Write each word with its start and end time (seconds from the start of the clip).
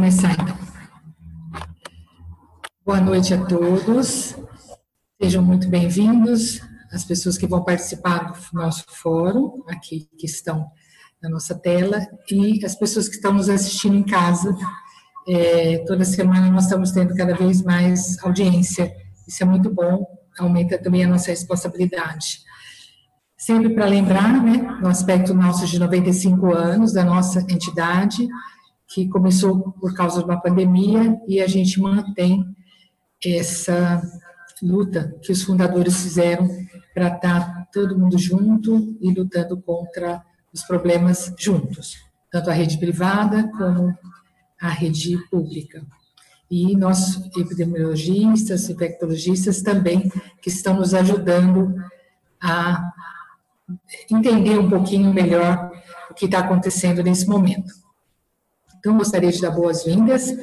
começar 0.00 0.32
então. 0.32 0.56
Boa 2.86 3.02
noite 3.02 3.34
a 3.34 3.44
todos. 3.44 4.34
Sejam 5.22 5.42
muito 5.42 5.68
bem-vindos 5.68 6.62
as 6.90 7.04
pessoas 7.04 7.36
que 7.36 7.46
vão 7.46 7.62
participar 7.62 8.32
do 8.32 8.38
nosso 8.54 8.86
fórum, 8.88 9.62
aqui 9.68 10.08
que 10.16 10.24
estão 10.24 10.66
na 11.22 11.28
nossa 11.28 11.54
tela, 11.54 12.00
e 12.30 12.64
as 12.64 12.74
pessoas 12.74 13.10
que 13.10 13.16
estão 13.16 13.34
nos 13.34 13.50
assistindo 13.50 13.94
em 13.94 14.02
casa. 14.02 14.56
É, 15.28 15.84
toda 15.86 16.02
semana 16.06 16.50
nós 16.50 16.64
estamos 16.64 16.92
tendo 16.92 17.14
cada 17.14 17.34
vez 17.34 17.60
mais 17.62 18.16
audiência. 18.24 18.90
Isso 19.28 19.42
é 19.42 19.46
muito 19.46 19.68
bom, 19.68 20.06
aumenta 20.38 20.78
também 20.78 21.04
a 21.04 21.08
nossa 21.08 21.30
responsabilidade. 21.30 22.38
Sempre 23.36 23.74
para 23.74 23.84
lembrar, 23.84 24.42
né, 24.42 24.78
no 24.80 24.88
aspecto 24.88 25.34
nosso 25.34 25.66
de 25.66 25.78
95 25.78 26.54
anos, 26.54 26.94
da 26.94 27.04
nossa 27.04 27.40
entidade, 27.40 28.26
que 28.90 29.08
começou 29.08 29.72
por 29.72 29.94
causa 29.94 30.18
de 30.18 30.24
uma 30.24 30.40
pandemia 30.40 31.16
e 31.28 31.40
a 31.40 31.46
gente 31.46 31.80
mantém 31.80 32.44
essa 33.24 34.02
luta 34.60 35.16
que 35.22 35.30
os 35.30 35.42
fundadores 35.42 36.02
fizeram 36.02 36.48
para 36.92 37.06
estar 37.06 37.68
todo 37.72 37.96
mundo 37.96 38.18
junto 38.18 38.98
e 39.00 39.12
lutando 39.12 39.56
contra 39.60 40.22
os 40.52 40.62
problemas 40.62 41.32
juntos, 41.38 41.98
tanto 42.32 42.50
a 42.50 42.52
rede 42.52 42.78
privada 42.78 43.48
como 43.56 43.96
a 44.60 44.68
rede 44.68 45.16
pública. 45.30 45.82
E 46.50 46.76
nós, 46.76 47.16
epidemiologistas, 47.36 48.68
infectologistas 48.68 49.62
também, 49.62 50.10
que 50.42 50.48
estão 50.48 50.74
nos 50.74 50.94
ajudando 50.94 51.76
a 52.42 52.90
entender 54.10 54.58
um 54.58 54.68
pouquinho 54.68 55.14
melhor 55.14 55.70
o 56.10 56.14
que 56.14 56.24
está 56.24 56.40
acontecendo 56.40 57.04
nesse 57.04 57.28
momento. 57.28 57.72
Então, 58.80 58.96
gostaria 58.96 59.30
de 59.30 59.42
dar 59.42 59.50
boas-vindas 59.50 60.34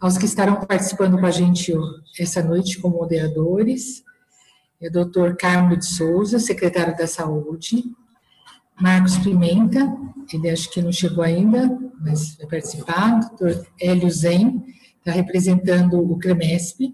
aos 0.00 0.18
que 0.18 0.24
estarão 0.24 0.56
participando 0.56 1.18
com 1.18 1.24
a 1.24 1.30
gente 1.30 1.72
essa 2.18 2.42
noite 2.42 2.80
como 2.80 2.96
moderadores. 2.96 4.02
É 4.82 4.88
o 4.88 4.92
doutor 4.92 5.36
Carmo 5.36 5.76
de 5.76 5.86
Souza, 5.86 6.40
secretário 6.40 6.96
da 6.96 7.06
Saúde, 7.06 7.84
Marcos 8.78 9.16
Pimenta, 9.18 9.96
ele 10.32 10.50
acho 10.50 10.68
que 10.70 10.82
não 10.82 10.90
chegou 10.90 11.22
ainda, 11.22 11.78
mas 12.00 12.36
vai 12.36 12.46
participar, 12.48 13.20
doutor 13.20 13.66
Hélio 13.80 14.10
Zen, 14.10 14.64
está 14.98 15.12
representando 15.12 15.98
o 15.98 16.18
CREMESP, 16.18 16.92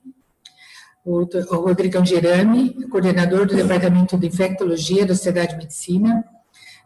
o, 1.04 1.22
o 1.22 1.56
Rodrigão 1.56 2.04
Gerami, 2.04 2.86
coordenador 2.88 3.46
do 3.46 3.56
Departamento 3.56 4.18
de 4.18 4.26
Infectologia 4.26 5.06
da 5.06 5.14
Sociedade 5.14 5.52
de 5.52 5.56
Medicina, 5.56 6.22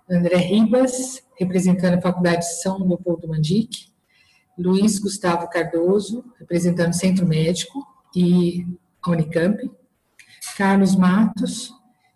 André 0.08 0.36
Ribas, 0.36 1.22
representando 1.38 1.94
a 1.94 2.00
Faculdade 2.00 2.38
de 2.38 2.62
São 2.62 2.78
Leopoldo 2.78 3.28
Mandique, 3.28 3.95
Luiz 4.58 4.98
Gustavo 4.98 5.48
Cardoso, 5.48 6.24
representando 6.38 6.90
o 6.90 6.96
Centro 6.96 7.26
Médico 7.26 7.86
e 8.14 8.66
a 9.02 9.10
Unicamp, 9.10 9.70
Carlos 10.56 10.96
Matos, 10.96 11.72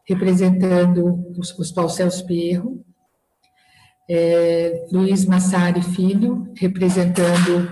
representando 0.06 1.04
o 1.04 1.38
Hospital 1.38 1.88
Celso 1.88 2.26
Pierro, 2.26 2.84
é, 4.08 4.86
Luiz 4.90 5.24
Massari 5.24 5.82
Filho, 5.82 6.52
representando 6.56 7.70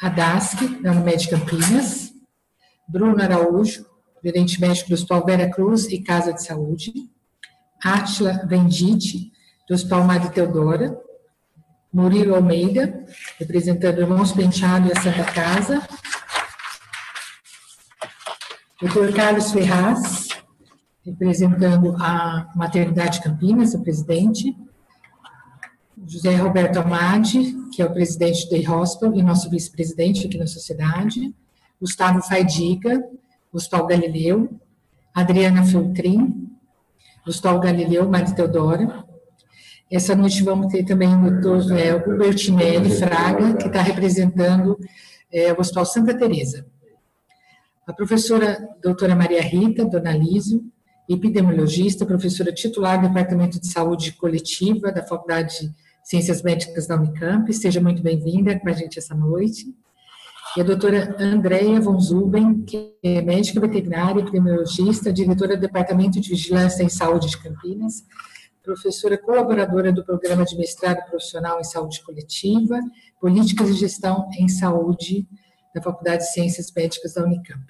a 0.00 0.08
DASC, 0.08 0.82
da 0.82 0.90
Unimed 0.90 1.28
Campinas, 1.28 2.12
Bruno 2.88 3.22
Araújo, 3.22 3.86
gerente 4.24 4.60
médico 4.60 4.88
do 4.88 4.94
Hospital 4.94 5.24
Vera 5.24 5.50
Cruz 5.50 5.86
e 5.86 6.02
Casa 6.02 6.32
de 6.32 6.42
Saúde, 6.42 6.92
Átila 7.82 8.44
Vendite, 8.48 9.30
do 9.68 9.74
Hospital 9.74 10.04
Madre 10.04 10.30
Teodora, 10.30 10.98
Murilo 11.96 12.34
Almeida, 12.34 13.06
representando 13.38 14.02
Irmãos 14.02 14.30
Penteado 14.30 14.86
e 14.86 14.92
a 14.92 15.00
Santa 15.00 15.24
Casa. 15.24 15.88
Doutor 18.78 19.14
Carlos 19.14 19.50
Ferraz, 19.50 20.28
representando 21.02 21.96
a 21.98 22.52
Maternidade 22.54 23.22
Campinas, 23.22 23.72
o 23.72 23.82
presidente. 23.82 24.54
José 26.06 26.36
Roberto 26.36 26.80
Amadi, 26.80 27.56
que 27.72 27.80
é 27.80 27.86
o 27.86 27.94
presidente 27.94 28.46
do 28.46 28.74
Hospital 28.74 29.14
e 29.14 29.22
nosso 29.22 29.48
vice-presidente 29.48 30.26
aqui 30.26 30.36
na 30.36 30.46
sociedade. 30.46 31.34
Gustavo 31.80 32.20
Faidiga, 32.20 33.02
Gustavo 33.50 33.86
Galileu. 33.86 34.50
Adriana 35.14 35.64
Filtrin, 35.64 36.46
Gustavo 37.24 37.58
Galileu, 37.58 38.06
Madre 38.06 38.34
Teodora. 38.34 39.05
Essa 39.90 40.16
noite 40.16 40.42
vamos 40.42 40.72
ter 40.72 40.84
também 40.84 41.14
o 41.14 41.40
doutor 41.40 41.78
é, 41.78 41.94
Hubertinelli 41.94 42.90
Fraga, 42.90 43.54
que 43.54 43.68
está 43.68 43.80
representando 43.80 44.76
é, 45.32 45.52
o 45.52 45.60
Hospital 45.60 45.86
Santa 45.86 46.18
Teresa. 46.18 46.66
A 47.86 47.92
professora 47.92 48.68
doutora 48.82 49.14
Maria 49.14 49.40
Rita 49.40 49.84
Donalizio, 49.84 50.60
epidemiologista, 51.08 52.04
professora 52.04 52.52
titular 52.52 53.00
do 53.00 53.06
Departamento 53.06 53.60
de 53.60 53.68
Saúde 53.68 54.10
Coletiva 54.14 54.90
da 54.90 55.04
Faculdade 55.04 55.60
de 55.60 55.72
Ciências 56.02 56.42
Médicas 56.42 56.88
da 56.88 56.96
Unicamp, 56.96 57.52
seja 57.54 57.80
muito 57.80 58.02
bem-vinda 58.02 58.58
com 58.58 58.68
a 58.68 58.72
gente 58.72 58.98
essa 58.98 59.14
noite. 59.14 59.72
E 60.56 60.60
a 60.60 60.64
doutora 60.64 61.14
Andrea 61.20 61.80
von 61.80 62.00
Zuben, 62.00 62.62
que 62.62 62.92
é 63.04 63.22
médica 63.22 63.60
veterinária, 63.60 64.20
epidemiologista, 64.20 65.12
diretora 65.12 65.56
do 65.56 65.60
Departamento 65.60 66.20
de 66.20 66.28
Vigilância 66.28 66.82
em 66.82 66.88
Saúde 66.88 67.28
de 67.28 67.38
Campinas, 67.38 68.02
professora 68.66 69.16
colaboradora 69.16 69.92
do 69.92 70.04
Programa 70.04 70.44
de 70.44 70.56
Mestrado 70.56 71.08
Profissional 71.08 71.60
em 71.60 71.64
Saúde 71.64 72.02
Coletiva, 72.02 72.80
Políticas 73.20 73.68
de 73.68 73.74
Gestão 73.74 74.28
em 74.36 74.48
Saúde 74.48 75.24
da 75.72 75.80
Faculdade 75.80 76.24
de 76.24 76.32
Ciências 76.32 76.72
Médicas 76.74 77.14
da 77.14 77.22
Unicamp. 77.22 77.64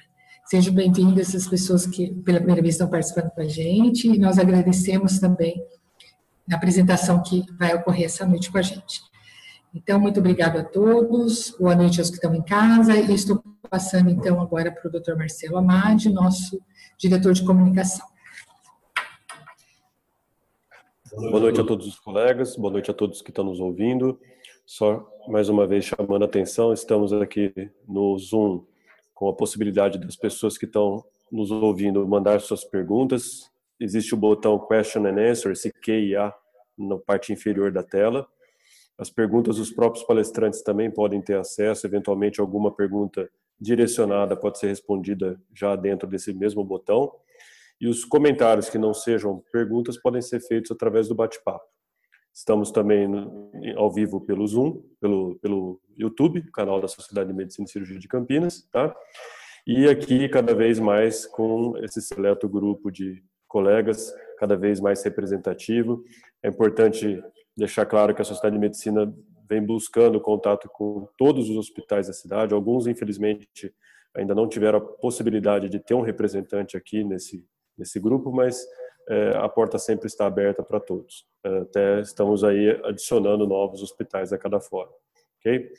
Sejam 0.47 0.73
bem-vindas 0.73 1.35
as 1.35 1.47
pessoas 1.47 1.87
que 1.87 2.15
pela 2.23 2.39
primeira 2.39 2.63
vez 2.63 2.77
estão 2.77 2.89
participando 2.89 3.31
com 3.31 3.43
a 3.43 3.47
gente 3.47 4.09
e 4.09 4.19
nós 4.19 4.39
agradecemos 4.39 5.19
também 5.19 5.63
a 6.51 6.57
apresentação 6.57 7.23
que 7.23 7.45
vai 7.59 7.75
ocorrer 7.75 8.07
essa 8.07 8.25
noite 8.25 8.51
com 8.51 8.57
a 8.57 8.63
gente. 8.63 9.03
Então, 9.75 10.01
muito 10.01 10.19
obrigado 10.19 10.57
a 10.57 10.65
todos, 10.65 11.55
boa 11.61 11.75
noite 11.75 12.01
aos 12.01 12.09
que 12.09 12.17
estão 12.17 12.35
em 12.35 12.43
casa, 12.43 12.97
e 12.97 13.13
estou 13.13 13.45
passando 13.69 14.09
então 14.09 14.41
agora 14.41 14.73
para 14.73 14.89
o 14.89 14.91
Dr. 14.91 15.15
Marcelo 15.15 15.59
Amade, 15.59 16.09
nosso 16.09 16.59
diretor 16.97 17.35
de 17.35 17.45
comunicação. 17.45 18.16
Boa 21.17 21.41
noite 21.41 21.59
a 21.59 21.65
todos 21.65 21.87
os 21.87 21.99
colegas, 21.99 22.57
boa 22.57 22.71
noite 22.71 22.91
a 22.91 22.95
todos 22.95 23.23
que 23.23 23.31
estão 23.31 23.43
nos 23.43 23.59
ouvindo. 23.59 24.21
Só 24.67 25.11
mais 25.27 25.49
uma 25.49 25.67
vez 25.67 25.87
chamando 25.87 26.23
a 26.23 26.27
atenção, 26.27 26.75
estamos 26.75 27.11
aqui 27.11 27.53
no 27.89 28.19
Zoom 28.19 28.65
com 29.15 29.27
a 29.27 29.33
possibilidade 29.33 29.99
das 29.99 30.15
pessoas 30.15 30.59
que 30.59 30.67
estão 30.67 31.03
nos 31.33 31.51
ouvindo 31.51 32.07
mandar 32.07 32.39
suas 32.43 32.65
perguntas. 32.65 33.51
Existe 33.81 34.13
o 34.13 34.19
botão 34.19 34.59
Question 34.59 35.07
and 35.07 35.31
Answer, 35.31 35.53
esse 35.53 35.73
Q 35.73 35.93
e 35.93 36.17
A, 36.17 36.35
na 36.77 36.99
parte 36.99 37.33
inferior 37.33 37.73
da 37.73 37.83
tela. 37.83 38.29
As 38.99 39.09
perguntas 39.09 39.57
dos 39.57 39.71
próprios 39.71 40.05
palestrantes 40.05 40.63
também 40.63 40.91
podem 40.91 41.23
ter 41.23 41.39
acesso, 41.39 41.87
eventualmente 41.87 42.43
alguma 42.43 42.71
pergunta 42.71 43.27
direcionada 43.59 44.37
pode 44.37 44.59
ser 44.59 44.67
respondida 44.67 45.41
já 45.55 45.75
dentro 45.77 46.07
desse 46.07 46.33
mesmo 46.35 46.63
botão. 46.63 47.11
E 47.81 47.89
os 47.89 48.05
comentários 48.05 48.69
que 48.71 48.79
não 48.79 48.95
sejam 48.95 49.43
perguntas 49.53 50.01
podem 50.01 50.23
ser 50.23 50.41
feitos 50.41 50.71
através 50.71 51.09
do 51.09 51.15
bate-papo. 51.15 51.65
Estamos 52.33 52.71
também 52.71 53.09
ao 53.77 53.91
vivo 53.91 54.21
pelo 54.21 54.47
Zoom, 54.47 54.83
pelo, 55.01 55.37
pelo 55.37 55.81
YouTube, 55.97 56.43
canal 56.53 56.81
da 56.81 56.89
Sociedade 56.89 57.31
de 57.31 57.35
Medicina 57.35 57.67
e 57.67 57.71
Cirurgia 57.71 57.99
de 57.99 58.09
Campinas, 58.09 58.69
tá? 58.71 58.95
E 59.67 59.89
aqui, 59.89 60.29
cada 60.29 60.55
vez 60.55 60.79
mais, 60.79 61.27
com 61.27 61.77
esse 61.79 62.01
seleto 62.01 62.49
grupo 62.49 62.91
de 62.91 63.23
colegas, 63.49 64.13
cada 64.39 64.55
vez 64.55 64.81
mais 64.81 65.03
representativo. 65.03 66.05
É 66.43 66.49
importante 66.49 67.23
deixar 67.57 67.87
claro 67.87 68.15
que 68.15 68.21
a 68.21 68.25
Sociedade 68.25 68.55
de 68.55 68.61
Medicina 68.61 69.13
vem 69.49 69.65
buscando 69.65 70.21
contato 70.21 70.69
com 70.73 71.09
todos 71.17 71.49
os 71.49 71.57
hospitais 71.57 72.07
da 72.07 72.13
cidade. 72.13 72.53
Alguns, 72.53 72.87
infelizmente, 72.87 73.75
ainda 74.15 74.35
não 74.35 74.49
tiveram 74.49 74.79
a 74.79 74.83
possibilidade 74.83 75.69
de 75.69 75.79
ter 75.79 75.95
um 75.95 76.03
representante 76.03 76.77
aqui 76.77 77.03
nesse 77.03 77.45
nesse 77.77 78.01
grupo, 78.01 78.33
mas 78.33 78.67
é, 79.09 79.37
a 79.37 79.49
porta 79.49 79.79
sempre 79.79 80.07
está 80.07 80.27
aberta 80.27 80.63
para 80.63 80.81
todos. 80.81 81.27
Até 81.45 82.01
estamos 82.01 82.43
aí 82.43 82.71
adicionando 82.85 83.47
novos 83.47 83.83
hospitais 83.83 84.33
a 84.33 84.39
cada 84.39 84.61
fora. 84.61 84.91
Ok? 85.39 85.71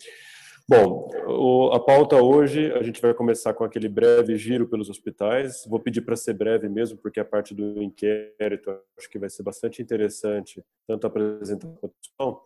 Bom, 0.70 1.10
o, 1.26 1.72
a 1.72 1.80
pauta 1.80 2.22
hoje, 2.22 2.74
a 2.74 2.84
gente 2.84 3.02
vai 3.02 3.14
começar 3.14 3.54
com 3.54 3.64
aquele 3.64 3.88
breve 3.88 4.36
giro 4.36 4.68
pelos 4.68 4.90
hospitais. 4.90 5.66
Vou 5.66 5.80
pedir 5.80 6.02
para 6.02 6.18
ser 6.18 6.34
breve 6.34 6.68
mesmo, 6.68 6.98
porque 6.98 7.22
a 7.22 7.26
parte 7.26 7.54
do 7.54 7.82
inquérito 7.82 8.78
acho 8.98 9.10
que 9.10 9.18
vai 9.18 9.30
ser 9.30 9.44
bastante 9.44 9.82
interessante, 9.82 10.62
tanto 10.86 11.08
a 11.08 11.10
quanto 11.10 11.96
discussão. 12.02 12.42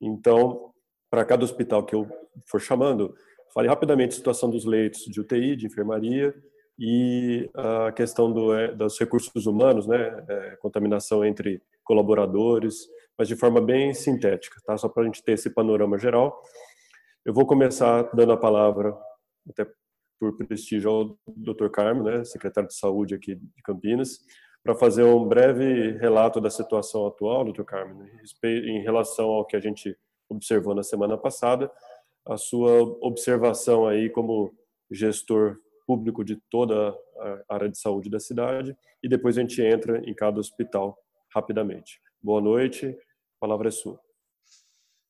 Então, 0.00 0.72
para 1.10 1.26
cada 1.26 1.44
hospital 1.44 1.84
que 1.84 1.94
eu 1.94 2.08
for 2.46 2.58
chamando, 2.58 3.14
fale 3.52 3.68
rapidamente 3.68 4.12
a 4.12 4.16
situação 4.16 4.48
dos 4.48 4.64
leitos 4.64 5.04
de 5.04 5.20
UTI, 5.20 5.54
de 5.54 5.66
enfermaria, 5.66 6.34
e 6.78 7.50
a 7.54 7.90
questão 7.92 8.32
do, 8.32 8.54
é, 8.54 8.72
dos 8.72 8.98
recursos 8.98 9.46
humanos, 9.46 9.86
né, 9.86 10.24
é, 10.28 10.56
contaminação 10.56 11.24
entre 11.24 11.60
colaboradores, 11.82 12.86
mas 13.18 13.26
de 13.26 13.34
forma 13.34 13.60
bem 13.60 13.92
sintética, 13.92 14.60
tá? 14.64 14.76
Só 14.76 14.88
para 14.88 15.02
a 15.02 15.06
gente 15.06 15.22
ter 15.24 15.32
esse 15.32 15.50
panorama 15.50 15.98
geral. 15.98 16.40
Eu 17.24 17.34
vou 17.34 17.44
começar 17.44 18.02
dando 18.14 18.32
a 18.32 18.36
palavra, 18.36 18.96
até 19.48 19.66
por 20.20 20.36
prestígio, 20.36 20.90
ao 20.90 21.18
Dr. 21.26 21.68
Carmo, 21.68 22.04
né, 22.04 22.24
secretário 22.24 22.68
de 22.68 22.76
Saúde 22.76 23.14
aqui 23.14 23.34
de 23.34 23.62
Campinas, 23.64 24.20
para 24.62 24.74
fazer 24.74 25.02
um 25.02 25.26
breve 25.26 25.92
relato 25.98 26.40
da 26.40 26.50
situação 26.50 27.06
atual, 27.06 27.44
Dr. 27.50 27.64
Carmo, 27.64 28.04
em 28.44 28.82
relação 28.82 29.30
ao 29.30 29.44
que 29.44 29.56
a 29.56 29.60
gente 29.60 29.96
observou 30.28 30.74
na 30.74 30.82
semana 30.82 31.16
passada, 31.16 31.70
a 32.26 32.36
sua 32.36 32.82
observação 33.00 33.86
aí 33.86 34.10
como 34.10 34.52
gestor 34.90 35.58
público 35.88 36.22
de 36.22 36.36
toda 36.50 36.94
a 37.48 37.54
área 37.54 37.70
de 37.70 37.78
saúde 37.78 38.10
da 38.10 38.20
cidade 38.20 38.76
e 39.02 39.08
depois 39.08 39.38
a 39.38 39.40
gente 39.40 39.62
entra 39.62 39.98
em 40.04 40.14
cada 40.14 40.38
hospital 40.38 40.94
rapidamente. 41.34 41.98
Boa 42.22 42.42
noite, 42.42 42.86
a 42.86 43.40
palavra 43.40 43.68
é 43.68 43.70
sua. 43.70 43.98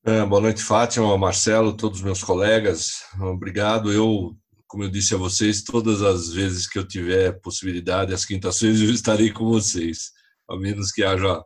É, 0.06 0.24
boa 0.24 0.40
noite, 0.40 0.62
Fátima, 0.62 1.18
Marcelo, 1.18 1.76
todos 1.76 1.98
os 1.98 2.04
meus 2.04 2.22
colegas. 2.22 3.02
Obrigado. 3.20 3.92
Eu, 3.92 4.36
como 4.68 4.84
eu 4.84 4.88
disse 4.88 5.16
a 5.16 5.18
vocês, 5.18 5.64
todas 5.64 6.00
as 6.00 6.32
vezes 6.32 6.68
que 6.68 6.78
eu 6.78 6.86
tiver 6.86 7.40
possibilidade, 7.40 8.14
às 8.14 8.24
quintas-feiras, 8.24 8.80
eu 8.80 8.90
estarei 8.90 9.32
com 9.32 9.46
vocês, 9.46 10.12
a 10.48 10.56
menos 10.56 10.92
que 10.92 11.02
haja 11.02 11.44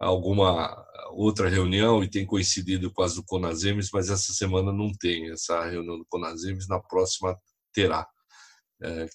alguma 0.00 0.74
outra 1.10 1.50
reunião 1.50 2.02
e 2.02 2.08
tem 2.08 2.24
coincidido 2.24 2.90
com 2.90 3.02
as 3.02 3.14
do 3.14 3.24
Conasemes, 3.24 3.90
mas 3.92 4.08
essa 4.08 4.32
semana 4.32 4.72
não 4.72 4.90
tem 4.98 5.30
essa 5.30 5.64
reunião 5.66 5.98
do 5.98 6.06
Conasemes, 6.08 6.66
na 6.66 6.80
próxima 6.80 7.36
terá, 7.74 8.06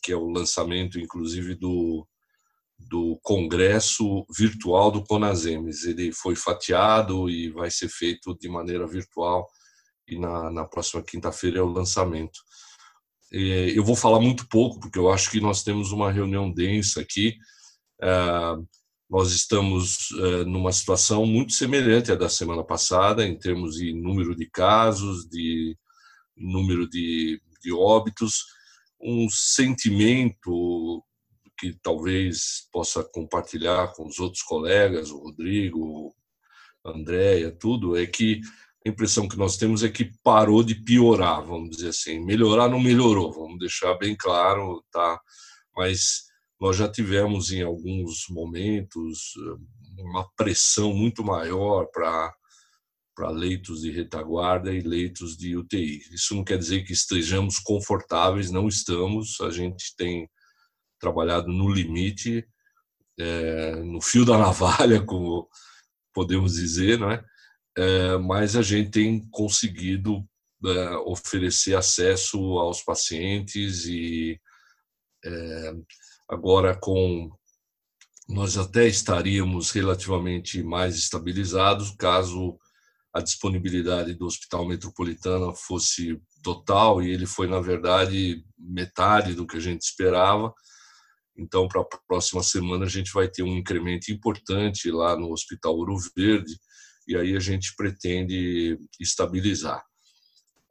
que 0.02 0.12
é 0.12 0.16
o 0.16 0.30
lançamento, 0.30 1.00
inclusive, 1.00 1.56
do 1.56 2.08
do 2.90 3.18
congresso 3.22 4.26
virtual 4.36 4.92
do 4.92 5.04
Conasemes. 5.04 5.86
Ele 5.86 6.12
foi 6.12 6.36
fatiado 6.36 7.30
e 7.30 7.50
vai 7.50 7.72
ser 7.72 7.90
feito 7.90 8.38
de 8.38 8.50
maneira 8.50 8.86
virtual 8.86 9.48
e 10.08 10.20
na, 10.20 10.52
na 10.52 10.66
próxima 10.66 11.04
quinta-feira 11.04 11.60
é 11.60 11.62
o 11.62 11.72
lançamento. 11.72 12.40
Eu 13.32 13.84
vou 13.84 13.96
falar 13.96 14.20
muito 14.20 14.48
pouco, 14.48 14.80
porque 14.80 15.00
eu 15.00 15.12
acho 15.12 15.32
que 15.32 15.40
nós 15.40 15.64
temos 15.64 15.92
uma 15.92 16.12
reunião 16.12 16.52
densa 16.52 17.02
aqui. 17.02 17.36
É, 18.02 18.10
nós 19.10 19.32
estamos 19.32 20.10
é, 20.12 20.44
numa 20.46 20.72
situação 20.72 21.26
muito 21.26 21.54
semelhante 21.54 22.12
à 22.12 22.16
da 22.16 22.30
semana 22.30 22.64
passada, 22.64 23.26
em 23.26 23.38
termos 23.38 23.76
de 23.76 23.92
número 23.94 24.36
de 24.36 24.48
casos, 24.50 25.28
de 25.28 25.76
número 26.38 26.88
de, 26.88 27.42
de 27.62 27.72
óbitos, 27.72 28.46
um 29.04 29.28
sentimento 29.30 31.04
que 31.60 31.78
talvez 31.82 32.68
possa 32.72 33.04
compartilhar 33.04 33.94
com 33.94 34.08
os 34.08 34.20
outros 34.20 34.42
colegas, 34.44 35.12
o 35.12 35.20
Rodrigo, 35.20 36.16
a 36.86 36.92
Andréia, 36.92 37.52
tudo, 37.52 37.98
é 37.98 38.06
que 38.06 38.42
a 38.86 38.90
impressão 38.90 39.28
que 39.28 39.38
nós 39.38 39.56
temos 39.56 39.84
é 39.84 39.90
que 39.90 40.12
parou 40.24 40.64
de 40.64 40.76
piorar, 40.76 41.46
vamos 41.46 41.70
dizer 41.70 41.90
assim. 41.90 42.20
Melhorar 42.20 42.68
não 42.68 42.80
melhorou, 42.80 43.32
vamos 43.32 43.60
deixar 43.60 43.94
bem 43.96 44.16
claro, 44.16 44.84
tá? 44.92 45.20
Mas 45.76 46.24
nós 46.60 46.76
já 46.76 46.90
tivemos 46.90 47.52
em 47.52 47.62
alguns 47.62 48.26
momentos 48.30 49.34
uma 49.98 50.28
pressão 50.36 50.94
muito 50.94 51.24
maior 51.24 51.88
para 51.94 52.34
para 53.16 53.30
leitos 53.30 53.82
de 53.82 53.92
retaguarda 53.92 54.74
e 54.74 54.82
leitos 54.82 55.38
de 55.38 55.56
UTI. 55.56 56.02
Isso 56.12 56.36
não 56.36 56.44
quer 56.44 56.58
dizer 56.58 56.84
que 56.84 56.94
estejamos 56.94 57.60
confortáveis, 57.60 58.52
não 58.52 58.68
estamos. 58.68 59.40
A 59.42 59.50
gente 59.50 59.96
tem 59.96 60.30
trabalhado 61.00 61.48
no 61.48 61.70
limite, 61.70 62.48
é, 63.20 63.76
no 63.76 64.02
fio 64.02 64.26
da 64.26 64.38
navalha, 64.40 65.04
como 65.04 65.48
podemos 66.14 66.54
dizer, 66.56 66.98
não 66.98 67.12
é? 67.12 67.24
é 67.78 68.18
mas 68.18 68.56
a 68.56 68.62
gente 68.62 68.92
tem 68.92 69.28
conseguido 69.30 70.28
é, 70.66 70.96
oferecer 70.98 71.76
acesso 71.76 72.38
aos 72.58 72.82
pacientes 72.82 73.86
e 73.86 74.40
é, 75.26 75.74
agora 76.30 76.78
com 76.80 77.30
nós 78.28 78.58
até 78.58 78.88
estaríamos 78.88 79.72
relativamente 79.72 80.64
mais 80.64 80.96
estabilizados 80.96 81.92
caso 81.92 82.58
a 83.14 83.22
disponibilidade 83.22 84.14
do 84.16 84.26
Hospital 84.26 84.68
Metropolitana 84.68 85.54
fosse 85.54 86.20
total 86.42 87.02
e 87.02 87.12
ele 87.12 87.26
foi 87.26 87.48
na 87.48 87.60
verdade 87.60 88.44
metade 88.58 89.36
do 89.36 89.46
que 89.46 89.58
a 89.58 89.62
gente 89.62 89.82
esperava 89.82 90.54
então, 91.38 91.68
para 91.68 91.82
a 91.82 91.86
próxima 92.08 92.44
semana, 92.44 92.86
a 92.86 92.90
gente 92.90 93.12
vai 93.12 93.28
ter 93.28 93.44
um 93.44 93.58
incremento 93.58 94.12
importante 94.12 94.92
lá 94.92 95.18
no 95.18 95.32
Hospital 95.32 95.76
Ouro 95.76 95.98
Verde, 96.16 96.56
e 97.08 97.16
aí 97.18 97.36
a 97.36 97.40
gente 97.40 97.76
pretende 97.76 98.78
estabilizar. 99.00 99.84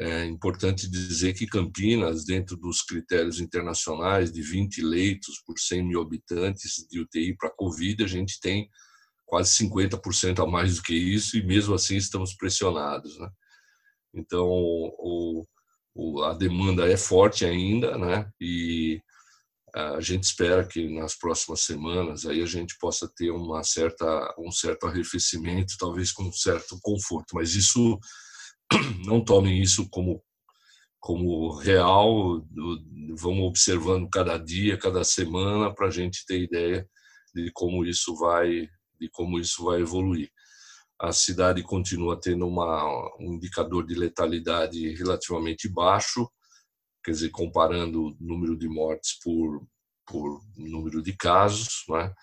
É 0.00 0.25
importante 0.25 0.88
dizer 0.88 1.35
que 1.35 1.47
Campinas, 1.47 2.25
dentro 2.25 2.56
dos 2.56 2.83
critérios 2.83 3.41
internacionais 3.41 4.33
de 4.33 4.41
20 4.41 4.83
leitos 4.83 5.43
por 5.47 5.59
100 5.59 5.85
mil 5.85 6.00
habitantes 6.00 6.87
de 6.91 7.00
UTI 7.00 7.37
para 7.37 7.50
Covid, 7.50 8.03
a 8.03 8.06
gente 8.06 8.41
tem 8.41 8.69
quase 9.32 9.64
50% 9.64 10.43
a 10.43 10.46
mais 10.46 10.76
do 10.76 10.82
que 10.82 10.94
isso, 10.94 11.38
e 11.38 11.43
mesmo 11.43 11.75
assim 11.75 11.96
estamos 11.96 12.34
pressionados. 12.34 13.19
Né? 13.19 13.31
Então, 14.12 14.46
o, 14.46 15.46
o, 15.94 16.23
a 16.23 16.34
demanda 16.34 16.87
é 16.87 16.99
forte 16.99 17.46
ainda, 17.46 17.96
né? 17.96 18.31
e 18.38 19.00
a 19.75 20.02
gente 20.02 20.25
espera 20.25 20.67
que 20.67 20.87
nas 20.87 21.14
próximas 21.14 21.62
semanas 21.62 22.26
aí 22.26 22.43
a 22.43 22.46
gente 22.46 22.76
possa 22.79 23.11
ter 23.17 23.31
uma 23.31 23.64
certa 23.64 24.34
um 24.38 24.52
certo 24.52 24.87
arrefecimento, 24.87 25.78
talvez 25.78 26.12
com 26.12 26.25
um 26.25 26.32
certo 26.32 26.78
conforto, 26.82 27.35
mas 27.35 27.55
isso 27.55 27.99
não 29.06 29.25
tomem 29.25 29.62
isso 29.62 29.88
como 29.88 30.23
como 31.00 31.56
real, 31.56 32.44
vamos 33.17 33.44
observando 33.46 34.11
cada 34.11 34.37
dia, 34.37 34.76
cada 34.76 35.02
semana 35.02 35.75
para 35.75 35.87
a 35.87 35.90
gente 35.90 36.26
ter 36.26 36.43
ideia 36.43 36.87
de 37.35 37.50
como 37.55 37.82
isso 37.82 38.14
vai 38.14 38.69
de 39.02 39.10
como 39.10 39.38
isso 39.38 39.64
vai 39.64 39.81
evoluir. 39.81 40.31
A 41.00 41.12
cidade 41.12 41.62
continua 41.62 42.20
tendo 42.20 42.46
uma, 42.46 42.84
um 43.19 43.34
indicador 43.34 43.84
de 43.84 43.94
letalidade 43.94 44.94
relativamente 44.94 45.69
baixo, 45.69 46.31
quer 47.04 47.10
dizer, 47.10 47.31
comparando 47.31 48.04
o 48.04 48.16
número 48.20 48.56
de 48.56 48.69
mortes 48.69 49.19
por, 49.20 49.66
por 50.06 50.40
número 50.56 51.02
de 51.02 51.16
casos, 51.16 51.82
né? 51.88 52.14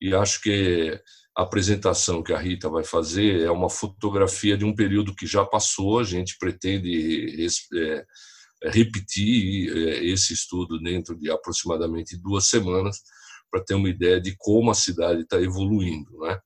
e 0.00 0.14
acho 0.14 0.40
que 0.40 0.98
a 1.36 1.42
apresentação 1.42 2.22
que 2.22 2.32
a 2.32 2.38
Rita 2.38 2.68
vai 2.68 2.84
fazer 2.84 3.40
é 3.40 3.50
uma 3.50 3.68
fotografia 3.68 4.56
de 4.56 4.64
um 4.64 4.74
período 4.74 5.14
que 5.14 5.26
já 5.26 5.44
passou, 5.44 5.98
a 5.98 6.04
gente 6.04 6.36
pretende 6.38 7.44
é, 7.74 8.04
repetir 8.70 9.76
é, 9.76 10.04
esse 10.04 10.32
estudo 10.32 10.78
dentro 10.78 11.18
de 11.18 11.30
aproximadamente 11.30 12.16
duas 12.16 12.46
semanas, 12.46 13.00
para 13.50 13.64
ter 13.64 13.74
uma 13.74 13.88
ideia 13.88 14.20
de 14.20 14.34
como 14.38 14.70
a 14.70 14.74
cidade 14.74 15.22
está 15.22 15.40
evoluindo. 15.40 16.18
Né? 16.20 16.38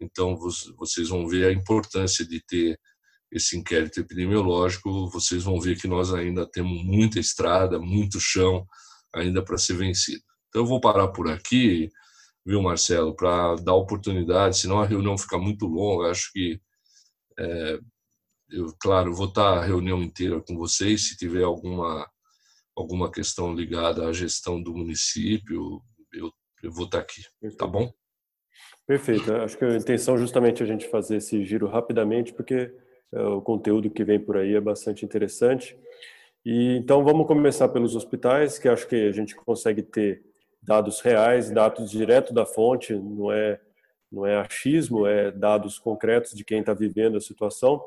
Então, 0.00 0.36
vocês 0.76 1.08
vão 1.08 1.26
ver 1.26 1.46
a 1.46 1.52
importância 1.52 2.26
de 2.26 2.42
ter 2.44 2.78
esse 3.30 3.56
inquérito 3.56 3.98
epidemiológico, 3.98 5.08
vocês 5.08 5.42
vão 5.42 5.58
ver 5.58 5.80
que 5.80 5.88
nós 5.88 6.12
ainda 6.12 6.46
temos 6.46 6.84
muita 6.84 7.18
estrada, 7.18 7.78
muito 7.78 8.20
chão 8.20 8.66
ainda 9.14 9.42
para 9.42 9.56
ser 9.56 9.74
vencido. 9.74 10.22
Então 10.48 10.62
eu 10.62 10.66
vou 10.66 10.80
parar 10.80 11.08
por 11.08 11.30
aqui, 11.30 11.88
viu, 12.44 12.60
Marcelo, 12.60 13.16
para 13.16 13.54
dar 13.56 13.74
oportunidade, 13.74 14.58
senão 14.58 14.80
a 14.80 14.86
reunião 14.86 15.16
fica 15.16 15.38
muito 15.38 15.66
longa. 15.66 16.10
Acho 16.10 16.30
que, 16.30 16.60
é, 17.38 17.78
eu, 18.50 18.74
claro, 18.78 19.14
vou 19.14 19.28
estar 19.28 19.58
a 19.58 19.64
reunião 19.64 20.02
inteira 20.02 20.42
com 20.42 20.56
vocês. 20.56 21.08
Se 21.08 21.16
tiver 21.16 21.42
alguma 21.42 22.06
alguma 22.74 23.10
questão 23.10 23.54
ligada 23.54 24.06
à 24.06 24.12
gestão 24.12 24.62
do 24.62 24.74
município, 24.74 25.82
eu, 26.12 26.32
eu 26.62 26.70
vou 26.70 26.84
estar 26.84 26.98
aqui, 26.98 27.22
tá 27.56 27.66
bom? 27.66 27.92
Perfeito. 28.86 29.32
Acho 29.34 29.56
que 29.56 29.64
a 29.64 29.76
intenção 29.76 30.18
justamente 30.18 30.62
é 30.62 30.64
a 30.64 30.68
gente 30.68 30.88
fazer 30.88 31.16
esse 31.16 31.44
giro 31.44 31.66
rapidamente, 31.66 32.32
porque 32.32 32.74
é, 33.12 33.22
o 33.22 33.40
conteúdo 33.40 33.90
que 33.90 34.04
vem 34.04 34.18
por 34.18 34.36
aí 34.36 34.54
é 34.54 34.60
bastante 34.60 35.04
interessante. 35.04 35.78
E 36.44 36.76
então 36.76 37.04
vamos 37.04 37.26
começar 37.26 37.68
pelos 37.68 37.94
hospitais, 37.94 38.58
que 38.58 38.68
acho 38.68 38.86
que 38.88 38.96
a 38.96 39.12
gente 39.12 39.34
consegue 39.36 39.82
ter 39.82 40.24
dados 40.60 41.00
reais, 41.00 41.50
dados 41.50 41.90
direto 41.90 42.32
da 42.32 42.44
fonte, 42.44 42.94
não 42.94 43.32
é 43.32 43.60
não 44.10 44.26
é 44.26 44.36
achismo, 44.36 45.06
é 45.06 45.30
dados 45.30 45.78
concretos 45.78 46.32
de 46.32 46.44
quem 46.44 46.60
está 46.60 46.74
vivendo 46.74 47.16
a 47.16 47.20
situação. 47.20 47.82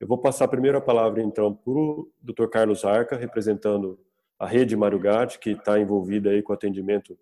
Eu 0.00 0.06
vou 0.06 0.16
passar 0.16 0.48
primeiro 0.48 0.78
a 0.78 0.80
palavra 0.80 1.22
então 1.22 1.54
para 1.54 1.72
o 1.72 2.10
Dr. 2.22 2.46
Carlos 2.46 2.82
Arca, 2.82 3.14
representando 3.14 3.98
a 4.38 4.46
rede 4.46 4.74
Marugatti, 4.74 5.38
que 5.38 5.50
está 5.50 5.78
envolvida 5.78 6.30
aí 6.30 6.42
com 6.42 6.52
o 6.52 6.54
atendimento 6.54 7.18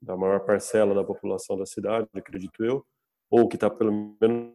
da 0.00 0.16
maior 0.16 0.40
parcela 0.40 0.94
da 0.94 1.04
população 1.04 1.56
da 1.56 1.66
cidade, 1.66 2.08
acredito 2.14 2.64
eu, 2.64 2.84
ou 3.30 3.48
que 3.48 3.56
está 3.56 3.68
pelo 3.68 4.16
menos 4.20 4.54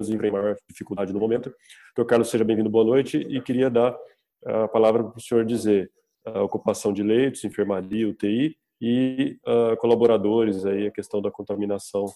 em 0.00 0.30
maior 0.30 0.56
dificuldade 0.68 1.12
no 1.12 1.20
momento. 1.20 1.54
Dr. 1.96 2.06
Carlos, 2.06 2.30
seja 2.30 2.44
bem-vindo, 2.44 2.70
boa 2.70 2.84
noite, 2.84 3.18
e 3.18 3.40
queria 3.40 3.70
dar 3.70 3.96
a 4.44 4.68
palavra 4.68 5.04
para 5.04 5.16
o 5.16 5.20
senhor 5.20 5.44
dizer 5.44 5.90
a 6.24 6.42
ocupação 6.42 6.92
de 6.92 7.02
leitos, 7.02 7.44
enfermaria, 7.44 8.08
UTI 8.08 8.56
e 8.80 9.38
uh, 9.46 9.76
colaboradores, 9.78 10.64
aí, 10.64 10.86
a 10.86 10.90
questão 10.90 11.20
da 11.20 11.30
contaminação 11.30 12.06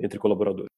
entre 0.00 0.18
colaboradores. 0.18 0.68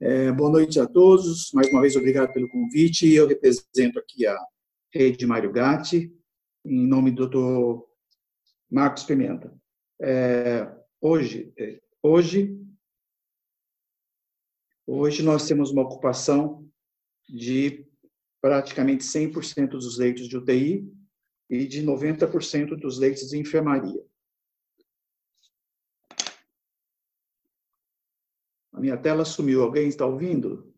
É, 0.00 0.30
boa 0.30 0.50
noite 0.50 0.78
a 0.78 0.86
todos. 0.86 1.50
Mais 1.54 1.68
uma 1.70 1.80
vez, 1.80 1.96
obrigado 1.96 2.32
pelo 2.32 2.48
convite. 2.48 3.12
Eu 3.12 3.26
represento 3.26 3.98
aqui 3.98 4.26
a 4.26 4.36
rede 4.92 5.26
Mário 5.26 5.50
Gatti, 5.50 6.12
em 6.64 6.86
nome 6.86 7.10
do 7.10 7.26
Dr. 7.26 7.82
Marcos 8.70 9.04
Pimenta. 9.04 9.52
É, 10.00 10.70
hoje, 11.00 11.52
é, 11.58 11.80
hoje, 12.02 12.58
hoje 14.86 15.22
nós 15.22 15.46
temos 15.46 15.70
uma 15.70 15.82
ocupação 15.82 16.68
de 17.28 17.86
praticamente 18.40 19.04
100% 19.04 19.70
dos 19.70 19.98
leitos 19.98 20.28
de 20.28 20.36
UTI 20.36 20.92
e 21.48 21.66
de 21.66 21.82
90% 21.82 22.76
dos 22.76 22.98
leitos 22.98 23.28
de 23.28 23.38
enfermaria. 23.38 24.04
A 28.72 28.80
minha 28.80 28.96
tela 28.96 29.24
sumiu. 29.24 29.62
Alguém 29.62 29.88
está 29.88 30.04
ouvindo? 30.04 30.74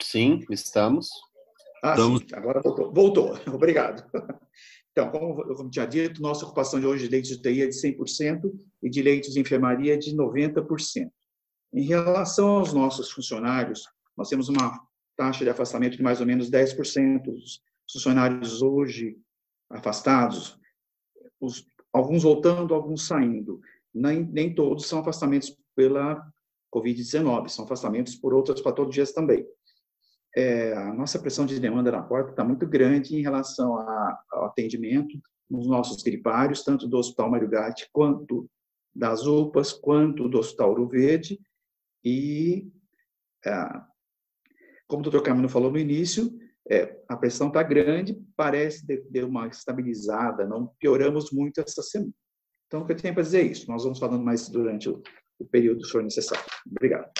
Sim, 0.00 0.44
estamos. 0.50 1.10
Ah, 1.82 1.90
estamos. 1.90 2.20
Sim, 2.22 2.34
agora 2.34 2.60
voltou. 2.62 2.92
Voltou. 2.92 3.34
Obrigado. 3.54 4.10
Então, 4.92 5.10
como 5.10 5.42
eu 5.42 5.70
tinha 5.70 5.86
dito, 5.86 6.20
nossa 6.20 6.44
ocupação 6.44 6.78
de 6.78 6.86
hoje 6.86 7.04
de 7.04 7.10
leitos 7.10 7.30
de 7.30 7.36
UTI 7.36 7.62
é 7.62 7.66
de 7.66 7.74
100% 7.74 8.52
e 8.82 8.90
de 8.90 9.02
leitos 9.02 9.32
de 9.32 9.40
enfermaria 9.40 9.94
é 9.94 9.96
de 9.96 10.14
90%. 10.14 11.10
Em 11.72 11.84
relação 11.84 12.58
aos 12.58 12.72
nossos 12.72 13.10
funcionários, 13.10 13.88
nós 14.16 14.28
temos 14.28 14.50
uma 14.50 14.78
taxa 15.16 15.44
de 15.44 15.50
afastamento 15.50 15.96
de 15.96 16.02
mais 16.02 16.20
ou 16.20 16.26
menos 16.26 16.50
10% 16.50 17.22
dos 17.22 17.62
funcionários 17.90 18.60
hoje 18.60 19.16
afastados, 19.70 20.58
os, 21.40 21.66
alguns 21.92 22.22
voltando, 22.22 22.74
alguns 22.74 23.06
saindo 23.06 23.60
nem, 23.94 24.24
nem 24.24 24.54
todos 24.54 24.86
são 24.86 25.00
afastamentos 25.00 25.56
pela 25.74 26.24
Covid-19, 26.74 27.48
são 27.48 27.64
afastamentos 27.64 28.14
por 28.14 28.32
outras 28.32 28.60
patologias 28.60 29.12
também. 29.12 29.46
É, 30.34 30.72
a 30.74 30.94
nossa 30.94 31.18
pressão 31.18 31.44
de 31.44 31.60
demanda 31.60 31.90
na 31.90 32.02
porta 32.02 32.30
está 32.30 32.42
muito 32.42 32.66
grande 32.66 33.16
em 33.16 33.22
relação 33.22 33.76
a, 33.76 34.22
ao 34.30 34.44
atendimento 34.46 35.20
nos 35.48 35.66
nossos 35.66 36.02
gripários, 36.02 36.64
tanto 36.64 36.88
do 36.88 36.96
Hospital 36.96 37.30
Mário 37.30 37.48
Gatti, 37.48 37.88
quanto 37.92 38.48
das 38.94 39.26
UPAs, 39.26 39.72
quanto 39.72 40.28
do 40.28 40.38
Hospital 40.38 40.70
Ouro 40.70 40.88
Verde, 40.88 41.38
e, 42.04 42.70
é, 43.44 43.52
como 44.86 45.00
o 45.00 45.02
doutor 45.02 45.22
Camilo 45.22 45.48
falou 45.48 45.70
no 45.70 45.78
início, 45.78 46.32
é, 46.68 46.98
a 47.08 47.16
pressão 47.16 47.48
está 47.48 47.62
grande, 47.62 48.18
parece 48.36 48.86
ter 48.86 49.24
uma 49.24 49.46
estabilizada, 49.46 50.46
não 50.46 50.68
pioramos 50.78 51.30
muito 51.30 51.60
essa 51.60 51.82
semana. 51.82 52.14
Então, 52.66 52.82
o 52.82 52.86
que 52.86 52.92
eu 52.92 52.96
tenho 52.96 53.14
para 53.14 53.22
dizer 53.22 53.40
é 53.40 53.46
isso. 53.46 53.70
Nós 53.70 53.84
vamos 53.84 53.98
falando 53.98 54.24
mais 54.24 54.48
durante 54.48 54.88
o, 54.88 55.02
o 55.38 55.44
período 55.44 55.82
que 55.82 55.90
for 55.90 56.02
necessário. 56.02 56.44
Obrigado. 56.66 57.10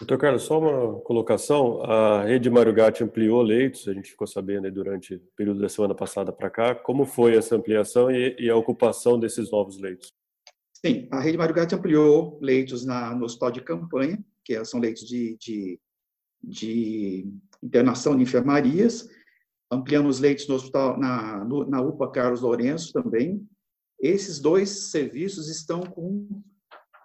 Doutor 0.00 0.18
Carlos, 0.18 0.42
só 0.42 0.58
uma 0.58 1.00
colocação. 1.00 1.82
A 1.82 2.24
rede 2.24 2.50
Mário 2.50 2.74
ampliou 3.00 3.42
leitos, 3.42 3.86
a 3.86 3.94
gente 3.94 4.10
ficou 4.10 4.26
sabendo 4.26 4.70
durante 4.70 5.14
o 5.14 5.20
período 5.36 5.60
da 5.60 5.68
semana 5.68 5.94
passada 5.94 6.32
para 6.32 6.50
cá. 6.50 6.74
Como 6.74 7.06
foi 7.06 7.36
essa 7.36 7.54
ampliação 7.54 8.10
e, 8.10 8.50
a 8.50 8.56
ocupação 8.56 9.18
desses 9.18 9.50
novos 9.52 9.78
leitos? 9.78 10.12
Sim, 10.84 11.08
a 11.12 11.20
rede 11.20 11.38
Mário 11.38 11.54
ampliou 11.72 12.38
leitos 12.42 12.84
na, 12.84 13.14
no 13.14 13.24
hospital 13.24 13.52
de 13.52 13.60
campanha, 13.60 14.18
que 14.44 14.62
são 14.64 14.80
leitos 14.80 15.06
de, 15.06 15.36
de, 15.38 15.80
de 16.42 17.32
internação 17.62 18.16
de 18.16 18.22
enfermarias. 18.24 19.08
Ampliamos 19.70 20.18
leitos 20.18 20.48
no 20.48 20.56
hospital, 20.56 20.98
na, 20.98 21.44
na 21.44 21.80
UPA 21.80 22.10
Carlos 22.10 22.40
Lourenço 22.40 22.92
também, 22.92 23.46
esses 24.04 24.38
dois 24.38 24.90
serviços 24.90 25.48
estão 25.48 25.80
com 25.80 26.42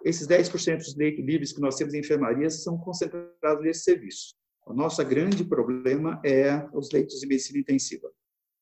esses 0.04 0.26
10% 0.26 0.78
dos 0.78 0.96
leitos 0.96 1.24
livres 1.24 1.52
que 1.52 1.60
nós 1.60 1.76
temos 1.76 1.94
em 1.94 2.00
enfermarias 2.00 2.62
são 2.62 2.78
concentrados 2.78 3.62
nesse 3.62 3.84
serviço. 3.84 4.34
O 4.66 4.72
nosso 4.72 5.04
grande 5.04 5.44
problema 5.44 6.20
é 6.24 6.66
os 6.72 6.90
leitos 6.90 7.20
de 7.20 7.26
medicina 7.26 7.58
intensiva. 7.58 8.10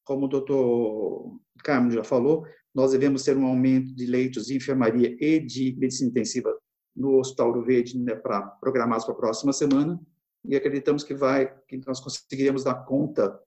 Como 0.04 0.26
o 0.26 0.28
doutor 0.28 1.38
Carmo 1.62 1.90
já 1.90 2.02
falou, 2.02 2.47
nós 2.75 2.92
devemos 2.92 3.25
ter 3.25 3.37
um 3.37 3.47
aumento 3.47 3.95
de 3.95 4.07
leitos 4.07 4.47
de 4.47 4.57
enfermaria 4.57 5.16
e 5.21 5.38
de 5.40 5.76
medicina 5.78 6.11
intensiva 6.11 6.57
no 6.95 7.18
Hospital 7.18 7.52
do 7.52 7.64
Verde 7.64 7.99
né, 7.99 8.14
para 8.14 8.42
programados 8.42 9.04
para 9.04 9.14
a 9.14 9.18
próxima 9.18 9.52
semana 9.52 10.00
e 10.45 10.57
acreditamos 10.57 11.04
que 11.04 11.14
vai 11.14 11.54
que 11.66 11.80
nós 11.87 12.00
conseguiremos 12.00 12.64
dar 12.64 12.85
conta 12.85 13.38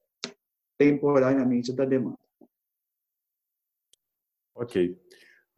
temporariamente 0.77 1.73
da 1.73 1.85
demanda. 1.85 2.17
Ok. 4.55 4.97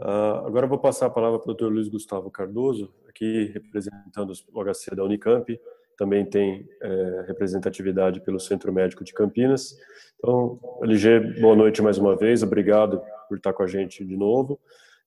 Uh, 0.04 0.46
agora 0.46 0.68
vou 0.68 0.78
passar 0.78 1.06
a 1.06 1.10
palavra 1.10 1.40
para 1.40 1.50
o 1.50 1.54
Dr. 1.54 1.68
Luiz 1.68 1.88
Gustavo 1.88 2.30
Cardoso, 2.30 2.94
aqui 3.08 3.46
representando 3.54 4.34
o 4.52 4.62
HC 4.62 4.94
da 4.94 5.04
Unicamp, 5.06 5.58
também 5.96 6.26
tem 6.26 6.68
é, 6.82 7.26
representatividade 7.28 8.20
pelo 8.20 8.38
Centro 8.38 8.74
Médico 8.74 9.04
de 9.04 9.14
Campinas. 9.14 9.78
Então, 10.18 10.60
LG, 10.82 11.40
boa 11.40 11.56
noite 11.56 11.82
mais 11.82 11.98
uma 11.98 12.18
vez, 12.18 12.44
obrigado 12.44 13.02
por 13.30 13.38
estar 13.38 13.54
com 13.54 13.64
a 13.64 13.68
gente 13.68 14.04
de 14.04 14.18
novo. 14.18 14.60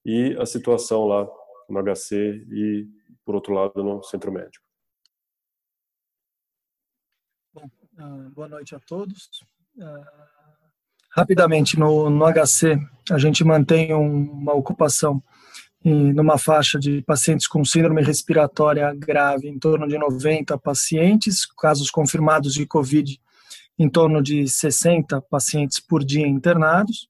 E 0.03 0.35
a 0.38 0.47
situação 0.47 1.05
lá 1.05 1.29
no 1.69 1.83
HC 1.83 2.47
e, 2.50 2.88
por 3.23 3.35
outro 3.35 3.53
lado, 3.53 3.83
no 3.83 4.03
Centro 4.03 4.33
Médico. 4.33 4.65
Bom, 7.53 7.69
uh, 7.99 8.31
boa 8.31 8.49
noite 8.49 8.75
a 8.75 8.81
todos. 8.81 9.29
Uh, 9.76 10.36
Rapidamente, 11.17 11.79
no, 11.79 12.11
no 12.11 12.27
HC, 12.27 12.79
a 13.11 13.17
gente 13.17 13.43
mantém 13.43 13.95
uma 13.95 14.53
ocupação 14.53 15.23
numa 15.83 16.37
faixa 16.37 16.79
de 16.79 17.01
pacientes 17.03 17.47
com 17.47 17.65
síndrome 17.65 18.03
respiratória 18.03 18.93
grave, 18.93 19.49
em 19.49 19.59
torno 19.59 19.89
de 19.89 19.97
90 19.97 20.59
pacientes, 20.59 21.47
casos 21.47 21.91
confirmados 21.91 22.53
de 22.53 22.67
Covid, 22.67 23.19
em 23.79 23.89
torno 23.89 24.21
de 24.21 24.47
60 24.47 25.23
pacientes 25.23 25.81
por 25.81 26.05
dia 26.05 26.27
internados, 26.27 27.09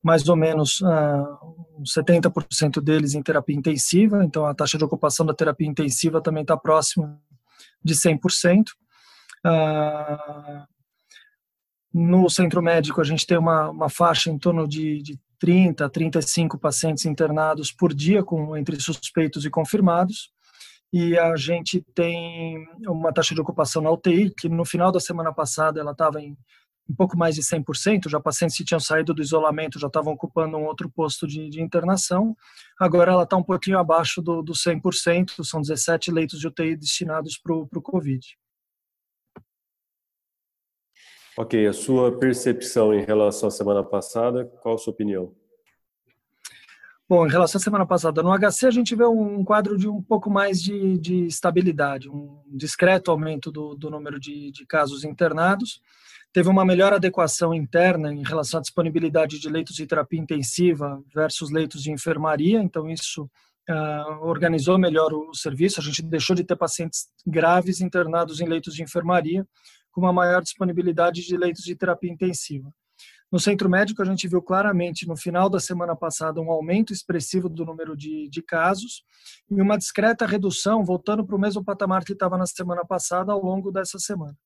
mais 0.00 0.28
ou 0.28 0.36
menos 0.36 0.80
uh, 0.82 1.82
70% 1.82 2.80
deles 2.80 3.14
em 3.14 3.22
terapia 3.22 3.56
intensiva, 3.56 4.22
então 4.24 4.46
a 4.46 4.54
taxa 4.54 4.78
de 4.78 4.84
ocupação 4.84 5.24
da 5.24 5.34
terapia 5.34 5.66
intensiva 5.66 6.20
também 6.20 6.42
está 6.42 6.56
próxima 6.56 7.18
de 7.82 7.94
100%. 7.94 8.66
Uh, 9.44 10.71
no 11.92 12.28
centro 12.30 12.62
médico, 12.62 13.00
a 13.00 13.04
gente 13.04 13.26
tem 13.26 13.36
uma, 13.36 13.70
uma 13.70 13.88
faixa 13.88 14.30
em 14.30 14.38
torno 14.38 14.66
de, 14.66 15.02
de 15.02 15.18
30 15.38 15.84
a 15.84 15.90
35 15.90 16.58
pacientes 16.58 17.04
internados 17.04 17.72
por 17.72 17.92
dia, 17.92 18.22
com, 18.22 18.56
entre 18.56 18.80
suspeitos 18.80 19.44
e 19.44 19.50
confirmados. 19.50 20.30
E 20.92 21.18
a 21.18 21.34
gente 21.36 21.84
tem 21.94 22.66
uma 22.86 23.12
taxa 23.12 23.34
de 23.34 23.40
ocupação 23.40 23.82
na 23.82 23.90
UTI, 23.90 24.30
que 24.30 24.48
no 24.48 24.64
final 24.64 24.92
da 24.92 25.00
semana 25.00 25.32
passada 25.32 25.80
ela 25.80 25.92
estava 25.92 26.20
em 26.20 26.36
um 26.88 26.94
pouco 26.94 27.16
mais 27.16 27.34
de 27.34 27.42
100%, 27.42 28.08
já 28.08 28.20
pacientes 28.20 28.56
que 28.56 28.64
tinham 28.64 28.80
saído 28.80 29.14
do 29.14 29.22
isolamento 29.22 29.78
já 29.78 29.86
estavam 29.86 30.12
ocupando 30.12 30.56
um 30.56 30.64
outro 30.64 30.90
posto 30.90 31.26
de, 31.26 31.48
de 31.48 31.62
internação. 31.62 32.36
Agora 32.78 33.12
ela 33.12 33.22
está 33.22 33.36
um 33.36 33.42
pouquinho 33.42 33.78
abaixo 33.78 34.20
do, 34.20 34.42
do 34.42 34.52
100%, 34.52 35.44
são 35.44 35.60
17 35.60 36.10
leitos 36.10 36.38
de 36.38 36.48
UTI 36.48 36.76
destinados 36.76 37.38
para 37.38 37.54
o 37.54 37.82
Covid. 37.82 38.20
Ok, 41.36 41.66
a 41.66 41.72
sua 41.72 42.18
percepção 42.18 42.92
em 42.92 43.04
relação 43.04 43.48
à 43.48 43.50
semana 43.50 43.82
passada, 43.82 44.44
qual 44.62 44.74
a 44.74 44.78
sua 44.78 44.92
opinião? 44.92 45.34
Bom, 47.08 47.26
em 47.26 47.30
relação 47.30 47.58
à 47.58 47.62
semana 47.62 47.86
passada, 47.86 48.22
no 48.22 48.30
HC 48.30 48.66
a 48.66 48.70
gente 48.70 48.94
vê 48.94 49.04
um 49.06 49.42
quadro 49.42 49.78
de 49.78 49.88
um 49.88 50.02
pouco 50.02 50.30
mais 50.30 50.62
de, 50.62 50.98
de 50.98 51.26
estabilidade, 51.26 52.08
um 52.08 52.42
discreto 52.50 53.10
aumento 53.10 53.50
do, 53.50 53.74
do 53.74 53.90
número 53.90 54.20
de, 54.20 54.50
de, 54.50 54.66
casos 54.66 55.04
internados. 55.04 55.80
Teve 56.34 56.50
uma 56.50 56.64
melhor 56.66 56.92
adequação 56.92 57.54
interna 57.54 58.12
em 58.12 58.22
relação 58.22 58.58
à 58.58 58.60
disponibilidade 58.60 59.38
de 59.38 59.48
leitos 59.48 59.74
de 59.74 59.86
terapia 59.86 60.20
intensiva 60.20 61.02
versus 61.14 61.50
leitos 61.50 61.82
de 61.82 61.90
enfermaria, 61.90 62.62
então 62.62 62.88
isso 62.88 63.24
uh, 63.68 64.24
organizou 64.26 64.78
melhor 64.78 65.12
o 65.12 65.34
serviço. 65.34 65.80
A 65.80 65.82
gente 65.82 66.02
deixou 66.02 66.36
de 66.36 66.44
ter 66.44 66.56
pacientes 66.56 67.08
graves 67.26 67.80
internados 67.80 68.40
em 68.40 68.48
leitos 68.48 68.74
de 68.74 68.82
enfermaria 68.82 69.46
com 69.92 70.00
uma 70.00 70.12
maior 70.12 70.42
disponibilidade 70.42 71.22
de 71.22 71.36
leitos 71.36 71.62
de 71.62 71.76
terapia 71.76 72.10
intensiva. 72.10 72.72
No 73.30 73.38
centro 73.38 73.68
médico, 73.68 74.02
a 74.02 74.04
gente 74.04 74.28
viu 74.28 74.42
claramente 74.42 75.08
no 75.08 75.16
final 75.16 75.48
da 75.48 75.58
semana 75.58 75.96
passada 75.96 76.40
um 76.40 76.50
aumento 76.50 76.92
expressivo 76.92 77.48
do 77.48 77.64
número 77.64 77.96
de, 77.96 78.28
de 78.28 78.42
casos 78.42 79.04
e 79.50 79.60
uma 79.60 79.78
discreta 79.78 80.26
redução, 80.26 80.84
voltando 80.84 81.24
para 81.24 81.34
o 81.34 81.40
mesmo 81.40 81.64
patamar 81.64 82.04
que 82.04 82.12
estava 82.12 82.36
na 82.36 82.44
semana 82.44 82.84
passada, 82.84 83.32
ao 83.32 83.42
longo 83.42 83.72
dessa 83.72 83.98
semana. 83.98 84.36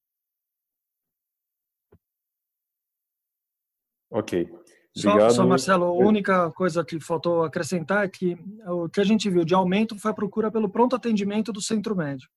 Ok. 4.09 4.49
Só, 4.97 5.31
só, 5.31 5.47
Marcelo, 5.47 5.87
a 5.87 5.93
única 5.93 6.51
coisa 6.53 6.85
que 6.85 6.99
faltou 7.01 7.43
acrescentar 7.43 8.05
é 8.05 8.09
que 8.09 8.39
o 8.67 8.89
que 8.89 9.01
a 9.01 9.05
gente 9.05 9.29
viu 9.29 9.45
de 9.45 9.53
aumento 9.53 9.99
foi 9.99 10.13
a 10.13 10.15
procura 10.15 10.51
pelo 10.51 10.71
pronto 10.71 10.95
atendimento 10.97 11.53
do 11.53 11.61
centro 11.61 11.95
médico. 11.95 12.33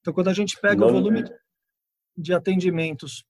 Então, 0.00 0.14
quando 0.14 0.28
a 0.28 0.32
gente 0.32 0.58
pega 0.60 0.80
Não, 0.80 0.88
o 0.88 0.92
volume. 0.92 1.22
É 1.22 1.41
de 2.16 2.34
atendimentos 2.34 3.24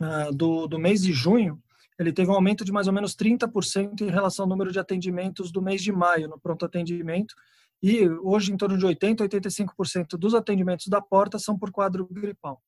uh, 0.00 0.32
do, 0.34 0.66
do 0.66 0.78
mês 0.78 1.02
de 1.02 1.12
junho, 1.12 1.60
ele 1.98 2.12
teve 2.12 2.30
um 2.30 2.34
aumento 2.34 2.64
de 2.64 2.72
mais 2.72 2.86
ou 2.86 2.92
menos 2.92 3.14
30% 3.14 4.02
em 4.02 4.10
relação 4.10 4.44
ao 4.44 4.48
número 4.48 4.70
de 4.70 4.78
atendimentos 4.78 5.50
do 5.50 5.62
mês 5.62 5.82
de 5.82 5.92
maio 5.92 6.28
no 6.28 6.38
pronto 6.38 6.64
atendimento 6.64 7.34
e 7.82 8.08
hoje 8.08 8.52
em 8.52 8.56
torno 8.56 8.76
de 8.76 8.84
80, 8.84 9.24
85% 9.24 10.16
dos 10.18 10.34
atendimentos 10.34 10.88
da 10.88 11.00
porta 11.00 11.38
são 11.38 11.58
por 11.58 11.70
quadro 11.70 12.06
gripal. 12.10 12.60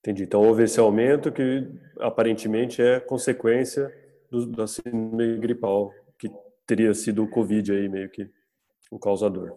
Entendi. 0.00 0.24
Então 0.24 0.42
houve 0.42 0.64
esse 0.64 0.78
aumento 0.78 1.30
que 1.30 1.68
aparentemente 2.00 2.80
é 2.80 3.00
consequência 3.00 3.92
do, 4.30 4.46
da 4.46 4.66
síndrome 4.66 5.38
gripal, 5.38 5.92
que 6.18 6.30
teria 6.66 6.94
sido 6.94 7.24
o 7.24 7.28
Covid 7.28 7.72
aí 7.72 7.88
meio 7.88 8.08
que 8.10 8.28
o 8.90 8.98
causador. 8.98 9.56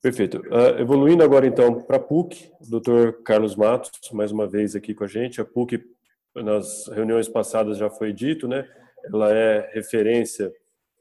Perfeito. 0.00 0.38
Uh, 0.42 0.78
evoluindo 0.78 1.24
agora 1.24 1.46
então 1.46 1.82
para 1.82 1.96
a 1.96 2.00
PUC, 2.00 2.52
Dr. 2.60 3.20
Carlos 3.24 3.56
Matos, 3.56 3.90
mais 4.12 4.30
uma 4.30 4.46
vez 4.46 4.76
aqui 4.76 4.94
com 4.94 5.02
a 5.02 5.08
gente. 5.08 5.40
A 5.40 5.44
PUC, 5.44 5.84
nas 6.36 6.86
reuniões 6.88 7.28
passadas 7.28 7.78
já 7.78 7.90
foi 7.90 8.12
dito, 8.12 8.46
né? 8.46 8.68
Ela 9.12 9.32
é 9.32 9.70
referência 9.72 10.52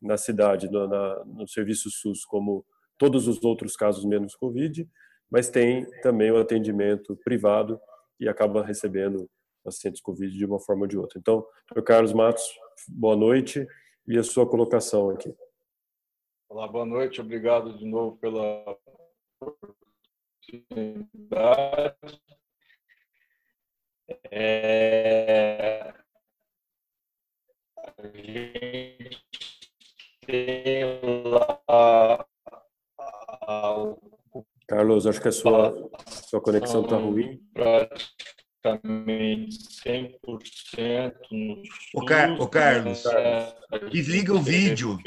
na 0.02 0.18
cidade, 0.18 0.70
no, 0.70 0.88
na, 0.88 1.24
no 1.26 1.48
serviço 1.48 1.92
SUS, 1.92 2.26
como 2.26 2.66
todos 2.98 3.28
os 3.28 3.44
outros 3.44 3.76
casos 3.76 4.04
menos 4.04 4.36
Covid, 4.36 4.88
mas 5.30 5.50
tem 5.50 5.86
também 6.02 6.32
o 6.32 6.38
atendimento 6.38 7.16
privado 7.24 7.80
e 8.20 8.28
acaba 8.28 8.66
recebendo 8.66 9.30
pacientes 9.64 10.02
Covid 10.02 10.36
de 10.36 10.46
uma 10.46 10.60
forma 10.60 10.84
ou 10.84 10.88
de 10.88 10.98
outra. 10.98 11.20
Então, 11.20 11.46
Dr. 11.72 11.84
Carlos 11.84 12.14
Matos, 12.14 12.44
boa 12.88 13.16
noite 13.16 13.68
e 14.08 14.18
a 14.18 14.24
sua 14.24 14.48
colocação 14.48 15.12
aqui. 15.12 15.36
Olá, 16.50 16.66
boa 16.66 16.86
noite. 16.86 17.20
Obrigado 17.20 17.78
de 17.78 17.86
novo 17.86 18.18
pela 18.18 18.64
oportunidade. 20.48 21.96
É... 24.32 25.94
A 27.76 28.08
gente 28.16 29.22
tem 30.26 30.86
lá 31.26 32.26
Carlos, 34.68 35.06
acho 35.06 35.22
que 35.22 35.28
a 35.28 35.32
sua, 35.34 35.74
sua 36.30 36.40
conexão 36.40 36.84
está 36.84 36.96
ruim. 36.96 37.42
Praticamente 38.62 39.58
100% 39.86 41.14
no 41.32 41.62
Ô, 41.94 42.06
Car 42.06 42.42
Ô 42.42 42.48
Carlos, 42.48 43.04
desliga 43.92 44.34
o 44.34 44.42
vídeo. 44.42 44.98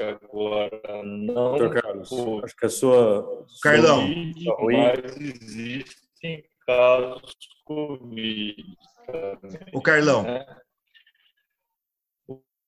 Agora 0.00 1.02
não 1.04 1.34
Doutor 1.34 1.82
Carlos, 1.82 2.10
acho 2.44 2.56
que 2.56 2.66
a 2.66 2.68
sua. 2.68 3.46
Carlão. 3.62 4.06
Tá. 4.06 4.56
Mas 4.60 5.16
existem 5.16 6.44
casos 6.66 7.36
Covid. 7.64 8.76
Também, 9.06 9.60
Ô 9.72 9.80
Carlão, 9.80 10.22
né? 10.22 10.44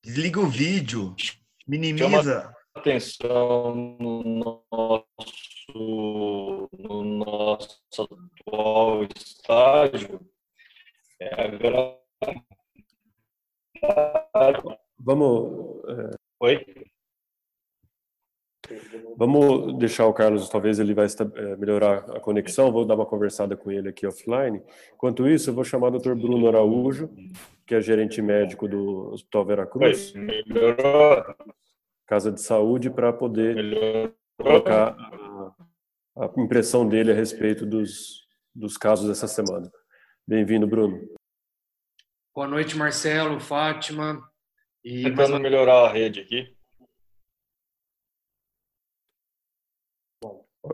desliga 0.04 0.40
o 0.40 0.46
vídeo, 0.46 1.14
minimiza. 1.66 2.54
Atenção 2.74 3.74
no 3.74 4.22
nosso, 4.22 5.06
no 5.74 6.68
nosso 7.04 7.80
atual 8.46 9.04
estágio 9.04 10.20
é 11.20 11.48
Vamos. 14.98 15.84
É... 15.88 16.10
Oi? 16.40 16.66
Vamos 19.16 19.78
deixar 19.78 20.06
o 20.06 20.12
Carlos, 20.12 20.48
talvez 20.48 20.78
ele 20.78 20.92
vai 20.92 21.06
é, 21.06 21.56
melhorar 21.56 21.98
a 22.10 22.20
conexão, 22.20 22.70
vou 22.70 22.84
dar 22.84 22.94
uma 22.94 23.06
conversada 23.06 23.56
com 23.56 23.70
ele 23.70 23.88
aqui 23.88 24.06
offline. 24.06 24.62
Enquanto 24.94 25.26
isso, 25.26 25.50
eu 25.50 25.54
vou 25.54 25.64
chamar 25.64 25.88
o 25.88 25.98
Dr. 25.98 26.14
Bruno 26.14 26.46
Araújo, 26.46 27.10
que 27.66 27.74
é 27.74 27.80
gerente 27.80 28.20
médico 28.20 28.68
do 28.68 29.10
Hospital 29.12 29.44
Veracruz. 29.46 30.12
Melhorou. 30.12 31.24
Casa 32.06 32.30
de 32.30 32.40
Saúde, 32.40 32.90
para 32.90 33.12
poder 33.12 33.54
Melhorou. 33.54 34.12
colocar 34.38 34.96
a, 36.18 36.40
impressão 36.40 36.88
dele 36.88 37.12
a 37.12 37.14
respeito 37.14 37.64
dos, 37.64 38.26
dos 38.54 38.76
casos 38.76 39.08
dessa 39.08 39.28
semana. 39.28 39.70
Bem-vindo, 40.26 40.66
Bruno. 40.66 41.08
Boa 42.34 42.48
noite, 42.48 42.76
Marcelo, 42.76 43.40
Fátima. 43.40 44.20
E 44.84 45.04
Tentando 45.04 45.34
uma... 45.34 45.40
melhorar 45.40 45.86
a 45.86 45.92
rede 45.92 46.20
aqui. 46.20 46.56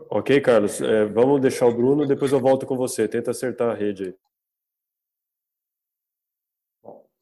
Ok, 0.09 0.41
Carlos. 0.41 0.81
É, 0.81 1.05
vamos 1.05 1.41
deixar 1.41 1.67
o 1.67 1.75
Bruno, 1.75 2.07
depois 2.07 2.31
eu 2.31 2.39
volto 2.39 2.65
com 2.65 2.75
você. 2.75 3.07
Tenta 3.07 3.31
acertar 3.31 3.69
a 3.69 3.75
rede 3.75 4.03
aí. 4.03 4.15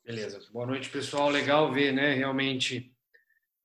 Beleza. 0.03 0.39
Boa 0.51 0.65
noite, 0.65 0.89
pessoal. 0.89 1.29
Legal 1.29 1.71
ver, 1.71 1.93
né? 1.93 2.13
Realmente, 2.13 2.93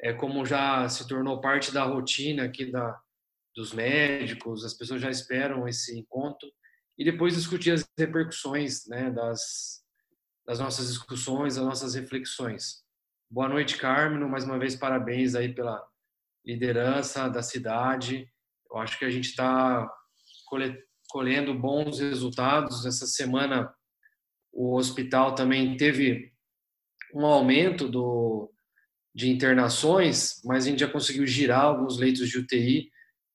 é 0.00 0.12
como 0.12 0.46
já 0.46 0.88
se 0.88 1.06
tornou 1.08 1.40
parte 1.40 1.72
da 1.72 1.82
rotina 1.82 2.44
aqui 2.44 2.70
da, 2.70 3.00
dos 3.58 3.72
médicos, 3.72 4.64
as 4.64 4.74
pessoas 4.74 5.02
já 5.02 5.10
esperam 5.10 5.66
esse 5.66 5.98
encontro 5.98 6.48
e 6.96 7.04
depois 7.04 7.34
discutir 7.34 7.72
as 7.72 7.84
repercussões, 7.98 8.86
né? 8.86 9.10
Das, 9.10 9.82
das 10.46 10.58
nossas 10.58 10.88
discussões, 10.88 11.56
das 11.56 11.64
nossas 11.64 11.94
reflexões. 11.94 12.84
Boa 13.30 13.48
noite, 13.48 13.76
Carmen. 13.76 14.26
Mais 14.28 14.44
uma 14.44 14.58
vez, 14.58 14.76
parabéns 14.76 15.34
aí 15.34 15.52
pela 15.52 15.84
liderança 16.44 17.28
da 17.28 17.42
cidade 17.42 18.30
eu 18.70 18.78
acho 18.78 18.98
que 18.98 19.04
a 19.04 19.10
gente 19.10 19.30
está 19.30 19.90
colhendo 21.10 21.54
bons 21.54 22.00
resultados. 22.00 22.84
Essa 22.84 23.06
semana, 23.06 23.72
o 24.52 24.76
hospital 24.76 25.34
também 25.34 25.76
teve 25.76 26.32
um 27.14 27.24
aumento 27.24 27.88
do, 27.88 28.52
de 29.14 29.30
internações, 29.30 30.40
mas 30.44 30.66
a 30.66 30.70
gente 30.70 30.80
já 30.80 30.88
conseguiu 30.88 31.26
girar 31.26 31.64
alguns 31.64 31.98
leitos 31.98 32.28
de 32.28 32.38
UTI. 32.38 32.90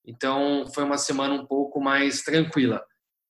Então, 0.06 0.66
foi 0.74 0.84
uma 0.84 0.98
semana 0.98 1.34
um 1.34 1.46
pouco 1.46 1.80
mais 1.80 2.22
tranquila. 2.22 2.84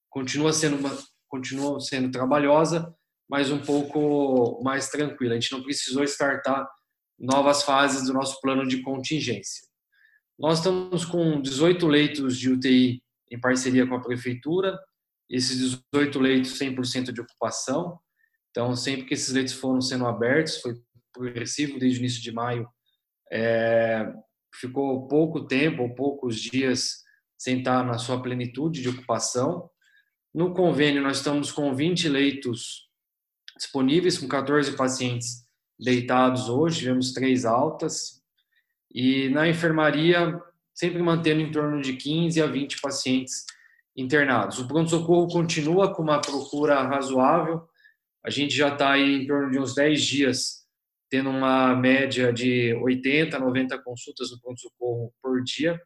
Continua 0.09 0.51
sendo, 0.51 0.77
uma, 0.77 0.97
continua 1.27 1.79
sendo 1.79 2.11
trabalhosa, 2.11 2.93
mas 3.29 3.51
um 3.51 3.59
pouco 3.59 4.61
mais 4.63 4.89
tranquila. 4.89 5.33
A 5.33 5.39
gente 5.39 5.51
não 5.51 5.63
precisou 5.63 6.03
startar 6.03 6.67
novas 7.19 7.63
fases 7.63 8.07
do 8.07 8.13
nosso 8.13 8.39
plano 8.41 8.67
de 8.67 8.81
contingência. 8.81 9.67
Nós 10.37 10.57
estamos 10.57 11.05
com 11.05 11.41
18 11.41 11.87
leitos 11.87 12.37
de 12.37 12.51
UTI 12.51 13.03
em 13.31 13.39
parceria 13.39 13.87
com 13.87 13.95
a 13.95 14.01
prefeitura, 14.01 14.79
esses 15.29 15.79
18 15.93 16.19
leitos 16.19 16.59
100% 16.59 17.11
de 17.11 17.21
ocupação. 17.21 17.99
Então, 18.51 18.75
sempre 18.75 19.05
que 19.05 19.13
esses 19.13 19.33
leitos 19.33 19.53
foram 19.53 19.81
sendo 19.81 20.05
abertos, 20.05 20.57
foi 20.57 20.75
progressivo 21.11 21.79
desde 21.79 21.99
o 21.99 22.01
início 22.01 22.21
de 22.21 22.31
maio, 22.31 22.67
é, 23.31 24.11
ficou 24.53 25.07
pouco 25.07 25.45
tempo 25.45 25.83
ou 25.83 25.95
poucos 25.95 26.39
dias 26.39 27.03
sem 27.37 27.59
estar 27.59 27.83
na 27.83 27.97
sua 27.97 28.21
plenitude 28.21 28.81
de 28.81 28.89
ocupação. 28.89 29.69
No 30.33 30.53
convênio, 30.53 31.01
nós 31.01 31.17
estamos 31.17 31.51
com 31.51 31.75
20 31.75 32.09
leitos 32.09 32.89
disponíveis, 33.57 34.17
com 34.17 34.27
14 34.27 34.75
pacientes 34.75 35.43
deitados 35.79 36.49
hoje, 36.49 36.79
tivemos 36.79 37.13
três 37.13 37.45
altas, 37.45 38.21
e 38.93 39.29
na 39.29 39.47
enfermaria, 39.47 40.39
sempre 40.73 41.01
mantendo 41.01 41.41
em 41.41 41.51
torno 41.51 41.81
de 41.81 41.93
15 41.93 42.41
a 42.41 42.45
20 42.45 42.79
pacientes 42.79 43.45
internados. 43.95 44.59
O 44.59 44.67
pronto-socorro 44.67 45.27
continua 45.27 45.93
com 45.93 46.01
uma 46.01 46.21
procura 46.21 46.81
razoável, 46.83 47.67
a 48.25 48.29
gente 48.29 48.55
já 48.55 48.69
está 48.69 48.93
aí 48.93 49.23
em 49.23 49.27
torno 49.27 49.51
de 49.51 49.59
uns 49.59 49.75
10 49.75 50.01
dias, 50.01 50.62
tendo 51.13 51.29
uma 51.29 51.75
média 51.75 52.33
de 52.33 52.73
80, 52.73 53.37
90 53.37 53.77
consultas 53.83 54.31
no 54.31 54.41
pronto-socorro 54.41 55.13
por 55.21 55.43
dia, 55.43 55.79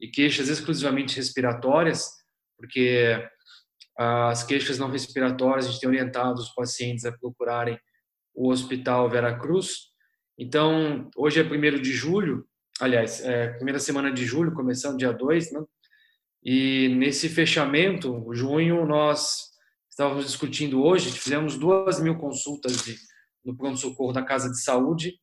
e 0.00 0.06
queixas 0.06 0.48
exclusivamente 0.48 1.16
respiratórias, 1.16 2.08
porque 2.56 3.28
as 3.96 4.44
queixas 4.44 4.78
não 4.78 4.88
respiratórias, 4.88 5.66
a 5.66 5.70
gente 5.70 5.80
tem 5.80 5.88
orientado 5.88 6.40
os 6.40 6.50
pacientes 6.50 7.04
a 7.04 7.10
procurarem 7.10 7.76
o 8.32 8.50
Hospital 8.50 9.10
Vera 9.10 9.36
Cruz. 9.36 9.88
Então, 10.38 11.10
hoje 11.16 11.40
é 11.40 11.42
1 11.42 11.82
de 11.82 11.92
julho, 11.92 12.46
aliás, 12.80 13.20
é, 13.24 13.48
primeira 13.54 13.80
semana 13.80 14.12
de 14.12 14.24
julho, 14.24 14.54
começando 14.54 14.96
dia 14.96 15.12
2, 15.12 15.50
né? 15.54 15.60
E 16.40 16.86
nesse 16.90 17.28
fechamento, 17.28 18.24
junho, 18.32 18.86
nós 18.86 19.48
estávamos 19.90 20.24
discutindo 20.24 20.84
hoje, 20.84 21.10
fizemos 21.10 21.58
duas 21.58 22.00
mil 22.00 22.16
consultas 22.16 22.84
de, 22.84 22.96
no 23.48 23.56
pronto-socorro 23.56 24.12
da 24.12 24.22
Casa 24.22 24.50
de 24.50 24.62
Saúde, 24.62 25.18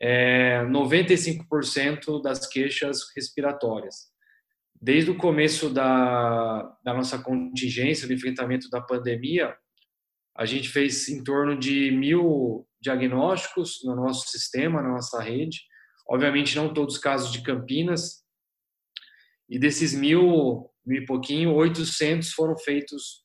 é, 0.00 0.64
95% 0.66 2.22
das 2.22 2.46
queixas 2.46 3.00
respiratórias. 3.14 4.10
Desde 4.80 5.10
o 5.10 5.16
começo 5.16 5.68
da, 5.70 6.62
da 6.84 6.94
nossa 6.94 7.18
contingência, 7.18 8.06
do 8.06 8.12
enfrentamento 8.12 8.70
da 8.70 8.80
pandemia, 8.80 9.56
a 10.36 10.44
gente 10.44 10.68
fez 10.68 11.08
em 11.08 11.24
torno 11.24 11.58
de 11.58 11.90
mil 11.90 12.68
diagnósticos 12.80 13.80
no 13.84 13.96
nosso 13.96 14.28
sistema, 14.28 14.82
na 14.82 14.90
nossa 14.90 15.20
rede, 15.20 15.60
Obviamente, 16.08 16.54
não 16.54 16.72
todos 16.72 16.94
os 16.94 17.00
casos 17.00 17.32
de 17.32 17.42
Campinas. 17.42 18.24
E 19.48 19.58
desses 19.58 19.92
mil, 19.92 20.70
mil 20.84 21.02
e 21.02 21.06
pouquinho, 21.06 21.54
800 21.54 22.32
foram 22.32 22.56
feitos 22.56 23.24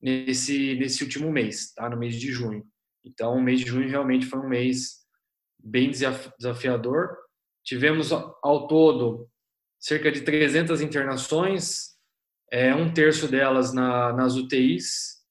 nesse, 0.00 0.74
nesse 0.76 1.02
último 1.04 1.30
mês, 1.30 1.72
tá? 1.74 1.88
no 1.88 1.98
mês 1.98 2.18
de 2.18 2.30
junho. 2.30 2.66
Então, 3.04 3.34
o 3.34 3.42
mês 3.42 3.60
de 3.60 3.66
junho 3.66 3.88
realmente 3.88 4.26
foi 4.26 4.38
um 4.40 4.48
mês 4.48 5.02
bem 5.58 5.90
desafiador. 5.90 7.16
Tivemos, 7.64 8.12
ao 8.12 8.66
todo, 8.66 9.28
cerca 9.78 10.10
de 10.10 10.22
300 10.22 10.80
internações, 10.80 11.92
é, 12.50 12.74
um 12.74 12.92
terço 12.92 13.28
delas 13.28 13.72
na, 13.72 14.12
nas 14.12 14.36
UTIs, 14.36 15.22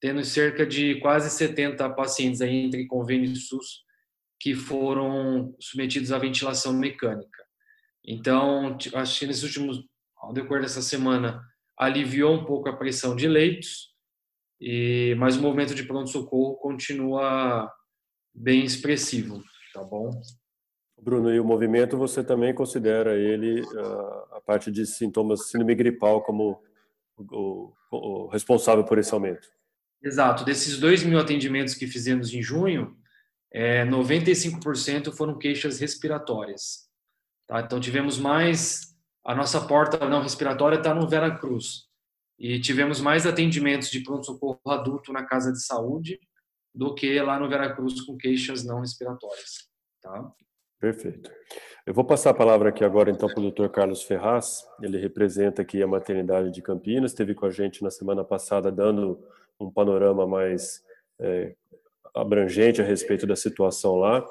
tendo 0.00 0.24
cerca 0.24 0.66
de 0.66 1.00
quase 1.00 1.30
70 1.30 1.90
pacientes 1.90 2.40
aí 2.40 2.66
entre 2.66 2.86
convênio 2.86 3.30
e 3.30 3.36
SUS 3.36 3.84
que 4.40 4.54
foram 4.54 5.54
submetidos 5.60 6.10
à 6.10 6.18
ventilação 6.18 6.72
mecânica. 6.72 7.44
Então, 8.04 8.78
acho 8.94 9.18
que 9.18 9.26
nesses 9.26 9.42
últimos, 9.42 9.84
ao 10.16 10.32
decorrer 10.32 10.62
dessa 10.62 10.80
semana, 10.80 11.44
aliviou 11.78 12.34
um 12.34 12.44
pouco 12.44 12.68
a 12.68 12.76
pressão 12.76 13.14
de 13.14 13.28
leitos, 13.28 13.89
e 14.60 15.14
mas 15.18 15.36
o 15.36 15.42
movimento 15.42 15.74
de 15.74 15.84
pronto-socorro 15.84 16.56
continua 16.56 17.72
bem 18.34 18.64
expressivo, 18.64 19.42
tá 19.72 19.82
bom? 19.82 20.10
Bruno, 21.00 21.32
e 21.32 21.40
o 21.40 21.44
movimento 21.44 21.96
você 21.96 22.22
também 22.22 22.54
considera 22.54 23.16
ele 23.16 23.62
ah, 23.76 24.36
a 24.36 24.40
parte 24.40 24.70
de 24.70 24.86
sintomas 24.86 25.48
síndrome 25.48 25.74
gripal 25.74 26.22
como 26.22 26.62
o, 27.16 27.72
o, 27.90 28.26
o 28.26 28.26
responsável 28.28 28.84
por 28.84 28.98
esse 28.98 29.12
aumento? 29.14 29.48
Exato. 30.02 30.44
Desses 30.44 30.78
2 30.78 31.04
mil 31.04 31.18
atendimentos 31.18 31.74
que 31.74 31.86
fizemos 31.86 32.32
em 32.32 32.42
junho, 32.42 32.96
é, 33.52 33.84
95% 33.84 35.12
foram 35.12 35.38
queixas 35.38 35.78
respiratórias. 35.78 36.88
Tá? 37.46 37.60
Então, 37.60 37.80
tivemos 37.80 38.18
mais. 38.18 38.94
A 39.24 39.34
nossa 39.34 39.60
porta 39.60 40.08
não 40.08 40.22
respiratória 40.22 40.76
está 40.76 40.94
no 40.94 41.08
Vera 41.08 41.36
Cruz. 41.36 41.89
E 42.40 42.58
tivemos 42.58 43.02
mais 43.02 43.26
atendimentos 43.26 43.90
de 43.90 44.00
pronto-socorro 44.00 44.58
adulto 44.66 45.12
na 45.12 45.24
casa 45.26 45.52
de 45.52 45.62
saúde 45.62 46.18
do 46.74 46.94
que 46.94 47.20
lá 47.20 47.38
no 47.38 47.48
Vera 47.48 47.74
Cruz 47.74 48.00
com 48.00 48.16
queixas 48.16 48.64
não 48.64 48.80
respiratórias. 48.80 49.68
Tá? 50.00 50.32
Perfeito. 50.80 51.30
Eu 51.86 51.92
vou 51.92 52.04
passar 52.04 52.30
a 52.30 52.34
palavra 52.34 52.70
aqui 52.70 52.82
agora 52.82 53.10
então 53.10 53.28
para 53.28 53.40
o 53.40 53.50
Dr. 53.50 53.68
Carlos 53.68 54.02
Ferraz. 54.02 54.64
Ele 54.80 54.96
representa 54.96 55.60
aqui 55.60 55.82
a 55.82 55.86
maternidade 55.86 56.50
de 56.50 56.62
Campinas, 56.62 57.10
esteve 57.10 57.34
com 57.34 57.44
a 57.44 57.50
gente 57.50 57.82
na 57.82 57.90
semana 57.90 58.24
passada 58.24 58.72
dando 58.72 59.22
um 59.60 59.70
panorama 59.70 60.26
mais 60.26 60.82
é, 61.20 61.54
abrangente 62.14 62.80
a 62.80 62.84
respeito 62.84 63.26
da 63.26 63.36
situação 63.36 63.96
lá. 63.96 64.24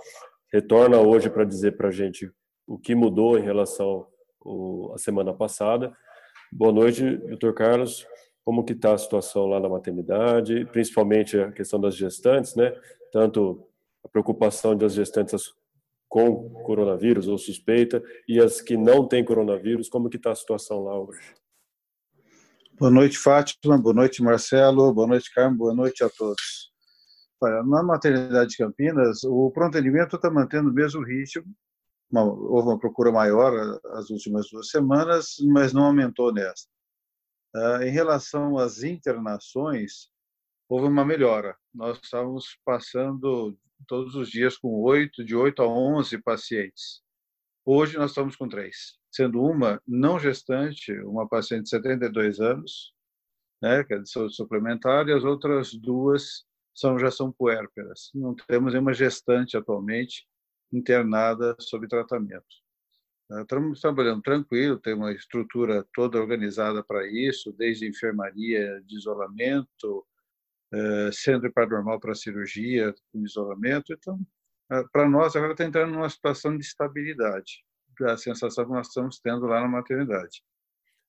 Retorna 0.51 0.99
hoje 0.99 1.29
para 1.29 1.43
dizer 1.43 1.77
para 1.77 1.89
a 1.89 1.91
gente 1.91 2.31
o 2.65 2.79
que 2.79 2.95
mudou 2.95 3.37
em 3.37 3.43
relação 3.43 4.07
à 4.93 4.97
semana 4.97 5.33
passada. 5.33 5.95
Boa 6.51 6.71
noite, 6.71 7.17
doutor 7.17 7.53
Carlos. 7.53 8.07
Como 8.43 8.63
que 8.63 8.73
está 8.73 8.93
a 8.93 8.97
situação 8.97 9.45
lá 9.45 9.59
na 9.59 9.69
maternidade, 9.69 10.65
principalmente 10.71 11.39
a 11.39 11.51
questão 11.51 11.79
das 11.79 11.95
gestantes, 11.95 12.55
né? 12.55 12.73
Tanto 13.11 13.67
a 14.03 14.09
preocupação 14.09 14.75
das 14.75 14.93
gestantes 14.93 15.53
com 16.07 16.49
coronavírus 16.63 17.27
ou 17.27 17.37
suspeita 17.37 18.01
e 18.27 18.39
as 18.39 18.61
que 18.61 18.75
não 18.75 19.07
têm 19.07 19.23
coronavírus, 19.23 19.89
como 19.89 20.09
que 20.09 20.17
está 20.17 20.31
a 20.31 20.35
situação 20.35 20.83
lá 20.83 20.99
hoje? 20.99 21.21
Boa 22.79 22.89
noite, 22.89 23.19
Fátima. 23.19 23.77
Boa 23.77 23.93
noite, 23.93 24.23
Marcelo. 24.23 24.91
Boa 24.91 25.07
noite, 25.07 25.31
Carmen. 25.31 25.55
Boa 25.55 25.75
noite 25.75 26.03
a 26.03 26.09
todos. 26.09 26.71
Na 27.67 27.83
maternidade 27.83 28.49
de 28.49 28.57
Campinas, 28.57 29.23
o 29.23 29.51
pronto 29.51 29.77
atendimento 29.77 30.15
está 30.15 30.31
mantendo 30.31 30.71
o 30.71 30.73
mesmo 30.73 31.03
ritmo. 31.03 31.45
Uma, 32.11 32.23
houve 32.23 32.69
uma 32.69 32.79
procura 32.79 33.11
maior 33.11 33.79
as 33.93 34.09
últimas 34.09 34.49
duas 34.49 34.69
semanas, 34.69 35.35
mas 35.47 35.73
não 35.73 35.85
aumentou 35.85 36.33
nesta. 36.33 36.69
Uh, 37.55 37.83
em 37.83 37.91
relação 37.91 38.57
às 38.57 38.83
internações, 38.83 40.09
houve 40.67 40.87
uma 40.87 41.05
melhora. 41.05 41.55
Nós 41.73 41.99
estávamos 42.01 42.57
passando 42.65 43.57
todos 43.87 44.15
os 44.15 44.29
dias 44.29 44.57
com 44.57 44.69
oito, 44.81 45.23
de 45.23 45.35
8 45.35 45.61
a 45.61 45.67
11 45.67 46.21
pacientes. 46.21 47.01
Hoje 47.65 47.97
nós 47.97 48.11
estamos 48.11 48.35
com 48.35 48.47
três 48.47 48.99
sendo 49.11 49.41
uma 49.41 49.81
não 49.87 50.19
gestante, 50.19 50.93
uma 51.01 51.27
paciente 51.27 51.63
de 51.63 51.69
72 51.69 52.39
anos, 52.39 52.93
né, 53.61 53.83
que 53.83 53.93
é 53.93 53.99
de 53.99 54.09
saúde 54.09 54.35
suplementar, 54.35 55.07
e 55.07 55.13
as 55.13 55.23
outras 55.23 55.73
duas 55.73 56.45
são, 56.73 56.97
já 56.97 57.11
são 57.11 57.31
puérperas. 57.31 58.11
Não 58.13 58.35
temos 58.47 58.73
nenhuma 58.73 58.93
gestante 58.93 59.57
atualmente 59.57 60.27
internada 60.71 61.55
sob 61.59 61.87
tratamento. 61.87 62.45
Estamos 63.41 63.79
trabalhando 63.79 64.21
tranquilo, 64.23 64.79
tem 64.79 64.95
uma 64.95 65.11
estrutura 65.11 65.85
toda 65.93 66.19
organizada 66.19 66.83
para 66.83 67.07
isso, 67.07 67.53
desde 67.53 67.87
enfermaria 67.87 68.81
de 68.85 68.97
isolamento, 68.97 70.05
eh, 70.73 71.09
centro 71.11 71.51
paranormal 71.53 71.99
para 71.99 72.15
cirurgia 72.15 72.93
com 73.11 73.23
isolamento. 73.23 73.93
Então, 73.93 74.19
eh, 74.71 74.83
para 74.91 75.07
nós, 75.07 75.35
agora 75.35 75.51
está 75.51 75.63
entrando 75.63 75.93
numa 75.93 76.09
situação 76.09 76.57
de 76.57 76.65
estabilidade 76.65 77.63
a 78.05 78.17
sensação 78.17 78.65
que 78.65 78.71
nós 78.71 78.87
estamos 78.87 79.19
tendo 79.19 79.45
lá 79.45 79.61
na 79.61 79.67
maternidade. 79.67 80.41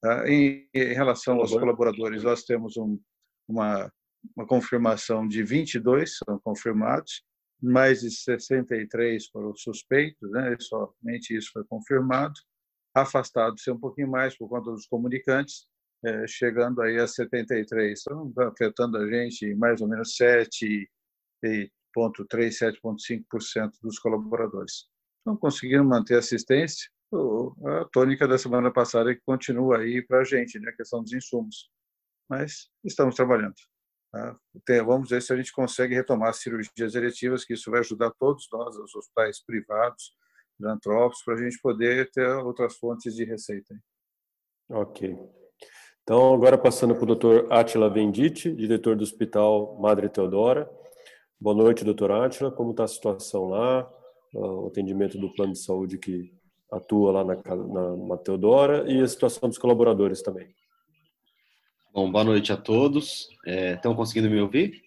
Tá? 0.00 0.28
Em, 0.28 0.68
em 0.74 0.92
relação 0.92 1.36
aos 1.36 1.52
colaboradores, 1.52 2.22
nós 2.22 2.42
temos 2.42 2.76
um, 2.76 2.98
uma, 3.46 3.92
uma 4.36 4.46
confirmação 4.46 5.26
de 5.28 5.42
22 5.42 6.18
são 6.24 6.38
confirmados, 6.40 7.22
mais 7.62 8.00
de 8.00 8.10
63 8.10 9.26
foram 9.28 9.54
suspeitos, 9.54 10.30
né? 10.30 10.56
somente 10.60 11.36
isso 11.36 11.50
foi 11.52 11.64
confirmado. 11.64 12.34
Afastados 12.94 13.66
um 13.68 13.78
pouquinho 13.78 14.10
mais 14.10 14.36
por 14.36 14.48
conta 14.48 14.70
dos 14.70 14.86
comunicantes, 14.86 15.66
é, 16.04 16.26
chegando 16.26 16.82
aí 16.82 16.98
a 16.98 17.06
73. 17.06 18.00
Então, 18.00 18.32
tá 18.32 18.48
afetando 18.48 18.98
a 18.98 19.08
gente 19.08 19.46
em 19.46 19.54
mais 19.54 19.80
ou 19.80 19.88
menos 19.88 20.16
7,3, 20.16 20.88
7,5% 21.94 23.70
dos 23.82 23.98
colaboradores 23.98 24.90
não 25.24 25.36
conseguiram 25.36 25.84
manter 25.84 26.16
assistência. 26.16 26.90
A 27.12 27.84
tônica 27.92 28.26
da 28.26 28.38
semana 28.38 28.72
passada 28.72 29.10
é 29.10 29.14
que 29.14 29.22
continua 29.22 29.78
aí 29.78 30.02
para 30.02 30.20
a 30.20 30.24
gente, 30.24 30.58
né, 30.58 30.70
a 30.70 30.76
questão 30.76 31.02
dos 31.02 31.12
insumos. 31.12 31.68
Mas 32.28 32.68
estamos 32.84 33.16
trabalhando. 33.16 33.54
Tá? 34.12 34.36
Vamos 34.84 35.10
ver 35.10 35.22
se 35.22 35.32
a 35.32 35.36
gente 35.36 35.52
consegue 35.52 35.94
retomar 35.94 36.30
as 36.30 36.38
cirurgias 36.38 36.94
eletivas, 36.94 37.44
que 37.44 37.54
isso 37.54 37.70
vai 37.70 37.80
ajudar 37.80 38.10
todos 38.18 38.48
nós, 38.52 38.76
os 38.76 38.94
hospitais 38.94 39.44
privados, 39.44 40.14
filantrópicos, 40.56 41.22
para 41.24 41.34
a 41.34 41.38
gente 41.38 41.60
poder 41.60 42.10
ter 42.10 42.26
outras 42.26 42.76
fontes 42.76 43.14
de 43.14 43.24
receita. 43.24 43.74
Ok. 44.68 45.16
Então, 46.02 46.34
agora 46.34 46.58
passando 46.58 46.94
para 46.94 47.04
o 47.04 47.14
Dr. 47.14 47.52
Atila 47.52 47.88
Vendite, 47.88 48.52
diretor 48.52 48.96
do 48.96 49.02
Hospital 49.02 49.78
Madre 49.80 50.08
Teodora. 50.08 50.68
Boa 51.40 51.54
noite, 51.54 51.84
doutor 51.84 52.10
Atila. 52.10 52.50
Como 52.50 52.72
está 52.72 52.84
a 52.84 52.88
situação 52.88 53.48
lá? 53.48 53.88
o 54.34 54.68
atendimento 54.68 55.18
do 55.18 55.32
plano 55.32 55.52
de 55.52 55.58
saúde 55.58 55.98
que 55.98 56.32
atua 56.70 57.12
lá 57.12 57.24
na, 57.24 57.34
na, 57.34 57.96
na 57.96 58.16
Teodora 58.16 58.90
e 58.90 59.00
a 59.00 59.08
situação 59.08 59.48
dos 59.48 59.58
colaboradores 59.58 60.22
também. 60.22 60.54
Bom, 61.92 62.08
boa 62.08 62.22
noite 62.22 62.52
a 62.52 62.56
todos. 62.56 63.28
É, 63.44 63.72
estão 63.72 63.96
conseguindo 63.96 64.30
me 64.30 64.40
ouvir? 64.40 64.80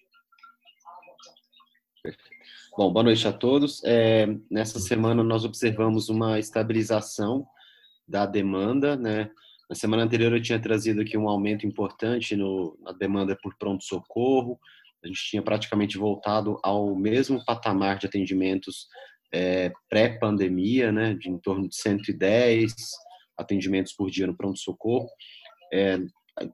Bom, 2.78 2.90
boa 2.90 3.02
noite 3.02 3.28
a 3.28 3.32
todos. 3.32 3.84
É, 3.84 4.26
nessa 4.50 4.78
semana 4.78 5.22
nós 5.22 5.44
observamos 5.44 6.08
uma 6.08 6.38
estabilização 6.38 7.46
da 8.08 8.24
demanda, 8.24 8.96
né? 8.96 9.30
Na 9.68 9.76
semana 9.76 10.02
anterior 10.02 10.32
eu 10.32 10.40
tinha 10.40 10.58
trazido 10.58 11.02
aqui 11.02 11.18
um 11.18 11.28
aumento 11.28 11.66
importante 11.66 12.34
no, 12.36 12.74
na 12.80 12.92
demanda 12.92 13.36
por 13.42 13.54
pronto-socorro. 13.58 14.58
A 15.04 15.06
gente 15.06 15.28
tinha 15.28 15.42
praticamente 15.42 15.98
voltado 15.98 16.58
ao 16.62 16.96
mesmo 16.96 17.44
patamar 17.44 17.98
de 17.98 18.06
atendimentos 18.06 18.88
é, 19.30 19.70
pré-pandemia, 19.90 20.90
né, 20.90 21.12
de 21.12 21.28
em 21.28 21.38
torno 21.38 21.68
de 21.68 21.76
110 21.76 22.72
atendimentos 23.36 23.92
por 23.92 24.10
dia 24.10 24.26
no 24.26 24.34
pronto-socorro. 24.34 25.06
É, 25.70 25.98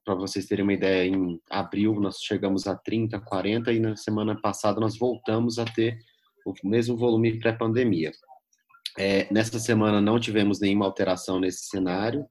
Para 0.05 0.15
vocês 0.15 0.47
terem 0.47 0.63
uma 0.63 0.75
ideia, 0.75 1.09
em 1.09 1.41
abril 1.51 1.95
nós 2.01 2.19
chegamos 2.21 2.67
a 2.67 2.77
30, 2.77 3.19
40 3.21 3.73
e 3.73 3.81
na 3.81 3.97
semana 3.97 4.39
passada 4.41 4.81
nós 4.81 4.99
voltamos 4.99 5.59
a 5.59 5.65
ter 5.65 5.99
o 6.45 6.53
mesmo 6.65 6.97
volume 6.97 7.39
pré-pandemia. 7.39 8.13
É, 8.99 9.33
nessa 9.33 9.59
semana 9.59 10.01
não 10.01 10.19
tivemos 10.19 10.61
nenhuma 10.61 10.85
alteração 10.85 11.41
nesse 11.41 11.67
cenário. 11.67 12.27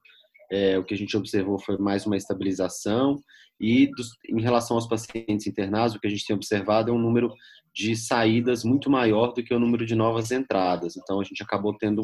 É, 0.52 0.78
o 0.78 0.84
que 0.84 0.94
a 0.94 0.96
gente 0.96 1.16
observou 1.16 1.58
foi 1.58 1.78
mais 1.78 2.06
uma 2.06 2.16
estabilização 2.16 3.20
e 3.60 3.86
dos, 3.88 4.12
em 4.28 4.40
relação 4.40 4.76
aos 4.76 4.88
pacientes 4.88 5.46
internados, 5.46 5.94
o 5.94 6.00
que 6.00 6.06
a 6.06 6.10
gente 6.10 6.24
tem 6.24 6.34
observado 6.34 6.90
é 6.90 6.94
um 6.94 6.98
número 6.98 7.32
de 7.74 7.94
saídas 7.94 8.64
muito 8.64 8.90
maior 8.90 9.32
do 9.32 9.44
que 9.44 9.54
o 9.54 9.60
número 9.60 9.84
de 9.84 9.94
novas 9.94 10.30
entradas. 10.30 10.96
Então, 10.96 11.20
a 11.20 11.24
gente 11.24 11.42
acabou 11.42 11.76
tendo 11.76 12.02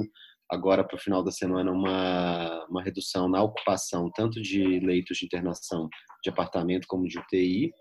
agora 0.50 0.84
para 0.84 0.96
o 0.96 1.00
final 1.00 1.22
da 1.22 1.30
semana 1.30 1.70
uma, 1.70 2.64
uma 2.68 2.82
redução 2.82 3.28
na 3.28 3.42
ocupação 3.42 4.10
tanto 4.14 4.40
de 4.40 4.80
leitos 4.80 5.18
de 5.18 5.26
internação 5.26 5.88
de 6.22 6.30
apartamento 6.30 6.86
como 6.86 7.08
de 7.08 7.18
UTI 7.18 7.72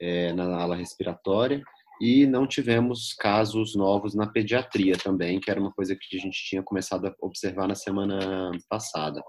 é, 0.00 0.32
na 0.32 0.44
ala 0.60 0.76
respiratória 0.76 1.62
e 2.00 2.26
não 2.26 2.46
tivemos 2.46 3.14
casos 3.14 3.74
novos 3.76 4.14
na 4.14 4.26
pediatria 4.26 4.96
também, 4.96 5.40
que 5.40 5.50
era 5.50 5.60
uma 5.60 5.72
coisa 5.72 5.94
que 5.94 6.16
a 6.16 6.20
gente 6.20 6.42
tinha 6.44 6.62
começado 6.62 7.06
a 7.06 7.14
observar 7.20 7.68
na 7.68 7.74
semana 7.74 8.50
passada. 8.68 9.22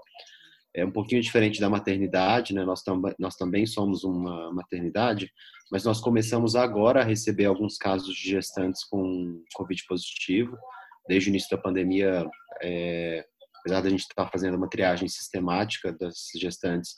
É 0.74 0.84
um 0.84 0.90
pouquinho 0.90 1.22
diferente 1.22 1.60
da 1.60 1.70
maternidade, 1.70 2.52
né? 2.52 2.64
Nós, 2.64 2.82
tam 2.82 3.00
nós 3.18 3.34
também 3.36 3.64
somos 3.64 4.04
uma 4.04 4.52
maternidade, 4.52 5.30
mas 5.70 5.84
nós 5.84 6.00
começamos 6.00 6.54
agora 6.54 7.00
a 7.00 7.04
receber 7.04 7.46
alguns 7.46 7.78
casos 7.78 8.14
de 8.14 8.30
gestantes 8.30 8.84
com 8.84 9.42
Covid 9.54 9.82
positivo. 9.88 10.56
Desde 11.08 11.28
o 11.28 11.30
início 11.30 11.48
da 11.50 11.62
pandemia, 11.62 12.26
é, 12.62 13.24
apesar 13.60 13.80
da 13.80 13.90
gente 13.90 14.00
estar 14.00 14.28
fazendo 14.30 14.56
uma 14.56 14.68
triagem 14.68 15.08
sistemática 15.08 15.92
das 15.92 16.30
gestantes, 16.36 16.94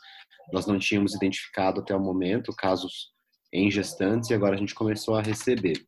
nós 0.52 0.66
não 0.66 0.78
tínhamos 0.78 1.14
identificado 1.14 1.80
até 1.80 1.94
o 1.94 2.00
momento 2.00 2.54
casos 2.56 3.12
em 3.52 3.70
gestantes 3.70 4.30
e 4.30 4.34
agora 4.34 4.54
a 4.54 4.58
gente 4.58 4.74
começou 4.74 5.14
a 5.14 5.22
receber. 5.22 5.84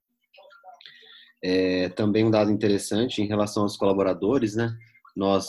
É, 1.43 1.89
também 1.91 2.25
um 2.25 2.31
dado 2.31 2.51
interessante 2.51 3.23
em 3.23 3.27
relação 3.27 3.63
aos 3.63 3.77
colaboradores, 3.77 4.55
né? 4.55 4.77
Nós 5.17 5.47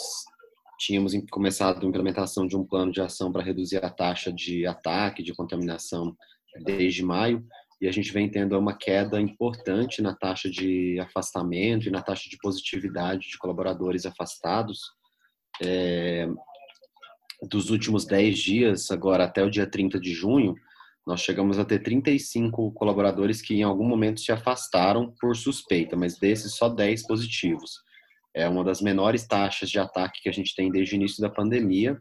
tínhamos 0.80 1.14
começado 1.30 1.86
a 1.86 1.88
implementação 1.88 2.48
de 2.48 2.58
um 2.58 2.66
plano 2.66 2.92
de 2.92 3.02
ação 3.02 3.32
para 3.32 3.44
reduzir 3.44 3.84
a 3.84 3.90
taxa 3.90 4.32
de 4.32 4.66
ataque, 4.66 5.22
de 5.22 5.34
contaminação 5.34 6.16
desde 6.64 7.04
maio, 7.04 7.46
e 7.82 7.88
a 7.88 7.92
gente 7.92 8.14
vem 8.14 8.30
tendo 8.30 8.58
uma 8.58 8.78
queda 8.78 9.20
importante 9.20 10.04
na 10.04 10.16
taxa 10.16 10.48
de 10.48 11.00
afastamento 11.00 11.88
e 11.88 11.92
na 11.92 12.02
taxa 12.02 12.30
de 12.30 12.38
positividade 12.38 13.28
de 13.28 13.38
colaboradores 13.40 14.06
afastados. 14.06 14.92
É, 15.60 16.28
dos 17.50 17.72
últimos 17.72 18.06
10 18.06 18.38
dias, 18.38 18.92
agora 18.92 19.24
até 19.24 19.44
o 19.44 19.50
dia 19.50 19.66
30 19.66 20.00
de 20.00 20.14
junho, 20.14 20.54
nós 21.08 21.22
chegamos 21.22 21.58
a 21.58 21.66
ter 21.66 21.80
35 21.80 22.72
colaboradores 22.74 23.42
que 23.42 23.56
em 23.56 23.64
algum 23.64 23.88
momento 23.88 24.22
se 24.22 24.32
afastaram 24.32 25.12
por 25.20 25.36
suspeita, 25.36 25.96
mas 25.96 26.20
desses 26.20 26.54
só 26.54 26.70
10 26.70 27.08
positivos. 27.08 27.82
É 28.32 28.48
uma 28.48 28.64
das 28.64 28.80
menores 28.80 29.28
taxas 29.28 29.72
de 29.72 29.80
ataque 29.80 30.22
que 30.22 30.30
a 30.30 30.32
gente 30.32 30.56
tem 30.56 30.72
desde 30.72 30.94
o 30.94 30.98
início 30.98 31.20
da 31.20 31.30
pandemia, 31.30 32.00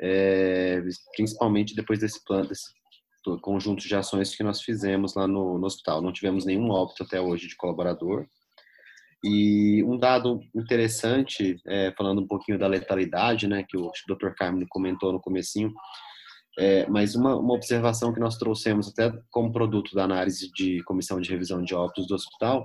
é, 0.00 0.80
principalmente 1.16 1.74
depois 1.74 1.98
desse 1.98 2.24
plano, 2.24 2.48
desse 2.48 2.72
conjunto 3.40 3.86
de 3.86 3.94
ações 3.94 4.34
que 4.34 4.42
nós 4.42 4.62
fizemos 4.62 5.14
lá 5.14 5.26
no, 5.26 5.58
no 5.58 5.66
hospital. 5.66 6.00
Não 6.00 6.12
tivemos 6.12 6.44
nenhum 6.44 6.70
óbito 6.70 7.02
até 7.02 7.20
hoje 7.20 7.48
de 7.48 7.56
colaborador. 7.56 8.26
E 9.22 9.84
um 9.84 9.98
dado 9.98 10.40
interessante, 10.54 11.60
é, 11.66 11.92
falando 11.96 12.22
um 12.22 12.26
pouquinho 12.26 12.58
da 12.58 12.66
letalidade, 12.66 13.46
né, 13.46 13.64
que 13.68 13.76
o 13.76 13.90
Dr. 14.08 14.30
Carmen 14.36 14.66
comentou 14.68 15.12
no 15.12 15.20
comecinho, 15.20 15.72
é, 16.58 16.86
mas 16.88 17.14
uma, 17.14 17.36
uma 17.36 17.54
observação 17.54 18.12
que 18.12 18.20
nós 18.20 18.36
trouxemos 18.36 18.88
até 18.88 19.12
como 19.30 19.52
produto 19.52 19.94
da 19.94 20.04
análise 20.04 20.50
de 20.52 20.82
comissão 20.84 21.20
de 21.20 21.30
revisão 21.30 21.62
de 21.62 21.74
óbitos 21.74 22.06
do 22.06 22.14
hospital 22.14 22.64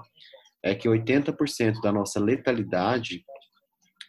é 0.64 0.74
que 0.74 0.90
80% 0.90 1.82
da 1.82 1.92
nossa 1.92 2.20
letalidade 2.20 3.24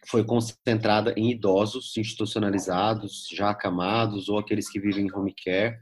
foi 0.09 0.23
concentrada 0.23 1.13
em 1.17 1.31
idosos 1.31 1.95
institucionalizados, 1.97 3.27
já 3.31 3.49
acamados 3.49 4.29
ou 4.29 4.39
aqueles 4.39 4.69
que 4.69 4.79
vivem 4.79 5.07
em 5.07 5.13
home 5.13 5.33
care. 5.43 5.77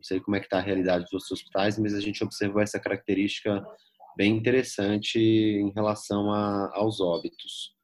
Não 0.00 0.04
sei 0.04 0.18
como 0.18 0.34
é 0.34 0.40
que 0.40 0.46
está 0.46 0.56
a 0.56 0.62
realidade 0.62 1.04
dos 1.12 1.30
hospitais, 1.30 1.78
mas 1.78 1.94
a 1.94 2.00
gente 2.00 2.24
observou 2.24 2.62
essa 2.62 2.80
característica 2.80 3.62
bem 4.16 4.34
interessante 4.34 5.18
em 5.18 5.70
relação 5.72 6.32
a, 6.32 6.70
aos 6.72 7.02
óbitos. 7.02 7.74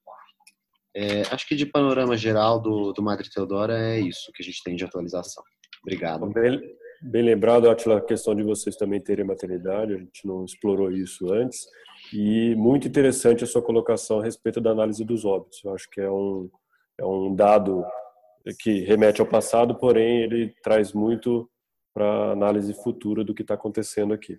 É, 0.96 1.20
acho 1.30 1.46
que 1.46 1.54
de 1.54 1.66
panorama 1.66 2.16
geral 2.16 2.58
do, 2.58 2.90
do 2.94 3.02
Madre 3.02 3.28
Teodora 3.28 3.78
é 3.78 4.00
isso 4.00 4.32
que 4.34 4.42
a 4.42 4.46
gente 4.46 4.62
tem 4.64 4.74
de 4.74 4.82
atualização. 4.82 5.44
Obrigado. 5.82 6.26
Bem, 6.32 6.58
bem 7.02 7.22
lembrado, 7.22 7.68
Atila, 7.68 7.98
a 7.98 8.00
questão 8.00 8.34
de 8.34 8.42
vocês 8.42 8.76
também 8.76 8.98
terem 8.98 9.26
maternidade, 9.26 9.92
a 9.92 9.98
gente 9.98 10.26
não 10.26 10.42
explorou 10.42 10.90
isso 10.90 11.30
antes. 11.30 11.66
E 12.14 12.54
muito 12.54 12.88
interessante 12.88 13.44
a 13.44 13.46
sua 13.46 13.60
colocação 13.60 14.20
a 14.20 14.24
respeito 14.24 14.58
da 14.58 14.70
análise 14.70 15.04
dos 15.04 15.26
óbitos. 15.26 15.62
Eu 15.62 15.74
acho 15.74 15.86
que 15.90 16.00
é 16.00 16.10
um, 16.10 16.48
é 16.98 17.04
um 17.04 17.34
dado 17.34 17.84
que 18.60 18.80
remete 18.84 19.20
ao 19.20 19.26
passado, 19.26 19.74
porém 19.74 20.22
ele 20.22 20.54
traz 20.62 20.94
muito 20.94 21.46
para 21.96 22.32
análise 22.32 22.74
futura 22.74 23.24
do 23.24 23.34
que 23.34 23.40
está 23.40 23.54
acontecendo 23.54 24.12
aqui. 24.12 24.34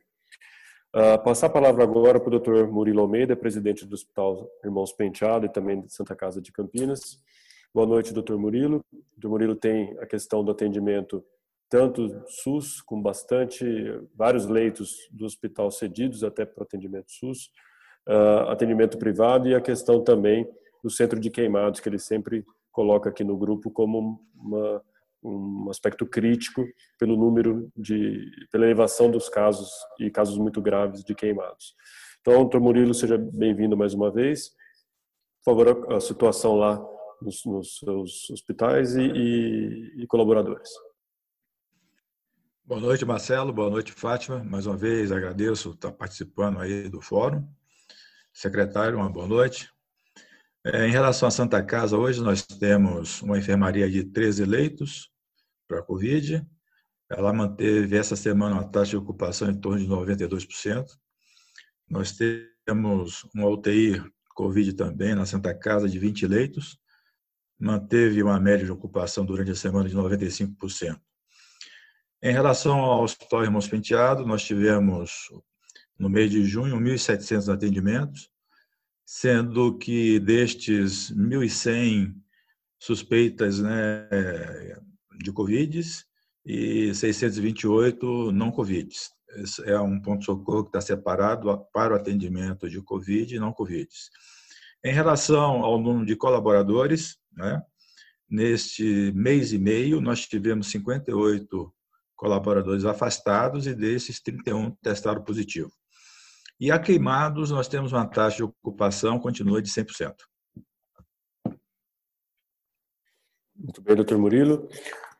Uh, 0.96 1.17
passar 1.24 1.48
a 1.48 1.50
palavra 1.50 1.84
agora 1.84 2.20
para 2.20 2.36
o 2.36 2.39
Dr. 2.39 2.67
Murilo 2.67 3.02
Almeida, 3.02 3.36
presidente 3.36 3.84
do 3.84 3.96
Hospital 3.96 4.48
Irmãos 4.63 4.93
Penteado 4.93 5.48
e 5.48 5.50
também 5.50 5.82
de 5.82 5.91
Santa 5.91 6.15
Casa 6.15 6.39
de 6.39 6.52
Campinas. 6.52 7.20
Boa 7.74 7.88
noite, 7.88 8.13
Dr. 8.13 8.36
Murilo. 8.36 8.86
O 8.93 9.20
Dr. 9.20 9.28
Murilo 9.28 9.56
tem 9.56 9.98
a 10.00 10.06
questão 10.06 10.43
do 10.43 10.52
atendimento 10.52 11.26
tanto 11.67 12.24
SUS, 12.28 12.80
com 12.80 13.02
bastante, 13.02 13.65
vários 14.15 14.46
leitos 14.46 14.96
do 15.12 15.26
hospital 15.26 15.72
cedidos 15.72 16.24
até 16.24 16.46
para 16.46 16.63
atendimento 16.63 17.12
SUS, 17.12 17.50
uh, 18.08 18.50
atendimento 18.50 19.00
privado 19.00 19.48
e 19.48 19.56
a 19.56 19.62
questão 19.62 20.04
também 20.04 20.48
do 20.84 20.91
centro 20.91 21.20
de 21.20 21.32
queimados, 21.32 21.80
que 21.80 21.89
ele 21.89 21.98
sempre 21.98 22.46
coloca 22.72 23.10
aqui 23.10 23.24
no 23.24 23.36
grupo 23.36 23.72
como 23.72 24.22
uma, 24.36 24.84
um 25.23 25.69
aspecto 25.69 26.06
crítico 26.06 26.65
pelo 26.99 27.15
número 27.15 27.71
de, 27.75 28.30
pela 28.51 28.65
elevação 28.65 29.10
dos 29.10 29.30
casos 29.30 29.69
e 29.99 30.10
casos 30.10 30.38
muito 30.38 30.62
graves 30.62 31.03
de 31.03 31.15
queimados. 31.15 31.75
Então, 32.21 32.41
doutor 32.41 32.62
Murilo, 32.62 32.93
seja 32.93 33.17
bem-vindo 33.17 33.77
mais 33.77 33.93
uma 33.93 34.12
vez. 34.12 34.49
Por 35.43 35.56
favor, 35.56 35.93
a 35.93 35.99
situação 35.99 36.56
lá 36.56 36.77
nos, 37.21 37.45
nos 37.45 37.77
seus 37.77 38.30
hospitais 38.30 38.95
e, 38.95 39.01
e, 39.01 40.03
e 40.03 40.08
colaboradores. 40.08 40.69
Boa 42.65 42.82
noite, 42.82 43.06
Marcelo. 43.06 43.53
Boa 43.53 43.69
noite, 43.69 43.93
Fátima. 43.93 44.43
Mais 44.43 44.67
uma 44.67 44.75
vez 44.75 45.12
agradeço 45.12 45.71
estar 45.71 45.91
participando 45.93 46.60
aí 46.60 46.89
do 46.89 47.01
fórum. 47.01 47.47
Secretário, 48.34 48.97
uma 48.97 49.10
boa 49.10 49.25
noite. 49.25 49.71
É, 50.65 50.88
em 50.88 50.91
relação 50.91 51.28
à 51.28 51.32
Santa 51.32 51.63
Casa, 51.63 51.98
hoje 51.98 52.22
nós 52.22 52.46
temos 52.46 53.22
uma 53.22 53.38
enfermaria 53.38 53.89
de 53.89 54.04
13 54.04 54.43
leitos 54.43 55.10
para 55.67 55.80
a 55.80 55.84
Covid. 55.84 56.46
Ela 57.10 57.32
manteve 57.32 57.96
essa 57.96 58.15
semana 58.15 58.56
uma 58.56 58.70
taxa 58.70 58.91
de 58.91 58.98
ocupação 58.98 59.50
em 59.50 59.60
torno 59.60 59.80
de 59.80 59.88
92%. 59.88 60.86
Nós 61.89 62.17
temos 62.65 63.24
uma 63.34 63.48
UTI 63.48 64.04
Covid 64.36 64.74
também 64.74 65.15
na 65.15 65.26
Santa 65.26 65.54
Casa 65.54 65.88
de 65.88 65.98
20 65.98 66.28
leitos. 66.28 66.78
Manteve 67.60 68.22
uma 68.22 68.39
média 68.39 68.65
de 68.65 68.72
ocupação 68.72 69.26
durante 69.26 69.52
a 69.52 69.56
semana 69.56 69.88
de 69.88 69.96
95%. 69.96 71.00
Em 72.22 72.32
relação 72.34 72.80
ao 72.80 73.04
Hospital 73.04 73.43
Irmãos 73.43 73.67
Penteado, 73.67 74.26
nós 74.26 74.43
tivemos, 74.43 75.30
no 75.98 76.10
mês 76.10 76.30
de 76.30 76.43
junho, 76.43 76.76
1.700 76.78 77.54
atendimentos, 77.54 78.30
sendo 79.10 79.78
que 79.78 80.20
destes 80.20 81.13
1.100 81.13 82.13
suspeitas 82.78 83.62
né, 83.62 84.06
de 85.24 85.32
Covid 85.32 85.82
e 86.46 86.93
628 86.93 88.34
não 88.34 88.52
Covid. 88.52 88.93
Esse 89.38 89.63
é 89.70 89.80
um 89.80 90.02
ponto-socorro 90.02 90.63
que 90.63 90.70
está 90.70 90.82
separado 90.82 91.58
para 91.72 91.93
o 91.93 91.96
atendimento 91.96 92.70
de 92.70 92.82
Covid 92.82 93.34
e 93.34 93.39
não 93.39 93.54
Covid. 93.54 93.88
Em 94.84 94.91
relação 94.91 95.63
ao 95.63 95.80
número 95.80 96.06
de 96.06 96.15
colaboradores, 96.17 97.17
né, 97.32 97.63
neste 98.30 99.13
mês 99.15 99.54
e 99.54 99.58
meio, 99.58 100.02
nós 100.02 100.28
tivemos 100.28 100.67
58 100.67 101.74
colaboradores 102.13 102.84
afastados 102.84 103.67
e 103.67 103.74
desses 103.74 104.22
31 104.22 104.72
testaram 104.82 105.24
positivo. 105.24 105.72
E 106.60 106.72
a 106.72 106.80
queimados, 106.80 107.52
nós 107.52 107.67
temos 107.67 107.93
uma 107.93 108.06
taxa 108.06 108.38
de 108.38 108.43
ocupação, 108.43 109.20
continua 109.20 109.62
de 109.62 109.70
100%. 109.70 110.15
Muito 113.56 113.82
bem, 113.82 113.96
doutor 113.96 114.17
Murilo. 114.17 114.67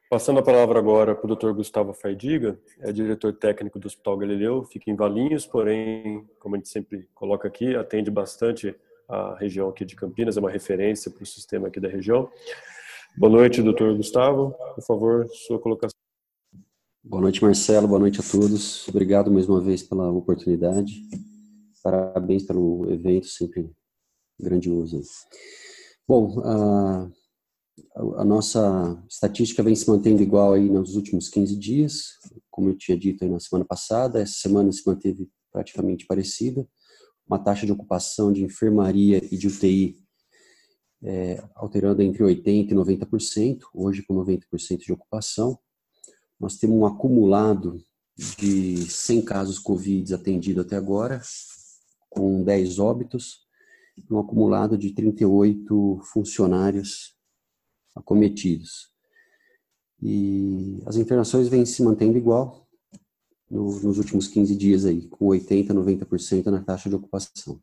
Passando 0.10 0.40
a 0.40 0.44
palavra 0.44 0.80
agora 0.80 1.14
para 1.14 1.26
o 1.26 1.28
doutor 1.28 1.54
Gustavo 1.54 1.94
Faidiga, 1.94 2.60
é 2.80 2.92
diretor 2.92 3.34
técnico 3.34 3.78
do 3.78 3.88
Hospital 3.88 4.18
Galileu, 4.18 4.64
fica 4.64 4.90
em 4.90 4.96
Valinhos, 4.96 5.46
porém, 5.46 6.26
como 6.40 6.56
a 6.56 6.58
gente 6.58 6.70
sempre 6.70 7.10
coloca 7.14 7.48
aqui, 7.48 7.76
atende 7.76 8.10
bastante 8.10 8.76
a 9.08 9.36
região 9.36 9.70
aqui 9.70 9.86
de 9.86 9.96
Campinas, 9.96 10.38
é 10.38 10.40
uma 10.40 10.50
referência 10.50 11.12
para 11.12 11.24
o 11.24 11.26
sistema 11.26 11.68
aqui 11.68 11.80
da 11.80 11.88
região. 11.88 12.30
Boa 13.18 13.32
noite, 13.32 13.62
doutor 13.62 13.96
Gustavo. 13.96 14.56
Por 14.76 14.84
favor, 14.84 15.28
sua 15.28 15.60
colocação. 15.60 15.98
Boa 17.04 17.22
noite, 17.22 17.44
Marcelo. 17.44 17.88
Boa 17.88 18.00
noite 18.00 18.20
a 18.20 18.24
todos. 18.24 18.88
Obrigado 18.88 19.32
mais 19.32 19.48
uma 19.48 19.62
vez 19.62 19.84
pela 19.84 20.10
oportunidade. 20.10 21.02
Parabéns 21.88 22.44
pelo 22.44 22.92
evento, 22.92 23.28
sempre 23.28 23.72
grandioso. 24.38 25.02
Bom, 26.06 26.42
a, 26.44 27.10
a, 28.18 28.26
nossa 28.26 29.02
estatística 29.10 29.64
vem 29.64 29.74
se 29.74 29.90
mantendo 29.90 30.22
igual 30.22 30.52
aí 30.52 30.70
nos 30.70 30.98
últimos 30.98 31.30
15 31.30 31.56
dias, 31.56 32.08
como 32.52 32.68
eu 32.68 32.78
tinha 32.78 32.98
dito 32.98 33.24
aí 33.24 33.30
na 33.30 33.40
semana 33.40 33.64
passada. 33.64 34.20
Essa 34.20 34.34
semana 34.34 34.70
se 34.74 34.86
manteve 34.86 35.30
praticamente 35.50 36.06
parecida. 36.06 36.68
Uma 37.26 37.40
taxa 37.40 37.66
de 37.66 37.72
ocupação 37.72 38.34
de 38.34 38.44
enfermaria 38.44 39.24
e 39.32 39.38
de 39.38 39.48
UTI 39.48 39.96
é, 41.02 41.42
alterando 41.56 42.02
entre 42.02 42.22
80% 42.22 42.70
e 42.70 42.76
90%, 42.76 43.60
hoje 43.74 44.04
com 44.04 44.14
90% 44.14 44.80
de 44.80 44.92
ocupação 44.92 45.58
nós 46.38 46.58
temos 46.58 46.78
um 46.78 46.86
acumulado 46.86 47.82
de 48.18 48.78
100 48.90 49.22
casos 49.24 49.58
Covid 49.58 50.14
atendidos 50.14 50.66
até 50.66 50.76
agora, 50.76 51.22
com 52.18 52.44
10 52.44 52.80
óbitos, 52.80 53.46
um 54.10 54.20
acumulado 54.20 54.78
de 54.78 54.92
38 54.94 56.00
funcionários 56.12 57.16
acometidos. 57.96 58.92
E 60.02 60.82
as 60.86 60.96
internações 60.98 61.48
vêm 61.48 61.66
se 61.66 61.84
mantendo 61.84 62.18
igual 62.18 62.68
no, 63.50 63.66
nos 63.82 63.98
últimos 63.98 64.28
15 64.28 64.56
dias 64.56 64.86
aí, 64.86 65.08
com 65.08 65.28
80, 65.28 65.74
90% 65.74 66.46
na 66.48 66.64
taxa 66.64 66.90
de 66.90 66.96
ocupação. 66.96 67.60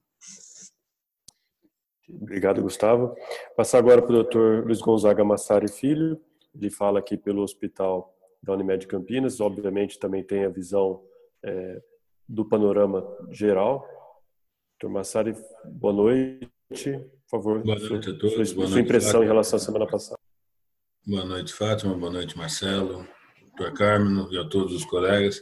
Obrigado, 2.08 2.62
Gustavo. 2.62 3.14
Passar 3.56 3.78
agora 3.78 4.02
para 4.02 4.10
o 4.10 4.16
doutor 4.16 4.64
Luiz 4.64 4.80
Gonzaga 4.80 5.24
Massari 5.24 5.68
Filho. 5.68 6.20
Ele 6.54 6.70
fala 6.70 6.98
aqui 6.98 7.16
pelo 7.16 7.42
Hospital 7.42 8.14
da 8.42 8.52
Unimed 8.52 8.86
Campinas. 8.86 9.40
Obviamente, 9.40 9.98
também 9.98 10.22
tem 10.22 10.44
a 10.44 10.48
visão 10.48 11.02
é, 11.42 11.82
do 12.28 12.44
panorama 12.44 13.06
geral. 13.30 13.86
Doutor 14.84 14.98
Massari, 14.98 15.34
boa 15.64 15.94
noite. 15.94 16.50
Por 16.68 17.30
favor, 17.30 17.62
boa 17.62 17.78
noite 17.78 18.10
a 18.10 18.18
todos. 18.18 18.50
Sua, 18.50 18.66
sua 18.66 18.80
impressão 18.80 19.24
em 19.24 19.26
relação 19.26 19.56
à 19.56 19.60
semana 19.60 19.86
passada. 19.86 20.20
Boa 21.06 21.24
noite, 21.24 21.54
Fátima. 21.54 21.96
Boa 21.96 22.12
noite, 22.12 22.36
Marcelo, 22.36 23.08
doutor 23.40 23.72
Carmen 23.72 24.28
e 24.30 24.36
a 24.36 24.44
todos 24.44 24.74
os 24.74 24.84
colegas. 24.84 25.38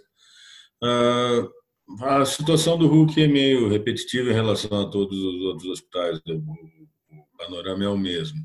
Uh, 0.80 1.50
a 2.04 2.24
situação 2.24 2.78
do 2.78 2.86
Hulk 2.86 3.20
é 3.20 3.26
meio 3.26 3.68
repetitiva 3.68 4.30
em 4.30 4.32
relação 4.32 4.80
a 4.80 4.88
todos 4.88 5.18
os 5.18 5.42
outros 5.42 5.68
hospitais. 5.70 6.20
O 6.20 7.36
panorama 7.36 7.82
é 7.82 7.88
o 7.88 7.98
mesmo. 7.98 8.38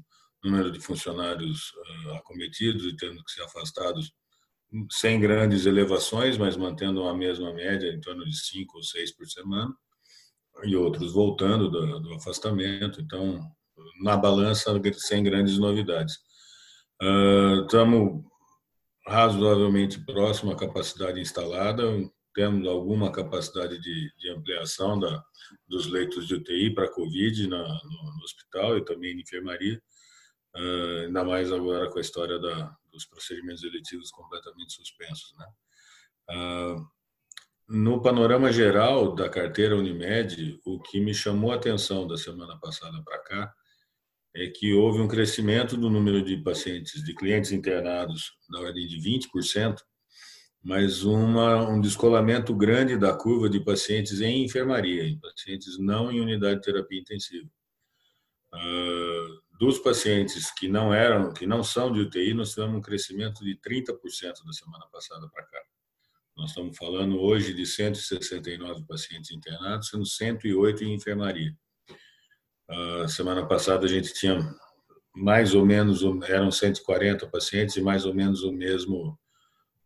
Número 0.44 0.72
de 0.72 0.80
funcionários 0.80 1.74
ah, 2.08 2.18
acometidos 2.18 2.86
e 2.86 2.96
tendo 2.96 3.24
que 3.24 3.32
ser 3.32 3.44
afastados 3.44 4.12
sem 4.92 5.20
grandes 5.20 5.68
elevações, 5.68 6.40
mas 6.40 6.58
mantendo 6.58 7.04
a 7.04 7.16
mesma 7.16 7.54
média, 7.54 7.88
em 7.88 8.02
torno 8.02 8.26
de 8.26 8.36
cinco 8.36 8.78
ou 8.78 8.84
seis 8.84 9.12
por 9.16 9.28
semana, 9.28 9.72
e 10.64 10.76
outros 10.76 11.14
voltando 11.14 11.70
do, 11.70 12.00
do 12.00 12.14
afastamento. 12.16 13.02
Então, 13.02 13.40
na 14.02 14.16
balança, 14.16 14.72
sem 14.98 15.24
grandes 15.24 15.58
novidades. 15.58 16.18
Estamos 17.64 18.24
uh, 18.24 18.32
razoavelmente 19.08 20.04
próximo 20.04 20.52
à 20.52 20.56
capacidade 20.56 21.20
instalada, 21.20 21.84
temos 22.34 22.68
alguma 22.68 23.12
capacidade 23.12 23.80
de, 23.80 24.14
de 24.16 24.30
ampliação 24.30 25.00
da, 25.00 25.24
dos 25.68 25.88
leitos 25.88 26.28
de 26.28 26.36
UTI 26.36 26.74
para 26.74 26.92
Covid 26.92 27.48
na, 27.48 27.58
no, 27.58 28.16
no, 28.16 28.24
hospital 28.24 28.78
e 28.78 28.86
também 28.86 29.16
na 29.16 29.22
enfermaria, 29.22 29.82
uh, 30.56 31.06
ainda 31.06 31.24
mais 31.24 31.52
agora 31.52 31.90
com 31.90 31.98
a 31.98 32.02
história 32.02 32.40
da, 32.40 32.76
dos 32.92 33.06
procedimentos 33.06 33.64
eletivos 33.64 34.12
completamente 34.12 34.74
suspensos. 34.74 35.34
Né? 35.38 35.46
Uh, 36.30 36.97
no 37.68 38.02
panorama 38.02 38.52
geral 38.52 39.14
da 39.14 39.28
carteira 39.28 39.76
Unimed, 39.76 40.60
o 40.66 40.80
que 40.80 41.00
me 41.00 41.14
chamou 41.14 41.52
a 41.52 41.56
atenção 41.56 42.08
da 42.08 42.18
semana 42.18 42.58
passada 42.60 43.02
para 43.04 43.20
cá 43.20 43.54
é 44.34 44.48
que 44.48 44.74
houve 44.74 45.02
um 45.02 45.08
crescimento 45.08 45.76
do 45.76 45.90
número 45.90 46.24
de 46.24 46.38
pacientes, 46.38 47.04
de 47.04 47.14
clientes 47.14 47.52
internados, 47.52 48.38
na 48.50 48.60
ordem 48.60 48.88
de 48.88 48.98
20%, 48.98 49.76
mas 50.64 51.04
uma, 51.04 51.68
um 51.70 51.82
descolamento 51.82 52.56
grande 52.56 52.98
da 52.98 53.14
curva 53.14 53.50
de 53.50 53.60
pacientes 53.60 54.22
em 54.22 54.46
enfermaria, 54.46 55.04
em 55.04 55.20
pacientes 55.20 55.78
não 55.78 56.12
em 56.12 56.22
unidade 56.22 56.56
de 56.56 56.62
terapia 56.62 57.00
intensiva. 57.00 57.50
Uh, 58.54 59.58
dos 59.60 59.80
pacientes 59.80 60.52
que 60.52 60.68
não 60.68 60.94
eram, 60.94 61.34
que 61.34 61.46
não 61.46 61.64
são 61.64 61.92
de 61.92 62.00
UTI, 62.00 62.34
nós 62.34 62.52
tivemos 62.52 62.78
um 62.78 62.82
crescimento 62.82 63.44
de 63.44 63.60
30% 63.60 64.46
da 64.46 64.54
semana 64.54 64.86
passada 64.92 65.28
para 65.30 65.44
cá. 65.46 65.60
Nós 66.38 66.52
estamos 66.52 66.78
falando 66.78 67.20
hoje 67.20 67.54
de 67.54 67.66
169 67.66 68.86
pacientes 68.86 69.32
internados, 69.32 69.90
sendo 69.90 70.06
108 70.06 70.84
em 70.84 70.94
enfermaria. 70.94 71.52
Uh, 72.70 73.10
semana 73.10 73.46
passada 73.48 73.86
a 73.86 73.90
gente 73.90 74.14
tinha 74.14 74.38
mais 75.16 75.56
ou 75.56 75.66
menos, 75.66 76.04
eram 76.30 76.52
140 76.52 77.28
pacientes 77.28 77.76
e 77.76 77.82
mais 77.82 78.06
ou 78.06 78.14
menos 78.14 78.44
o 78.44 78.52
mesmo 78.52 79.18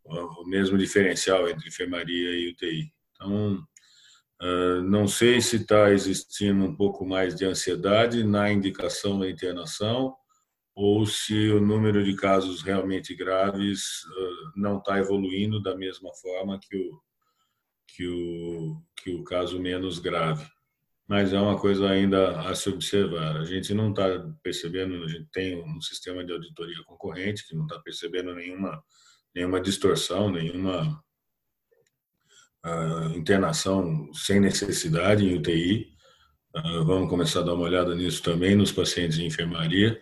o 0.03 0.45
mesmo 0.45 0.77
diferencial 0.77 1.47
entre 1.47 1.69
enfermaria 1.69 2.31
e 2.31 2.49
UTI. 2.49 2.91
Então, 3.15 3.65
ah, 4.41 4.81
não 4.83 5.07
sei 5.07 5.39
se 5.39 5.57
está 5.57 5.91
existindo 5.91 6.65
um 6.65 6.75
pouco 6.75 7.05
mais 7.05 7.35
de 7.35 7.45
ansiedade 7.45 8.23
na 8.23 8.51
indicação 8.51 9.19
da 9.19 9.29
internação 9.29 10.15
ou 10.83 11.05
se 11.05 11.51
o 11.51 11.61
número 11.61 12.03
de 12.03 12.15
casos 12.15 12.63
realmente 12.63 13.13
graves 13.13 14.01
não 14.55 14.79
está 14.79 14.97
evoluindo 14.97 15.61
da 15.61 15.77
mesma 15.77 16.11
forma 16.15 16.59
que 16.59 16.75
o, 16.75 17.01
que 17.87 18.07
o, 18.07 18.81
que 18.97 19.11
o 19.11 19.23
caso 19.23 19.61
menos 19.61 19.99
grave. 19.99 20.43
Mas 21.07 21.33
é 21.33 21.39
uma 21.39 21.55
coisa 21.59 21.87
ainda 21.87 22.39
a 22.41 22.55
se 22.55 22.67
observar. 22.67 23.37
A 23.37 23.45
gente 23.45 23.75
não 23.75 23.91
está 23.91 24.07
percebendo, 24.41 25.03
a 25.03 25.07
gente 25.07 25.27
tem 25.31 25.63
um 25.63 25.79
sistema 25.79 26.25
de 26.25 26.33
auditoria 26.33 26.83
concorrente 26.87 27.47
que 27.47 27.55
não 27.55 27.67
está 27.67 27.79
percebendo 27.79 28.33
nenhuma 28.33 28.83
nenhuma 29.35 29.61
distorção, 29.61 30.31
nenhuma 30.31 30.99
uh, 32.65 33.15
internação 33.15 34.11
sem 34.15 34.39
necessidade 34.39 35.23
em 35.23 35.37
UTI. 35.37 35.93
Uh, 36.55 36.83
vamos 36.85 37.07
começar 37.07 37.41
a 37.41 37.43
dar 37.43 37.53
uma 37.53 37.65
olhada 37.65 37.93
nisso 37.93 38.23
também 38.23 38.55
nos 38.55 38.71
pacientes 38.71 39.17
de 39.19 39.25
enfermaria. 39.25 40.01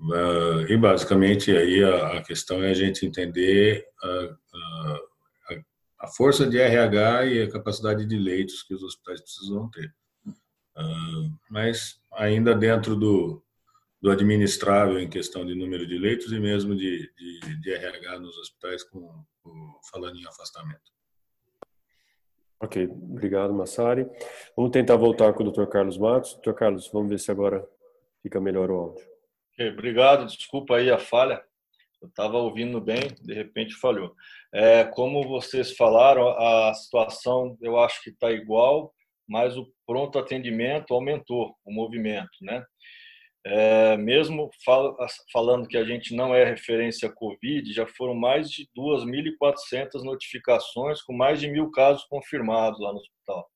Uh, 0.00 0.62
e 0.68 0.76
basicamente 0.76 1.50
aí 1.50 1.82
a, 1.82 2.22
questão 2.22 2.62
é 2.62 2.70
a 2.70 2.74
gente 2.74 3.04
entender 3.04 3.84
a, 4.00 4.36
a, 4.54 5.00
a, 6.02 6.06
força 6.06 6.46
de 6.46 6.56
RH 6.56 7.26
e 7.26 7.42
a 7.42 7.50
capacidade 7.50 8.06
de 8.06 8.16
leitos 8.16 8.62
que 8.62 8.74
os 8.74 8.82
hospitais 8.84 9.20
precisam 9.20 9.68
ter. 9.70 9.92
mas 11.50 12.00
ainda 12.12 12.54
dentro 12.54 12.94
do, 12.94 13.42
do 14.00 14.10
administrável 14.10 14.98
em 15.00 15.08
questão 15.08 15.44
de 15.44 15.54
número 15.54 15.86
de 15.86 15.98
leitos 15.98 16.30
e 16.32 16.38
mesmo 16.38 16.76
de, 16.76 17.12
de, 17.16 17.60
de 17.60 17.72
RH 17.72 18.20
nos 18.20 18.36
hospitais, 18.38 18.84
com, 18.84 19.24
com, 19.42 19.80
falando 19.90 20.16
em 20.16 20.26
afastamento. 20.26 20.92
Ok, 22.60 22.86
obrigado, 22.86 23.52
Massari. 23.54 24.06
Vamos 24.56 24.72
tentar 24.72 24.96
voltar 24.96 25.32
com 25.32 25.44
o 25.44 25.50
Dr. 25.50 25.66
Carlos 25.66 25.96
Matos. 25.96 26.38
Dr. 26.42 26.54
Carlos, 26.54 26.90
vamos 26.92 27.08
ver 27.08 27.18
se 27.18 27.30
agora 27.30 27.64
fica 28.22 28.40
melhor 28.40 28.70
o 28.70 28.74
áudio. 28.74 29.17
Obrigado, 29.60 30.26
desculpa 30.26 30.76
aí 30.76 30.90
a 30.90 30.98
falha. 30.98 31.42
Eu 32.00 32.08
estava 32.08 32.38
ouvindo 32.38 32.80
bem, 32.80 33.00
de 33.20 33.34
repente 33.34 33.74
falhou. 33.74 34.14
É, 34.54 34.84
como 34.84 35.26
vocês 35.26 35.76
falaram, 35.76 36.28
a 36.28 36.72
situação 36.74 37.58
eu 37.60 37.76
acho 37.76 38.00
que 38.04 38.10
está 38.10 38.30
igual, 38.30 38.94
mas 39.28 39.56
o 39.56 39.66
pronto 39.84 40.16
atendimento 40.16 40.94
aumentou 40.94 41.56
o 41.64 41.72
movimento, 41.72 42.30
né? 42.40 42.64
É, 43.44 43.96
mesmo 43.96 44.50
fal 44.64 44.96
falando 45.32 45.66
que 45.66 45.76
a 45.76 45.84
gente 45.84 46.14
não 46.14 46.34
é 46.34 46.44
referência 46.44 47.10
Covid, 47.10 47.72
já 47.72 47.86
foram 47.86 48.14
mais 48.14 48.50
de 48.50 48.68
2.400 48.76 50.04
notificações, 50.04 51.02
com 51.02 51.12
mais 51.12 51.40
de 51.40 51.48
mil 51.48 51.70
casos 51.70 52.04
confirmados 52.04 52.80
lá 52.80 52.92
no 52.92 52.98
hospital. 52.98 53.48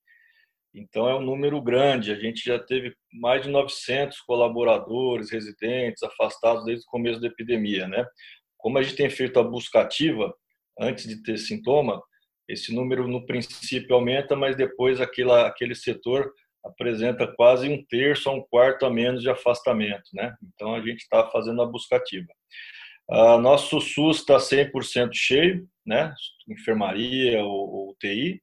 Então, 0.75 1.09
é 1.09 1.15
um 1.15 1.21
número 1.21 1.61
grande. 1.61 2.13
A 2.13 2.19
gente 2.19 2.45
já 2.45 2.59
teve 2.59 2.95
mais 3.13 3.43
de 3.43 3.51
900 3.51 4.21
colaboradores, 4.21 5.31
residentes, 5.31 6.03
afastados 6.03 6.65
desde 6.65 6.85
o 6.85 6.91
começo 6.91 7.21
da 7.21 7.29
epidemia. 7.29 7.87
Né? 7.87 8.05
Como 8.57 8.79
a 8.79 8.83
gente 8.83 8.97
tem 8.97 9.11
feito 9.11 9.39
a 9.39 9.43
busca 9.43 9.81
ativa, 9.81 10.35
antes 10.81 11.07
de 11.07 11.23
ter 11.23 11.37
sintoma, 11.37 12.03
esse 12.49 12.75
número, 12.75 13.07
no 13.07 13.25
princípio, 13.25 13.95
aumenta, 13.95 14.35
mas 14.35 14.57
depois 14.57 15.01
aquela, 15.01 15.47
aquele 15.47 15.75
setor 15.75 16.33
apresenta 16.65 17.27
quase 17.27 17.69
um 17.69 17.85
terço 17.87 18.29
a 18.29 18.33
um 18.33 18.43
quarto 18.43 18.87
a 18.87 18.91
menos 18.91 19.23
de 19.23 19.31
afastamento, 19.31 20.09
né? 20.13 20.35
Então 20.43 20.75
a 20.75 20.81
gente 20.81 21.01
está 21.01 21.29
fazendo 21.31 21.61
a 21.61 21.67
buscativa. 21.67 22.29
Uh, 23.11 23.39
nosso 23.39 23.81
SUS 23.81 24.19
está 24.19 24.37
100% 24.37 25.11
cheio, 25.13 25.67
né? 25.85 26.15
Enfermaria 26.49 27.43
ou, 27.43 27.71
ou 27.71 27.91
UTI. 27.91 28.41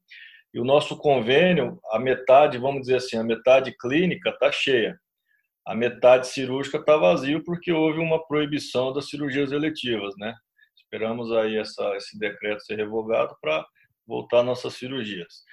E 0.53 0.59
o 0.59 0.65
nosso 0.65 0.97
convênio, 0.97 1.79
a 1.91 1.99
metade, 1.99 2.57
vamos 2.57 2.81
dizer 2.81 2.95
assim, 2.95 3.17
a 3.17 3.23
metade 3.23 3.75
clínica 3.77 4.29
está 4.29 4.51
cheia. 4.51 4.99
A 5.65 5.75
metade 5.75 6.27
cirúrgica 6.27 6.77
está 6.77 6.97
vazio 6.97 7.43
porque 7.43 7.71
houve 7.71 7.99
uma 7.99 8.25
proibição 8.25 8.91
das 8.91 9.09
cirurgias 9.09 9.51
eletivas, 9.51 10.15
né? 10.17 10.33
Esperamos 10.75 11.31
aí 11.31 11.57
essa, 11.57 11.95
esse 11.95 12.17
decreto 12.17 12.63
ser 12.63 12.77
revogado 12.77 13.35
para 13.39 13.63
voltar 14.07 14.41
nossas 14.41 14.73
cirurgias. 14.73 15.43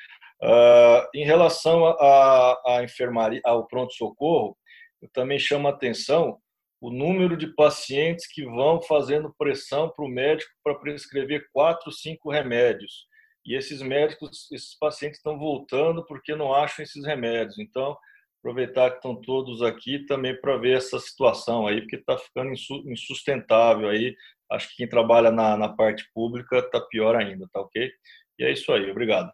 Uh, 0.42 1.06
em 1.14 1.24
relação 1.24 1.86
à 1.86 2.80
enfermaria, 2.82 3.40
ao 3.44 3.66
pronto-socorro, 3.66 4.56
eu 5.02 5.08
também 5.12 5.38
chamo 5.38 5.68
a 5.68 5.70
atenção 5.70 6.38
o 6.80 6.90
número 6.90 7.36
de 7.36 7.48
pacientes 7.54 8.26
que 8.26 8.44
vão 8.44 8.80
fazendo 8.82 9.34
pressão 9.38 9.90
para 9.90 10.04
o 10.04 10.08
médico 10.08 10.50
para 10.62 10.74
prescrever 10.74 11.46
quatro, 11.52 11.90
cinco 11.90 12.30
remédios. 12.30 13.06
E 13.46 13.54
esses 13.54 13.80
médicos, 13.80 14.50
esses 14.50 14.76
pacientes 14.78 15.18
estão 15.18 15.38
voltando 15.38 16.04
porque 16.04 16.34
não 16.34 16.52
acham 16.52 16.82
esses 16.82 17.04
remédios. 17.04 17.58
Então, 17.58 17.96
aproveitar 18.40 18.90
que 18.90 18.96
estão 18.96 19.20
todos 19.20 19.62
aqui 19.62 20.04
também 20.06 20.38
para 20.40 20.56
ver 20.56 20.76
essa 20.76 20.98
situação 20.98 21.66
aí, 21.66 21.80
porque 21.80 21.96
está 21.96 22.18
ficando 22.18 22.52
insustentável 22.86 23.88
aí. 23.88 24.14
Acho 24.50 24.68
que 24.70 24.76
quem 24.76 24.88
trabalha 24.88 25.30
na, 25.30 25.56
na 25.56 25.68
parte 25.68 26.08
pública 26.14 26.58
está 26.58 26.80
pior 26.80 27.16
ainda, 27.16 27.48
tá 27.52 27.60
ok? 27.60 27.90
E 28.38 28.44
é 28.44 28.52
isso 28.52 28.72
aí, 28.72 28.90
obrigado. 28.90 29.32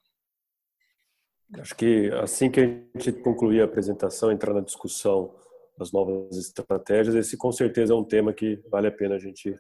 Acho 1.58 1.74
que 1.74 2.10
assim 2.22 2.50
que 2.50 2.60
a 2.60 2.64
gente 2.98 3.12
concluir 3.20 3.60
a 3.60 3.64
apresentação, 3.64 4.32
entrar 4.32 4.54
na 4.54 4.60
discussão 4.60 5.34
das 5.78 5.92
novas 5.92 6.36
estratégias, 6.36 7.14
esse 7.14 7.36
com 7.36 7.52
certeza 7.52 7.92
é 7.92 7.96
um 7.96 8.04
tema 8.04 8.32
que 8.32 8.62
vale 8.70 8.86
a 8.86 8.92
pena 8.92 9.16
a 9.16 9.18
gente 9.18 9.54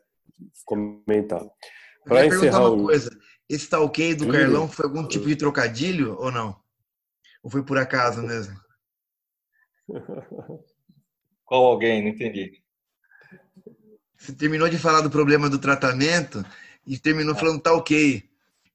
comentar. 0.64 1.44
Para 2.04 2.26
encerrar 2.26 2.70
uma 2.70 2.92
o... 2.92 2.92
esse 3.48 3.68
tá 3.68 3.80
ok 3.80 4.14
do 4.14 4.28
Carlão 4.28 4.68
foi 4.68 4.86
algum 4.86 5.06
tipo 5.06 5.26
de 5.26 5.36
trocadilho 5.36 6.16
ou 6.18 6.30
não? 6.30 6.56
Ou 7.42 7.50
foi 7.50 7.62
por 7.62 7.78
acaso 7.78 8.22
mesmo? 8.22 8.56
Qual 11.44 11.64
alguém? 11.64 12.02
Não 12.02 12.10
entendi. 12.10 12.62
Você 14.16 14.32
terminou 14.32 14.68
de 14.68 14.78
falar 14.78 15.00
do 15.00 15.10
problema 15.10 15.50
do 15.50 15.58
tratamento 15.58 16.44
e 16.86 16.98
terminou 16.98 17.34
falando 17.34 17.60
tá 17.60 17.72
ok. 17.74 18.22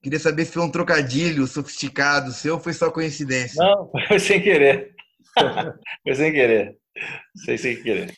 Queria 0.01 0.19
saber 0.19 0.45
se 0.45 0.51
foi 0.51 0.63
um 0.63 0.71
trocadilho 0.71 1.47
sofisticado 1.47 2.31
seu 2.31 2.55
ou 2.55 2.59
foi 2.59 2.73
só 2.73 2.91
coincidência. 2.91 3.63
Não, 3.63 3.89
foi 4.07 4.19
sem 4.19 4.41
querer. 4.41 4.93
foi 6.03 6.15
sem 6.15 6.31
querer. 6.31 6.77
Sei 7.45 7.57
sem 7.57 7.81
querer. 7.81 8.13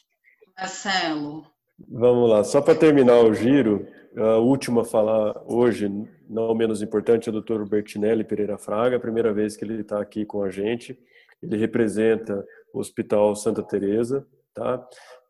Marcelo. 0.58 1.46
Vamos 1.88 2.30
lá, 2.30 2.44
só 2.44 2.62
para 2.62 2.76
terminar 2.76 3.20
o 3.20 3.34
giro, 3.34 3.88
a 4.18 4.38
última 4.38 4.82
a 4.82 4.86
falar 4.86 5.42
hoje, 5.46 5.90
não 6.28 6.54
menos 6.56 6.82
importante, 6.82 7.30
é 7.30 7.32
o 7.32 7.42
Dr. 7.42 7.64
Bertinelli 7.64 8.24
Pereira 8.24 8.58
Fraga, 8.58 8.98
a 8.98 9.00
primeira 9.00 9.34
vez 9.34 9.56
que 9.56 9.64
ele 9.64 9.82
está 9.82 10.02
aqui 10.02 10.26
com 10.26 10.44
a 10.44 10.50
gente. 10.50 11.00
Ele 11.42 11.58
representa 11.58 12.46
o 12.74 12.80
Hospital 12.80 13.36
Santa 13.36 13.64
Teresa, 13.64 14.28
tá? 14.54 14.86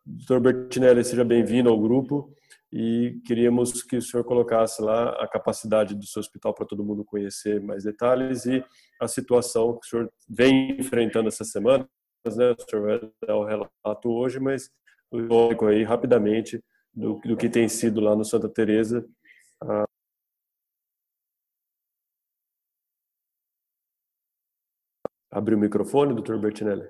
Dr. 0.05 0.39
Bertinelli, 0.39 1.03
seja 1.03 1.23
bem-vindo 1.23 1.69
ao 1.69 1.79
grupo 1.79 2.33
e 2.71 3.19
queríamos 3.25 3.83
que 3.83 3.97
o 3.97 4.01
senhor 4.01 4.23
colocasse 4.23 4.81
lá 4.81 5.09
a 5.21 5.27
capacidade 5.27 5.95
do 5.95 6.05
seu 6.05 6.19
hospital 6.19 6.53
para 6.53 6.65
todo 6.65 6.83
mundo 6.83 7.03
conhecer 7.03 7.59
mais 7.61 7.83
detalhes 7.83 8.45
e 8.45 8.63
a 9.01 9.07
situação 9.07 9.73
que 9.73 9.85
o 9.85 9.89
senhor 9.89 10.11
vem 10.27 10.79
enfrentando 10.79 11.27
essa 11.27 11.43
semana, 11.43 11.87
né? 12.25 12.55
O 12.57 12.69
senhor 12.69 12.85
vai 12.85 13.11
dar 13.27 13.35
o 13.35 13.45
relato 13.45 14.09
hoje, 14.09 14.39
mas 14.39 14.69
o 15.11 15.65
aí 15.67 15.83
rapidamente 15.83 16.63
do, 16.99 17.19
do 17.19 17.37
que 17.37 17.49
tem 17.49 17.69
sido 17.69 18.01
lá 18.01 18.15
no 18.15 18.25
Santa 18.25 18.49
Teresa. 18.49 19.07
Ah, 19.61 19.85
Abriu 25.31 25.57
o 25.57 25.61
microfone, 25.61 26.13
doutor 26.13 26.39
Bertinelli. 26.39 26.89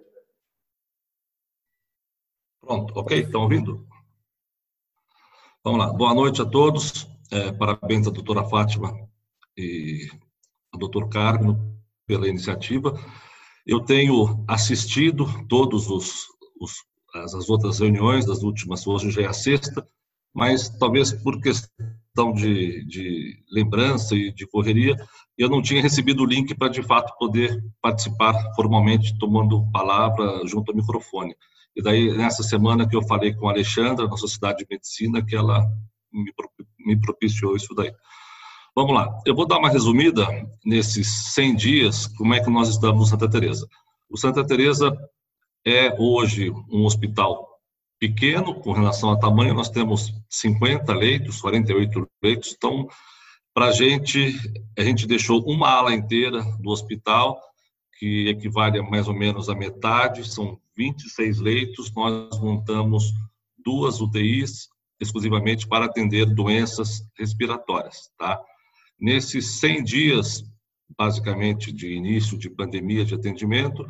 Pronto, 2.61 2.97
ok? 2.97 3.19
Estão 3.19 3.41
ouvindo? 3.41 3.85
Vamos 5.63 5.79
lá. 5.79 5.91
Boa 5.91 6.13
noite 6.15 6.41
a 6.41 6.45
todos. 6.45 7.05
É, 7.31 7.51
parabéns 7.51 8.07
à 8.07 8.11
doutora 8.11 8.47
Fátima 8.47 8.91
e 9.57 10.09
ao 10.71 10.79
doutor 10.79 11.09
Carmo 11.09 11.77
pela 12.07 12.29
iniciativa. 12.29 12.93
Eu 13.65 13.81
tenho 13.81 14.43
assistido 14.47 15.25
todos 15.47 15.89
os, 15.89 16.27
os 16.59 16.85
as, 17.13 17.33
as, 17.33 17.49
outras 17.49 17.79
reuniões 17.79 18.25
das 18.25 18.41
últimas, 18.41 18.87
hoje 18.87 19.11
já 19.11 19.21
é 19.21 19.25
a 19.25 19.33
sexta, 19.33 19.87
mas 20.33 20.69
talvez 20.69 21.11
por 21.11 21.41
questão 21.41 22.33
de, 22.33 22.85
de 22.85 23.43
lembrança 23.51 24.15
e 24.15 24.31
de 24.31 24.45
correria, 24.47 24.95
eu 25.37 25.49
não 25.49 25.61
tinha 25.61 25.81
recebido 25.81 26.23
o 26.23 26.25
link 26.25 26.53
para 26.55 26.69
de 26.69 26.83
fato 26.83 27.17
poder 27.17 27.63
participar 27.81 28.33
formalmente, 28.55 29.17
tomando 29.17 29.69
palavra 29.71 30.45
junto 30.45 30.71
ao 30.71 30.75
microfone. 30.75 31.35
E 31.75 31.81
daí, 31.81 32.15
nessa 32.15 32.43
semana 32.43 32.87
que 32.87 32.95
eu 32.95 33.01
falei 33.03 33.33
com 33.33 33.47
a 33.47 33.51
Alexandra, 33.51 34.07
na 34.07 34.17
Sociedade 34.17 34.59
de 34.59 34.67
Medicina, 34.69 35.25
que 35.25 35.35
ela 35.35 35.65
me, 36.85 36.99
propiciou 36.99 37.55
isso 37.55 37.73
daí. 37.73 37.93
Vamos 38.75 38.93
lá, 38.93 39.09
eu 39.25 39.35
vou 39.35 39.47
dar 39.47 39.57
uma 39.57 39.69
resumida 39.69 40.27
nesses 40.65 41.33
100 41.33 41.55
dias, 41.55 42.07
como 42.07 42.33
é 42.33 42.43
que 42.43 42.49
nós 42.49 42.69
estamos 42.69 42.99
no 42.99 43.05
Santa 43.05 43.29
Teresa. 43.29 43.67
O 44.09 44.17
Santa 44.17 44.45
Teresa 44.45 44.95
é 45.65 45.95
hoje 45.97 46.51
um 46.69 46.85
hospital 46.85 47.48
pequeno 47.99 48.55
com 48.55 48.71
relação 48.71 49.11
a 49.11 49.19
tamanho, 49.19 49.53
nós 49.53 49.69
temos 49.69 50.13
50 50.29 50.93
leitos, 50.93 51.41
48 51.41 52.07
leitos, 52.23 52.55
então, 52.55 52.87
para 53.53 53.67
a 53.67 53.71
gente, 53.71 54.33
a 54.77 54.83
gente 54.83 55.05
deixou 55.05 55.43
uma 55.43 55.69
ala 55.69 55.93
inteira 55.93 56.41
do 56.59 56.69
hospital, 56.69 57.39
que 57.97 58.29
equivale 58.29 58.79
a 58.79 58.83
mais 58.83 59.07
ou 59.09 59.13
menos 59.13 59.49
a 59.49 59.55
metade, 59.55 60.29
são 60.29 60.57
26 60.77 61.39
leitos, 61.39 61.91
nós 61.93 62.39
montamos 62.39 63.11
duas 63.57 63.99
UTIs 63.99 64.69
exclusivamente 64.99 65.67
para 65.67 65.85
atender 65.85 66.25
doenças 66.25 67.01
respiratórias, 67.17 68.09
tá? 68.17 68.39
Nesses 68.99 69.59
100 69.59 69.83
dias, 69.83 70.43
basicamente, 70.97 71.71
de 71.71 71.93
início 71.93 72.37
de 72.37 72.49
pandemia 72.49 73.05
de 73.05 73.15
atendimento, 73.15 73.85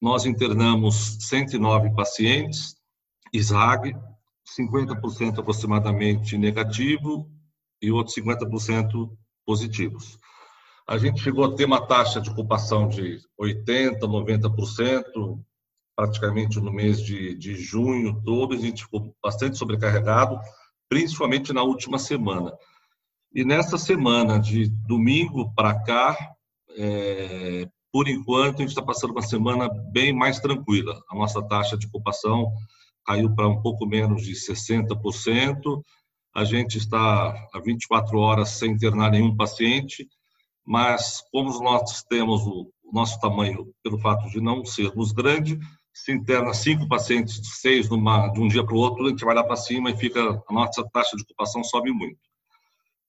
nós 0.00 0.26
internamos 0.26 1.16
109 1.20 1.94
pacientes, 1.94 2.74
ISRAG, 3.32 3.94
50% 4.58 5.38
aproximadamente 5.38 6.36
negativo 6.36 7.30
e 7.80 7.90
outros 7.90 8.16
50% 8.16 9.10
positivos. 9.46 10.18
A 10.86 10.98
gente 10.98 11.22
chegou 11.22 11.44
a 11.44 11.54
ter 11.54 11.64
uma 11.64 11.86
taxa 11.86 12.20
de 12.20 12.30
ocupação 12.30 12.88
de 12.88 13.20
80%, 13.40 14.00
90%, 14.00 15.40
praticamente 15.96 16.60
no 16.60 16.72
mês 16.72 17.00
de, 17.00 17.34
de 17.34 17.54
junho 17.54 18.20
todo, 18.24 18.54
a 18.54 18.58
gente 18.58 18.82
ficou 18.84 19.14
bastante 19.22 19.56
sobrecarregado, 19.56 20.38
principalmente 20.88 21.52
na 21.52 21.62
última 21.62 21.98
semana. 21.98 22.52
E 23.34 23.44
nessa 23.44 23.78
semana, 23.78 24.38
de 24.38 24.68
domingo 24.86 25.52
para 25.54 25.82
cá, 25.82 26.34
é, 26.76 27.68
por 27.92 28.08
enquanto, 28.08 28.56
a 28.56 28.60
gente 28.60 28.70
está 28.70 28.82
passando 28.82 29.12
uma 29.12 29.22
semana 29.22 29.68
bem 29.90 30.12
mais 30.12 30.40
tranquila. 30.40 31.00
A 31.10 31.14
nossa 31.14 31.42
taxa 31.46 31.76
de 31.76 31.86
ocupação 31.86 32.52
caiu 33.04 33.34
para 33.34 33.48
um 33.48 33.60
pouco 33.60 33.86
menos 33.86 34.22
de 34.22 34.32
60%. 34.32 35.82
A 36.34 36.44
gente 36.44 36.78
está 36.78 37.48
há 37.52 37.60
24 37.60 38.18
horas 38.18 38.50
sem 38.50 38.72
internar 38.72 39.10
nenhum 39.10 39.36
paciente, 39.36 40.08
mas 40.64 41.22
como 41.30 41.50
nós 41.62 42.02
temos 42.04 42.42
o 42.46 42.70
nosso 42.92 43.18
tamanho, 43.20 43.72
pelo 43.82 43.98
fato 43.98 44.28
de 44.30 44.40
não 44.40 44.64
sermos 44.64 45.12
grande, 45.12 45.58
se 45.92 46.12
interna 46.12 46.54
cinco 46.54 46.88
pacientes, 46.88 47.40
seis 47.60 47.88
numa, 47.88 48.28
de 48.28 48.40
um 48.40 48.48
dia 48.48 48.64
para 48.64 48.74
o 48.74 48.78
outro, 48.78 49.06
a 49.06 49.10
gente 49.10 49.24
vai 49.24 49.34
lá 49.34 49.44
para 49.44 49.56
cima 49.56 49.90
e 49.90 49.96
fica 49.96 50.20
a 50.20 50.52
nossa 50.52 50.82
taxa 50.90 51.16
de 51.16 51.22
ocupação 51.22 51.62
sobe 51.62 51.92
muito. 51.92 52.18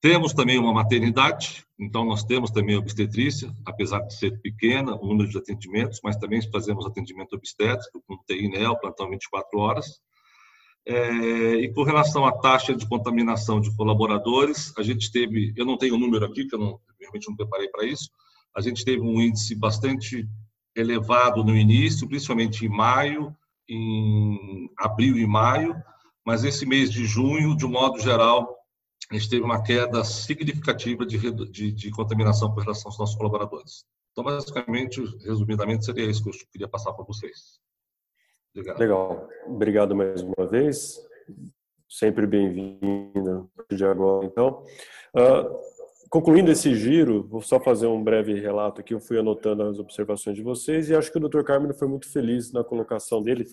Temos 0.04 0.34
também 0.34 0.60
uma 0.60 0.74
maternidade, 0.74 1.66
então 1.80 2.04
nós 2.04 2.26
temos 2.26 2.52
também 2.52 2.76
obstetrícia, 2.76 3.50
apesar 3.66 4.00
de 4.00 4.14
ser 4.14 4.38
pequena 4.42 4.94
o 4.96 5.08
número 5.08 5.30
de 5.30 5.38
atendimentos, 5.38 6.02
mas 6.04 6.18
também 6.18 6.42
fazemos 6.52 6.86
atendimento 6.86 7.32
obstétrico 7.38 8.04
com 8.06 8.18
TI 8.28 8.50
NEO, 8.50 8.78
plantão 8.78 9.10
24 9.10 9.58
horas. 9.58 10.02
É, 10.86 11.54
e 11.56 11.74
com 11.74 11.84
relação 11.84 12.26
à 12.26 12.34
taxa 12.34 12.76
de 12.76 12.86
contaminação 12.86 13.62
de 13.62 13.74
colaboradores, 13.78 14.74
a 14.78 14.84
gente 14.84 15.10
teve, 15.10 15.54
eu 15.56 15.66
não 15.66 15.78
tenho 15.78 15.96
o 15.96 15.98
número 15.98 16.26
aqui, 16.26 16.50
que 16.50 16.56
eu 16.56 16.60
não, 16.60 16.78
realmente 17.00 17.30
não 17.30 17.38
preparei 17.38 17.70
para 17.70 17.86
isso, 17.86 18.10
a 18.54 18.60
gente 18.60 18.84
teve 18.84 19.02
um 19.02 19.22
índice 19.22 19.56
bastante 19.56 20.28
elevado 20.76 21.46
no 21.46 21.56
início, 21.56 22.10
principalmente 22.10 22.66
em 22.66 22.70
maio, 22.70 23.34
em 23.70 24.70
abril 24.78 25.18
e 25.18 25.26
maio, 25.26 25.74
mas 26.26 26.44
esse 26.44 26.66
mês 26.66 26.92
de 26.92 27.06
junho, 27.06 27.56
de 27.56 27.66
modo 27.66 28.02
geral, 28.02 28.63
a 29.12 29.16
gente 29.16 29.30
teve 29.30 29.44
uma 29.44 29.62
queda 29.62 30.04
significativa 30.04 31.06
de, 31.06 31.18
de, 31.50 31.72
de, 31.72 31.92
contaminação 31.92 32.54
com 32.54 32.62
relação 32.62 32.90
aos 32.90 33.00
nossos 33.00 33.16
colaboradores. 33.16 33.86
Então, 34.12 34.24
basicamente, 34.24 35.02
resumidamente, 35.26 35.86
seria 35.86 36.10
isso 36.10 36.24
que 36.24 36.30
eu 36.30 36.34
queria 36.52 36.68
passar 36.68 36.94
para 36.94 37.04
vocês. 37.04 37.60
Obrigado. 38.56 38.80
Legal. 38.80 39.30
Obrigado 39.48 39.96
mais 39.96 40.22
uma 40.22 40.48
vez. 40.48 41.00
Sempre 41.90 42.28
bem-vinda 42.28 43.46
de 43.72 43.86
agora, 43.86 44.26
então. 44.26 44.64
Uh, 45.16 45.60
concluindo 46.10 46.52
esse 46.52 46.76
giro, 46.76 47.28
vou 47.28 47.42
só 47.42 47.60
fazer 47.60 47.88
um 47.88 48.04
breve 48.04 48.40
relato 48.40 48.82
aqui. 48.82 48.94
Eu 48.94 49.00
fui 49.00 49.18
anotando 49.18 49.64
as 49.64 49.80
observações 49.80 50.36
de 50.36 50.44
vocês 50.44 50.90
e 50.90 50.96
acho 50.96 51.12
que 51.12 51.18
o 51.18 51.28
Dr. 51.28 51.42
Carmen 51.44 51.74
foi 51.74 51.88
muito 51.88 52.12
feliz 52.12 52.52
na 52.52 52.64
colocação 52.64 53.22
dele 53.22 53.46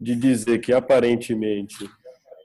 de 0.00 0.14
dizer 0.14 0.60
que 0.60 0.72
aparentemente 0.72 1.88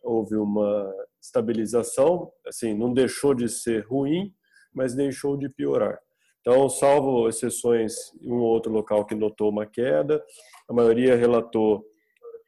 houve 0.04 0.36
uma 0.36 0.92
estabilização, 1.30 2.32
assim, 2.46 2.74
não 2.74 2.94
deixou 2.94 3.34
de 3.34 3.48
ser 3.48 3.86
ruim, 3.86 4.34
mas 4.74 4.96
deixou 4.96 5.38
de 5.38 5.48
piorar. 5.48 6.00
Então, 6.42 6.68
salvo 6.70 7.28
exceções, 7.28 7.94
um 8.22 8.36
ou 8.36 8.48
outro 8.48 8.72
local 8.72 9.06
que 9.06 9.16
notou 9.16 9.50
uma 9.50 9.66
queda, 9.66 10.24
a 10.68 10.74
maioria 10.74 11.16
relatou 11.16 11.86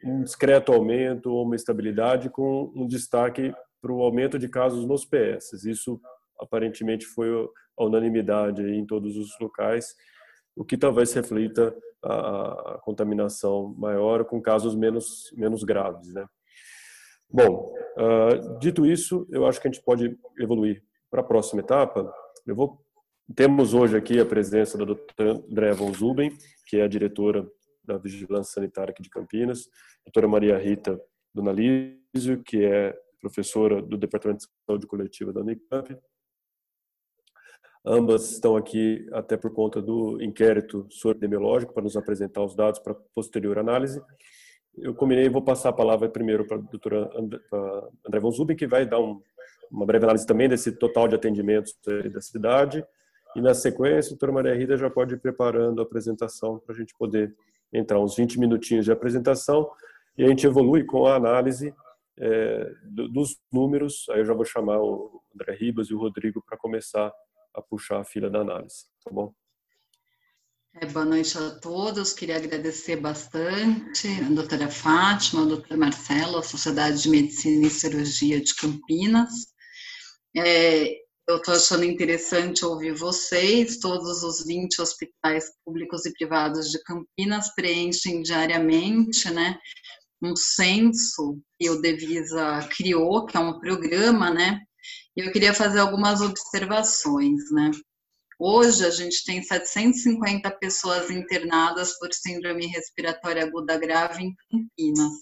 um 0.04 0.24
discreto 0.24 0.74
aumento 0.74 1.32
ou 1.32 1.46
uma 1.46 1.56
estabilidade 1.56 2.30
com 2.30 2.72
um 2.76 2.88
destaque 2.88 3.54
para 3.82 3.92
o 3.92 4.02
aumento 4.02 4.40
de 4.40 4.48
casos 4.48 4.86
nos 4.86 5.06
PS. 5.06 5.64
Isso 5.66 6.00
aparentemente 6.40 7.06
foi 7.06 7.30
a 7.78 7.84
unanimidade 7.84 8.64
em 8.64 8.86
todos 8.86 9.16
os 9.16 9.38
locais, 9.40 9.94
o 10.56 10.66
que 10.66 10.78
talvez 10.78 11.14
reflita 11.14 11.76
a 12.04 12.80
contaminação 12.84 13.76
maior 13.78 14.26
com 14.26 14.42
casos 14.42 14.76
menos 14.76 15.32
menos 15.38 15.64
graves, 15.64 16.12
né? 16.14 16.26
Bom, 17.30 17.74
uh, 17.98 18.60
dito 18.60 18.86
isso, 18.86 19.28
eu 19.30 19.46
acho 19.46 19.62
que 19.62 19.68
a 19.68 19.72
gente 19.72 19.84
pode 19.84 20.18
evoluir 20.40 20.84
para 21.10 21.22
a 21.22 21.26
próxima 21.26 21.62
etapa. 21.62 22.12
Eu 22.46 22.56
vou 22.56 22.84
temos 23.36 23.74
hoje 23.74 23.96
aqui 23.96 24.20
a 24.20 24.26
presença 24.26 24.78
da 24.78 24.84
doutora 24.84 25.32
Andréa 25.50 25.74
von 25.74 25.94
Zuben, 25.94 26.36
que 26.66 26.78
é 26.78 26.84
a 26.84 26.88
diretora 26.88 27.50
da 27.84 27.98
Vigilância 27.98 28.54
Sanitária 28.54 28.92
aqui 28.92 29.02
de 29.02 29.10
Campinas, 29.10 29.70
doutora 30.06 30.28
Maria 30.28 30.58
Rita 30.58 31.00
Donalísio, 31.34 32.44
que 32.44 32.64
é 32.66 32.94
professora 33.22 33.82
do 33.82 33.98
Departamento 33.98 34.40
de 34.40 34.48
Saúde 34.66 34.88
Coletiva 34.88 35.32
da 35.32 35.42
Unicamp. 35.42 35.98
Ambas 37.86 38.32
estão 38.32 38.58
aqui 38.58 39.08
até 39.12 39.38
por 39.38 39.54
conta 39.54 39.82
do 39.82 40.22
inquérito 40.22 40.88
epidemiológico 41.06 41.74
para 41.74 41.84
nos 41.84 41.96
apresentar 41.96 42.44
os 42.44 42.56
dados 42.56 42.80
para 42.80 42.96
posterior 43.16 43.58
análise. 43.58 44.02
Eu 44.78 44.94
combinei, 44.96 45.30
vou 45.30 45.42
passar 45.42 45.70
a 45.70 45.74
palavra 45.74 46.10
primeiro 46.10 46.46
para 46.46 46.58
a 46.58 46.62
doutora 46.62 47.10
André 48.08 48.20
von 48.20 48.32
Zuben, 48.32 48.56
que 48.56 48.68
vai 48.68 48.86
dar 48.86 49.00
um, 49.00 49.22
uma 49.70 49.86
breve 49.86 50.06
análise 50.06 50.26
também 50.26 50.48
desse 50.48 50.72
total 50.72 51.08
de 51.08 51.16
atendimentos 51.16 51.76
da 52.12 52.22
cidade. 52.22 52.86
E 53.36 53.42
na 53.42 53.54
sequência, 53.54 54.10
a 54.10 54.12
doutora 54.12 54.32
Maria 54.32 54.56
Rita 54.56 54.78
já 54.78 54.90
pode 54.90 55.16
ir 55.16 55.20
preparando 55.20 55.82
a 55.82 55.84
apresentação 55.84 56.60
para 56.60 56.76
a 56.76 56.78
gente 56.78 56.94
poder 56.98 57.34
entrar 57.72 58.00
uns 58.00 58.16
20 58.16 58.40
minutinhos 58.40 58.86
de 58.86 58.92
apresentação 58.92 59.70
e 60.18 60.24
a 60.26 60.28
gente 60.28 60.46
evolui 60.46 60.84
com 60.84 61.06
a 61.06 61.16
análise 61.16 61.74
é, 62.20 62.72
dos 62.84 63.38
números. 63.52 64.06
Aí 64.10 64.20
eu 64.20 64.26
já 64.26 64.34
vou 64.34 64.46
chamar 64.46 64.80
o 64.82 65.22
André 65.34 65.56
Ribas 65.56 65.88
e 65.88 65.94
o 65.94 66.00
Rodrigo 66.00 66.44
para 66.46 66.58
começar 66.58 67.12
a 67.54 67.62
puxar 67.62 68.00
a 68.00 68.04
fila 68.04 68.30
da 68.30 68.40
análise, 68.40 68.86
tá 69.04 69.12
bom? 69.12 69.34
É, 70.74 70.86
boa 70.86 71.04
noite 71.04 71.38
a 71.38 71.52
todos. 71.60 72.14
Queria 72.14 72.38
agradecer 72.38 72.96
bastante 72.96 74.08
a 74.08 74.30
doutora 74.30 74.70
Fátima, 74.70 75.42
ao 75.42 75.48
doutor 75.48 75.78
Marcelo, 75.78 76.38
a 76.38 76.44
Sociedade 76.44 77.04
de 77.04 77.10
Medicina 77.10 77.68
e 77.68 77.70
Cirurgia 77.70 78.40
de 78.40 78.56
Campinas. 78.56 79.30
É, 80.36 80.96
eu 81.28 81.38
estou 81.38 81.56
achando 81.56 81.84
interessante 81.84 82.64
ouvir 82.64 82.94
vocês. 82.94 83.80
Todos 83.80 84.24
os 84.24 84.46
20 84.46 84.82
hospitais 84.82 85.52
públicos 85.66 86.06
e 86.06 86.14
privados 86.14 86.72
de 86.72 86.82
Campinas 86.84 87.54
preenchem 87.54 88.22
diariamente 88.22 89.30
né, 89.30 89.60
um 90.24 90.38
censo 90.38 91.38
que 91.60 91.70
o 91.70 91.82
Devisa 91.82 92.66
criou, 92.70 93.26
que 93.26 93.36
é 93.36 93.40
um 93.42 93.60
programa, 93.60 94.32
né? 94.32 94.62
E 95.18 95.22
eu 95.22 95.34
queria 95.34 95.54
fazer 95.54 95.80
algumas 95.80 96.22
observações, 96.22 97.52
né? 97.52 97.72
Hoje, 98.44 98.84
a 98.84 98.90
gente 98.90 99.24
tem 99.24 99.44
750 99.44 100.50
pessoas 100.58 101.12
internadas 101.12 102.00
por 102.00 102.12
síndrome 102.12 102.66
respiratória 102.66 103.44
aguda 103.44 103.78
grave 103.78 104.24
em 104.24 104.36
Campinas, 104.50 105.14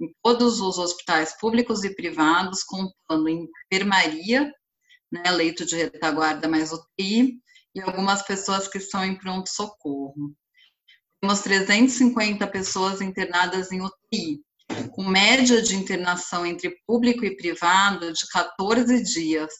em 0.00 0.14
todos 0.22 0.60
os 0.60 0.78
hospitais 0.78 1.36
públicos 1.40 1.82
e 1.82 1.92
privados, 1.92 2.62
contando 2.62 3.28
enfermaria, 3.28 4.48
né, 5.10 5.28
leito 5.32 5.66
de 5.66 5.74
retaguarda 5.74 6.48
mais 6.48 6.70
UTI, 6.72 7.36
e 7.74 7.80
algumas 7.80 8.22
pessoas 8.22 8.68
que 8.68 8.78
estão 8.78 9.04
em 9.04 9.18
pronto-socorro. 9.18 10.32
Temos 11.20 11.40
350 11.40 12.46
pessoas 12.46 13.00
internadas 13.00 13.72
em 13.72 13.80
UTI, 13.80 14.40
com 14.92 15.02
média 15.02 15.60
de 15.60 15.74
internação 15.74 16.46
entre 16.46 16.76
público 16.86 17.24
e 17.24 17.36
privado 17.36 18.12
de 18.12 18.24
14 18.28 19.02
dias, 19.02 19.52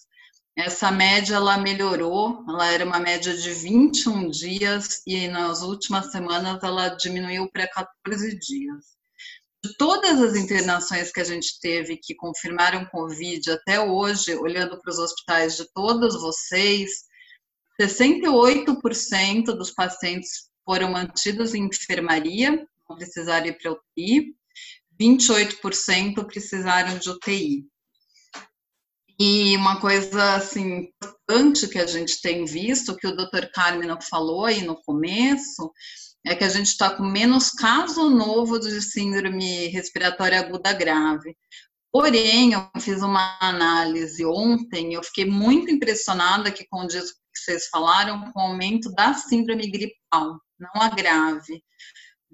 essa 0.56 0.90
média 0.90 1.36
ela 1.36 1.56
melhorou, 1.56 2.44
ela 2.46 2.70
era 2.70 2.84
uma 2.84 3.00
média 3.00 3.34
de 3.34 3.50
21 3.52 4.28
dias 4.28 5.02
e 5.06 5.26
nas 5.28 5.62
últimas 5.62 6.10
semanas 6.10 6.62
ela 6.62 6.90
diminuiu 6.90 7.50
para 7.50 7.68
14 7.68 8.38
dias. 8.38 8.92
De 9.64 9.76
todas 9.76 10.20
as 10.20 10.34
internações 10.36 11.10
que 11.10 11.20
a 11.20 11.24
gente 11.24 11.58
teve 11.60 11.96
que 11.96 12.14
confirmaram 12.14 12.84
Covid 12.86 13.50
até 13.50 13.80
hoje, 13.80 14.34
olhando 14.34 14.78
para 14.78 14.90
os 14.90 14.98
hospitais 14.98 15.56
de 15.56 15.64
todos 15.72 16.20
vocês, 16.20 17.04
68% 17.80 19.44
dos 19.56 19.70
pacientes 19.70 20.50
foram 20.64 20.90
mantidos 20.90 21.54
em 21.54 21.64
enfermaria, 21.66 22.66
não 22.88 22.96
precisaram 22.96 23.46
ir 23.46 23.56
para 23.56 23.72
UTI, 23.72 24.34
28% 25.00 26.26
precisaram 26.26 26.98
de 26.98 27.08
UTI. 27.08 27.71
E 29.18 29.56
uma 29.56 29.80
coisa 29.80 30.34
assim 30.34 30.88
importante 31.32 31.68
que 31.68 31.78
a 31.78 31.86
gente 31.86 32.20
tem 32.20 32.44
visto, 32.44 32.96
que 32.96 33.06
o 33.06 33.16
Dr. 33.16 33.46
Carmino 33.52 33.98
falou 34.02 34.44
aí 34.44 34.62
no 34.62 34.76
começo, 34.82 35.72
é 36.26 36.34
que 36.34 36.44
a 36.44 36.48
gente 36.48 36.66
está 36.66 36.90
com 36.90 37.04
menos 37.04 37.50
caso 37.50 38.08
novo 38.10 38.58
de 38.58 38.80
síndrome 38.80 39.68
respiratória 39.68 40.38
aguda 40.38 40.72
grave. 40.72 41.36
Porém, 41.90 42.52
eu 42.52 42.68
fiz 42.80 43.02
uma 43.02 43.38
análise 43.40 44.24
ontem, 44.24 44.94
eu 44.94 45.02
fiquei 45.02 45.26
muito 45.26 45.70
impressionada 45.70 46.50
que 46.50 46.66
com 46.68 46.84
o 46.84 46.88
que 46.88 46.98
vocês 47.34 47.68
falaram, 47.68 48.32
com 48.32 48.40
o 48.40 48.42
aumento 48.42 48.90
da 48.92 49.14
síndrome 49.14 49.70
gripal, 49.70 50.38
não 50.58 50.82
a 50.82 50.88
grave 50.88 51.62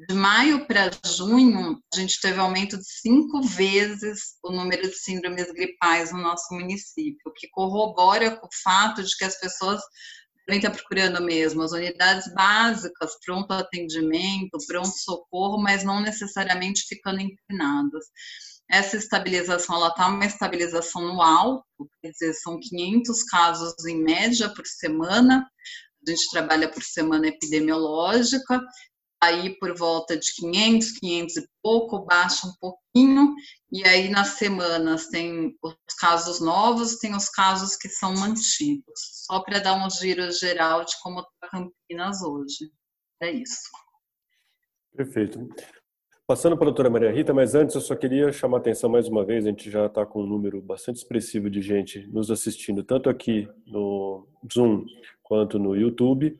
de 0.06 0.14
maio 0.14 0.64
para 0.66 0.90
junho, 1.04 1.82
a 1.92 1.96
gente 1.96 2.20
teve 2.20 2.38
aumento 2.38 2.78
de 2.78 2.84
cinco 2.84 3.42
vezes 3.42 4.36
o 4.44 4.52
número 4.52 4.82
de 4.82 4.96
síndromes 4.96 5.50
gripais 5.52 6.12
no 6.12 6.18
nosso 6.18 6.54
município, 6.54 7.18
o 7.26 7.32
que 7.32 7.48
corrobora 7.48 8.36
com 8.36 8.46
o 8.46 8.50
fato 8.62 9.02
de 9.02 9.16
que 9.16 9.24
as 9.24 9.40
pessoas 9.40 9.82
devem 10.46 10.58
estar 10.58 10.70
procurando 10.70 11.20
mesmo 11.20 11.62
as 11.62 11.72
unidades 11.72 12.32
básicas, 12.32 13.18
pronto 13.24 13.50
atendimento, 13.52 14.56
pronto 14.68 14.88
socorro, 14.88 15.60
mas 15.60 15.82
não 15.82 16.00
necessariamente 16.00 16.86
ficando 16.88 17.20
internadas. 17.20 18.04
Essa 18.70 18.96
estabilização, 18.96 19.76
ela 19.76 19.88
está 19.88 20.06
uma 20.06 20.26
estabilização 20.26 21.02
no 21.02 21.20
alto, 21.20 21.64
quer 22.00 22.12
dizer, 22.12 22.34
são 22.34 22.60
500 22.60 23.24
casos 23.24 23.84
em 23.84 24.00
média 24.00 24.48
por 24.50 24.64
semana, 24.64 25.44
a 26.06 26.10
gente 26.10 26.30
trabalha 26.30 26.70
por 26.70 26.84
semana 26.84 27.26
epidemiológica, 27.26 28.62
aí 29.20 29.56
por 29.58 29.76
volta 29.76 30.16
de 30.16 30.32
500, 30.34 30.92
500 30.92 31.36
e 31.36 31.48
pouco, 31.62 32.04
baixa 32.04 32.46
um 32.46 32.52
pouquinho, 32.60 33.34
e 33.70 33.86
aí 33.86 34.08
nas 34.08 34.28
semanas 34.28 35.08
tem 35.08 35.56
os 35.62 35.94
casos 35.98 36.40
novos, 36.40 36.98
tem 36.98 37.14
os 37.14 37.28
casos 37.28 37.76
que 37.76 37.88
são 37.88 38.14
mantidos. 38.14 39.24
Só 39.26 39.40
para 39.40 39.58
dar 39.58 39.74
um 39.74 39.90
giro 39.90 40.30
geral 40.30 40.84
de 40.84 40.92
como 41.02 41.20
está 41.20 41.48
Campinas 41.50 42.22
hoje. 42.22 42.70
É 43.20 43.30
isso. 43.30 43.62
Perfeito. 44.94 45.48
Passando 46.26 46.56
para 46.56 46.64
a 46.64 46.70
doutora 46.70 46.90
Maria 46.90 47.10
Rita, 47.10 47.32
mas 47.32 47.54
antes 47.54 47.74
eu 47.74 47.80
só 47.80 47.96
queria 47.96 48.30
chamar 48.30 48.58
a 48.58 48.60
atenção 48.60 48.90
mais 48.90 49.08
uma 49.08 49.24
vez, 49.24 49.46
a 49.46 49.48
gente 49.48 49.70
já 49.70 49.86
está 49.86 50.04
com 50.04 50.22
um 50.22 50.26
número 50.26 50.60
bastante 50.60 50.96
expressivo 50.96 51.48
de 51.48 51.62
gente 51.62 52.06
nos 52.08 52.30
assistindo, 52.30 52.84
tanto 52.84 53.08
aqui 53.08 53.48
no 53.66 54.28
Zoom 54.52 54.84
quanto 55.22 55.58
no 55.58 55.74
YouTube. 55.74 56.38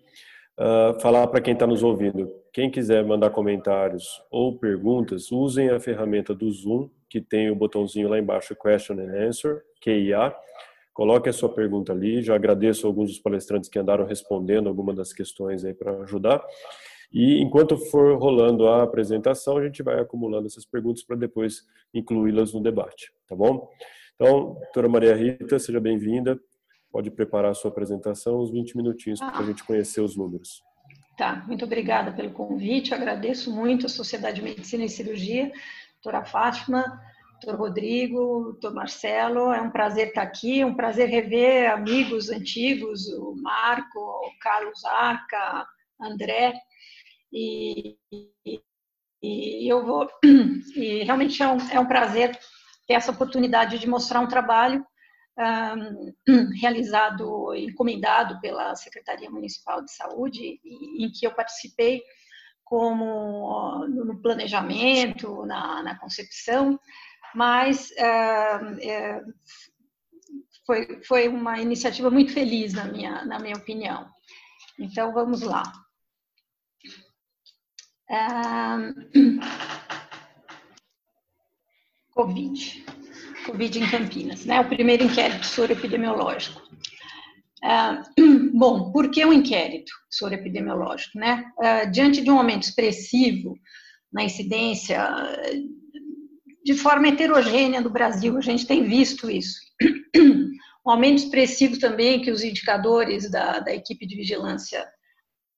Uh, 0.58 1.00
falar 1.00 1.26
para 1.28 1.40
quem 1.40 1.54
está 1.54 1.66
nos 1.66 1.82
ouvindo 1.82 2.28
quem 2.58 2.68
quiser 2.68 3.04
mandar 3.04 3.30
comentários 3.30 4.20
ou 4.32 4.58
perguntas, 4.58 5.30
usem 5.30 5.70
a 5.70 5.78
ferramenta 5.78 6.34
do 6.34 6.50
Zoom, 6.50 6.90
que 7.08 7.20
tem 7.20 7.48
o 7.52 7.54
botãozinho 7.54 8.08
lá 8.08 8.18
embaixo, 8.18 8.56
Question 8.56 8.98
and 8.98 9.28
Answer, 9.28 9.62
QIA. 9.80 10.34
Coloque 10.92 11.28
a 11.28 11.32
sua 11.32 11.48
pergunta 11.54 11.92
ali. 11.92 12.20
Já 12.20 12.34
agradeço 12.34 12.84
a 12.84 12.90
alguns 12.90 13.10
dos 13.10 13.20
palestrantes 13.20 13.70
que 13.70 13.78
andaram 13.78 14.04
respondendo 14.04 14.68
algumas 14.68 14.96
das 14.96 15.12
questões 15.12 15.64
aí 15.64 15.72
para 15.72 16.02
ajudar. 16.02 16.44
E 17.12 17.40
enquanto 17.40 17.76
for 17.76 18.18
rolando 18.18 18.66
a 18.66 18.82
apresentação, 18.82 19.56
a 19.56 19.64
gente 19.64 19.80
vai 19.80 20.00
acumulando 20.00 20.48
essas 20.48 20.66
perguntas 20.66 21.04
para 21.04 21.14
depois 21.14 21.62
incluí-las 21.94 22.52
no 22.52 22.60
debate, 22.60 23.12
tá 23.28 23.36
bom? 23.36 23.70
Então, 24.16 24.54
doutora 24.54 24.88
Maria 24.88 25.14
Rita, 25.14 25.60
seja 25.60 25.78
bem-vinda. 25.78 26.36
Pode 26.90 27.08
preparar 27.08 27.52
a 27.52 27.54
sua 27.54 27.70
apresentação, 27.70 28.40
uns 28.40 28.50
20 28.50 28.76
minutinhos 28.76 29.20
para 29.20 29.38
a 29.38 29.44
gente 29.44 29.62
conhecer 29.62 30.00
os 30.00 30.16
números. 30.16 30.66
Tá, 31.18 31.42
muito 31.48 31.64
obrigada 31.64 32.12
pelo 32.12 32.30
convite, 32.30 32.94
agradeço 32.94 33.52
muito 33.52 33.86
a 33.86 33.88
Sociedade 33.88 34.36
de 34.36 34.42
Medicina 34.42 34.84
e 34.84 34.88
Cirurgia, 34.88 35.50
doutora 35.94 36.24
Fátima, 36.24 37.02
doutor 37.42 37.58
Rodrigo, 37.58 38.52
doutor 38.52 38.72
Marcelo, 38.72 39.52
é 39.52 39.60
um 39.60 39.68
prazer 39.68 40.08
estar 40.08 40.22
aqui, 40.22 40.60
é 40.60 40.66
um 40.66 40.76
prazer 40.76 41.08
rever 41.08 41.72
amigos 41.72 42.30
antigos, 42.30 43.08
o 43.08 43.34
Marco, 43.34 43.98
o 43.98 44.30
Carlos 44.40 44.84
Arca, 44.84 45.66
André, 46.00 46.54
e, 47.32 47.96
e, 48.46 48.62
e 49.20 49.68
eu 49.68 49.84
vou, 49.84 50.08
e 50.76 51.02
realmente 51.02 51.42
é 51.42 51.48
um, 51.48 51.58
é 51.72 51.80
um 51.80 51.86
prazer 51.86 52.38
ter 52.86 52.94
essa 52.94 53.10
oportunidade 53.10 53.80
de 53.80 53.88
mostrar 53.88 54.20
um 54.20 54.28
trabalho 54.28 54.86
realizado, 56.60 57.54
encomendado 57.54 58.40
pela 58.40 58.74
Secretaria 58.74 59.30
Municipal 59.30 59.82
de 59.82 59.92
Saúde, 59.92 60.60
em 60.64 61.10
que 61.10 61.26
eu 61.26 61.34
participei 61.34 62.02
como 62.64 63.86
no 63.86 64.20
planejamento, 64.20 65.46
na, 65.46 65.82
na 65.82 65.98
concepção, 65.98 66.78
mas 67.34 67.90
é, 67.92 69.22
foi, 70.66 71.02
foi 71.02 71.28
uma 71.28 71.58
iniciativa 71.58 72.10
muito 72.10 72.32
feliz 72.32 72.74
na 72.74 72.84
minha, 72.84 73.24
na 73.24 73.38
minha 73.38 73.56
opinião. 73.56 74.06
Então, 74.78 75.12
vamos 75.12 75.40
lá. 75.40 75.62
Covid. 82.12 82.84
Covid 83.48 83.78
em 83.78 83.90
Campinas, 83.90 84.44
né? 84.44 84.60
O 84.60 84.68
primeiro 84.68 85.04
inquérito 85.04 85.46
soroepidemiológico. 85.46 86.60
Ah, 87.64 88.02
bom, 88.52 88.92
por 88.92 89.10
que 89.10 89.24
o 89.24 89.28
um 89.28 89.32
inquérito 89.32 89.90
soroepidemiológico, 90.10 91.18
né? 91.18 91.44
Ah, 91.58 91.84
diante 91.86 92.20
de 92.20 92.30
um 92.30 92.38
aumento 92.38 92.64
expressivo 92.64 93.58
na 94.12 94.22
incidência 94.22 95.02
de 96.64 96.74
forma 96.74 97.08
heterogênea 97.08 97.80
do 97.80 97.88
Brasil, 97.88 98.36
a 98.36 98.42
gente 98.42 98.66
tem 98.66 98.84
visto 98.84 99.30
isso. 99.30 99.58
Um 100.86 100.92
aumento 100.92 101.18
expressivo 101.18 101.78
também 101.78 102.22
que 102.22 102.30
os 102.30 102.42
indicadores 102.42 103.30
da, 103.30 103.58
da 103.58 103.74
equipe 103.74 104.06
de 104.06 104.16
vigilância 104.16 104.88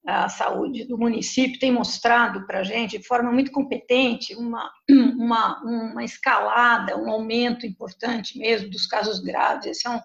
a 0.07 0.28
saúde 0.28 0.84
do 0.84 0.96
município 0.96 1.59
tem 1.59 1.70
mostrado 1.70 2.46
para 2.46 2.61
a 2.61 2.62
gente, 2.62 2.98
de 2.98 3.07
forma 3.07 3.30
muito 3.30 3.53
competente, 3.53 4.34
uma, 4.34 4.70
uma, 4.88 5.61
uma 5.62 6.05
escalada, 6.05 6.96
um 6.96 7.11
aumento 7.11 7.66
importante 7.66 8.38
mesmo 8.38 8.70
dos 8.70 8.86
casos 8.86 9.20
graves. 9.20 9.66
Esse 9.66 9.86
é, 9.86 9.90
um, 9.90 10.01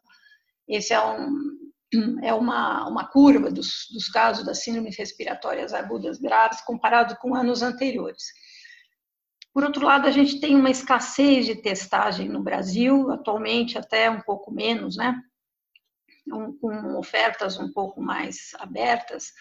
esse 0.67 0.93
é, 0.93 1.01
um, 1.01 2.19
é 2.21 2.33
uma, 2.33 2.87
uma 2.87 3.07
curva 3.07 3.49
dos, 3.49 3.87
dos 3.93 4.09
casos 4.09 4.45
das 4.45 4.63
síndromes 4.63 4.97
respiratórias 4.97 5.73
agudas 5.73 6.19
graves 6.19 6.61
comparado 6.61 7.15
com 7.17 7.33
anos 7.33 7.61
anteriores. 7.61 8.23
Por 9.53 9.63
outro 9.63 9.85
lado, 9.85 10.05
a 10.05 10.11
gente 10.11 10.41
tem 10.41 10.53
uma 10.53 10.69
escassez 10.69 11.45
de 11.45 11.55
testagem 11.55 12.27
no 12.27 12.43
Brasil, 12.43 13.09
atualmente 13.09 13.77
até 13.77 14.09
um 14.09 14.19
pouco 14.19 14.51
menos, 14.51 14.97
né? 14.97 15.15
com 16.29 16.97
ofertas 16.97 17.57
um 17.59 17.71
pouco 17.71 18.01
mais 18.01 18.51
abertas, 18.59 19.31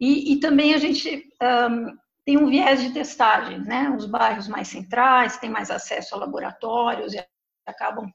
e, 0.00 0.32
e 0.32 0.40
também 0.40 0.74
a 0.74 0.78
gente 0.78 1.24
um, 1.42 1.96
tem 2.24 2.36
um 2.36 2.48
viés 2.48 2.82
de 2.82 2.92
testagem, 2.92 3.60
né? 3.60 3.88
Os 3.90 4.04
bairros 4.04 4.48
mais 4.48 4.68
centrais 4.68 5.38
têm 5.38 5.48
mais 5.48 5.70
acesso 5.70 6.14
a 6.14 6.18
laboratórios 6.18 7.14
e 7.14 7.24
acabam 7.64 8.10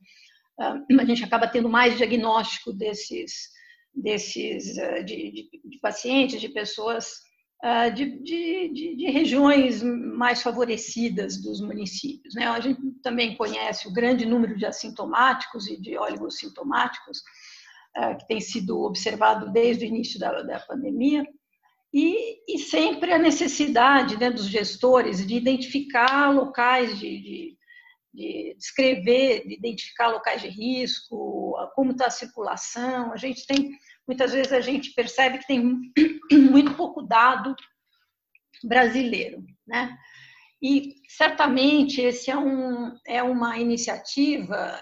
um, 0.60 1.00
a 1.00 1.06
gente 1.06 1.24
acaba 1.24 1.48
tendo 1.48 1.70
mais 1.70 1.98
diagnóstico 1.98 2.74
desses 2.74 3.50
desses 3.94 4.78
uh, 4.78 5.04
de, 5.04 5.32
de, 5.32 5.62
de, 5.66 5.80
pacientes, 5.82 6.40
de 6.40 6.50
pessoas 6.50 7.14
uh, 7.64 7.94
de, 7.94 8.20
de, 8.22 9.12
regiões 9.12 9.82
mais 9.84 10.42
favorecidas 10.42 11.42
dos 11.42 11.60
municípios. 11.60 12.34
Né? 12.36 12.48
A 12.48 12.60
gente 12.60 12.80
também 13.04 13.36
conhece 13.36 13.88
o 13.88 13.94
grande 13.94 14.26
número 14.26 14.58
de 14.58 14.66
assintomáticos 14.66 15.68
e 15.68 15.82
de 15.82 15.98
oligossintomáticos 15.98 17.18
uh, 17.98 18.18
que 18.18 18.28
tem 18.28 18.40
sido 18.40 18.82
observado 18.82 19.52
desde 19.52 19.84
o 19.84 19.88
início 19.88 20.20
da, 20.20 20.42
da 20.42 20.60
pandemia 20.62 21.26
e, 21.94 22.56
e 22.56 22.60
sempre 22.60 23.12
a 23.12 23.20
necessidade 23.20 24.18
né, 24.18 24.32
dos 24.32 24.48
gestores 24.48 25.26
de 25.26 25.36
identificar 25.36 26.30
locais 26.30 26.98
de, 26.98 27.22
de, 27.22 27.58
de 28.14 28.56
descrever, 28.58 29.46
de 29.46 29.56
identificar 29.56 30.08
locais 30.08 30.42
de 30.42 30.48
risco, 30.48 31.56
como 31.76 31.92
está 31.92 32.08
a 32.08 32.12
circulação. 32.12 33.12
A 33.12 33.18
gente 33.18 33.46
tem, 33.46 33.72
muitas 34.08 34.32
vezes 34.32 34.54
a 34.54 34.62
gente 34.62 34.94
percebe 34.94 35.40
que 35.40 35.48
tem 35.48 35.92
muito 36.32 36.76
pouco 36.76 37.02
dado 37.02 37.54
brasileiro, 38.64 39.44
né? 39.68 39.98
E 40.64 40.94
certamente 41.08 42.00
esse 42.00 42.30
é, 42.30 42.38
um, 42.38 42.96
é 43.08 43.24
uma 43.24 43.58
iniciativa, 43.58 44.80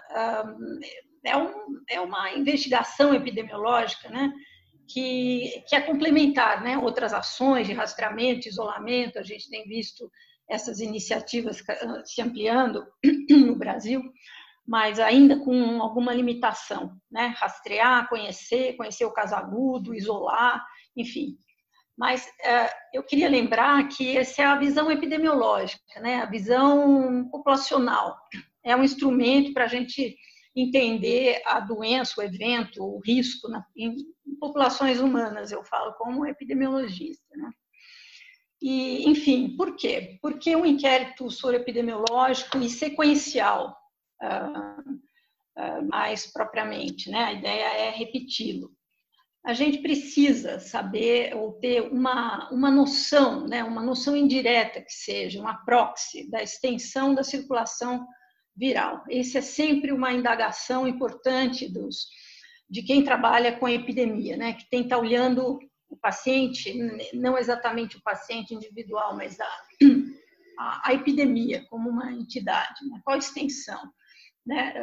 é, 1.23 1.37
um, 1.37 1.53
é 1.89 2.01
uma 2.01 2.33
investigação 2.33 3.13
epidemiológica, 3.13 4.09
né? 4.09 4.31
Que, 4.89 5.63
que 5.67 5.75
é 5.75 5.81
complementar, 5.81 6.63
né? 6.63 6.77
Outras 6.77 7.13
ações 7.13 7.67
de 7.67 7.73
rastreamento, 7.73 8.47
isolamento, 8.47 9.19
a 9.19 9.23
gente 9.23 9.49
tem 9.49 9.65
visto 9.65 10.11
essas 10.49 10.79
iniciativas 10.79 11.63
se 12.05 12.21
ampliando 12.21 12.83
no 13.29 13.55
Brasil, 13.55 14.01
mas 14.67 14.99
ainda 14.99 15.39
com 15.39 15.81
alguma 15.81 16.13
limitação, 16.13 16.97
né? 17.09 17.35
Rastrear, 17.37 18.09
conhecer, 18.09 18.75
conhecer 18.75 19.05
o 19.05 19.13
caso 19.13 19.35
agudo, 19.35 19.93
isolar, 19.93 20.65
enfim. 20.97 21.37
Mas 21.97 22.27
é, 22.43 22.69
eu 22.93 23.03
queria 23.03 23.29
lembrar 23.29 23.87
que 23.89 24.17
essa 24.17 24.41
é 24.41 24.45
a 24.45 24.55
visão 24.55 24.89
epidemiológica, 24.89 25.99
né? 25.99 26.21
A 26.21 26.25
visão 26.25 27.29
populacional. 27.29 28.17
É 28.63 28.75
um 28.75 28.83
instrumento 28.83 29.53
para 29.53 29.65
a 29.65 29.67
gente 29.67 30.17
entender 30.55 31.41
a 31.45 31.59
doença, 31.59 32.19
o 32.19 32.23
evento, 32.23 32.83
o 32.83 32.99
risco 32.99 33.47
na, 33.47 33.63
em 33.75 33.95
populações 34.39 34.99
humanas, 34.99 35.51
eu 35.51 35.63
falo 35.63 35.93
como 35.93 36.25
epidemiologista. 36.25 37.35
Né? 37.35 37.51
E, 38.61 39.09
enfim, 39.09 39.55
por 39.55 39.75
quê? 39.75 40.17
Porque 40.21 40.55
um 40.55 40.65
inquérito 40.65 41.27
epidemiológico 41.53 42.57
e 42.57 42.69
sequencial, 42.69 43.75
uh, 44.21 44.81
uh, 45.61 45.87
mais 45.89 46.31
propriamente, 46.31 47.09
né? 47.09 47.23
a 47.23 47.33
ideia 47.33 47.65
é 47.77 47.89
repeti-lo. 47.91 48.71
A 49.45 49.53
gente 49.53 49.77
precisa 49.77 50.59
saber 50.59 51.33
ou 51.35 51.53
ter 51.53 51.81
uma, 51.81 52.49
uma 52.51 52.69
noção, 52.69 53.47
né? 53.47 53.63
uma 53.63 53.81
noção 53.81 54.15
indireta 54.15 54.81
que 54.81 54.91
seja, 54.91 55.39
uma 55.39 55.63
proxy 55.63 56.29
da 56.29 56.43
extensão 56.43 57.15
da 57.15 57.23
circulação 57.23 58.05
viral. 58.59 59.03
Esse 59.09 59.37
é 59.37 59.41
sempre 59.41 59.93
uma 59.93 60.11
indagação 60.11 60.85
importante 60.85 61.71
dos, 61.71 62.07
de 62.69 62.83
quem 62.83 63.03
trabalha 63.03 63.57
com 63.57 63.65
a 63.65 63.71
epidemia, 63.71 64.35
né? 64.35 64.53
que 64.53 64.69
tenta 64.69 64.97
olhando 64.97 65.57
o 65.89 65.95
paciente, 65.95 66.73
não 67.13 67.37
exatamente 67.37 67.97
o 67.97 68.03
paciente 68.03 68.53
individual, 68.53 69.15
mas 69.15 69.39
a, 69.39 69.49
a, 70.59 70.89
a 70.89 70.93
epidemia 70.93 71.65
como 71.69 71.89
uma 71.89 72.11
entidade, 72.11 72.85
né? 72.89 72.99
qual 73.03 73.15
a 73.15 73.19
extensão. 73.19 73.81
Né? 74.45 74.73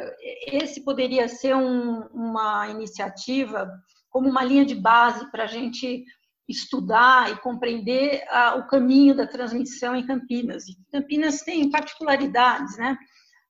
Esse 0.47 0.83
poderia 0.83 1.27
ser 1.27 1.55
um, 1.55 2.01
uma 2.07 2.67
iniciativa 2.69 3.71
como 4.09 4.27
uma 4.27 4.43
linha 4.43 4.65
de 4.65 4.75
base 4.75 5.29
para 5.29 5.43
a 5.43 5.47
gente 5.47 6.03
estudar 6.49 7.31
e 7.31 7.39
compreender 7.41 8.23
a, 8.29 8.55
o 8.55 8.67
caminho 8.67 9.13
da 9.13 9.27
transmissão 9.27 9.95
em 9.95 10.05
Campinas. 10.05 10.63
Campinas 10.91 11.41
tem 11.41 11.69
particularidades, 11.69 12.77
né? 12.77 12.97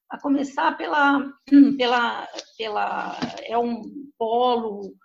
A 0.09 0.19
começar 0.19 0.77
pela, 0.77 1.31
pela, 1.77 2.27
pela 2.57 3.19
é 3.43 3.57
um 3.57 3.81
polo 4.17 4.95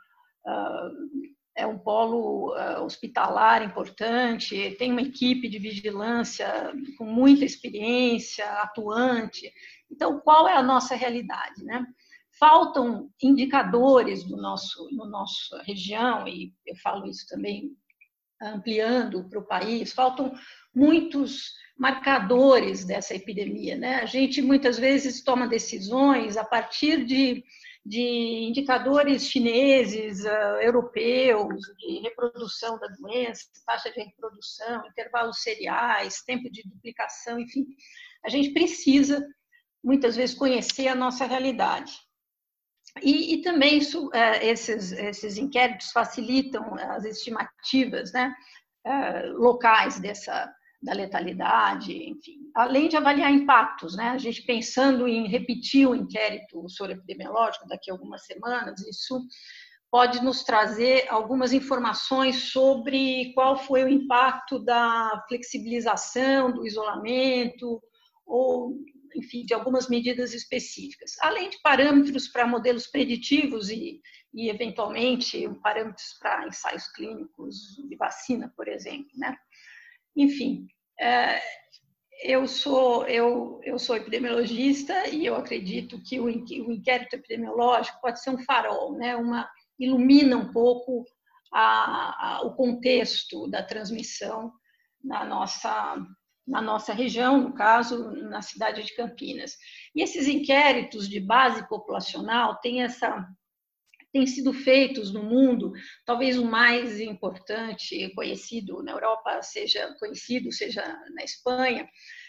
uh, 0.47 1.33
é 1.55 1.67
um 1.67 1.79
polo 1.79 2.55
uh, 2.55 2.83
hospitalar 2.83 3.63
importante, 3.63 4.75
tem 4.79 4.91
uma 4.91 5.03
equipe 5.03 5.49
de 5.49 5.59
vigilância 5.59 6.73
com 6.97 7.05
muita 7.05 7.45
experiência, 7.45 8.45
atuante. 8.63 9.53
Então, 9.91 10.19
qual 10.21 10.49
é 10.49 10.57
a 10.57 10.63
nossa 10.63 10.95
realidade, 10.95 11.63
né? 11.63 11.87
Faltam 12.39 13.11
indicadores 13.23 14.25
do 14.25 14.37
nosso, 14.37 14.89
no 14.93 15.05
nossa 15.05 15.63
região, 15.63 16.27
e 16.27 16.55
eu 16.67 16.75
falo 16.77 17.07
isso 17.07 17.27
também 17.29 17.77
ampliando 18.41 19.29
para 19.29 19.39
o 19.39 19.47
país, 19.47 19.93
faltam 19.93 20.33
muitos 20.75 21.53
marcadores 21.77 22.85
dessa 22.85 23.15
epidemia. 23.15 23.77
Né? 23.77 23.97
A 23.97 24.07
gente 24.07 24.43
muitas 24.43 24.79
vezes 24.79 25.23
toma 25.23 25.49
decisões 25.49 26.37
a 26.37 26.45
partir 26.45 27.05
de, 27.05 27.43
de 27.85 28.47
indicadores 28.49 29.27
chineses, 29.27 30.25
uh, 30.25 30.61
europeus, 30.61 31.61
de 31.79 32.01
reprodução 32.01 32.79
da 32.79 32.89
doença, 32.89 33.45
taxa 33.67 33.91
de 33.91 34.01
reprodução, 34.01 34.87
intervalos 34.87 35.43
seriais, 35.43 36.23
tempo 36.23 36.51
de 36.51 36.63
duplicação, 36.69 37.41
enfim. 37.41 37.67
A 38.25 38.29
gente 38.29 38.51
precisa, 38.51 39.27
muitas 39.83 40.15
vezes, 40.17 40.37
conhecer 40.37 40.89
a 40.89 40.95
nossa 40.95 41.27
realidade. 41.27 41.93
E, 43.03 43.35
e 43.35 43.43
também 43.43 43.79
isso, 43.79 44.09
uh, 44.09 44.43
esses, 44.43 44.93
esses 44.93 45.39
inquéritos 45.39 45.91
facilitam 45.93 46.75
as 46.75 47.05
estimativas 47.05 48.13
né, 48.13 48.35
uh, 48.87 49.33
locais 49.39 49.99
dessa, 49.99 50.53
da 50.83 50.93
letalidade, 50.93 51.93
enfim, 52.11 52.51
além 52.55 52.89
de 52.89 52.97
avaliar 52.97 53.31
impactos, 53.31 53.97
né? 53.97 54.09
A 54.09 54.19
gente 54.19 54.43
pensando 54.43 55.07
em 55.07 55.29
repetir 55.29 55.87
o 55.87 55.95
inquérito 55.95 56.69
sobre 56.69 56.95
epidemiológico 56.95 57.69
daqui 57.69 57.91
a 57.91 57.95
algumas 57.95 58.25
semanas, 58.27 58.81
isso 58.87 59.25
pode 59.91 60.23
nos 60.25 60.43
trazer 60.43 61.07
algumas 61.09 61.53
informações 61.53 62.51
sobre 62.51 63.33
qual 63.35 63.57
foi 63.57 63.85
o 63.85 63.89
impacto 63.89 64.59
da 64.59 65.23
flexibilização 65.29 66.51
do 66.51 66.67
isolamento 66.67 67.81
ou 68.27 68.75
enfim, 69.15 69.45
de 69.45 69.53
algumas 69.53 69.89
medidas 69.89 70.33
específicas, 70.33 71.17
além 71.21 71.51
de 71.51 71.61
parâmetros 71.61 72.29
para 72.29 72.47
modelos 72.47 72.87
preditivos 72.87 73.69
e, 73.69 74.01
e 74.33 74.49
eventualmente, 74.49 75.49
parâmetros 75.63 76.17
para 76.19 76.49
ensaios 76.49 76.89
clínicos 76.89 77.77
de 77.89 77.95
vacina, 77.97 78.53
por 78.57 78.69
exemplo, 78.69 79.11
né? 79.15 79.37
Enfim, 80.17 80.67
é, 81.01 81.41
eu 82.23 82.47
sou 82.47 83.07
eu, 83.07 83.61
eu 83.65 83.79
sou 83.79 83.97
epidemiologista 83.97 85.09
e 85.09 85.27
eu 85.27 85.35
acredito 85.35 86.01
que 86.03 86.21
o, 86.21 86.29
inquérito 86.31 87.17
epidemiológico 87.17 88.01
pode 88.01 88.23
ser 88.23 88.31
um 88.31 88.45
farol, 88.45 88.97
né? 88.97 89.17
Uma 89.17 89.49
ilumina 89.79 90.37
um 90.37 90.53
pouco 90.53 91.05
a, 91.53 92.37
a, 92.37 92.43
o 92.43 92.55
contexto 92.55 93.49
da 93.49 93.63
transmissão 93.63 94.53
na 95.03 95.25
nossa 95.25 95.97
na 96.45 96.61
nossa 96.61 96.93
região, 96.93 97.41
no 97.41 97.55
caso, 97.55 98.11
na 98.29 98.43
cidade 98.43 98.83
de 98.83 98.97
Campinas. 98.97 99.57
E 99.95 100.03
esses 100.03 100.27
inquéritos 100.27 101.09
de 101.09 101.21
base 101.21 101.67
populacional 101.69 102.57
têm 102.57 102.83
essa 102.83 103.25
têm 104.13 104.27
sido 104.27 104.53
feitos 104.53 105.13
no 105.13 105.23
mundo, 105.23 105.73
talvez 106.05 106.39
o 106.39 106.45
mais 106.45 107.01
importante, 107.01 108.13
conhecido 108.15 108.83
na 108.83 108.93
Europa, 108.93 109.43
seja 109.43 109.95
conhecido, 109.99 110.53
seja 110.53 110.83
na 111.15 111.25
Espanha, 111.25 111.89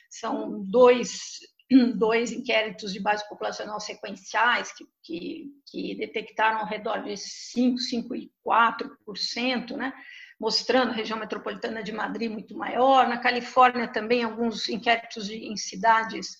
são 0.10 0.64
dois, 0.64 1.40
dois 1.98 2.32
inquéritos 2.32 2.94
de 2.94 3.00
base 3.00 3.28
populacional 3.28 3.80
sequenciais 3.80 4.72
que, 4.72 4.86
que, 5.04 5.46
que 5.68 5.96
detectaram 5.96 6.60
ao 6.60 6.68
redor 6.68 7.04
de 7.04 7.18
5, 7.18 7.78
5 7.80 8.16
e 8.16 8.32
4%, 8.46 9.76
né? 9.76 9.94
mostrando 10.40 10.92
a 10.92 10.96
região 10.96 11.18
metropolitana 11.18 11.82
de 11.82 11.92
Madrid 11.92 12.30
muito 12.30 12.58
maior, 12.58 13.08
na 13.08 13.18
Califórnia 13.18 13.88
também 13.88 14.24
alguns 14.24 14.68
inquéritos 14.68 15.28
de, 15.28 15.36
em 15.36 15.56
cidades 15.56 16.38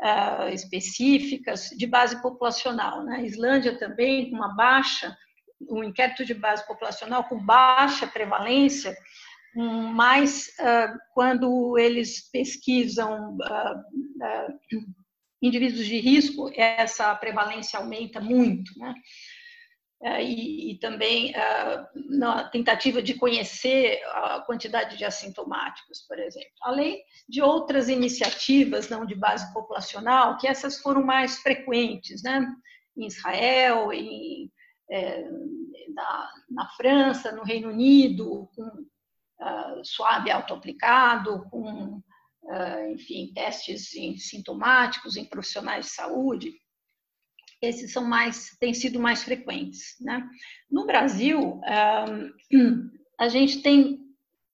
uh, 0.00 0.48
específicas 0.52 1.70
de 1.70 1.86
base 1.86 2.20
populacional. 2.20 3.04
Na 3.04 3.18
né? 3.18 3.24
Islândia 3.24 3.78
também, 3.78 4.32
uma 4.32 4.54
baixa, 4.54 5.16
um 5.68 5.84
inquérito 5.84 6.24
de 6.24 6.34
base 6.34 6.66
populacional 6.66 7.24
com 7.24 7.38
baixa 7.38 8.06
prevalência, 8.06 8.96
mas 9.54 10.48
uh, 10.60 10.98
quando 11.12 11.76
eles 11.78 12.30
pesquisam 12.30 13.36
uh, 13.36 14.84
indivíduos 15.42 15.86
de 15.86 15.98
risco, 15.98 16.50
essa 16.54 17.14
prevalência 17.14 17.78
aumenta 17.78 18.20
muito, 18.20 18.78
né? 18.78 18.94
E, 20.02 20.70
e, 20.70 20.78
também 20.78 21.34
na 22.08 22.48
tentativa 22.48 23.02
de 23.02 23.12
conhecer 23.12 24.00
a 24.06 24.40
quantidade 24.40 24.96
de 24.96 25.04
assintomáticos, 25.04 26.00
por 26.08 26.18
exemplo. 26.18 26.50
Além 26.62 27.04
de 27.28 27.42
outras 27.42 27.90
iniciativas 27.90 28.88
não 28.88 29.04
de 29.04 29.14
base 29.14 29.52
populacional, 29.52 30.38
que 30.38 30.48
essas 30.48 30.80
foram 30.80 31.04
mais 31.04 31.40
frequentes, 31.40 32.22
né? 32.22 32.50
Em 32.96 33.06
Israel, 33.06 33.92
em, 33.92 34.50
é, 34.90 35.22
na, 35.94 36.32
na, 36.50 36.68
França, 36.70 37.32
no 37.32 37.42
Reino 37.42 37.68
Unido, 37.68 38.48
com 38.56 38.66
uh, 38.66 39.84
suave 39.84 40.30
autoaplicado, 40.30 41.44
com, 41.50 42.02
uh, 42.42 42.90
enfim, 42.92 43.32
testes 43.32 43.94
em 43.94 44.16
sintomáticos 44.16 45.16
em 45.16 45.24
profissionais 45.24 45.86
de 45.86 45.92
saúde. 45.92 46.52
Esses 47.62 47.92
são 47.92 48.04
mais, 48.04 48.56
têm 48.58 48.72
sido 48.72 48.98
mais 48.98 49.22
frequentes, 49.22 49.96
né? 50.00 50.26
No 50.70 50.86
Brasil, 50.86 51.60
uh, 51.60 52.90
a 53.18 53.28
gente 53.28 53.60
tem 53.60 54.00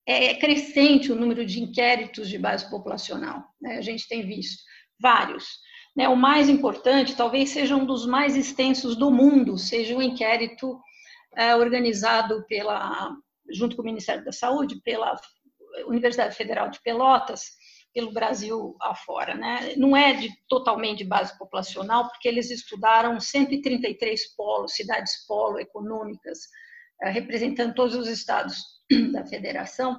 é, 0.07 0.27
é 0.27 0.35
crescente 0.35 1.11
o 1.11 1.17
número 1.17 1.45
de 1.45 1.61
inquéritos 1.61 2.29
de 2.29 2.39
base 2.39 2.71
populacional. 2.71 3.45
Né? 3.61 3.77
A 3.77 3.83
gente 3.83 4.09
tem 4.09 4.25
visto 4.25 4.63
vários. 5.01 5.59
Né? 5.97 6.09
O 6.09 6.17
mais 6.17 6.49
importante, 6.49 7.17
talvez 7.17 7.51
seja 7.51 7.77
um 7.77 7.85
dos 7.85 8.07
mais 8.07 8.37
extensos 8.37 8.97
do 8.97 9.11
mundo, 9.11 9.59
seja 9.59 9.95
o 9.95 9.99
um 9.99 10.03
inquérito 10.03 10.81
é, 11.37 11.57
organizado 11.57 12.45
pela, 12.47 13.15
junto 13.51 13.75
com 13.75 13.83
o 13.83 13.85
Ministério 13.85 14.25
da 14.25 14.33
Saúde, 14.33 14.81
pela 14.83 15.19
Universidade 15.87 16.37
Federal 16.37 16.71
de 16.71 16.81
Pelotas, 16.81 17.57
pelo 17.97 18.13
Brasil 18.13 18.77
afora. 18.79 19.35
Né? 19.35 19.73
Não 19.79 19.97
é 19.97 20.13
de, 20.13 20.31
totalmente 20.51 20.99
de 20.99 21.05
base 21.05 21.37
populacional, 21.39 22.11
porque 22.11 22.29
eles 22.29 22.51
estudaram 22.51 23.19
133 23.19 24.37
polos, 24.37 24.75
cidades 24.75 25.27
polo 25.27 25.59
econômicas, 25.59 26.41
é, 27.01 27.09
representando 27.09 27.75
todos 27.75 27.95
os 27.95 28.07
estados 28.07 28.63
da 29.13 29.25
federação, 29.25 29.97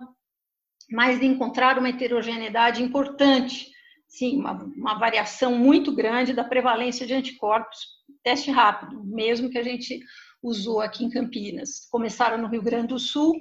mas 0.91 1.19
de 1.19 1.25
encontrar 1.25 1.79
uma 1.79 1.89
heterogeneidade 1.89 2.83
importante, 2.83 3.65
sim, 4.07 4.37
uma, 4.37 4.51
uma 4.51 4.99
variação 4.99 5.57
muito 5.57 5.91
grande 5.91 6.33
da 6.33 6.43
prevalência 6.43 7.07
de 7.07 7.15
anticorpos, 7.15 7.79
teste 8.23 8.51
rápido, 8.51 9.03
mesmo 9.03 9.49
que 9.49 9.57
a 9.57 9.63
gente 9.63 9.99
usou 10.43 10.81
aqui 10.81 11.03
em 11.03 11.09
Campinas. 11.09 11.87
Começaram 11.89 12.37
no 12.37 12.47
Rio 12.47 12.61
Grande 12.61 12.89
do 12.89 12.99
Sul, 12.99 13.33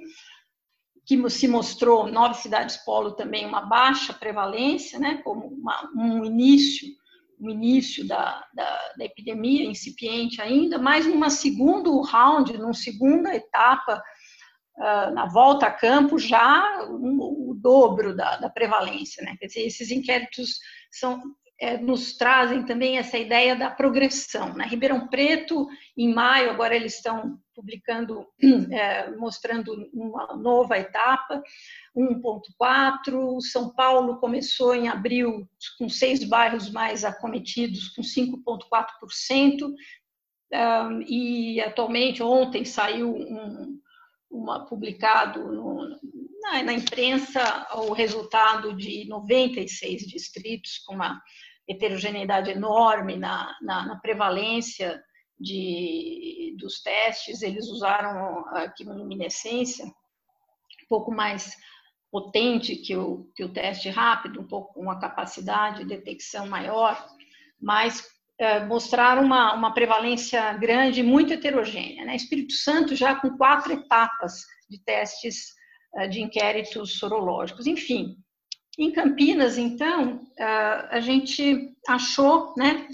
que 1.07 1.29
se 1.29 1.47
mostrou, 1.47 2.11
nove 2.11 2.35
cidades 2.35 2.75
polo 2.83 3.13
também, 3.13 3.45
uma 3.45 3.61
baixa 3.61 4.13
prevalência, 4.13 4.99
né, 4.99 5.21
como 5.23 5.47
uma, 5.47 5.89
um 5.95 6.25
início, 6.25 6.89
um 7.39 7.49
início 7.49 8.05
da, 8.05 8.45
da, 8.53 8.93
da, 8.97 9.05
epidemia 9.05 9.63
incipiente 9.63 10.41
ainda, 10.41 10.77
mas 10.77 11.07
numa 11.07 11.29
segundo 11.29 12.01
round, 12.01 12.57
numa 12.57 12.73
segunda 12.73 13.33
etapa 13.33 14.03
uh, 14.77 15.13
na 15.13 15.27
volta 15.27 15.67
a 15.67 15.71
campo 15.71 16.19
já 16.19 16.85
um, 16.89 17.51
o 17.51 17.53
dobro 17.55 18.13
da, 18.13 18.35
da, 18.35 18.49
prevalência. 18.49 19.23
Né? 19.23 19.37
Quer 19.39 19.45
dizer, 19.45 19.61
esses 19.61 19.89
inquéritos 19.91 20.59
são, 20.91 21.21
é, 21.59 21.77
nos 21.77 22.13
trazem 22.15 22.63
também 22.63 22.97
essa 22.97 23.17
ideia 23.17 23.55
da 23.55 23.69
progressão. 23.69 24.53
Né? 24.53 24.65
Ribeirão 24.65 25.07
Preto, 25.07 25.67
em 25.97 26.13
maio, 26.13 26.51
agora 26.51 26.75
eles 26.75 26.95
estão 26.95 27.39
publicando, 27.55 28.27
é, 28.71 29.09
mostrando 29.11 29.73
uma 29.91 30.37
nova 30.37 30.77
etapa, 30.77 31.41
1,4. 31.95 33.41
São 33.41 33.73
Paulo 33.73 34.19
começou 34.19 34.75
em 34.75 34.87
abril 34.87 35.47
com 35.79 35.89
seis 35.89 36.23
bairros 36.23 36.71
mais 36.71 37.03
acometidos, 37.03 37.89
com 37.89 38.03
5,4%. 38.03 39.73
Um, 40.49 41.01
e 41.01 41.59
atualmente, 41.59 42.23
ontem 42.23 42.63
saiu 42.63 43.13
um, 43.13 43.81
uma, 44.31 44.65
publicado 44.65 45.39
no, 45.51 45.89
na, 46.41 46.63
na, 46.63 46.73
imprensa 46.73 47.67
o 47.73 47.91
resultado 47.91 48.73
de 48.73 49.05
96 49.09 50.03
distritos, 50.03 50.77
com 50.85 50.95
uma 50.95 51.21
heterogeneidade 51.67 52.51
enorme 52.51 53.17
na, 53.17 53.55
na, 53.61 53.85
na 53.85 53.95
prevalência 53.97 55.03
de, 55.39 56.55
dos 56.57 56.81
testes. 56.81 57.41
Eles 57.41 57.67
usaram 57.67 58.45
a 58.49 58.69
quimiluminescência, 58.69 59.85
um 59.85 60.87
pouco 60.87 61.11
mais 61.11 61.55
potente 62.11 62.75
que 62.75 62.95
o, 62.95 63.29
que 63.35 63.43
o 63.43 63.53
teste 63.53 63.89
rápido, 63.89 64.39
um 64.39 64.47
pouco 64.47 64.79
uma 64.79 64.99
capacidade 64.99 65.79
de 65.79 65.89
detecção 65.89 66.47
maior, 66.47 67.05
mas 67.61 68.07
é, 68.39 68.63
mostrar 68.65 69.17
uma, 69.17 69.53
uma 69.53 69.73
prevalência 69.73 70.53
grande, 70.53 71.03
muito 71.03 71.33
heterogênea. 71.33 72.05
Né? 72.05 72.15
Espírito 72.15 72.53
Santo 72.53 72.95
já 72.95 73.15
com 73.15 73.35
quatro 73.35 73.73
etapas 73.73 74.45
de 74.69 74.79
testes 74.83 75.53
é, 75.95 76.07
de 76.07 76.21
inquéritos 76.21 76.97
sorológicos. 76.97 77.67
Enfim, 77.67 78.15
em 78.77 78.91
Campinas, 78.91 79.57
então, 79.57 80.27
é, 80.37 80.43
a 80.43 80.99
gente 80.99 81.75
achou, 81.87 82.53
né, 82.55 82.87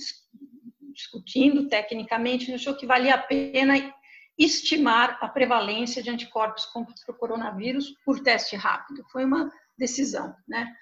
discutindo 0.93 1.67
tecnicamente, 1.67 2.53
achou 2.53 2.75
que 2.75 2.85
valia 2.85 3.15
a 3.15 3.21
pena 3.21 3.93
estimar 4.37 5.17
a 5.21 5.27
prevalência 5.27 6.01
de 6.01 6.09
anticorpos 6.09 6.65
contra 6.65 6.93
o 7.09 7.13
coronavírus 7.13 7.95
por 8.05 8.19
teste 8.21 8.55
rápido. 8.55 9.03
Foi 9.11 9.25
uma 9.25 9.51
decisão, 9.77 10.35
né? 10.47 10.73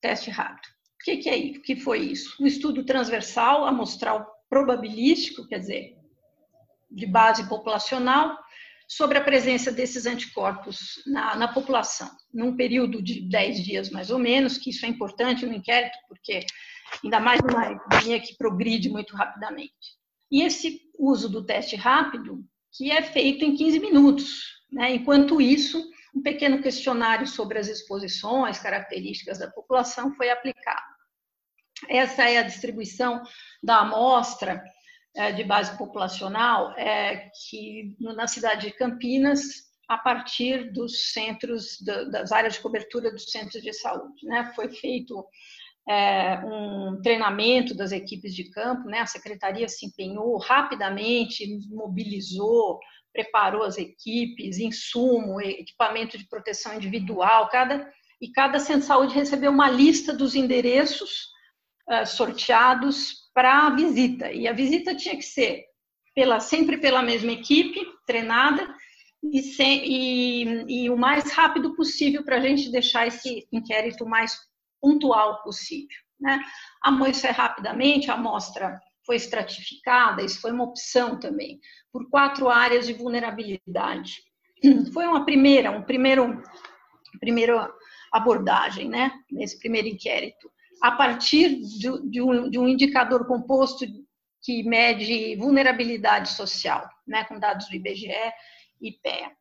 Teste 0.00 0.30
rápido. 0.30 0.66
O 0.66 1.04
que, 1.04 1.16
que, 1.18 1.28
é, 1.28 1.58
que 1.60 1.76
foi 1.76 2.00
isso? 2.00 2.36
Um 2.42 2.46
estudo 2.46 2.84
transversal, 2.84 3.64
amostral 3.64 4.26
probabilístico, 4.48 5.46
quer 5.46 5.60
dizer, 5.60 5.96
de 6.90 7.06
base 7.06 7.48
populacional, 7.48 8.36
sobre 8.88 9.18
a 9.18 9.22
presença 9.22 9.70
desses 9.70 10.06
anticorpos 10.06 11.02
na, 11.06 11.36
na, 11.36 11.48
população, 11.48 12.10
num 12.32 12.56
período 12.56 13.02
de 13.02 13.20
10 13.20 13.62
dias 13.62 13.90
mais 13.90 14.10
ou 14.10 14.18
menos, 14.18 14.56
que 14.56 14.70
isso 14.70 14.86
é 14.86 14.88
importante 14.88 15.44
no 15.44 15.52
inquérito, 15.52 15.98
porque 16.08 16.40
ainda 17.04 17.20
mais 17.20 17.38
numa 17.42 17.70
epidemia 17.70 18.18
que 18.18 18.34
progride 18.38 18.88
muito 18.88 19.14
rapidamente. 19.14 19.98
E 20.32 20.42
esse 20.42 20.80
uso 20.98 21.28
do 21.28 21.44
teste 21.44 21.76
rápido, 21.76 22.42
que 22.72 22.90
é 22.90 23.02
feito 23.02 23.44
em 23.44 23.54
15 23.54 23.78
minutos, 23.78 24.42
né? 24.72 24.94
enquanto 24.94 25.38
isso, 25.38 25.84
um 26.14 26.22
pequeno 26.22 26.62
questionário 26.62 27.26
sobre 27.26 27.58
as 27.58 27.68
exposições, 27.68 28.58
características 28.58 29.38
da 29.38 29.50
população 29.50 30.14
foi 30.14 30.30
aplicado. 30.30 30.96
Essa 31.88 32.28
é 32.28 32.38
a 32.38 32.42
distribuição 32.42 33.22
da 33.62 33.80
amostra 33.80 34.64
de 35.34 35.44
base 35.44 35.76
populacional 35.76 36.72
é, 36.76 37.30
que 37.48 37.96
na 37.98 38.26
cidade 38.26 38.66
de 38.66 38.72
Campinas 38.72 39.68
a 39.88 39.96
partir 39.96 40.70
dos 40.72 41.12
centros 41.12 41.78
das 41.80 42.30
áreas 42.30 42.54
de 42.54 42.60
cobertura 42.60 43.10
dos 43.10 43.24
centros 43.30 43.62
de 43.62 43.72
saúde, 43.72 44.26
né? 44.26 44.52
Foi 44.54 44.68
feito 44.68 45.26
é, 45.88 46.38
um 46.44 47.00
treinamento 47.02 47.74
das 47.74 47.90
equipes 47.90 48.34
de 48.34 48.50
campo, 48.50 48.86
né? 48.86 49.00
A 49.00 49.06
secretaria 49.06 49.66
se 49.66 49.86
empenhou 49.86 50.36
rapidamente, 50.36 51.46
mobilizou 51.70 52.78
preparou 53.12 53.64
as 53.64 53.78
equipes, 53.78 54.58
insumo, 54.58 55.40
equipamento 55.40 56.16
de 56.16 56.28
proteção 56.28 56.74
individual, 56.74 57.48
cada 57.48 57.90
e 58.20 58.30
cada 58.30 58.58
centro 58.58 58.80
de 58.80 58.86
saúde 58.86 59.14
recebeu 59.14 59.50
uma 59.50 59.70
lista 59.70 60.12
dos 60.12 60.34
endereços 60.34 61.28
uh, 61.88 62.04
sorteados 62.04 63.27
para 63.38 63.68
a 63.68 63.70
visita. 63.70 64.32
E 64.32 64.48
a 64.48 64.52
visita 64.52 64.96
tinha 64.96 65.14
que 65.14 65.22
ser 65.22 65.66
pela, 66.12 66.40
sempre 66.40 66.76
pela 66.76 67.04
mesma 67.04 67.30
equipe, 67.30 67.86
treinada, 68.04 68.74
e, 69.22 69.40
sem, 69.40 69.84
e, 69.86 70.84
e 70.84 70.90
o 70.90 70.96
mais 70.96 71.30
rápido 71.30 71.76
possível 71.76 72.24
para 72.24 72.38
a 72.38 72.40
gente 72.40 72.68
deixar 72.68 73.06
esse 73.06 73.46
inquérito 73.52 74.04
mais 74.04 74.36
pontual 74.80 75.40
possível. 75.44 75.96
Né? 76.20 76.44
Isso 77.08 77.28
é 77.28 77.30
rapidamente, 77.30 78.10
a 78.10 78.14
amostra 78.14 78.80
foi 79.06 79.14
estratificada, 79.14 80.24
isso 80.24 80.40
foi 80.40 80.50
uma 80.50 80.64
opção 80.64 81.20
também, 81.20 81.60
por 81.92 82.10
quatro 82.10 82.48
áreas 82.48 82.88
de 82.88 82.92
vulnerabilidade. 82.92 84.14
Foi 84.92 85.06
uma 85.06 85.24
primeira, 85.24 85.70
um 85.70 85.84
primeiro, 85.84 86.42
primeira 87.20 87.72
abordagem, 88.12 88.88
né, 88.88 89.12
nesse 89.30 89.56
primeiro 89.60 89.86
inquérito, 89.86 90.50
a 90.82 90.92
partir 90.92 91.60
de, 91.60 92.10
de, 92.10 92.22
um, 92.22 92.48
de 92.50 92.58
um 92.58 92.68
indicador 92.68 93.26
composto 93.26 93.84
que 94.42 94.62
mede 94.62 95.36
vulnerabilidade 95.36 96.30
social, 96.30 96.88
né, 97.06 97.24
com 97.24 97.38
dados 97.38 97.68
do 97.68 97.74
IBGE 97.74 98.12
e 98.80 98.92
PEA. 99.02 99.32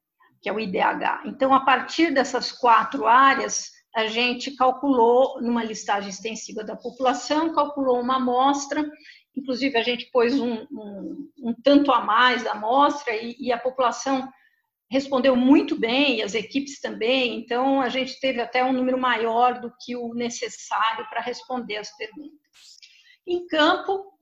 que 0.41 0.49
é 0.49 0.53
o 0.53 0.59
IDH. 0.59 1.23
Então, 1.25 1.53
a 1.53 1.61
partir 1.61 2.13
dessas 2.13 2.51
quatro 2.51 3.07
áreas, 3.07 3.71
a 3.95 4.07
gente 4.07 4.55
calculou, 4.55 5.41
numa 5.41 5.63
listagem 5.63 6.09
extensiva 6.09 6.63
da 6.63 6.75
população, 6.75 7.53
calculou 7.53 7.99
uma 7.99 8.17
amostra, 8.17 8.87
inclusive 9.35 9.77
a 9.77 9.83
gente 9.83 10.09
pôs 10.11 10.39
um, 10.39 10.65
um, 10.71 11.29
um 11.39 11.55
tanto 11.63 11.91
a 11.91 12.01
mais 12.01 12.43
da 12.43 12.51
amostra 12.51 13.15
e, 13.15 13.35
e 13.39 13.51
a 13.51 13.57
população 13.57 14.27
respondeu 14.89 15.35
muito 15.35 15.77
bem, 15.77 16.17
e 16.17 16.23
as 16.23 16.33
equipes 16.33 16.79
também, 16.79 17.39
então 17.39 17.81
a 17.81 17.89
gente 17.89 18.19
teve 18.19 18.39
até 18.39 18.63
um 18.63 18.71
número 18.71 18.97
maior 18.97 19.59
do 19.59 19.71
que 19.81 19.95
o 19.95 20.13
necessário 20.13 21.07
para 21.09 21.21
responder 21.21 21.77
as 21.77 21.95
perguntas. 21.97 22.39
Em 23.27 23.45
campo, 23.47 24.13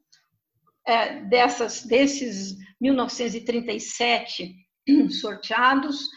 é, 0.88 1.22
dessas, 1.22 1.84
desses 1.84 2.56
1937 2.82 4.56
sorteados, 5.22 6.08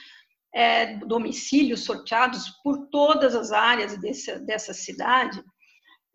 é, 0.54 0.96
domicílios 0.96 1.84
sorteados 1.84 2.48
por 2.62 2.88
todas 2.88 3.34
as 3.34 3.52
áreas 3.52 3.98
desse, 4.00 4.38
dessa 4.40 4.72
cidade, 4.72 5.42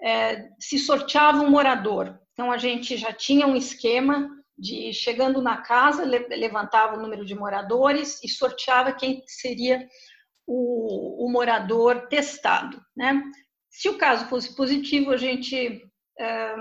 é, 0.02 0.50
se 0.60 0.80
sorteava 0.80 1.42
um 1.42 1.52
morador. 1.52 2.20
Então, 2.34 2.52
a 2.52 2.58
gente 2.58 2.98
já 2.98 3.14
tinha 3.14 3.46
um 3.46 3.56
esquema 3.56 4.28
de, 4.64 4.94
chegando 4.94 5.42
na 5.42 5.58
casa, 5.58 6.06
levantava 6.06 6.96
o 6.96 7.02
número 7.02 7.26
de 7.26 7.36
moradores 7.36 8.24
e 8.24 8.30
sorteava 8.30 8.94
quem 8.94 9.22
seria 9.28 9.86
o, 10.48 11.26
o 11.26 11.30
morador 11.30 12.08
testado. 12.08 12.82
Né? 12.96 13.22
Se 13.70 13.90
o 13.90 13.98
caso 13.98 14.26
fosse 14.28 14.56
positivo, 14.56 15.12
a 15.12 15.18
gente, 15.18 15.84
é, 16.18 16.56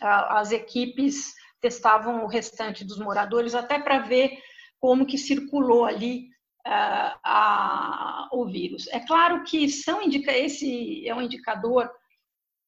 as 0.00 0.52
equipes 0.52 1.34
testavam 1.60 2.24
o 2.24 2.28
restante 2.28 2.84
dos 2.84 2.98
moradores, 2.98 3.54
até 3.54 3.78
para 3.78 3.98
ver 3.98 4.38
como 4.80 5.06
que 5.06 5.18
circulou 5.18 5.84
ali 5.84 6.28
uh, 6.66 7.18
a, 7.24 8.28
o 8.32 8.46
vírus. 8.46 8.86
É 8.88 9.00
claro 9.00 9.44
que 9.44 9.68
são 9.68 10.02
indica 10.02 10.32
esse 10.32 11.06
é 11.06 11.14
um 11.14 11.22
indicador 11.22 11.90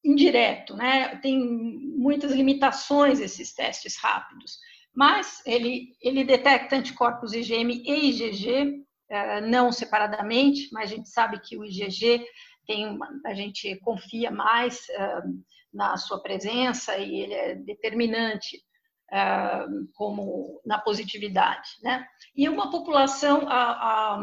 indireto, 0.07 0.77
né? 0.77 1.17
Tem 1.17 1.39
muitas 1.39 2.33
limitações 2.33 3.21
esses 3.21 3.53
testes 3.53 3.97
rápidos, 3.97 4.59
mas 4.95 5.43
ele 5.45 5.97
ele 6.01 6.25
detecta 6.25 6.77
anticorpos 6.77 7.33
IgM 7.33 7.83
e 7.85 8.11
IgG 8.11 8.85
uh, 9.11 9.47
não 9.49 9.73
separadamente, 9.73 10.69
mas 10.73 10.93
a 10.93 10.97
gente 10.97 11.09
sabe 11.09 11.41
que 11.41 11.57
o 11.57 11.65
IgG 11.65 12.25
tem 12.67 12.87
uma, 12.87 13.09
a 13.25 13.35
gente 13.35 13.77
confia 13.77 14.31
mais 14.31 14.87
uh, 14.91 15.43
na 15.73 15.97
sua 15.97 16.23
presença 16.23 16.97
e 16.97 17.17
ele 17.17 17.35
é 17.35 17.55
determinante 17.55 18.65
ah, 19.13 19.67
como 19.95 20.61
na 20.67 20.81
positividade, 20.81 21.69
né? 21.81 22.05
E 22.35 22.49
uma 22.49 22.73
população, 22.73 23.49
a, 23.49 23.71
a, 23.71 24.21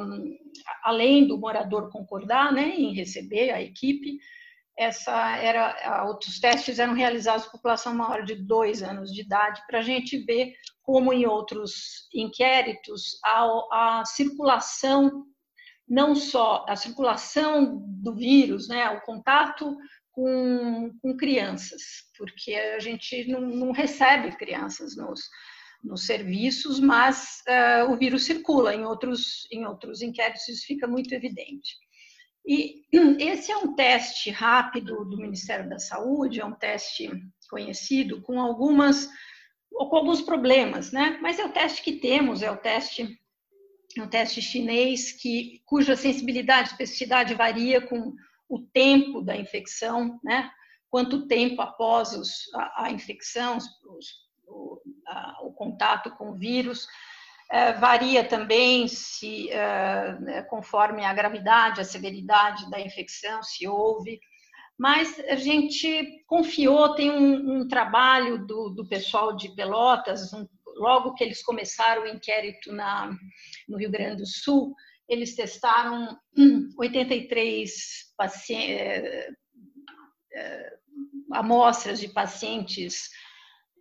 além 0.84 1.26
do 1.26 1.38
morador 1.38 1.90
concordar, 1.90 2.52
né, 2.52 2.76
em 2.76 2.94
receber 2.94 3.52
a 3.52 3.62
equipe, 3.62 4.20
essa 4.78 5.38
era 5.38 6.04
outros 6.06 6.40
testes 6.40 6.80
eram 6.80 6.94
realizados 6.94 7.46
por 7.46 7.54
população 7.54 7.94
maior 7.94 8.24
de 8.24 8.36
dois 8.36 8.82
anos 8.82 9.12
de 9.12 9.22
idade 9.22 9.62
para 9.68 9.80
a 9.80 9.84
gente 9.84 10.18
ver 10.26 10.54
como 10.82 11.14
em 11.14 11.26
outros 11.26 12.08
inquéritos 12.14 13.20
a, 13.24 14.00
a 14.00 14.06
circulação 14.06 15.26
não 15.88 16.16
só 16.16 16.66
a 16.68 16.76
circulação 16.76 17.84
do 18.02 18.16
vírus, 18.16 18.68
né, 18.68 18.90
o 18.90 19.02
contato 19.02 19.78
com, 20.12 20.92
com 21.02 21.18
crianças, 21.18 21.82
porque 22.18 22.54
a 22.56 22.80
gente 22.80 23.28
não, 23.28 23.42
não 23.42 23.72
recebe 23.72 24.36
crianças 24.38 24.96
nos, 24.96 25.22
nos 25.84 26.06
serviços, 26.06 26.80
mas 26.80 27.44
uh, 27.48 27.92
o 27.92 27.98
vírus 27.98 28.26
circula 28.26 28.74
em 28.74 28.86
outros, 28.86 29.48
em 29.52 29.66
outros 29.66 30.02
inquéritos, 30.02 30.48
isso 30.48 30.66
fica 30.66 30.88
muito 30.88 31.14
evidente. 31.14 31.76
E 32.46 32.84
esse 33.20 33.52
é 33.52 33.58
um 33.58 33.76
teste 33.76 34.30
rápido 34.30 35.06
do 35.06 35.18
Ministério 35.18 35.70
da 35.70 35.80
Saúde, 35.80 36.42
é 36.42 36.46
um 36.46 36.56
teste 36.56 37.10
conhecido 37.50 38.22
com 38.22 38.40
algumas 38.40 39.10
com 39.72 39.96
alguns 39.96 40.22
problemas, 40.22 40.92
né? 40.92 41.18
Mas 41.20 41.40
é 41.40 41.46
o 41.46 41.52
teste 41.52 41.82
que 41.82 41.94
temos, 41.94 42.44
é 42.44 42.52
o 42.52 42.58
teste 42.58 43.20
é 43.98 44.02
um 44.02 44.08
teste 44.08 44.42
chinês 44.42 45.12
que 45.12 45.62
cuja 45.66 45.96
sensibilidade, 45.96 46.70
especificidade 46.70 47.34
varia 47.34 47.82
com 47.82 48.14
o 48.50 48.60
tempo 48.60 49.22
da 49.22 49.36
infecção, 49.36 50.20
né? 50.24 50.52
quanto 50.94 51.28
tempo 51.28 51.60
após 51.60 52.14
os, 52.14 52.54
a, 52.54 52.86
a, 52.86 52.92
infecção, 52.92 53.58
os, 53.58 53.66
o, 54.48 54.80
a, 55.08 55.40
o, 55.42 55.52
contato 55.52 56.12
com 56.12 56.30
o 56.30 56.36
vírus. 56.36 56.86
É, 57.54 57.72
varia 57.74 58.28
também 58.28 58.88
se 58.88 59.48
é, 59.52 60.20
né, 60.20 60.42
conforme 60.50 61.06
a 61.06 61.14
gravidade, 61.14 61.80
a 61.80 61.86
severidade 61.86 62.68
da 62.72 62.82
infecção, 62.82 63.44
se 63.44 63.68
houve. 63.68 64.20
Mas 64.76 65.20
a 65.20 65.36
gente 65.36 66.24
confiou, 66.26 66.96
tem 66.96 67.12
um, 67.12 67.60
um 67.60 67.68
trabalho 67.68 68.44
do, 68.48 68.70
do, 68.70 68.90
pessoal 68.90 69.36
de 69.36 69.54
Pelotas, 69.56 70.34
um, 70.34 70.48
logo 70.78 71.14
que 71.14 71.24
eles 71.24 71.44
começaram 71.44 72.02
o 72.02 72.08
inquérito 72.08 72.74
na, 72.74 73.16
no 73.70 73.78
Rio 73.78 73.92
Grande 73.92 74.24
do 74.24 74.26
Sul, 74.26 74.74
eles 75.08 75.36
testaram 75.36 76.18
83 76.76 77.72
pacientes, 78.18 78.82
é, 78.82 79.30
é, 80.34 80.74
amostras 81.32 82.00
de 82.00 82.08
pacientes 82.08 83.12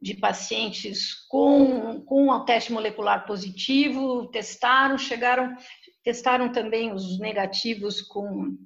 de 0.02 0.14
pacientes 0.14 1.14
com, 1.28 2.00
com 2.04 2.28
um 2.28 2.44
teste 2.44 2.72
molecular 2.72 3.24
positivo, 3.24 4.26
testaram, 4.32 4.98
chegaram, 4.98 5.56
testaram 6.02 6.50
também 6.50 6.92
os 6.92 7.20
negativos 7.20 8.02
com, 8.02 8.58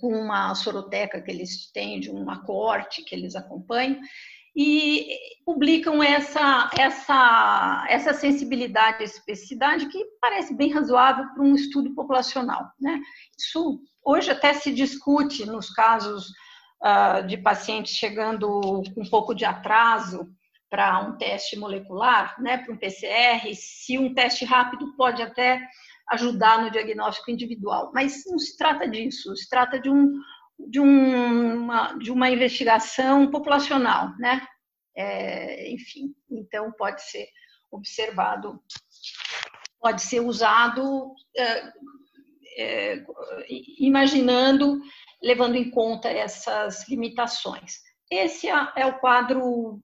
com 0.00 0.08
uma 0.08 0.54
soroteca 0.54 1.20
que 1.20 1.30
eles 1.30 1.70
têm, 1.70 2.00
de 2.00 2.10
uma 2.10 2.42
coorte 2.42 3.04
que 3.04 3.14
eles 3.14 3.36
acompanham, 3.36 4.00
e 4.56 5.14
publicam 5.44 6.02
essa, 6.02 6.70
essa, 6.78 7.86
essa 7.90 8.14
sensibilidade, 8.14 9.04
especificidade 9.04 9.86
que 9.88 10.02
parece 10.18 10.56
bem 10.56 10.72
razoável 10.72 11.26
para 11.34 11.42
um 11.42 11.54
estudo 11.54 11.94
populacional. 11.94 12.72
Né? 12.80 12.98
Isso 13.38 13.78
hoje 14.02 14.30
até 14.30 14.54
se 14.54 14.72
discute 14.72 15.44
nos 15.44 15.68
casos 15.68 16.30
uh, 16.82 17.26
de 17.26 17.36
pacientes 17.36 17.92
chegando 17.92 18.48
com 18.94 19.02
um 19.02 19.10
pouco 19.10 19.34
de 19.34 19.44
atraso 19.44 20.34
para 20.68 21.00
um 21.00 21.16
teste 21.16 21.56
molecular, 21.56 22.40
né, 22.40 22.58
para 22.58 22.72
um 22.72 22.76
PCR, 22.76 23.54
se 23.54 23.98
um 23.98 24.12
teste 24.12 24.44
rápido 24.44 24.96
pode 24.96 25.22
até 25.22 25.60
ajudar 26.10 26.62
no 26.62 26.70
diagnóstico 26.70 27.30
individual, 27.30 27.90
mas 27.94 28.24
não 28.26 28.38
se 28.38 28.56
trata 28.56 28.88
disso, 28.88 29.36
se 29.36 29.48
trata 29.48 29.78
de 29.78 29.90
um, 29.90 30.20
de, 30.58 30.80
um, 30.80 31.56
uma, 31.56 31.92
de 31.94 32.10
uma 32.10 32.30
investigação 32.30 33.30
populacional, 33.30 34.16
né? 34.18 34.46
É, 34.96 35.70
enfim, 35.70 36.14
então 36.30 36.72
pode 36.72 37.02
ser 37.02 37.28
observado, 37.70 38.62
pode 39.80 40.00
ser 40.02 40.20
usado 40.20 41.12
é, 41.36 41.72
é, 42.58 43.04
imaginando, 43.78 44.80
levando 45.22 45.56
em 45.56 45.70
conta 45.70 46.08
essas 46.08 46.88
limitações. 46.88 47.80
Esse 48.10 48.48
é, 48.48 48.72
é 48.76 48.86
o 48.86 48.98
quadro, 48.98 49.80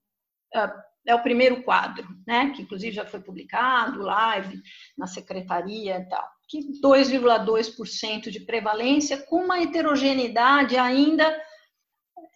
é, 0.55 0.73
é 1.07 1.15
o 1.15 1.23
primeiro 1.23 1.63
quadro, 1.63 2.07
né? 2.25 2.51
Que 2.51 2.61
inclusive 2.61 2.95
já 2.95 3.05
foi 3.05 3.19
publicado, 3.19 4.01
live 4.01 4.61
na 4.97 5.07
secretaria 5.07 5.97
e 5.97 6.09
tal 6.09 6.33
que 6.53 6.79
2,2% 6.81 8.29
de 8.29 8.39
prevalência, 8.41 9.17
com 9.17 9.43
uma 9.43 9.59
heterogeneidade 9.59 10.77
ainda 10.77 11.35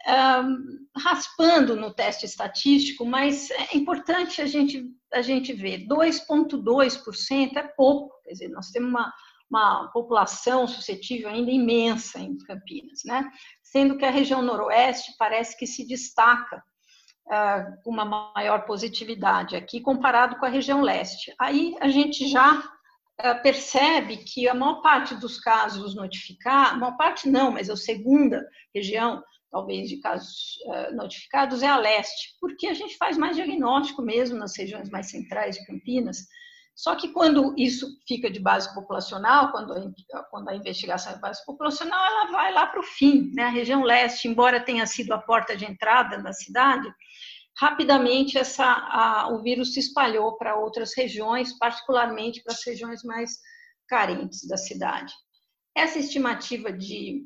um, 0.07 0.87
raspando 0.99 1.75
no 1.75 1.93
teste 1.93 2.25
estatístico, 2.25 3.05
mas 3.05 3.51
é 3.51 3.77
importante 3.77 4.41
a 4.41 4.47
gente, 4.47 4.91
a 5.13 5.21
gente 5.21 5.53
ver, 5.53 5.85
2,2% 5.87 7.57
é 7.57 7.63
pouco, 7.63 8.19
quer 8.23 8.31
dizer, 8.31 8.47
nós 8.47 8.71
temos 8.71 8.89
uma, 8.89 9.13
uma 9.49 9.91
população 9.91 10.67
suscetível 10.67 11.29
ainda 11.29 11.51
imensa 11.51 12.19
em 12.19 12.37
Campinas, 12.39 13.01
né? 13.05 13.29
Sendo 13.61 13.97
que 13.97 14.05
a 14.05 14.11
região 14.11 14.41
noroeste 14.41 15.13
parece 15.19 15.57
que 15.57 15.67
se 15.67 15.85
destaca 15.85 16.63
com 17.83 17.91
uma 17.91 18.31
maior 18.33 18.65
positividade 18.65 19.55
aqui 19.55 19.81
comparado 19.81 20.37
com 20.37 20.45
a 20.45 20.49
região 20.49 20.81
leste. 20.81 21.33
Aí 21.37 21.75
a 21.81 21.89
gente 21.89 22.27
já 22.27 22.63
eh, 23.19 23.33
percebe 23.33 24.17
que 24.17 24.47
a 24.47 24.53
maior 24.53 24.81
parte 24.81 25.15
dos 25.15 25.39
casos 25.39 25.95
notificados, 25.95 26.73
a 26.73 26.77
maior 26.77 26.97
parte 26.97 27.27
não, 27.27 27.51
mas 27.51 27.67
a 27.67 27.75
segunda 27.75 28.47
região, 28.73 29.23
talvez, 29.51 29.89
de 29.89 29.97
casos 29.97 30.57
uh, 30.67 30.95
notificados 30.95 31.63
é 31.63 31.67
a 31.67 31.77
leste, 31.77 32.35
porque 32.39 32.67
a 32.67 32.75
gente 32.75 32.95
faz 32.95 33.17
mais 33.17 33.35
diagnóstico 33.35 34.03
mesmo 34.03 34.37
nas 34.37 34.55
regiões 34.55 34.89
mais 34.89 35.09
centrais 35.09 35.55
de 35.55 35.65
Campinas. 35.65 36.27
Só 36.77 36.95
que 36.95 37.07
quando 37.07 37.55
isso 37.57 37.87
fica 38.07 38.29
de 38.29 38.39
base 38.39 38.71
populacional, 38.75 39.51
quando 39.51 39.73
a, 39.73 40.23
quando 40.25 40.47
a 40.47 40.55
investigação 40.55 41.11
é 41.11 41.15
de 41.15 41.21
base 41.21 41.43
populacional, 41.43 41.99
ela 42.05 42.31
vai 42.31 42.53
lá 42.53 42.67
para 42.67 42.79
o 42.79 42.83
fim. 42.83 43.31
Né? 43.33 43.45
A 43.45 43.49
região 43.49 43.81
leste, 43.81 44.27
embora 44.27 44.63
tenha 44.63 44.85
sido 44.85 45.11
a 45.11 45.17
porta 45.17 45.57
de 45.57 45.65
entrada 45.65 46.21
da 46.21 46.31
cidade, 46.31 46.87
rapidamente 47.57 48.37
essa, 48.37 48.63
a, 48.63 49.27
o 49.33 49.41
vírus 49.41 49.73
se 49.73 49.79
espalhou 49.79 50.37
para 50.37 50.55
outras 50.55 50.95
regiões, 50.95 51.57
particularmente 51.57 52.43
para 52.43 52.53
as 52.53 52.63
regiões 52.63 53.01
mais 53.01 53.39
carentes 53.87 54.47
da 54.47 54.55
cidade. 54.55 55.11
Essa 55.75 55.97
estimativa 55.97 56.71
de 56.71 57.23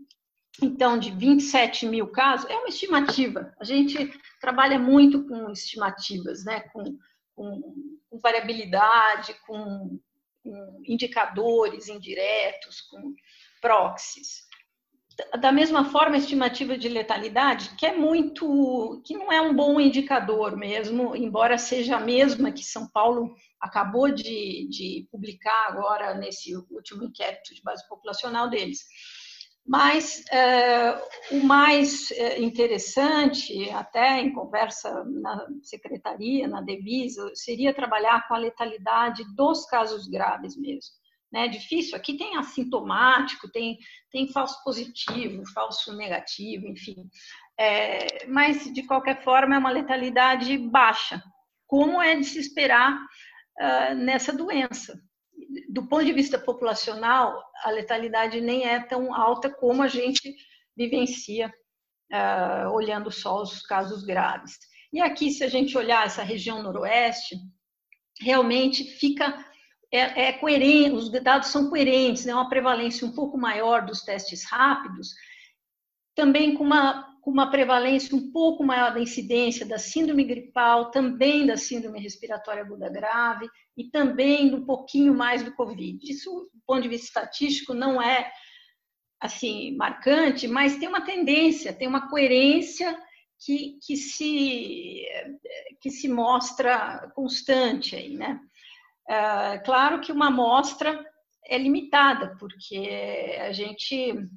então, 0.62 0.98
de 0.98 1.12
27 1.12 1.86
mil 1.86 2.08
casos, 2.08 2.50
é 2.50 2.56
uma 2.56 2.68
estimativa. 2.68 3.54
A 3.60 3.64
gente 3.64 4.12
trabalha 4.40 4.78
muito 4.78 5.26
com 5.28 5.50
estimativas, 5.50 6.44
né? 6.46 6.62
com, 6.74 6.98
com, 7.36 8.00
com 8.12 8.20
variabilidade, 8.20 9.34
com, 9.48 9.98
com 10.44 10.84
indicadores 10.86 11.88
indiretos, 11.88 12.82
com 12.82 13.16
proxies. 13.62 14.46
Da 15.40 15.52
mesma 15.52 15.86
forma, 15.86 16.16
a 16.16 16.20
estimativa 16.20 16.78
de 16.78 16.90
letalidade, 16.90 17.76
que 17.78 17.86
é 17.86 17.96
muito, 17.96 19.02
que 19.06 19.14
não 19.14 19.32
é 19.32 19.42
um 19.42 19.54
bom 19.54 19.80
indicador 19.80 20.58
mesmo, 20.58 21.16
embora 21.16 21.58
seja 21.58 21.98
a 21.98 22.00
mesma 22.00 22.52
que 22.52 22.64
São 22.64 22.88
Paulo 22.90 23.36
acabou 23.60 24.10
de, 24.10 24.68
de 24.70 25.08
publicar 25.12 25.68
agora 25.68 26.16
nesse 26.16 26.56
último 26.56 27.04
inquérito 27.04 27.54
de 27.54 27.62
base 27.62 27.88
populacional 27.88 28.50
deles. 28.50 28.86
Mas 29.72 30.22
é, 30.30 31.02
o 31.32 31.46
mais 31.46 32.12
é, 32.12 32.42
interessante, 32.42 33.70
até 33.70 34.20
em 34.20 34.34
conversa 34.34 35.06
na 35.06 35.48
secretaria, 35.64 36.46
na 36.46 36.60
Devisa, 36.60 37.32
seria 37.34 37.74
trabalhar 37.74 38.28
com 38.28 38.34
a 38.34 38.38
letalidade 38.38 39.24
dos 39.34 39.66
casos 39.68 40.10
graves 40.10 40.58
mesmo. 40.58 40.92
Né? 41.32 41.48
Difícil, 41.48 41.96
aqui 41.96 42.18
tem 42.18 42.36
assintomático, 42.36 43.50
tem, 43.50 43.78
tem 44.12 44.28
falso 44.28 44.62
positivo, 44.62 45.42
falso 45.54 45.96
negativo, 45.96 46.68
enfim. 46.68 47.10
É, 47.58 48.28
mas, 48.28 48.66
de 48.74 48.84
qualquer 48.84 49.24
forma, 49.24 49.56
é 49.56 49.58
uma 49.58 49.72
letalidade 49.72 50.58
baixa, 50.58 51.24
como 51.66 52.02
é 52.02 52.14
de 52.18 52.26
se 52.26 52.40
esperar 52.40 52.94
uh, 52.94 53.96
nessa 53.96 54.34
doença 54.34 55.02
do 55.70 55.88
ponto 55.88 56.06
de 56.06 56.14
vista 56.14 56.40
populacional, 56.40 57.44
a 57.64 57.72
letalidade 57.72 58.40
nem 58.40 58.66
é 58.66 58.80
tão 58.80 59.14
alta 59.14 59.50
como 59.50 59.84
a 59.84 59.88
gente 59.88 60.36
vivencia 60.76 61.54
uh, 62.12 62.70
olhando 62.72 63.12
só 63.12 63.42
os 63.42 63.62
casos 63.62 64.04
graves. 64.04 64.58
E 64.94 65.02
aqui, 65.02 65.32
se 65.32 65.44
a 65.44 65.48
gente 65.48 65.78
olhar 65.78 66.06
essa 66.06 66.24
região 66.24 66.62
noroeste, 66.62 67.36
realmente 68.20 68.84
fica 68.84 69.46
é, 69.92 70.28
é 70.28 70.34
coerente, 70.34 70.96
os 70.96 71.10
dados 71.10 71.50
são 71.50 71.70
coerentes, 71.70 72.26
né? 72.26 72.34
uma 72.34 72.50
prevalência 72.50 73.06
um 73.06 73.12
pouco 73.12 73.38
maior 73.38 73.86
dos 73.86 74.02
testes 74.02 74.46
rápidos, 74.46 75.10
também 76.16 76.56
com 76.56 76.64
uma, 76.64 77.08
com 77.22 77.30
uma 77.30 77.52
prevalência 77.52 78.16
um 78.16 78.32
pouco 78.32 78.64
maior 78.64 78.94
da 78.94 79.00
incidência 79.00 79.66
da 79.66 79.78
síndrome 79.78 80.24
gripal, 80.24 80.90
também 80.90 81.46
da 81.46 81.56
síndrome 81.56 82.00
respiratória 82.00 82.64
aguda 82.64 82.90
grave 82.90 83.48
e 83.78 83.90
também 83.90 84.54
um 84.54 84.66
pouquinho 84.66 85.14
mais 85.14 85.44
do 85.44 85.54
Covid. 85.54 86.00
Isso, 86.12 86.50
do 86.54 86.62
ponto 86.66 86.82
de 86.82 86.90
vista 86.90 87.08
estatístico, 87.08 87.74
não 87.74 88.02
é 88.02 88.32
assim 89.20 89.76
marcante, 89.76 90.48
mas 90.48 90.78
tem 90.78 90.90
uma 90.90 91.06
tendência, 91.06 91.72
tem 91.72 91.88
uma 91.88 92.10
coerência 92.10 92.98
que, 93.40 93.78
que, 93.86 93.96
se, 93.96 95.06
que 95.80 95.92
se 95.92 96.08
mostra 96.08 97.12
constante 97.14 97.96
aí, 97.96 98.16
né? 98.16 98.40
É, 99.08 99.60
claro 99.60 100.02
que 100.02 100.12
uma 100.12 100.28
amostra 100.28 101.06
é 101.46 101.58
limitada, 101.58 102.36
porque 102.40 103.38
a 103.40 103.52
gente 103.52 104.28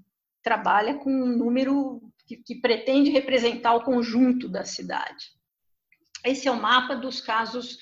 trabalha 0.42 0.94
com 0.96 1.10
um 1.10 1.36
número 1.36 2.03
que, 2.26 2.36
que 2.36 2.54
pretende 2.56 3.10
representar 3.10 3.74
o 3.74 3.84
conjunto 3.84 4.48
da 4.48 4.64
cidade. 4.64 5.26
Esse 6.24 6.48
é 6.48 6.50
o 6.50 6.60
mapa 6.60 6.94
dos 6.94 7.20
casos 7.20 7.78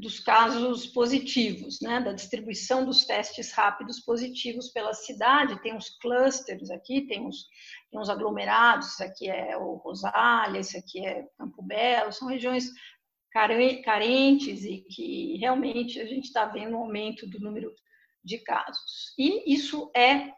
dos 0.00 0.18
casos 0.18 0.86
positivos, 0.86 1.78
né, 1.82 2.00
da 2.00 2.12
distribuição 2.12 2.86
dos 2.86 3.04
testes 3.04 3.52
rápidos 3.52 4.00
positivos 4.00 4.70
pela 4.70 4.94
cidade. 4.94 5.60
Tem 5.62 5.76
os 5.76 5.90
clusters 5.98 6.70
aqui, 6.70 7.02
tem 7.02 7.26
os, 7.26 7.44
tem 7.90 8.00
os 8.00 8.08
aglomerados, 8.08 8.94
isso 8.94 9.04
aqui 9.04 9.28
é 9.28 9.56
o 9.58 9.74
Rosália, 9.74 10.60
isso 10.60 10.76
aqui 10.78 11.04
é 11.04 11.26
Campo 11.36 11.62
Belo, 11.62 12.12
são 12.12 12.28
regiões 12.28 12.70
carentes 13.84 14.64
e 14.64 14.78
que 14.88 15.36
realmente 15.36 16.00
a 16.00 16.06
gente 16.06 16.24
está 16.24 16.46
vendo 16.46 16.76
um 16.76 16.80
aumento 16.80 17.28
do 17.28 17.38
número 17.38 17.70
de 18.24 18.38
casos. 18.38 19.14
E 19.18 19.52
isso 19.52 19.90
é 19.94 20.32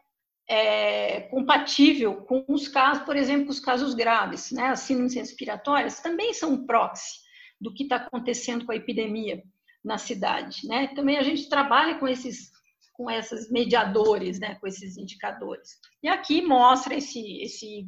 é, 0.47 1.21
compatível 1.21 2.21
com 2.23 2.45
os 2.47 2.67
casos, 2.67 3.03
por 3.03 3.15
exemplo, 3.15 3.49
os 3.49 3.59
casos 3.59 3.93
graves, 3.93 4.51
né? 4.51 4.67
As 4.67 4.81
síndromes 4.81 5.15
respiratórias 5.15 5.99
também 6.01 6.33
são 6.33 6.51
um 6.53 6.65
proxy 6.65 7.19
do 7.59 7.73
que 7.73 7.83
está 7.83 7.95
acontecendo 7.97 8.65
com 8.65 8.71
a 8.71 8.75
epidemia 8.75 9.41
na 9.83 9.97
cidade, 9.97 10.67
né? 10.67 10.87
Também 10.95 11.17
a 11.17 11.23
gente 11.23 11.49
trabalha 11.49 11.95
com 11.95 12.07
esses 12.07 12.51
com 12.93 13.09
esses 13.09 13.49
mediadores, 13.49 14.39
né, 14.39 14.55
com 14.61 14.67
esses 14.67 14.97
indicadores. 14.97 15.79
E 16.01 16.07
aqui 16.07 16.43
mostra 16.43 16.95
esse, 16.95 17.41
esse, 17.41 17.87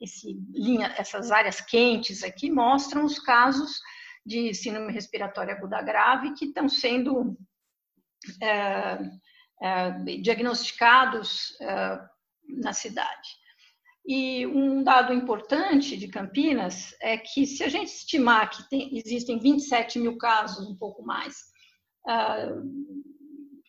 esse 0.00 0.36
linha, 0.52 0.92
essas 0.98 1.30
áreas 1.30 1.60
quentes 1.60 2.24
aqui 2.24 2.50
mostram 2.50 3.04
os 3.04 3.18
casos 3.20 3.80
de 4.26 4.52
síndrome 4.52 4.92
respiratória 4.92 5.54
aguda 5.54 5.80
grave 5.80 6.34
que 6.34 6.46
estão 6.46 6.68
sendo 6.68 7.38
é, 8.42 8.98
diagnosticados 10.22 11.56
é, 11.60 12.00
na 12.48 12.72
cidade. 12.72 13.40
E 14.06 14.46
um 14.46 14.82
dado 14.82 15.12
importante 15.12 15.96
de 15.96 16.08
Campinas 16.08 16.94
é 17.00 17.16
que, 17.18 17.46
se 17.46 17.62
a 17.62 17.68
gente 17.68 17.88
estimar 17.88 18.50
que 18.50 18.68
tem, 18.68 18.96
existem 18.96 19.38
27 19.38 19.98
mil 19.98 20.16
casos, 20.16 20.66
um 20.66 20.76
pouco 20.76 21.04
mais, 21.04 21.36
é, 22.08 22.52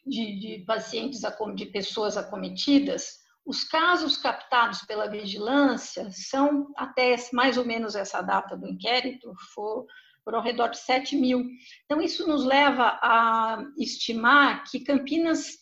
de, 0.06 0.39
de 0.39 0.64
pacientes, 0.66 1.22
de 1.56 1.66
pessoas 1.68 2.18
acometidas, 2.18 3.20
os 3.46 3.64
casos 3.64 4.18
captados 4.18 4.82
pela 4.84 5.10
vigilância 5.10 6.10
são, 6.12 6.72
até 6.78 7.16
mais 7.34 7.58
ou 7.58 7.66
menos 7.66 7.96
essa 7.96 8.22
data 8.22 8.56
do 8.56 8.68
inquérito, 8.68 9.34
for, 9.54 9.86
por 10.24 10.36
ao 10.36 10.42
redor 10.42 10.70
de 10.70 10.78
7 10.78 11.16
mil. 11.16 11.46
Então, 11.86 12.02
isso 12.02 12.28
nos 12.28 12.46
leva 12.46 13.00
a 13.02 13.64
estimar 13.78 14.64
que 14.64 14.80
Campinas 14.80 15.61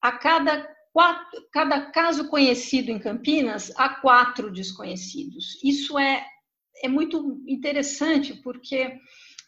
a 0.00 0.12
cada, 0.12 0.68
quatro, 0.92 1.48
cada 1.52 1.90
caso 1.90 2.28
conhecido 2.28 2.90
em 2.90 2.98
Campinas, 2.98 3.72
há 3.76 3.88
quatro 3.88 4.50
desconhecidos. 4.50 5.62
Isso 5.62 5.98
é, 5.98 6.26
é 6.82 6.88
muito 6.88 7.42
interessante, 7.46 8.34
porque 8.42 8.98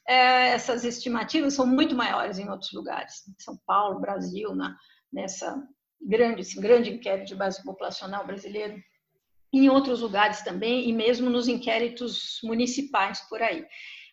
é, 0.08 0.48
essas 0.48 0.84
estimativas 0.84 1.54
são 1.54 1.66
muito 1.66 1.94
maiores 1.94 2.38
em 2.38 2.48
outros 2.48 2.72
lugares. 2.72 3.22
São 3.38 3.56
Paulo, 3.66 4.00
Brasil, 4.00 4.54
na, 4.54 4.76
nessa 5.12 5.62
grande, 6.00 6.42
grande 6.56 6.90
inquérito 6.90 7.28
de 7.28 7.36
base 7.36 7.62
populacional 7.62 8.26
brasileiro, 8.26 8.76
em 9.52 9.68
outros 9.68 10.00
lugares 10.00 10.42
também, 10.42 10.88
e 10.88 10.92
mesmo 10.92 11.28
nos 11.28 11.48
inquéritos 11.48 12.38
municipais 12.42 13.20
por 13.28 13.42
aí. 13.42 13.66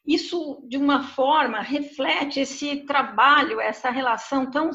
Isso, 0.05 0.65
de 0.67 0.77
uma 0.77 1.03
forma, 1.03 1.61
reflete 1.61 2.39
esse 2.39 2.85
trabalho, 2.85 3.59
essa 3.59 3.89
relação 3.89 4.49
tão 4.49 4.71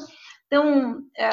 tão 0.53 1.09
é, 1.17 1.29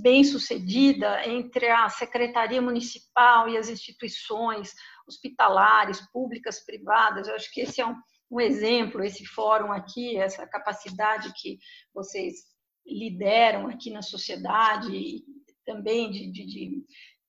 bem 0.00 0.24
sucedida 0.24 1.28
entre 1.28 1.68
a 1.68 1.90
Secretaria 1.90 2.62
Municipal 2.62 3.50
e 3.50 3.58
as 3.58 3.68
instituições 3.68 4.72
hospitalares, 5.06 6.00
públicas, 6.10 6.64
privadas. 6.64 7.28
Eu 7.28 7.34
acho 7.34 7.52
que 7.52 7.60
esse 7.60 7.82
é 7.82 7.86
um, 7.86 7.94
um 8.30 8.40
exemplo, 8.40 9.04
esse 9.04 9.26
fórum 9.26 9.70
aqui, 9.70 10.16
essa 10.16 10.46
capacidade 10.46 11.34
que 11.36 11.58
vocês 11.92 12.46
lideram 12.86 13.66
aqui 13.66 13.90
na 13.90 14.00
sociedade, 14.00 15.22
também 15.66 16.10
de, 16.10 16.32
de, 16.32 16.46
de, 16.46 16.84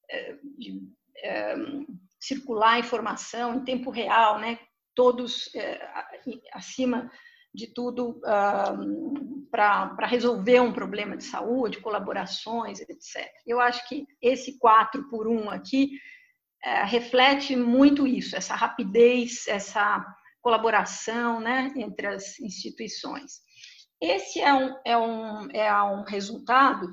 é, 0.09 0.37
de 0.57 0.81
é, 1.17 1.55
circular 2.21 2.79
informação 2.79 3.55
em 3.55 3.65
tempo 3.65 3.91
real, 3.91 4.39
né? 4.39 4.57
todos 4.95 5.53
é, 5.55 5.85
acima 6.53 7.11
de 7.53 7.67
tudo 7.67 8.19
para 9.51 10.07
resolver 10.07 10.59
um 10.59 10.73
problema 10.73 11.15
de 11.15 11.23
saúde, 11.23 11.79
colaborações, 11.79 12.79
etc. 12.79 13.31
Eu 13.45 13.59
acho 13.59 13.87
que 13.87 14.07
esse 14.21 14.57
4 14.57 15.09
por 15.09 15.27
1 15.27 15.49
aqui 15.51 15.91
é, 16.63 16.83
reflete 16.83 17.55
muito 17.55 18.07
isso, 18.07 18.35
essa 18.35 18.55
rapidez, 18.55 19.47
essa 19.47 20.03
colaboração 20.41 21.39
né, 21.39 21.71
entre 21.75 22.07
as 22.07 22.39
instituições. 22.39 23.41
Esse 24.01 24.41
é 24.41 24.53
um, 24.53 24.75
é, 24.85 24.97
um, 24.97 25.51
é 25.51 25.83
um 25.83 26.03
resultado 26.03 26.87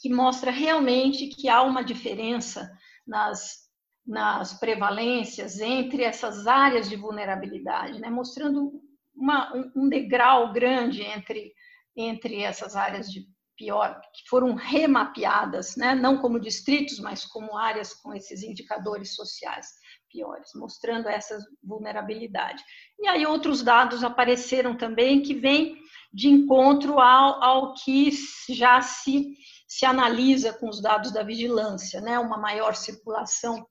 que 0.00 0.08
mostra 0.08 0.50
realmente 0.50 1.28
que 1.28 1.48
há 1.48 1.62
uma 1.62 1.84
diferença 1.84 2.70
nas, 3.06 3.66
nas 4.06 4.58
prevalências 4.58 5.60
entre 5.60 6.02
essas 6.02 6.46
áreas 6.46 6.88
de 6.88 6.96
vulnerabilidade, 6.96 8.00
né, 8.00 8.08
mostrando 8.08 8.80
uma, 9.16 9.52
um 9.74 9.88
degrau 9.88 10.52
grande 10.52 11.02
entre, 11.02 11.52
entre 11.96 12.42
essas 12.42 12.76
áreas 12.76 13.10
de, 13.10 13.26
pior, 13.56 14.00
que 14.12 14.28
foram 14.28 14.54
remapeadas, 14.54 15.76
né? 15.76 15.94
não 15.94 16.18
como 16.18 16.38
distritos, 16.38 16.98
mas 17.00 17.24
como 17.24 17.56
áreas 17.56 17.94
com 17.94 18.14
esses 18.14 18.42
indicadores 18.42 19.14
sociais 19.14 19.66
piores, 20.10 20.50
mostrando 20.54 21.08
essa 21.08 21.38
vulnerabilidade. 21.62 22.62
E 22.98 23.08
aí 23.08 23.26
outros 23.26 23.62
dados 23.62 24.04
apareceram 24.04 24.76
também 24.76 25.22
que 25.22 25.34
vêm 25.34 25.76
de 26.12 26.28
encontro 26.28 27.00
ao, 27.00 27.42
ao 27.42 27.74
que 27.74 28.10
já 28.48 28.80
se, 28.80 29.34
se 29.66 29.84
analisa 29.84 30.52
com 30.52 30.68
os 30.68 30.80
dados 30.80 31.12
da 31.12 31.22
vigilância, 31.22 32.00
né? 32.00 32.18
uma 32.18 32.38
maior 32.38 32.74
circulação 32.74 33.66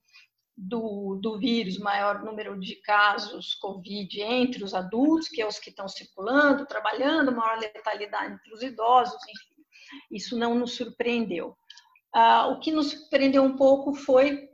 do, 0.57 1.19
do 1.21 1.37
vírus, 1.37 1.77
maior 1.77 2.23
número 2.23 2.57
de 2.59 2.75
casos 2.77 3.55
Covid 3.55 4.21
entre 4.21 4.63
os 4.63 4.73
adultos, 4.73 5.27
que 5.27 5.41
é 5.41 5.47
os 5.47 5.59
que 5.59 5.69
estão 5.69 5.87
circulando, 5.87 6.65
trabalhando, 6.65 7.35
maior 7.35 7.59
letalidade 7.59 8.33
entre 8.33 8.53
os 8.53 8.61
idosos, 8.61 9.21
enfim, 9.23 9.65
isso 10.09 10.37
não 10.37 10.55
nos 10.55 10.75
surpreendeu. 10.75 11.55
Ah, 12.13 12.47
o 12.47 12.59
que 12.59 12.71
nos 12.71 12.91
surpreendeu 12.91 13.43
um 13.43 13.57
pouco 13.57 13.93
foi, 13.93 14.47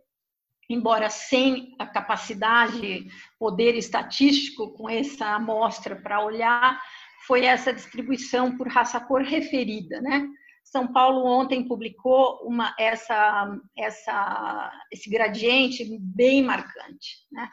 embora 0.68 1.10
sem 1.10 1.76
a 1.78 1.86
capacidade, 1.86 3.06
poder 3.38 3.76
estatístico 3.76 4.74
com 4.74 4.90
essa 4.90 5.28
amostra 5.36 5.96
para 5.96 6.26
olhar, 6.26 6.82
foi 7.28 7.46
essa 7.46 7.72
distribuição 7.72 8.58
por 8.58 8.68
raça-cor 8.68 9.22
referida, 9.22 10.02
né? 10.02 10.28
São 10.72 10.92
Paulo 10.92 11.26
ontem 11.26 11.68
publicou 11.68 12.40
uma, 12.44 12.74
essa, 12.80 13.60
essa, 13.78 14.72
esse 14.90 15.10
gradiente 15.10 15.86
bem 16.00 16.42
marcante, 16.42 17.28
né? 17.32 17.50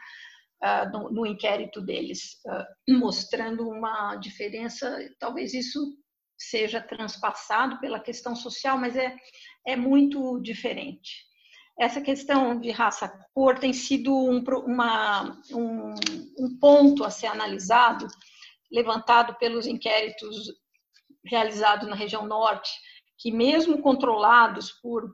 Uh, 0.61 0.91
no, 0.91 1.11
no, 1.11 1.25
inquérito 1.25 1.81
deles, 1.81 2.37
uh, 2.45 2.97
mostrando 2.97 3.69
uma 3.69 4.17
diferença. 4.17 4.97
Talvez 5.17 5.53
isso 5.53 5.79
seja 6.37 6.81
transpassado 6.81 7.79
pela 7.79 7.99
questão 7.99 8.35
social, 8.35 8.77
mas 8.77 8.95
é, 8.97 9.15
é 9.65 9.75
muito 9.75 10.39
diferente. 10.41 11.25
Essa 11.79 12.01
questão 12.01 12.59
de 12.59 12.71
raça-cor 12.71 13.57
tem 13.57 13.71
sido 13.71 14.13
um, 14.13 14.43
uma, 14.65 15.41
um, 15.51 15.93
um 16.37 16.59
ponto 16.59 17.05
a 17.05 17.09
ser 17.09 17.27
analisado, 17.27 18.05
levantado 18.69 19.33
pelos 19.35 19.65
inquéritos 19.65 20.51
realizados 21.25 21.87
na 21.87 21.95
região 21.95 22.25
norte, 22.25 22.69
que 23.19 23.31
mesmo 23.31 23.81
controlados 23.81 24.71
por, 24.71 25.13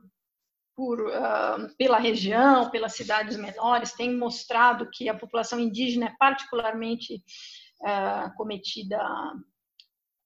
por 0.76 1.00
uh, 1.00 1.76
pela 1.76 1.98
região, 1.98 2.70
pelas 2.70 2.94
cidades 2.94 3.36
menores, 3.36 3.92
têm 3.92 4.16
mostrado 4.16 4.88
que 4.90 5.08
a 5.08 5.18
população 5.18 5.58
indígena 5.58 6.06
é 6.06 6.16
particularmente 6.16 7.16
uh, 7.82 8.34
cometida, 8.36 8.98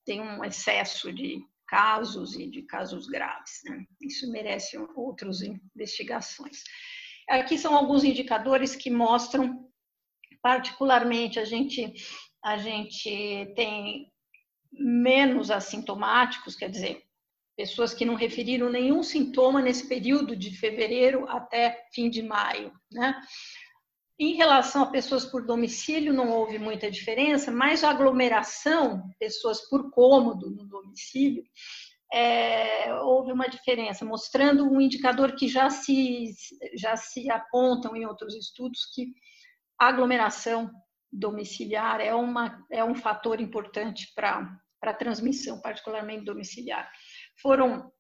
tem 0.05 0.21
um 0.21 0.45
excesso 0.45 1.11
de 1.11 1.43
casos 1.67 2.35
e 2.35 2.51
de 2.51 2.63
casos 2.63 3.07
graves. 3.07 3.61
Né? 3.65 3.87
Isso 4.03 4.31
merece 4.31 4.77
outras 4.95 5.41
investigações. 5.41 6.63
Aqui 7.29 7.57
são 7.57 7.77
alguns 7.77 8.05
indicadores 8.05 8.75
que 8.75 8.91
mostram, 8.91 9.71
particularmente, 10.43 11.39
a 11.39 11.45
gente, 11.45 11.95
a 12.45 12.59
gente 12.59 13.53
tem 13.55 14.13
menos 14.73 15.51
assintomáticos, 15.51 16.57
quer 16.57 16.69
dizer, 16.69 17.05
pessoas 17.61 17.93
que 17.93 18.07
não 18.07 18.15
referiram 18.15 18.71
nenhum 18.71 19.03
sintoma 19.03 19.61
nesse 19.61 19.87
período 19.87 20.35
de 20.35 20.57
fevereiro 20.57 21.29
até 21.29 21.87
fim 21.93 22.09
de 22.09 22.23
maio, 22.23 22.73
né? 22.91 23.21
Em 24.19 24.33
relação 24.33 24.83
a 24.83 24.91
pessoas 24.91 25.27
por 25.27 25.45
domicílio, 25.45 26.15
não 26.15 26.31
houve 26.31 26.59
muita 26.59 26.91
diferença, 26.91 27.51
mas 27.51 27.85
a 27.85 27.91
aglomeração, 27.91 29.03
pessoas 29.19 29.61
por 29.69 29.91
cômodo 29.91 30.51
no 30.51 30.65
domicílio, 30.67 31.45
é, 32.11 32.95
houve 33.03 33.31
uma 33.31 33.47
diferença, 33.47 34.07
mostrando 34.07 34.65
um 34.65 34.81
indicador 34.81 35.33
que 35.37 35.47
já 35.47 35.69
se, 35.69 36.35
já 36.75 36.97
se 36.97 37.31
apontam 37.31 37.95
em 37.95 38.07
outros 38.07 38.35
estudos, 38.35 38.87
que 38.95 39.13
a 39.79 39.89
aglomeração 39.89 40.71
domiciliar 41.13 42.01
é, 42.01 42.15
uma, 42.15 42.65
é 42.71 42.83
um 42.83 42.95
fator 42.95 43.39
importante 43.39 44.11
para 44.15 44.51
a 44.83 44.95
transmissão, 44.95 45.61
particularmente 45.61 46.25
domiciliar 46.25 46.91
foram 47.41 47.91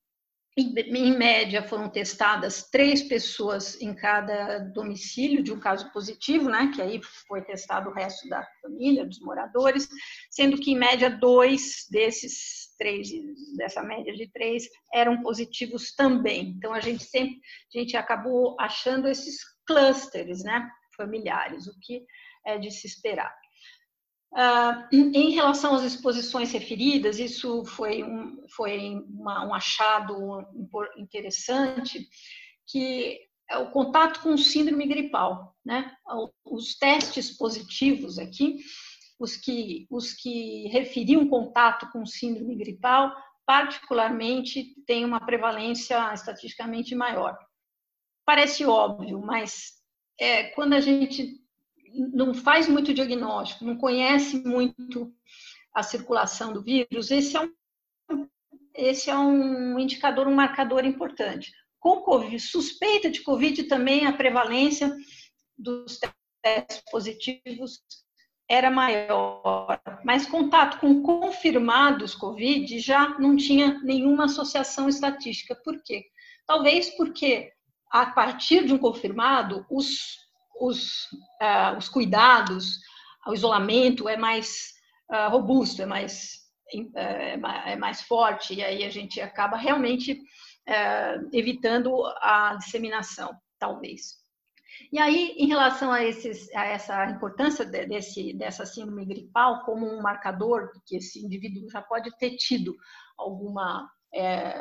em 0.57 1.16
média 1.16 1.62
foram 1.62 1.88
testadas 1.88 2.68
três 2.70 3.03
pessoas 3.03 3.80
em 3.80 3.95
cada 3.95 4.59
domicílio 4.59 5.43
de 5.43 5.53
um 5.53 5.61
caso 5.61 5.91
positivo, 5.93 6.49
né? 6.49 6.70
Que 6.74 6.82
aí 6.82 7.01
foi 7.28 7.43
testado 7.43 7.88
o 7.88 7.93
resto 7.93 8.28
da 8.28 8.45
família, 8.61 9.07
dos 9.07 9.20
moradores, 9.20 9.88
sendo 10.28 10.59
que 10.59 10.72
em 10.72 10.78
média 10.78 11.09
dois 11.09 11.86
desses 11.91 12.68
três, 12.78 13.09
dessa 13.57 13.82
média 13.82 14.12
de 14.12 14.30
três, 14.32 14.68
eram 14.93 15.22
positivos 15.22 15.95
também. 15.95 16.55
Então 16.57 16.74
a 16.74 16.80
gente 16.80 17.05
sempre, 17.05 17.41
a 17.74 17.78
gente 17.78 17.97
acabou 17.97 18.57
achando 18.59 19.09
esses 19.09 19.38
clusters, 19.66 20.43
né? 20.43 20.68
Familiares, 20.97 21.66
o 21.66 21.78
que 21.80 22.05
é 22.45 22.59
de 22.59 22.70
se 22.70 22.86
esperar. 22.86 23.34
Uh, 24.33 24.87
em 24.93 25.31
relação 25.31 25.74
às 25.74 25.83
exposições 25.83 26.53
referidas, 26.53 27.18
isso 27.18 27.64
foi 27.64 28.05
um, 28.05 28.47
foi 28.49 29.03
uma, 29.09 29.45
um 29.47 29.53
achado 29.53 30.47
interessante, 30.97 32.09
que 32.68 33.18
é 33.51 33.59
o 33.59 33.72
contato 33.72 34.20
com 34.20 34.37
síndrome 34.37 34.87
gripal, 34.87 35.57
né? 35.64 35.93
Os 36.45 36.76
testes 36.76 37.37
positivos 37.37 38.18
aqui, 38.18 38.59
os 39.18 39.35
que, 39.35 39.89
os 39.91 40.12
que 40.12 40.68
referiam 40.68 41.28
contato 41.28 41.91
com 41.91 42.07
síndrome 42.07 42.55
gripal, 42.55 43.12
particularmente 43.45 44.76
têm 44.87 45.05
uma 45.05 45.18
prevalência 45.18 46.14
estatisticamente 46.14 46.95
maior. 46.95 47.37
Parece 48.24 48.64
óbvio, 48.64 49.20
mas 49.20 49.72
é, 50.20 50.45
quando 50.51 50.74
a 50.74 50.81
gente 50.81 51.39
não 51.93 52.34
faz 52.34 52.68
muito 52.68 52.95
diagnóstico, 52.95 53.64
não 53.64 53.76
conhece 53.76 54.38
muito 54.45 55.12
a 55.74 55.82
circulação 55.82 56.53
do 56.53 56.62
vírus, 56.62 57.11
esse 57.11 57.36
é 57.36 57.41
um, 57.41 57.53
esse 58.74 59.11
é 59.11 59.16
um 59.16 59.78
indicador, 59.78 60.26
um 60.26 60.34
marcador 60.34 60.84
importante. 60.84 61.53
Com 61.78 62.03
COVID, 62.03 62.38
suspeita 62.38 63.11
de 63.11 63.22
Covid 63.22 63.64
também 63.64 64.07
a 64.07 64.12
prevalência 64.12 64.95
dos 65.57 65.99
testes 66.43 66.82
positivos 66.91 67.80
era 68.49 68.70
maior, 68.70 69.80
mas 70.05 70.26
contato 70.26 70.80
com 70.80 71.03
confirmados 71.03 72.14
Covid 72.14 72.80
já 72.80 73.16
não 73.18 73.36
tinha 73.36 73.78
nenhuma 73.82 74.24
associação 74.24 74.88
estatística. 74.88 75.55
Por 75.55 75.80
quê? 75.82 76.07
Talvez 76.47 76.91
porque 76.97 77.53
a 77.91 78.07
partir 78.07 78.64
de 78.64 78.72
um 78.72 78.78
confirmado, 78.78 79.64
os 79.70 80.18
os, 80.61 81.05
uh, 81.41 81.77
os 81.79 81.89
cuidados, 81.89 82.79
o 83.27 83.35
isolamento 83.35 84.09
é 84.09 84.17
mais 84.17 84.73
uh, 85.11 85.31
robusto, 85.31 85.83
é 85.83 85.87
mais, 85.87 86.41
é, 86.95 87.35
é 87.73 87.77
mais 87.77 88.03
forte, 88.03 88.55
e 88.55 88.63
aí 88.63 88.85
a 88.85 88.91
gente 88.91 89.21
acaba 89.21 89.57
realmente 89.57 90.21
evitando 91.33 92.05
a 92.21 92.55
disseminação, 92.55 93.35
talvez. 93.59 94.21
E 94.93 94.99
aí, 95.01 95.35
em 95.37 95.49
relação 95.49 95.91
a, 95.91 96.05
esses, 96.05 96.49
a 96.55 96.65
essa 96.65 97.11
importância 97.11 97.65
desse, 97.65 98.32
dessa 98.35 98.65
síndrome 98.65 99.05
gripal 99.05 99.65
como 99.65 99.85
um 99.85 100.01
marcador 100.01 100.70
que 100.87 100.97
esse 100.97 101.19
indivíduo 101.24 101.69
já 101.70 101.82
pode 101.82 102.16
ter 102.19 102.37
tido 102.37 102.77
alguma 103.19 103.91
é, 104.15 104.55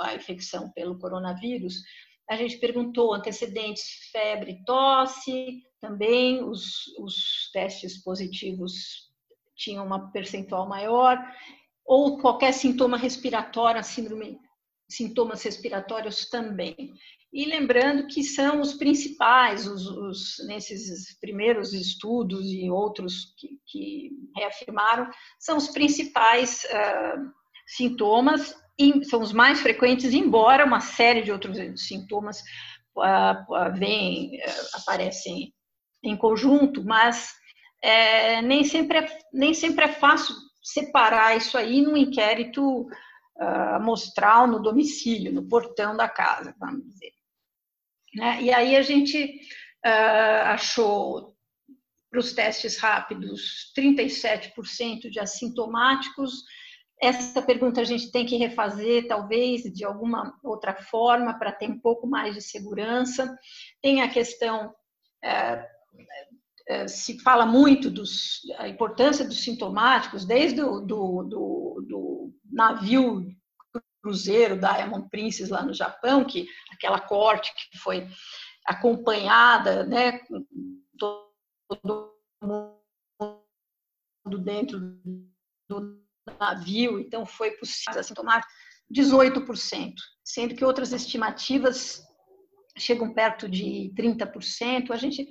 a 0.00 0.14
infecção 0.14 0.70
pelo 0.72 0.98
coronavírus, 0.98 1.82
a 2.30 2.36
gente 2.36 2.58
perguntou 2.58 3.12
antecedentes, 3.12 4.08
febre, 4.12 4.62
tosse, 4.64 5.64
também 5.80 6.44
os, 6.44 6.86
os 7.00 7.50
testes 7.52 8.00
positivos 8.04 9.10
tinham 9.56 9.84
uma 9.84 10.12
percentual 10.12 10.68
maior, 10.68 11.18
ou 11.84 12.18
qualquer 12.20 12.52
sintoma 12.52 12.96
respiratório, 12.96 13.82
síndrome, 13.82 14.38
sintomas 14.88 15.42
respiratórios 15.42 16.28
também. 16.28 16.94
E 17.32 17.46
lembrando 17.46 18.06
que 18.06 18.22
são 18.22 18.60
os 18.60 18.74
principais, 18.74 19.66
os, 19.66 19.88
os 19.88 20.46
nesses 20.46 21.18
primeiros 21.18 21.72
estudos 21.72 22.46
e 22.46 22.70
outros 22.70 23.34
que, 23.36 23.58
que 23.66 24.10
reafirmaram, 24.36 25.10
são 25.36 25.56
os 25.56 25.66
principais 25.66 26.62
uh, 26.64 27.32
sintomas 27.66 28.54
são 29.04 29.20
os 29.20 29.32
mais 29.32 29.60
frequentes, 29.60 30.12
embora 30.12 30.64
uma 30.64 30.80
série 30.80 31.22
de 31.22 31.32
outros 31.32 31.58
sintomas 31.86 32.40
uh, 32.96 33.72
vem, 33.78 34.36
uh, 34.36 34.76
aparecem 34.76 35.52
em 36.02 36.16
conjunto, 36.16 36.84
mas 36.84 37.34
é, 37.82 38.42
nem, 38.42 38.64
sempre 38.64 38.98
é, 38.98 39.18
nem 39.32 39.54
sempre 39.54 39.84
é 39.84 39.88
fácil 39.88 40.34
separar 40.62 41.36
isso 41.36 41.56
aí 41.56 41.80
num 41.80 41.96
inquérito 41.96 42.82
uh, 42.82 43.74
amostral 43.76 44.46
no 44.46 44.60
domicílio, 44.60 45.32
no 45.32 45.48
portão 45.48 45.96
da 45.96 46.08
casa, 46.08 46.54
vamos 46.58 46.84
dizer. 46.86 47.12
Né? 48.14 48.42
E 48.42 48.52
aí 48.52 48.76
a 48.76 48.82
gente 48.82 49.40
uh, 49.86 50.44
achou 50.46 51.34
para 52.10 52.20
os 52.20 52.32
testes 52.32 52.76
rápidos 52.76 53.72
37% 53.76 55.08
de 55.10 55.20
assintomáticos 55.20 56.32
essa 57.00 57.40
pergunta 57.40 57.80
a 57.80 57.84
gente 57.84 58.12
tem 58.12 58.26
que 58.26 58.36
refazer, 58.36 59.08
talvez, 59.08 59.62
de 59.62 59.84
alguma 59.84 60.38
outra 60.44 60.74
forma, 60.74 61.38
para 61.38 61.50
ter 61.50 61.68
um 61.70 61.80
pouco 61.80 62.06
mais 62.06 62.34
de 62.34 62.42
segurança. 62.42 63.34
Tem 63.80 64.02
a 64.02 64.10
questão, 64.10 64.74
é, 65.24 65.66
é, 66.68 66.86
se 66.86 67.18
fala 67.22 67.46
muito 67.46 67.90
dos, 67.90 68.40
a 68.58 68.68
importância 68.68 69.24
dos 69.24 69.42
sintomáticos, 69.42 70.26
desde 70.26 70.60
o 70.62 70.80
do, 70.80 71.22
do, 71.22 71.86
do 71.88 72.34
navio 72.44 73.26
cruzeiro 74.02 74.58
Diamond 74.58 75.08
Princess 75.08 75.48
lá 75.48 75.62
no 75.62 75.72
Japão, 75.72 76.24
que 76.24 76.46
aquela 76.70 77.00
corte 77.00 77.52
que 77.54 77.78
foi 77.78 78.06
acompanhada, 78.66 79.84
né, 79.84 80.20
todo 80.98 82.14
mundo 82.42 84.38
dentro 84.38 84.78
do 85.68 86.09
navio, 86.38 86.98
então 86.98 87.24
foi 87.26 87.52
possível 87.52 88.02
tomar 88.14 88.42
18%, 88.92 89.94
sendo 90.24 90.54
que 90.54 90.64
outras 90.64 90.92
estimativas 90.92 92.02
chegam 92.76 93.12
perto 93.12 93.48
de 93.48 93.92
30%. 93.96 94.90
A 94.90 94.96
gente 94.96 95.26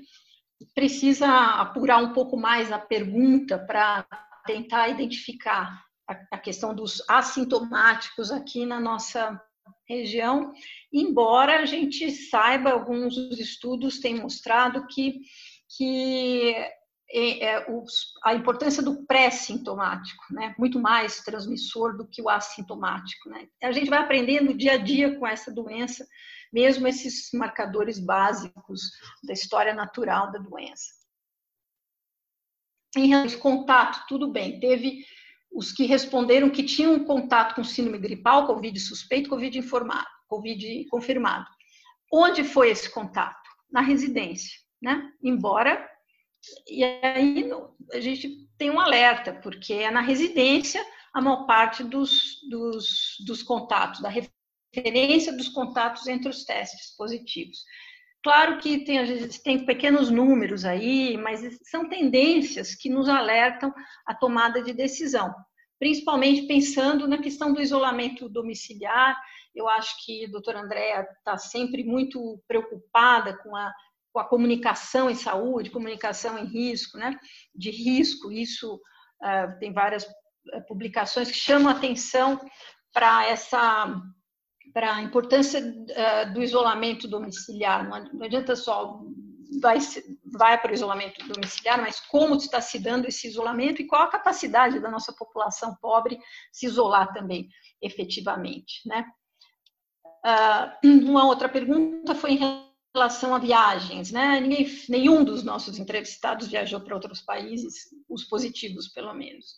precisa 0.74 1.28
apurar 1.28 1.98
um 1.98 2.14
pouco 2.14 2.38
mais 2.38 2.72
a 2.72 2.80
pergunta 2.80 3.58
para 3.58 4.06
tentar 4.46 4.90
identificar 4.90 5.84
a, 6.08 6.38
questão 6.38 6.74
dos 6.74 7.04
assintomáticos 7.08 8.32
aqui 8.32 8.66
na 8.66 8.80
nossa 8.80 9.40
região, 9.88 10.54
embora 10.92 11.60
a 11.60 11.66
gente 11.66 12.10
saiba, 12.12 12.72
alguns 12.72 13.16
estudos 13.40 14.00
têm 14.00 14.16
mostrado 14.16 14.86
que, 14.88 15.20
que 15.76 16.56
a 18.24 18.36
importância 18.36 18.84
do 18.84 19.04
pré-sintomático, 19.06 20.24
né? 20.32 20.54
muito 20.60 20.80
mais 20.80 21.22
transmissor 21.22 21.98
do 21.98 22.08
que 22.08 22.22
o 22.22 22.30
assintomático. 22.30 23.30
Né? 23.30 23.48
A 23.64 23.72
gente 23.72 23.90
vai 23.90 24.00
aprendendo 24.00 24.54
dia 24.54 24.74
a 24.74 24.78
dia 24.78 25.18
com 25.18 25.26
essa 25.26 25.52
doença, 25.52 26.08
mesmo 26.54 26.88
esses 26.88 27.30
marcadores 27.34 28.00
básicos 28.00 28.92
da 29.24 29.34
história 29.34 29.74
natural 29.74 30.32
da 30.32 30.40
doença. 30.40 31.00
Em 32.96 33.08
relação 33.08 33.38
ao 33.38 33.42
contato, 33.42 34.06
tudo 34.08 34.32
bem, 34.32 34.60
teve 34.60 35.04
os 35.52 35.72
que 35.72 35.86
responderam 35.86 36.50
que 36.50 36.64
tinham 36.64 37.04
contato 37.04 37.56
com 37.56 37.64
síndrome 37.64 37.98
gripal, 37.98 38.46
Covid 38.46 38.80
suspeito, 38.80 39.30
Covid 39.30 39.58
informado, 39.58 40.08
Covid 40.28 40.86
confirmado. 40.90 41.48
Onde 42.12 42.44
foi 42.44 42.70
esse 42.70 42.90
contato? 42.92 43.50
Na 43.72 43.82
residência, 43.82 44.60
né? 44.82 45.12
Embora 45.24 45.88
e 46.68 46.84
aí 46.84 47.50
a 47.94 48.00
gente 48.00 48.48
tem 48.58 48.70
um 48.70 48.80
alerta, 48.80 49.34
porque 49.34 49.74
é 49.74 49.92
na 49.92 50.02
residência 50.02 50.84
a 51.14 51.22
maior 51.22 51.46
parte 51.46 51.84
dos, 51.84 52.40
dos, 52.50 53.16
dos 53.26 53.42
contatos, 53.44 54.02
da 54.02 54.10
referência 54.10 55.36
dos 55.36 55.50
contatos 55.50 56.08
entre 56.08 56.30
os 56.30 56.44
testes 56.44 56.96
positivos. 56.96 57.64
Claro 58.22 58.58
que 58.58 58.84
tem, 58.84 59.28
tem 59.44 59.66
pequenos 59.66 60.10
números 60.10 60.66
aí, 60.66 61.18
mas 61.18 61.42
são 61.64 61.88
tendências 61.88 62.76
que 62.76 62.90
nos 62.90 63.08
alertam 63.08 63.74
a 64.06 64.14
tomada 64.14 64.62
de 64.62 64.74
decisão, 64.74 65.34
principalmente 65.80 66.46
pensando 66.46 67.08
na 67.08 67.18
questão 67.18 67.54
do 67.54 67.62
isolamento 67.62 68.28
domiciliar. 68.28 69.18
Eu 69.56 69.70
acho 69.70 70.06
que 70.06 70.26
a 70.26 70.30
doutora 70.30 70.60
Andréa 70.60 71.08
está 71.18 71.38
sempre 71.38 71.84
muito 71.84 72.42
preocupada 72.46 73.38
com 73.38 73.56
a 73.56 73.74
com 74.20 74.22
a 74.22 74.28
comunicação 74.28 75.10
em 75.10 75.16
saúde, 75.16 75.70
comunicação 75.70 76.38
em 76.38 76.46
risco, 76.46 76.98
né? 76.98 77.18
De 77.56 77.72
risco, 77.72 78.32
isso 78.32 78.76
uh, 78.76 79.60
tem 79.60 79.72
várias 79.72 80.06
publicações 80.68 81.32
que 81.32 81.38
chamam 81.38 81.72
atenção 81.72 82.40
para 82.94 83.26
essa 83.28 84.02
para 84.72 84.96
a 84.96 85.02
importância 85.02 85.62
uh, 85.62 86.34
do 86.34 86.44
isolamento 86.44 87.08
domiciliar. 87.08 87.88
Não 88.14 88.26
adianta 88.26 88.56
só 88.56 89.02
vai, 89.62 89.80
vai 90.32 90.62
para 90.62 90.72
o 90.72 90.76
isolamento 90.76 91.26
domiciliar, 91.28 91.82
mas 91.82 92.00
como 92.02 92.36
está 92.36 92.62
se 92.62 92.78
dando 92.78 93.08
esse 93.08 93.28
isolamento 93.28 93.82
e 93.82 93.88
qual 93.88 94.04
a 94.04 94.12
capacidade 94.12 94.80
da 94.80 94.92
nossa 94.92 95.14
população 95.14 95.76
pobre 95.82 96.20
se 96.52 96.68
isolar 96.68 97.12
também, 97.14 97.50
efetivamente, 97.82 98.88
né? 98.88 99.06
Uh, 100.24 100.88
uma 101.10 101.26
outra 101.26 101.48
pergunta 101.48 102.14
foi 102.14 102.34
em 102.34 102.69
relação 102.94 103.36
a 103.36 103.40
viagens, 103.40 104.12
né? 104.12 104.40
Ninguém, 104.40 104.68
nenhum 104.90 105.24
dos 105.24 105.44
nossos 105.44 105.78
entrevistados 105.78 106.48
viajou 106.48 106.82
para 106.82 106.96
outros 106.96 107.22
países, 107.22 107.90
os 108.08 108.24
positivos, 108.24 108.88
pelo 108.88 109.14
menos. 109.14 109.58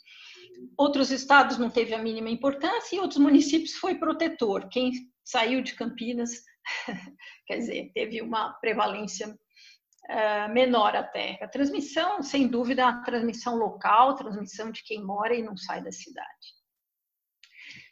Outros 0.78 1.12
estados 1.12 1.58
não 1.58 1.70
teve 1.70 1.94
a 1.94 2.02
mínima 2.02 2.30
importância 2.30 2.96
e 2.96 3.00
outros 3.00 3.20
municípios 3.20 3.74
foi 3.74 3.96
protetor. 3.96 4.68
Quem 4.70 4.92
saiu 5.24 5.62
de 5.62 5.74
Campinas, 5.76 6.44
quer 7.48 7.58
dizer, 7.58 7.92
teve 7.94 8.22
uma 8.22 8.52
prevalência 8.54 9.28
uh, 9.30 10.54
menor 10.54 10.96
até. 10.96 11.40
A 11.42 11.48
transmissão, 11.48 12.22
sem 12.22 12.48
dúvida, 12.48 12.88
a 12.88 13.02
transmissão 13.02 13.56
local, 13.56 14.16
transmissão 14.16 14.72
de 14.72 14.84
quem 14.84 15.04
mora 15.04 15.34
e 15.34 15.42
não 15.42 15.56
sai 15.56 15.82
da 15.82 15.92
cidade. 15.92 16.62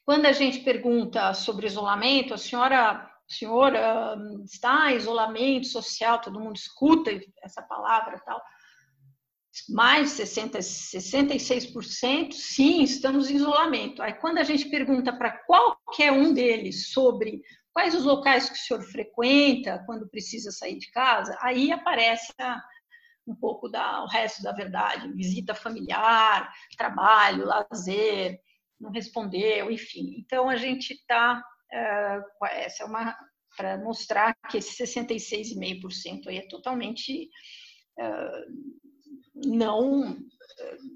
Quando 0.03 0.26
a 0.26 0.32
gente 0.32 0.60
pergunta 0.61 1.34
sobre 1.34 1.68
isolamento, 1.68 2.34
a 2.34 2.38
senhora 2.38 3.10
o 3.30 3.34
senhor 3.34 3.73
uh, 3.73 4.43
está 4.43 4.91
em 4.91 4.97
isolamento 4.97 5.68
social, 5.68 6.19
todo 6.19 6.39
mundo 6.39 6.56
escuta 6.56 7.11
essa 7.43 7.61
palavra 7.61 8.19
tal. 8.26 8.41
Mais 9.69 10.10
de 10.10 10.15
60, 10.15 10.60
66%, 10.60 12.31
sim, 12.34 12.81
estamos 12.81 13.30
em 13.30 13.35
isolamento. 13.35 14.01
Aí, 14.01 14.14
quando 14.14 14.39
a 14.39 14.43
gente 14.43 14.69
pergunta 14.69 15.15
para 15.15 15.31
qualquer 15.45 16.11
um 16.11 16.34
deles 16.34 16.91
sobre 16.91 17.41
quais 17.72 17.93
os 17.93 18.03
locais 18.03 18.49
que 18.49 18.56
o 18.56 18.60
senhor 18.60 18.84
frequenta 18.84 19.84
quando 19.85 20.10
precisa 20.10 20.51
sair 20.51 20.77
de 20.77 20.89
casa, 20.91 21.38
aí 21.41 21.72
aparece 21.72 22.34
a, 22.39 22.60
um 23.27 23.35
pouco 23.35 23.69
da, 23.69 24.03
o 24.03 24.07
resto 24.07 24.41
da 24.41 24.53
verdade: 24.53 25.11
visita 25.14 25.53
familiar, 25.53 26.51
trabalho, 26.77 27.45
lazer, 27.45 28.39
não 28.80 28.91
respondeu, 28.91 29.69
enfim. 29.69 30.15
Então, 30.18 30.49
a 30.49 30.56
gente 30.56 30.93
está 30.93 31.43
essa 32.51 32.83
é 32.83 32.85
uma 32.85 33.17
para 33.57 33.77
mostrar 33.77 34.35
que 34.49 34.57
esse 34.57 34.83
66,5% 34.83 36.27
aí 36.27 36.37
é 36.37 36.47
totalmente 36.47 37.29
uh, 37.99 38.79
não 39.35 40.17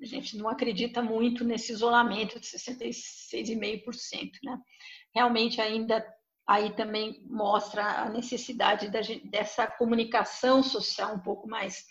a 0.01 0.05
gente 0.05 0.37
não 0.37 0.49
acredita 0.49 1.01
muito 1.01 1.43
nesse 1.43 1.71
isolamento 1.71 2.39
de 2.39 2.47
66,5%, 2.47 4.31
né? 4.43 4.59
Realmente 5.13 5.61
ainda 5.61 6.05
aí 6.45 6.75
também 6.75 7.25
mostra 7.29 8.03
a 8.03 8.09
necessidade 8.09 8.89
da, 8.89 8.99
dessa 9.25 9.65
comunicação 9.67 10.61
social 10.61 11.15
um 11.15 11.19
pouco 11.19 11.47
mais 11.47 11.85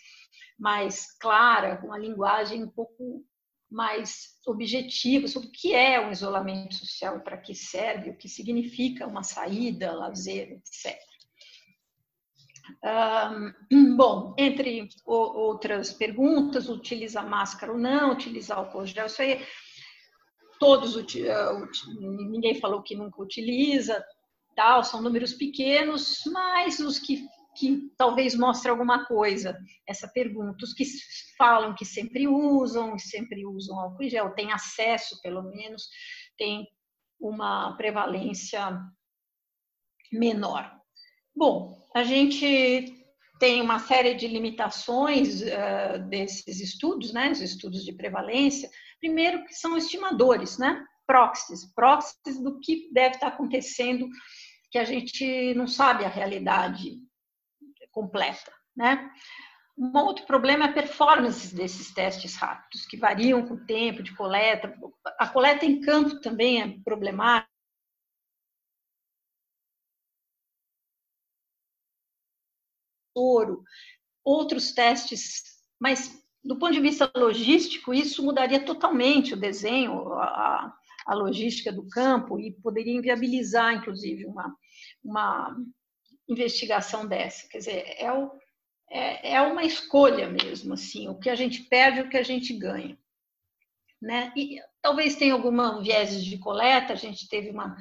mais 0.59 1.11
clara, 1.17 1.77
com 1.77 1.91
a 1.91 1.97
linguagem 1.97 2.63
um 2.63 2.69
pouco 2.69 3.25
mais 3.73 4.37
objetiva 4.45 5.27
sobre 5.27 5.49
o 5.49 5.51
que 5.51 5.73
é 5.73 6.05
o 6.05 6.11
isolamento 6.11 6.75
social, 6.75 7.19
para 7.21 7.37
que 7.37 7.55
serve, 7.55 8.11
o 8.11 8.17
que 8.17 8.29
significa 8.29 9.07
uma 9.07 9.23
saída, 9.23 9.93
lazer, 9.93 10.51
etc. 10.51 10.97
Um, 12.83 13.97
bom, 13.97 14.33
entre 14.37 14.87
outras 15.05 15.91
perguntas, 15.91 16.69
utiliza 16.69 17.21
máscara 17.21 17.71
ou 17.71 17.77
não, 17.77 18.11
utiliza 18.11 18.55
álcool 18.55 18.85
gel, 18.85 19.07
isso 19.07 19.21
aí 19.21 19.45
todos, 20.59 20.95
ah, 21.29 21.67
ninguém 21.99 22.59
falou 22.59 22.81
que 22.81 22.95
nunca 22.95 23.21
utiliza, 23.21 24.01
tal, 24.55 24.83
são 24.83 25.01
números 25.01 25.33
pequenos, 25.33 26.21
mas 26.31 26.79
os 26.79 26.99
que 26.99 27.27
que 27.55 27.91
talvez 27.97 28.35
mostre 28.35 28.69
alguma 28.69 29.05
coisa, 29.05 29.57
essa 29.87 30.07
pergunta. 30.07 30.63
Os 30.63 30.73
que 30.73 30.85
falam 31.37 31.75
que 31.75 31.85
sempre 31.85 32.27
usam, 32.27 32.97
sempre 32.97 33.45
usam 33.45 33.79
álcool 33.79 34.03
em 34.03 34.09
gel, 34.09 34.33
têm 34.33 34.51
acesso, 34.51 35.21
pelo 35.21 35.43
menos, 35.43 35.87
tem 36.37 36.67
uma 37.19 37.75
prevalência 37.77 38.79
menor. 40.11 40.71
Bom, 41.35 41.87
a 41.95 42.03
gente 42.03 42.93
tem 43.39 43.61
uma 43.61 43.79
série 43.79 44.13
de 44.13 44.27
limitações 44.27 45.41
uh, 45.41 46.07
desses 46.09 46.59
estudos, 46.61 47.11
né, 47.11 47.31
os 47.31 47.41
estudos 47.41 47.83
de 47.83 47.93
prevalência. 47.93 48.69
Primeiro, 48.99 49.43
que 49.45 49.53
são 49.53 49.75
estimadores, 49.75 50.57
né, 50.57 50.83
proxies, 51.05 51.65
proxies 51.73 52.41
do 52.41 52.59
que 52.59 52.89
deve 52.93 53.15
estar 53.15 53.27
acontecendo, 53.27 54.07
que 54.71 54.77
a 54.77 54.85
gente 54.85 55.53
não 55.55 55.67
sabe 55.67 56.05
a 56.05 56.09
realidade 56.09 56.97
completa, 57.93 58.51
né? 58.75 59.09
Um 59.77 59.97
outro 59.97 60.25
problema 60.25 60.65
é 60.65 60.69
a 60.69 60.73
performance 60.73 61.55
desses 61.55 61.91
testes 61.93 62.35
rápidos, 62.35 62.85
que 62.85 62.97
variam 62.97 63.47
com 63.47 63.55
o 63.55 63.65
tempo 63.65 64.03
de 64.03 64.15
coleta. 64.15 64.73
A 65.17 65.27
coleta 65.27 65.65
em 65.65 65.81
campo 65.81 66.19
também 66.19 66.61
é 66.61 66.79
problemática. 66.83 67.51
Outros 74.23 74.71
testes, 74.71 75.43
mas 75.79 76.23
do 76.43 76.57
ponto 76.57 76.73
de 76.73 76.81
vista 76.81 77.11
logístico, 77.15 77.93
isso 77.93 78.23
mudaria 78.23 78.63
totalmente 78.63 79.33
o 79.33 79.39
desenho, 79.39 80.13
a, 80.13 80.73
a 81.05 81.13
logística 81.13 81.71
do 81.71 81.87
campo 81.87 82.39
e 82.39 82.51
poderia 82.51 82.93
inviabilizar, 82.93 83.73
inclusive, 83.73 84.25
uma, 84.25 84.55
uma 85.03 85.55
investigação 86.27 87.07
dessa. 87.07 87.47
Quer 87.47 87.57
dizer, 87.57 87.95
é, 87.97 88.11
o, 88.11 88.31
é, 88.89 89.33
é 89.33 89.41
uma 89.41 89.63
escolha 89.63 90.29
mesmo, 90.29 90.73
assim, 90.73 91.07
o 91.07 91.17
que 91.17 91.29
a 91.29 91.35
gente 91.35 91.63
perde, 91.63 92.01
o 92.01 92.09
que 92.09 92.17
a 92.17 92.23
gente 92.23 92.53
ganha. 92.53 92.97
Né? 94.01 94.33
E 94.35 94.59
talvez 94.81 95.15
tenha 95.15 95.33
alguma 95.33 95.81
viés 95.81 96.23
de 96.23 96.37
coleta, 96.37 96.93
a 96.93 96.97
gente 96.97 97.27
teve 97.27 97.49
uma 97.49 97.75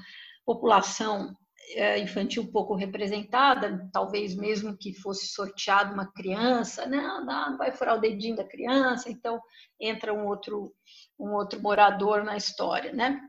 população 0.45 1.37
é, 1.71 1.99
infantil 1.99 2.51
pouco 2.51 2.75
representada, 2.75 3.89
talvez 3.93 4.35
mesmo 4.35 4.77
que 4.77 4.95
fosse 4.95 5.27
sorteado 5.27 5.95
uma 5.95 6.11
criança, 6.13 6.87
não, 6.87 7.25
não, 7.25 7.57
vai 7.57 7.73
furar 7.73 7.97
o 7.97 8.01
dedinho 8.01 8.37
da 8.37 8.45
criança, 8.45 9.11
então 9.11 9.41
entra 9.81 10.13
um 10.13 10.27
outro, 10.27 10.73
um 11.19 11.33
outro 11.33 11.61
morador 11.61 12.25
na 12.25 12.37
história, 12.37 12.93
né? 12.93 13.21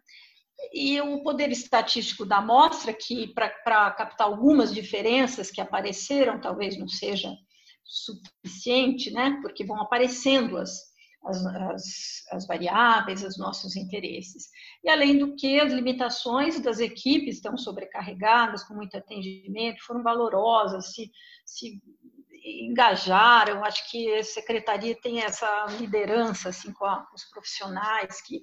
E 0.73 0.99
o 1.01 1.21
poder 1.21 1.51
estatístico 1.51 2.25
da 2.25 2.38
amostra, 2.38 2.93
que 2.93 3.27
para 3.34 3.91
captar 3.91 4.27
algumas 4.27 4.73
diferenças 4.73 5.51
que 5.51 5.61
apareceram, 5.61 6.39
talvez 6.39 6.77
não 6.77 6.88
seja 6.88 7.35
suficiente, 7.84 9.11
né? 9.11 9.39
Porque 9.41 9.65
vão 9.65 9.81
aparecendo 9.81 10.57
as, 10.57 10.93
as, 11.25 11.45
as, 11.45 11.84
as, 12.31 12.47
variáveis, 12.47 13.23
os 13.23 13.38
nossos 13.38 13.75
interesses. 13.75 14.49
E, 14.84 14.89
além 14.89 15.17
do 15.17 15.35
que, 15.35 15.59
as 15.59 15.71
limitações 15.71 16.59
das 16.59 16.80
equipes 16.80 17.35
estão 17.35 17.57
sobrecarregadas, 17.57 18.63
com 18.63 18.73
muito 18.73 18.97
atendimento, 18.97 19.84
foram 19.84 20.01
valorosas, 20.01 20.93
se, 20.93 21.11
se 21.45 21.81
engajaram. 22.43 23.63
Acho 23.63 23.89
que 23.89 24.13
a 24.15 24.23
secretaria 24.23 24.95
tem 24.99 25.21
essa 25.21 25.65
liderança 25.80 26.49
assim, 26.49 26.71
com, 26.73 26.85
a, 26.85 27.05
com 27.05 27.15
os 27.15 27.25
profissionais 27.25 28.21
que 28.21 28.41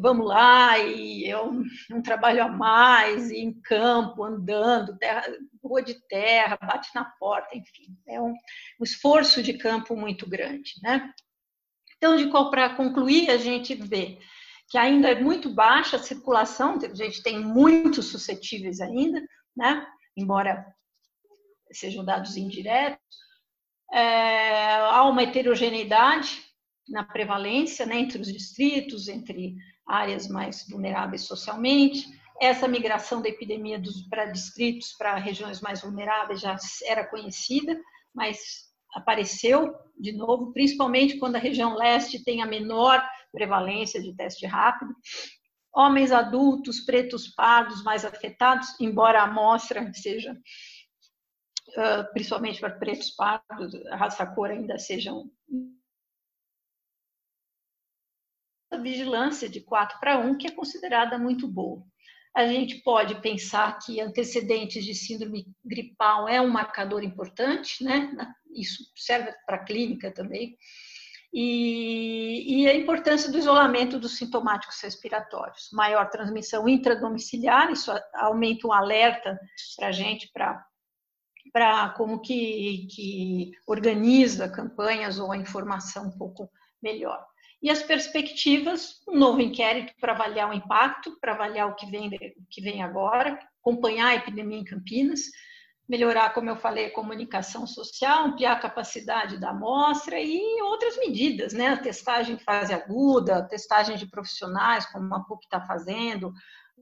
vamos 0.00 0.26
lá 0.26 0.78
e 0.78 1.24
é 1.24 1.40
um, 1.40 1.64
trabalho 2.02 2.44
a 2.44 2.48
mais, 2.48 3.30
e 3.30 3.38
em 3.38 3.52
campo, 3.52 4.22
andando, 4.22 4.96
terra, 4.98 5.24
rua 5.62 5.82
de 5.82 5.94
terra, 6.06 6.58
bate 6.60 6.90
na 6.94 7.04
porta, 7.04 7.56
enfim, 7.56 7.96
é 8.06 8.20
um, 8.20 8.34
um 8.80 8.84
esforço 8.84 9.42
de 9.42 9.54
campo 9.54 9.96
muito 9.96 10.28
grande, 10.28 10.74
né? 10.82 11.12
Então, 11.96 12.16
de 12.16 12.30
para 12.50 12.74
concluir, 12.76 13.30
a 13.30 13.36
gente 13.36 13.74
vê 13.74 14.18
que 14.68 14.78
ainda 14.78 15.10
é 15.10 15.20
muito 15.20 15.48
baixa 15.48 15.96
a 15.96 16.02
circulação, 16.02 16.78
a 16.82 16.94
gente 16.94 17.22
tem 17.22 17.38
muitos 17.38 18.06
suscetíveis 18.06 18.80
ainda, 18.80 19.22
né? 19.56 19.86
embora 20.16 20.64
sejam 21.72 22.04
dados 22.04 22.36
indiretos, 22.36 23.00
é, 23.92 24.76
há 24.76 25.04
uma 25.04 25.22
heterogeneidade 25.22 26.42
na 26.88 27.04
prevalência 27.04 27.86
né, 27.86 27.98
entre 27.98 28.20
os 28.20 28.32
distritos, 28.32 29.08
entre 29.08 29.56
áreas 29.86 30.28
mais 30.28 30.66
vulneráveis 30.68 31.22
socialmente. 31.22 32.06
Essa 32.40 32.66
migração 32.66 33.22
da 33.22 33.28
epidemia 33.28 33.80
para 34.10 34.26
distritos, 34.26 34.92
para 34.92 35.16
regiões 35.16 35.60
mais 35.60 35.82
vulneráveis, 35.82 36.40
já 36.40 36.56
era 36.84 37.06
conhecida, 37.06 37.80
mas 38.14 38.64
apareceu 38.94 39.74
de 39.98 40.12
novo, 40.12 40.52
principalmente 40.52 41.18
quando 41.18 41.36
a 41.36 41.40
região 41.40 41.76
leste 41.76 42.22
tem 42.24 42.42
a 42.42 42.46
menor 42.46 43.02
prevalência 43.32 44.02
de 44.02 44.14
teste 44.14 44.46
rápido. 44.46 44.94
Homens 45.72 46.12
adultos, 46.12 46.80
pretos 46.80 47.28
pardos 47.28 47.82
mais 47.82 48.04
afetados, 48.04 48.78
embora 48.80 49.20
a 49.20 49.24
amostra 49.24 49.92
seja, 49.92 50.36
principalmente 52.12 52.60
para 52.60 52.78
pretos 52.78 53.10
pardos, 53.10 53.72
raça 53.90 54.24
cor 54.26 54.50
ainda 54.50 54.78
sejam. 54.78 55.30
Vigilância 58.76 59.48
de 59.48 59.60
4 59.60 59.98
para 60.00 60.18
1, 60.18 60.38
que 60.38 60.46
é 60.46 60.50
considerada 60.50 61.18
muito 61.18 61.46
boa. 61.48 61.82
A 62.34 62.46
gente 62.46 62.82
pode 62.82 63.20
pensar 63.20 63.78
que 63.78 64.00
antecedentes 64.00 64.84
de 64.84 64.94
síndrome 64.94 65.46
gripal 65.64 66.28
é 66.28 66.40
um 66.40 66.48
marcador 66.48 67.02
importante, 67.04 67.84
né? 67.84 68.10
isso 68.54 68.84
serve 68.96 69.32
para 69.46 69.56
a 69.56 69.64
clínica 69.64 70.10
também, 70.10 70.56
e, 71.36 72.62
e, 72.62 72.68
a 72.68 72.74
importância 72.74 73.30
do 73.30 73.36
isolamento 73.36 73.98
dos 73.98 74.16
sintomáticos 74.16 74.80
respiratórios. 74.80 75.68
Maior 75.72 76.08
transmissão 76.08 76.68
intradomiciliar, 76.68 77.72
isso 77.72 77.90
aumenta 78.14 78.68
o 78.68 78.72
alerta 78.72 79.36
para 79.76 79.88
a 79.88 79.92
gente, 79.92 80.30
para 80.32 81.88
como 81.96 82.20
que, 82.20 82.86
que 82.88 83.50
organiza 83.66 84.48
campanhas 84.48 85.18
ou 85.18 85.32
a 85.32 85.36
informação 85.36 86.06
um 86.06 86.16
pouco 86.16 86.48
melhor. 86.80 87.26
E 87.64 87.70
as 87.70 87.82
perspectivas, 87.82 89.00
um 89.08 89.18
novo 89.18 89.40
inquérito 89.40 89.94
para 89.98 90.12
avaliar 90.12 90.50
o 90.50 90.52
impacto, 90.52 91.18
para 91.18 91.32
avaliar 91.32 91.66
o 91.66 91.74
que 91.74 91.86
vem, 91.86 92.08
o 92.08 92.46
que 92.50 92.60
vem 92.60 92.82
agora, 92.82 93.38
acompanhar 93.58 94.08
a 94.08 94.14
epidemia 94.16 94.58
em 94.58 94.64
Campinas, 94.64 95.22
melhorar, 95.88 96.34
como 96.34 96.50
eu 96.50 96.56
falei, 96.56 96.84
a 96.84 96.92
comunicação 96.92 97.66
social, 97.66 98.26
ampliar 98.26 98.52
a 98.52 98.60
capacidade 98.60 99.40
da 99.40 99.48
amostra 99.48 100.20
e 100.20 100.60
outras 100.60 100.98
medidas, 100.98 101.54
né? 101.54 101.68
A 101.68 101.78
testagem 101.78 102.34
em 102.34 102.38
fase 102.38 102.74
aguda, 102.74 103.38
a 103.38 103.42
testagem 103.42 103.96
de 103.96 104.10
profissionais, 104.10 104.84
como 104.92 105.14
a 105.14 105.24
PUC 105.24 105.46
está 105.46 105.62
fazendo, 105.62 106.34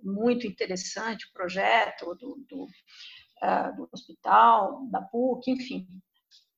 muito 0.02 0.48
interessante 0.48 1.26
o 1.26 1.32
projeto 1.32 2.12
do, 2.16 2.44
do, 2.48 2.64
uh, 2.64 3.76
do 3.76 3.88
hospital, 3.92 4.84
da 4.90 5.00
PUC, 5.00 5.48
enfim. 5.48 5.86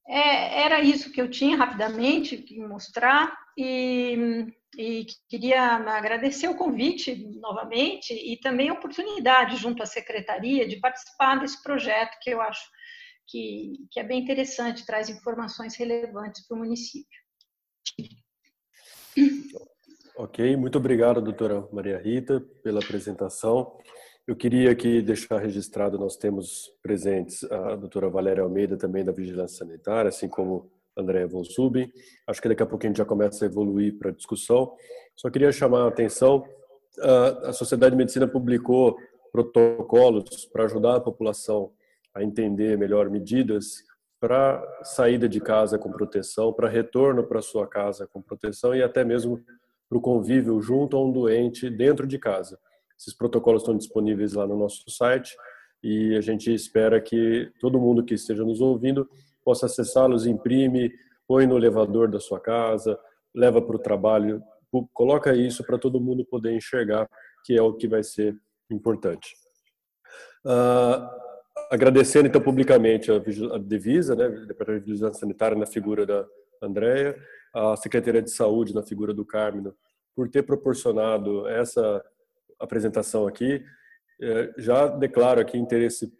É, 0.07 0.63
era 0.63 0.81
isso 0.81 1.11
que 1.11 1.21
eu 1.21 1.31
tinha 1.31 1.57
rapidamente 1.57 2.37
que 2.37 2.59
mostrar 2.61 3.35
e 3.57 4.47
e 4.77 5.07
queria 5.29 5.77
agradecer 5.77 6.49
o 6.49 6.57
convite 6.57 7.15
novamente 7.41 8.13
e 8.13 8.39
também 8.39 8.69
a 8.69 8.75
oportunidade 8.75 9.57
junto 9.57 9.83
à 9.83 9.87
secretaria 9.87 10.67
de 10.67 10.81
participar 10.81 11.37
desse 11.37 11.63
projeto 11.63 12.19
que 12.21 12.31
eu 12.31 12.41
acho 12.41 12.63
que, 13.27 13.75
que 13.91 14.01
é 14.01 14.05
bem 14.05 14.21
interessante, 14.21 14.85
traz 14.85 15.09
informações 15.09 15.77
relevantes 15.77 16.47
para 16.47 16.57
o 16.57 16.59
município. 16.59 17.19
Ok, 20.17 20.57
muito 20.57 20.79
obrigado, 20.79 21.21
doutora 21.21 21.69
Maria 21.73 21.99
Rita, 21.99 22.41
pela 22.63 22.81
apresentação. 22.81 23.79
Eu 24.27 24.35
queria 24.35 24.71
aqui 24.71 25.03
deixar 25.03 25.39
registrado, 25.39 25.99
nós 25.99 26.17
temos 26.17 26.73
presentes 26.83 27.45
a 27.45 27.77
doutora 27.77 28.09
Valéria 28.09 28.43
Almeida, 28.43 28.75
também 28.75 29.05
da 29.05 29.13
Vigilância 29.13 29.59
Sanitária, 29.59 30.09
assim 30.09 30.29
como 30.29 30.71
André 30.97 31.27
Von 31.27 31.45
Subin. 31.45 31.93
Acho 32.27 32.41
que 32.41 32.49
daqui 32.49 32.63
a 32.63 32.67
pouquinho 32.67 32.89
a 32.89 32.93
gente 32.93 32.99
já 32.99 33.05
começa 33.05 33.45
a 33.45 33.49
evoluir 33.49 33.99
para 33.99 34.09
a 34.09 34.15
discussão. 34.15 34.75
Só 35.15 35.29
queria 35.29 35.53
chamar 35.53 35.83
a 35.83 35.89
atenção, 35.89 36.43
a 37.43 37.53
Sociedade 37.53 37.91
de 37.91 37.99
Medicina 37.99 38.27
publicou 38.27 38.97
protocolos 39.31 40.47
para 40.47 40.65
ajudar 40.65 40.97
a 40.97 41.01
população 41.01 41.73
a 42.15 42.23
entender 42.23 42.79
melhor 42.79 43.11
medidas 43.11 43.85
para 44.19 44.65
saída 44.85 45.29
de 45.29 45.39
casa 45.39 45.79
com 45.79 45.93
proteção, 45.93 46.51
para 46.51 46.67
retorno 46.67 47.25
para 47.25 47.43
sua 47.43 47.67
casa 47.67 48.07
com 48.07 48.23
proteção 48.23 48.75
e 48.75 48.83
até 48.83 49.05
mesmo 49.05 49.39
para 49.87 49.99
o 49.99 50.01
convívio 50.01 50.63
junto 50.63 50.97
a 50.97 51.05
um 51.05 51.13
doente 51.13 51.69
dentro 51.69 52.07
de 52.07 52.19
casa. 52.19 52.59
Esses 52.99 53.15
protocolos 53.15 53.63
estão 53.63 53.77
disponíveis 53.77 54.33
lá 54.35 54.47
no 54.47 54.57
nosso 54.57 54.89
site 54.89 55.35
e 55.83 56.17
a 56.17 56.21
gente 56.21 56.53
espera 56.53 57.01
que 57.01 57.51
todo 57.61 57.81
mundo 57.81 58.05
que 58.05 58.15
esteja 58.15 58.45
nos 58.45 58.61
ouvindo 58.61 59.09
possa 59.45 59.67
acessá-los, 59.67 60.27
imprime, 60.27 60.93
põe 61.27 61.47
no 61.47 61.57
elevador 61.57 62.11
da 62.11 62.19
sua 62.19 62.41
casa, 62.41 62.99
leva 63.35 63.61
para 63.61 63.77
o 63.77 63.79
trabalho, 63.79 64.43
coloca 64.93 65.35
isso 65.35 65.65
para 65.65 65.79
todo 65.79 66.01
mundo 66.01 66.25
poder 66.25 66.55
enxergar, 66.55 67.09
que 67.45 67.57
é 67.57 67.63
o 67.63 67.75
que 67.75 67.87
vai 67.87 68.03
ser 68.03 68.37
importante. 68.71 69.37
Uh, 70.45 71.09
agradecendo 71.71 72.29
então 72.29 72.41
publicamente 72.41 73.11
a, 73.11 73.17
a 73.17 73.59
Devisa, 73.59 74.15
né, 74.15 74.29
Departamento 74.47 74.85
de 74.85 74.93
Vigilância 74.93 75.21
Sanitária 75.21 75.57
na 75.57 75.67
figura 75.67 76.07
da 76.07 76.27
Andrea, 76.63 77.17
a 77.53 77.77
Secretaria 77.77 78.23
de 78.23 78.31
Saúde 78.31 78.75
na 78.75 78.83
figura 78.83 79.15
do 79.15 79.25
Carmino, 79.25 79.75
por 80.15 80.29
ter 80.29 80.43
proporcionado 80.43 81.47
essa 81.49 82.05
apresentação 82.61 83.27
aqui. 83.27 83.65
Eh, 84.21 84.53
já 84.59 84.87
declaro 84.87 85.41
aqui 85.41 85.59
interesse 85.59 86.13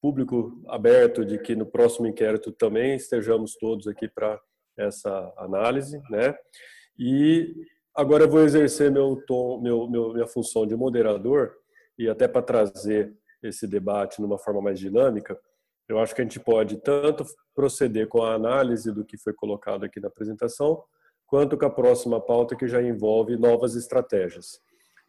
público 0.00 0.62
aberto 0.68 1.24
de 1.24 1.38
que 1.38 1.54
no 1.54 1.64
próximo 1.64 2.06
inquérito 2.06 2.50
também 2.50 2.96
estejamos 2.96 3.54
todos 3.54 3.86
aqui 3.86 4.08
para 4.08 4.40
essa 4.76 5.32
análise, 5.36 6.00
né? 6.10 6.34
E 6.98 7.54
agora 7.94 8.24
eu 8.24 8.28
vou 8.28 8.42
exercer 8.42 8.90
meu 8.90 9.22
tom, 9.26 9.60
meu, 9.60 9.88
meu 9.88 10.12
minha 10.12 10.26
função 10.26 10.66
de 10.66 10.74
moderador 10.74 11.54
e 11.98 12.08
até 12.08 12.26
para 12.26 12.42
trazer 12.42 13.14
esse 13.42 13.66
debate 13.66 14.20
numa 14.20 14.38
forma 14.38 14.62
mais 14.62 14.78
dinâmica, 14.78 15.38
eu 15.88 15.98
acho 15.98 16.14
que 16.14 16.20
a 16.20 16.24
gente 16.24 16.40
pode 16.40 16.78
tanto 16.78 17.24
proceder 17.54 18.08
com 18.08 18.22
a 18.22 18.34
análise 18.34 18.92
do 18.92 19.04
que 19.04 19.18
foi 19.18 19.32
colocado 19.32 19.84
aqui 19.84 20.00
na 20.00 20.08
apresentação, 20.08 20.82
quanto 21.26 21.56
com 21.56 21.66
a 21.66 21.70
próxima 21.70 22.20
pauta 22.20 22.56
que 22.56 22.68
já 22.68 22.82
envolve 22.82 23.36
novas 23.36 23.74
estratégias. 23.74 24.60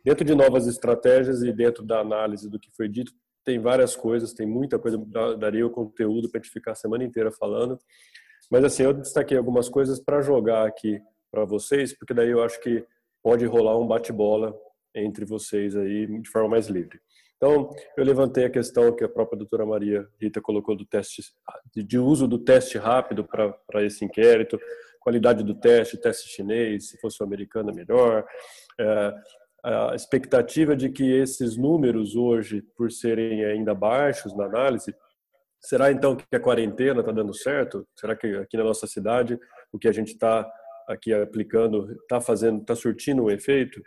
Dentro 0.04 0.26
de 0.26 0.36
novas 0.36 0.68
estratégias 0.68 1.42
e 1.44 1.54
dentro 1.54 1.84
da 1.84 2.00
análise 2.00 2.50
do 2.50 2.60
que 2.60 2.70
foi 2.76 2.90
dito, 2.90 3.14
tem 3.44 3.60
várias 3.60 3.96
coisas, 3.96 4.34
tem 4.34 4.46
muita 4.46 4.80
coisa, 4.80 4.98
daria 5.38 5.66
o 5.66 5.70
conteúdo 5.70 6.30
para 6.30 6.40
a 6.40 6.44
gente 6.44 6.52
ficar 6.52 6.72
a 6.72 6.76
semana 6.76 7.04
inteira 7.04 7.32
falando. 7.32 7.80
Mas 8.50 8.64
assim, 8.64 8.84
eu 8.84 8.94
destaquei 8.94 9.38
algumas 9.38 9.70
coisas 9.70 10.00
para 10.00 10.22
jogar 10.22 10.68
aqui 10.68 11.00
para 11.32 11.46
vocês, 11.46 11.98
porque 11.98 12.14
daí 12.14 12.30
eu 12.30 12.44
acho 12.44 12.60
que 12.62 12.86
pode 13.22 13.46
rolar 13.46 13.78
um 13.78 13.88
bate-bola 13.88 14.54
entre 14.94 15.26
vocês 15.26 15.76
aí 15.76 16.06
de 16.22 16.30
forma 16.30 16.50
mais 16.50 16.68
livre. 16.68 17.00
Então, 17.38 17.70
eu 17.98 18.06
levantei 18.06 18.46
a 18.46 18.50
questão 18.50 18.96
que 18.96 19.04
a 19.04 19.10
própria 19.10 19.38
doutora 19.38 19.66
Maria 19.66 20.08
Rita 20.22 20.40
colocou 20.40 20.76
do 20.78 20.86
teste, 20.86 21.22
de 21.76 21.98
uso 21.98 22.28
do 22.28 22.40
teste 22.40 22.78
rápido 22.78 23.26
para 23.26 23.84
esse 23.84 24.06
inquérito, 24.06 24.58
qualidade 25.00 25.44
do 25.44 25.54
teste, 25.54 26.00
teste 26.00 26.30
chinês, 26.30 26.90
se 26.90 26.98
fosse 27.02 27.22
o 27.22 27.26
americano 27.26 27.72
é 27.72 27.74
melhor, 27.74 28.26
é, 28.80 29.14
a 29.64 29.96
expectativa 29.96 30.76
de 30.76 30.90
que 30.90 31.10
esses 31.10 31.56
números 31.56 32.16
hoje, 32.16 32.62
por 32.76 32.92
serem 32.92 33.46
ainda 33.46 33.74
baixos 33.74 34.36
na 34.36 34.46
análise, 34.46 34.94
será 35.62 35.92
então 35.92 36.18
que 36.18 36.36
a 36.36 36.40
quarentena 36.40 37.00
está 37.00 37.12
dando 37.12 37.34
certo? 37.34 37.88
Será 37.96 38.16
que 38.16 38.28
aqui 38.36 38.58
na 38.58 38.64
nossa 38.64 38.86
cidade 38.86 39.40
o 39.72 39.80
que 39.80 39.88
a 39.88 39.92
gente 39.94 40.10
está 40.10 40.46
aqui 40.88 41.14
aplicando 41.14 41.94
está 42.02 42.20
fazendo, 42.20 42.62
está 42.62 42.76
surtindo 42.76 43.24
um 43.24 43.30
efeito? 43.30 43.82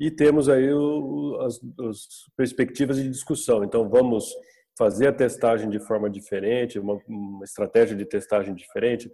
E 0.00 0.10
temos 0.10 0.48
aí 0.48 0.72
o, 0.72 1.38
as, 1.42 1.60
as, 1.88 2.06
perspectivas 2.34 2.96
de 2.96 3.08
discussão. 3.08 3.62
Então 3.62 3.88
vamos 3.90 4.34
fazer 4.78 5.08
a 5.08 5.12
testagem 5.12 5.68
de 5.68 5.78
forma 5.78 6.08
diferente, 6.08 6.78
uma, 6.78 6.98
uma 7.06 7.44
estratégia 7.44 7.94
de 7.94 8.06
testagem 8.06 8.54
diferente. 8.54 9.12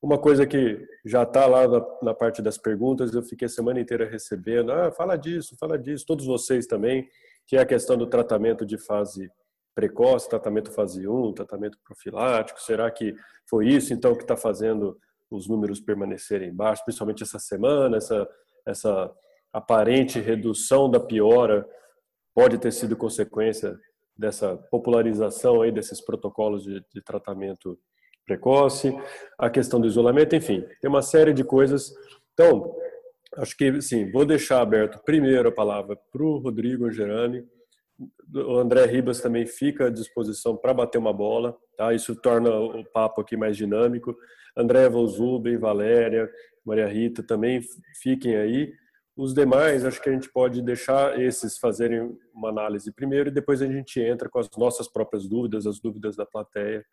Uma 0.00 0.18
coisa 0.18 0.46
que 0.46 0.80
já 1.04 1.24
está 1.24 1.46
lá 1.46 1.66
na, 1.66 1.84
na, 2.02 2.14
parte 2.14 2.40
das 2.40 2.56
perguntas, 2.56 3.12
eu 3.12 3.22
fiquei 3.22 3.46
a 3.46 3.48
semana 3.48 3.80
inteira 3.80 4.08
recebendo, 4.08 4.70
ah, 4.70 4.92
fala 4.92 5.16
disso, 5.16 5.56
fala 5.58 5.76
disso, 5.76 6.04
todos 6.06 6.24
vocês 6.24 6.66
também, 6.66 7.08
que 7.46 7.56
é 7.56 7.60
a 7.60 7.66
questão 7.66 7.96
do 7.96 8.06
tratamento 8.06 8.64
de 8.64 8.78
fase 8.78 9.28
precoce, 9.74 10.28
tratamento 10.28 10.72
fase 10.72 11.08
1, 11.08 11.32
tratamento 11.34 11.78
profilático, 11.84 12.60
será 12.60 12.90
que 12.90 13.14
foi 13.48 13.68
isso 13.68 13.92
então 13.92 14.14
que 14.14 14.22
está 14.22 14.36
fazendo 14.36 14.96
os 15.30 15.48
números 15.48 15.80
permanecerem 15.80 16.54
baixos, 16.54 16.84
principalmente 16.84 17.22
essa 17.22 17.38
semana, 17.38 17.96
essa, 17.96 18.28
essa 18.66 19.12
aparente 19.52 20.20
redução 20.20 20.90
da 20.90 21.00
piora 21.00 21.66
pode 22.34 22.58
ter 22.58 22.72
sido 22.72 22.96
consequência 22.96 23.78
dessa 24.16 24.56
popularização 24.56 25.62
aí 25.62 25.70
desses 25.72 26.00
protocolos 26.00 26.64
de, 26.64 26.84
de 26.92 27.02
tratamento 27.02 27.78
precoce, 28.28 28.94
a 29.38 29.48
questão 29.48 29.80
do 29.80 29.86
isolamento, 29.86 30.36
enfim, 30.36 30.64
tem 30.80 30.88
uma 30.88 31.00
série 31.00 31.32
de 31.32 31.42
coisas. 31.42 31.94
Então, 32.34 32.76
acho 33.38 33.56
que, 33.56 33.80
sim, 33.80 34.10
vou 34.12 34.26
deixar 34.26 34.60
aberto 34.60 35.02
primeiro 35.04 35.48
a 35.48 35.52
palavra 35.52 35.98
para 36.12 36.22
o 36.22 36.36
Rodrigo 36.36 36.86
Angerani. 36.86 37.42
O 38.32 38.58
André 38.58 38.84
Ribas 38.84 39.20
também 39.20 39.46
fica 39.46 39.86
à 39.86 39.90
disposição 39.90 40.56
para 40.56 40.74
bater 40.74 40.98
uma 40.98 41.12
bola, 41.12 41.56
tá? 41.76 41.92
Isso 41.94 42.14
torna 42.14 42.50
o 42.50 42.84
papo 42.84 43.22
aqui 43.22 43.36
mais 43.36 43.56
dinâmico. 43.56 44.14
André 44.56 44.88
Volzuben, 44.88 45.56
Valéria, 45.56 46.30
Maria 46.64 46.86
Rita 46.86 47.22
também 47.22 47.60
fiquem 48.00 48.36
aí. 48.36 48.72
Os 49.16 49.34
demais, 49.34 49.84
acho 49.84 50.00
que 50.00 50.10
a 50.10 50.12
gente 50.12 50.30
pode 50.30 50.62
deixar 50.62 51.20
esses 51.20 51.58
fazerem 51.58 52.16
uma 52.32 52.50
análise 52.50 52.92
primeiro 52.92 53.30
e 53.30 53.32
depois 53.32 53.60
a 53.60 53.66
gente 53.66 54.00
entra 54.00 54.28
com 54.28 54.38
as 54.38 54.48
nossas 54.56 54.86
próprias 54.86 55.26
dúvidas, 55.26 55.66
as 55.66 55.80
dúvidas 55.80 56.14
da 56.14 56.24
plateia 56.24 56.84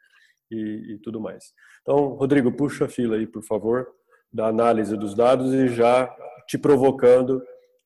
e, 0.51 0.93
e 0.93 0.99
tudo 0.99 1.19
mais. 1.19 1.53
Então, 1.81 2.09
Rodrigo, 2.15 2.51
puxa 2.51 2.85
a 2.85 2.89
fila 2.89 3.15
aí, 3.15 3.27
por 3.27 3.43
favor, 3.43 3.87
da 4.31 4.47
análise 4.47 4.97
dos 4.97 5.15
dados 5.15 5.53
e 5.53 5.69
já 5.69 6.13
te 6.47 6.57
provocando 6.57 7.41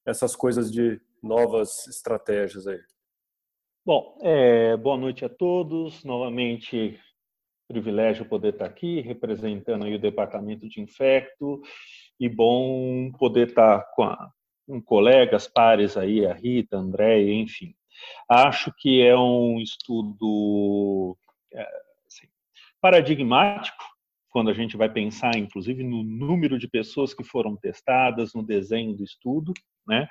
essas 0.06 0.36
coisas 0.36 0.72
de 0.72 1.00
novas 1.22 1.88
estratégias 1.88 2.68
aí. 2.68 2.80
Bom, 3.86 4.18
é, 4.22 4.76
boa 4.78 4.98
noite 4.98 5.26
a 5.26 5.30
todos. 5.30 6.04
Novamente, 6.04 7.00
privilégio 7.68 8.26
poder 8.26 8.54
estar 8.54 8.66
aqui 8.66 9.02
representando 9.02 9.86
aí 9.86 9.96
o 9.96 10.00
departamento 10.00 10.68
de 10.68 10.82
infecto 10.82 11.62
e 12.20 12.28
bom 12.28 13.12
poder 13.14 13.50
estar 13.50 13.82
com, 13.96 14.04
a, 14.04 14.32
com 14.68 14.82
colegas, 14.82 15.48
pares 15.48 15.96
aí, 15.96 16.26
a 16.26 16.34
Rita, 16.34 16.78
a 16.78 16.80
André, 16.80 17.32
enfim. 17.32 17.74
Acho 18.30 18.74
que 18.78 19.02
é 19.02 19.18
um 19.18 19.60
estudo 19.60 21.18
é, 21.54 21.68
paradigmático, 22.82 23.84
quando 24.30 24.50
a 24.50 24.54
gente 24.54 24.78
vai 24.78 24.92
pensar, 24.92 25.36
inclusive, 25.36 25.84
no 25.84 26.04
número 26.04 26.58
de 26.58 26.68
pessoas 26.68 27.14
que 27.14 27.24
foram 27.24 27.56
testadas, 27.56 28.34
no 28.34 28.44
desenho 28.44 28.94
do 28.94 29.04
estudo. 29.04 29.54
Né? 29.88 30.08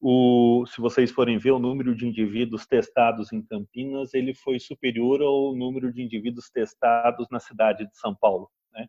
O, 0.00 0.64
se 0.66 0.80
vocês 0.80 1.10
forem 1.10 1.38
ver 1.38 1.50
o 1.50 1.58
número 1.58 1.94
de 1.94 2.06
indivíduos 2.06 2.66
testados 2.66 3.30
em 3.30 3.42
Campinas, 3.42 4.14
ele 4.14 4.34
foi 4.34 4.58
superior 4.58 5.20
ao 5.20 5.54
número 5.54 5.92
de 5.92 6.02
indivíduos 6.02 6.48
testados 6.50 7.28
na 7.30 7.38
cidade 7.38 7.86
de 7.86 7.98
São 7.98 8.14
Paulo. 8.14 8.48
Né? 8.72 8.88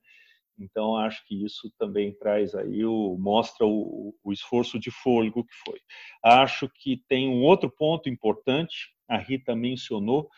Então, 0.58 0.96
acho 0.96 1.26
que 1.26 1.46
isso 1.46 1.72
também 1.78 2.14
traz 2.14 2.56
aí, 2.56 2.86
o, 2.86 3.18
mostra 3.20 3.66
o, 3.66 4.16
o 4.24 4.32
esforço 4.32 4.80
de 4.80 4.92
fôlego 4.92 5.44
que 5.44 5.54
foi. 5.66 5.80
Acho 6.24 6.70
que 6.70 7.04
tem 7.08 7.28
um 7.28 7.44
outro 7.44 7.70
ponto 7.70 8.08
importante, 8.08 8.94
a 9.10 9.18
Rita 9.18 9.56
mencionou, 9.56 10.30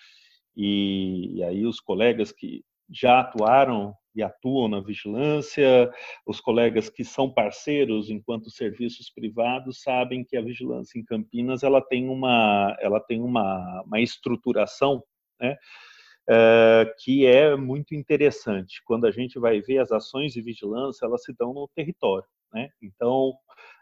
e, 0.55 1.37
e 1.37 1.43
aí 1.43 1.65
os 1.65 1.79
colegas 1.79 2.31
que 2.31 2.63
já 2.91 3.21
atuaram 3.21 3.95
e 4.13 4.21
atuam 4.21 4.67
na 4.67 4.81
vigilância, 4.81 5.91
os 6.25 6.41
colegas 6.41 6.89
que 6.89 7.03
são 7.03 7.33
parceiros 7.33 8.09
enquanto 8.09 8.49
serviços 8.49 9.09
privados 9.09 9.81
sabem 9.81 10.23
que 10.23 10.35
a 10.35 10.41
vigilância 10.41 10.99
em 10.99 11.05
Campinas 11.05 11.63
ela 11.63 11.81
tem 11.81 12.09
uma 12.09 12.75
ela 12.81 12.99
tem 12.99 13.21
uma, 13.21 13.81
uma 13.85 13.99
estruturação, 14.01 15.01
né, 15.39 15.55
é, 16.29 16.93
que 16.99 17.25
é 17.25 17.55
muito 17.55 17.95
interessante. 17.95 18.81
Quando 18.85 19.05
a 19.07 19.11
gente 19.11 19.39
vai 19.39 19.61
ver 19.61 19.79
as 19.79 19.91
ações 19.91 20.33
de 20.33 20.41
vigilância, 20.41 21.05
elas 21.05 21.23
se 21.23 21.33
dão 21.33 21.53
no 21.53 21.69
território, 21.73 22.27
né? 22.53 22.69
Então 22.81 23.33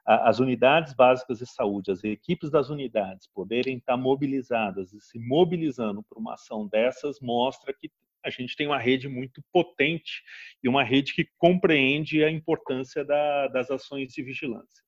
as 0.05 0.39
unidades 0.39 0.93
básicas 0.93 1.37
de 1.37 1.45
saúde, 1.45 1.91
as 1.91 2.03
equipes 2.03 2.49
das 2.49 2.69
unidades 2.69 3.27
poderem 3.33 3.77
estar 3.77 3.97
mobilizadas 3.97 4.91
e 4.93 4.99
se 4.99 5.19
mobilizando 5.19 6.03
para 6.03 6.19
uma 6.19 6.33
ação 6.33 6.67
dessas 6.67 7.19
mostra 7.19 7.73
que 7.73 7.91
a 8.23 8.29
gente 8.29 8.55
tem 8.55 8.67
uma 8.67 8.79
rede 8.79 9.07
muito 9.07 9.41
potente 9.51 10.23
e 10.63 10.69
uma 10.69 10.83
rede 10.83 11.13
que 11.13 11.27
compreende 11.37 12.23
a 12.23 12.29
importância 12.29 13.03
da, 13.03 13.47
das 13.47 13.69
ações 13.71 14.13
de 14.13 14.23
vigilância. 14.23 14.83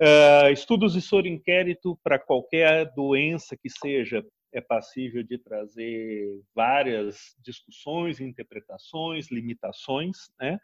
Uh, 0.00 0.50
estudos 0.52 0.92
de 0.92 1.00
soro 1.00 1.26
inquérito 1.26 1.98
para 2.02 2.18
qualquer 2.18 2.92
doença 2.94 3.56
que 3.56 3.70
seja 3.70 4.22
é 4.52 4.60
passível 4.60 5.22
de 5.22 5.36
trazer 5.36 6.40
várias 6.54 7.36
discussões, 7.42 8.20
interpretações, 8.20 9.30
limitações, 9.30 10.30
né? 10.40 10.58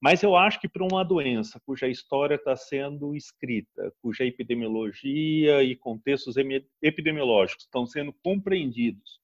Mas 0.00 0.22
eu 0.22 0.36
acho 0.36 0.60
que 0.60 0.68
para 0.68 0.84
uma 0.84 1.02
doença 1.02 1.60
cuja 1.64 1.88
história 1.88 2.34
está 2.34 2.54
sendo 2.54 3.16
escrita, 3.16 3.92
cuja 4.02 4.24
epidemiologia 4.24 5.62
e 5.62 5.74
contextos 5.74 6.34
epidemiológicos 6.82 7.64
estão 7.64 7.86
sendo 7.86 8.12
compreendidos, 8.22 9.20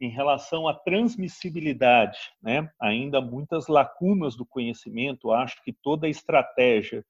em 0.00 0.10
relação 0.10 0.68
à 0.68 0.74
transmissibilidade, 0.74 2.18
né? 2.42 2.70
ainda 2.80 3.20
muitas 3.20 3.66
lacunas 3.68 4.36
do 4.36 4.44
conhecimento. 4.44 5.32
Acho 5.32 5.62
que 5.62 5.72
toda 5.72 6.08
estratégia 6.08 7.04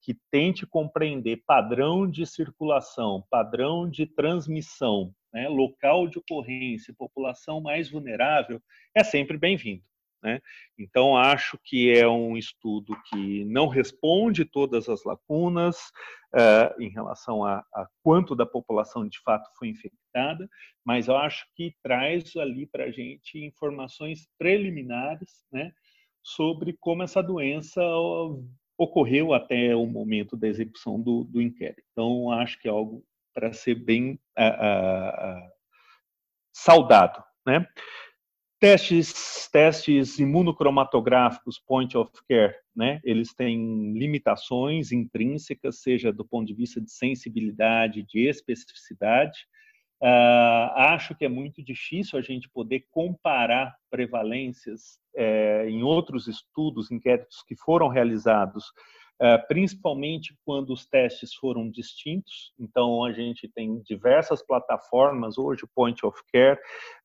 que 0.00 0.16
tente 0.30 0.66
compreender 0.66 1.42
padrão 1.46 2.08
de 2.08 2.24
circulação, 2.24 3.24
padrão 3.28 3.88
de 3.88 4.06
transmissão, 4.06 5.12
né? 5.32 5.48
local 5.48 6.06
de 6.06 6.18
ocorrência, 6.18 6.94
população 6.96 7.60
mais 7.60 7.90
vulnerável, 7.90 8.62
é 8.94 9.02
sempre 9.02 9.36
bem-vindo. 9.36 9.82
Né? 10.22 10.40
Então, 10.76 11.16
acho 11.16 11.58
que 11.62 11.96
é 11.96 12.06
um 12.06 12.36
estudo 12.36 12.96
que 13.08 13.44
não 13.44 13.68
responde 13.68 14.44
todas 14.44 14.88
as 14.88 15.04
lacunas 15.04 15.92
uh, 16.34 16.80
em 16.80 16.88
relação 16.88 17.44
a, 17.44 17.64
a, 17.72 17.86
quanto 18.02 18.34
da 18.34 18.44
população 18.44 19.06
de 19.06 19.20
fato 19.20 19.48
foi 19.56 19.68
infectada, 19.68 19.98
mas 20.84 21.08
eu 21.08 21.16
acho 21.16 21.46
que 21.54 21.74
traz 21.82 22.36
ali 22.36 22.66
para 22.66 22.84
a 22.84 22.90
gente 22.90 23.38
informações 23.38 24.28
preliminares 24.38 25.44
né, 25.52 25.72
sobre 26.22 26.76
como 26.80 27.02
essa 27.02 27.22
doença 27.22 27.82
ocorreu 28.76 29.34
até 29.34 29.74
o 29.74 29.86
momento 29.86 30.36
da 30.36 30.46
execução 30.46 31.00
do, 31.00 31.24
do 31.24 31.42
inquérito. 31.42 31.82
Então, 31.92 32.30
acho 32.30 32.58
que 32.60 32.68
é 32.68 32.70
algo 32.70 33.04
para 33.34 33.52
ser 33.52 33.74
bem 33.74 34.18
saudado. 36.52 37.22
Né? 37.46 37.66
Testes, 38.60 39.48
testes 39.52 40.18
imunocromatográficos 40.18 41.58
point 41.58 41.96
of 41.96 42.10
care, 42.28 42.56
né? 42.74 43.00
Eles 43.04 43.32
têm 43.32 43.92
limitações 43.92 44.90
intrínsecas, 44.90 45.80
seja 45.80 46.12
do 46.12 46.24
ponto 46.24 46.48
de 46.48 46.54
vista 46.54 46.80
de 46.80 46.90
sensibilidade, 46.90 48.02
de 48.02 48.26
especificidade. 48.26 49.38
Uh, 50.00 50.70
acho 50.76 51.14
que 51.14 51.24
é 51.24 51.28
muito 51.28 51.62
difícil 51.62 52.18
a 52.18 52.22
gente 52.22 52.48
poder 52.48 52.84
comparar 52.90 53.74
prevalências 53.90 55.00
eh, 55.16 55.68
em 55.68 55.82
outros 55.82 56.28
estudos, 56.28 56.92
inquéritos 56.92 57.42
que 57.42 57.56
foram 57.56 57.88
realizados 57.88 58.66
principalmente 59.48 60.36
quando 60.44 60.72
os 60.72 60.86
testes 60.86 61.34
foram 61.34 61.70
distintos. 61.70 62.52
Então, 62.58 63.04
a 63.04 63.12
gente 63.12 63.48
tem 63.48 63.80
diversas 63.82 64.44
plataformas 64.44 65.38
hoje, 65.38 65.66
Point 65.74 66.04
of 66.06 66.18
Care, 66.32 66.58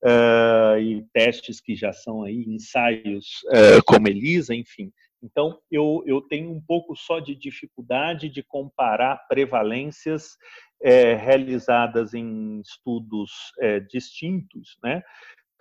uh, 0.04 0.78
e 0.78 1.04
testes 1.12 1.60
que 1.60 1.74
já 1.74 1.92
são 1.92 2.22
aí, 2.22 2.44
ensaios 2.46 3.42
uh, 3.46 3.82
como 3.84 4.08
ELISA, 4.08 4.54
enfim. 4.54 4.92
Então, 5.24 5.58
eu, 5.70 6.02
eu 6.06 6.20
tenho 6.20 6.50
um 6.50 6.60
pouco 6.60 6.94
só 6.94 7.18
de 7.18 7.34
dificuldade 7.34 8.28
de 8.28 8.42
comparar 8.42 9.26
prevalências 9.26 10.36
é, 10.82 11.14
realizadas 11.14 12.12
em 12.12 12.60
estudos 12.60 13.30
é, 13.58 13.80
distintos, 13.80 14.76
né, 14.82 15.02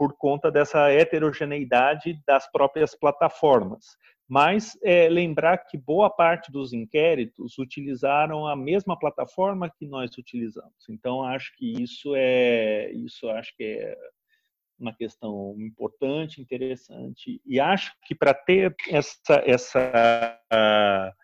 por 0.03 0.17
conta 0.17 0.51
dessa 0.51 0.91
heterogeneidade 0.91 2.21
das 2.27 2.51
próprias 2.51 2.93
plataformas. 2.93 3.95
Mas 4.27 4.77
é, 4.83 5.07
lembrar 5.07 5.59
que 5.59 5.77
boa 5.77 6.09
parte 6.09 6.51
dos 6.51 6.73
inquéritos 6.73 7.57
utilizaram 7.57 8.45
a 8.45 8.53
mesma 8.53 8.99
plataforma 8.99 9.69
que 9.69 9.87
nós 9.87 10.17
utilizamos. 10.17 10.73
Então 10.89 11.23
acho 11.23 11.55
que 11.55 11.81
isso 11.81 12.13
é 12.17 12.91
isso 12.91 13.29
acho 13.29 13.55
que 13.55 13.63
é 13.63 13.97
uma 14.77 14.93
questão 14.93 15.55
importante, 15.57 16.41
interessante 16.41 17.41
e 17.45 17.57
acho 17.61 17.93
que 18.05 18.13
para 18.13 18.33
ter 18.33 18.75
essa 18.89 19.41
essa 19.45 21.15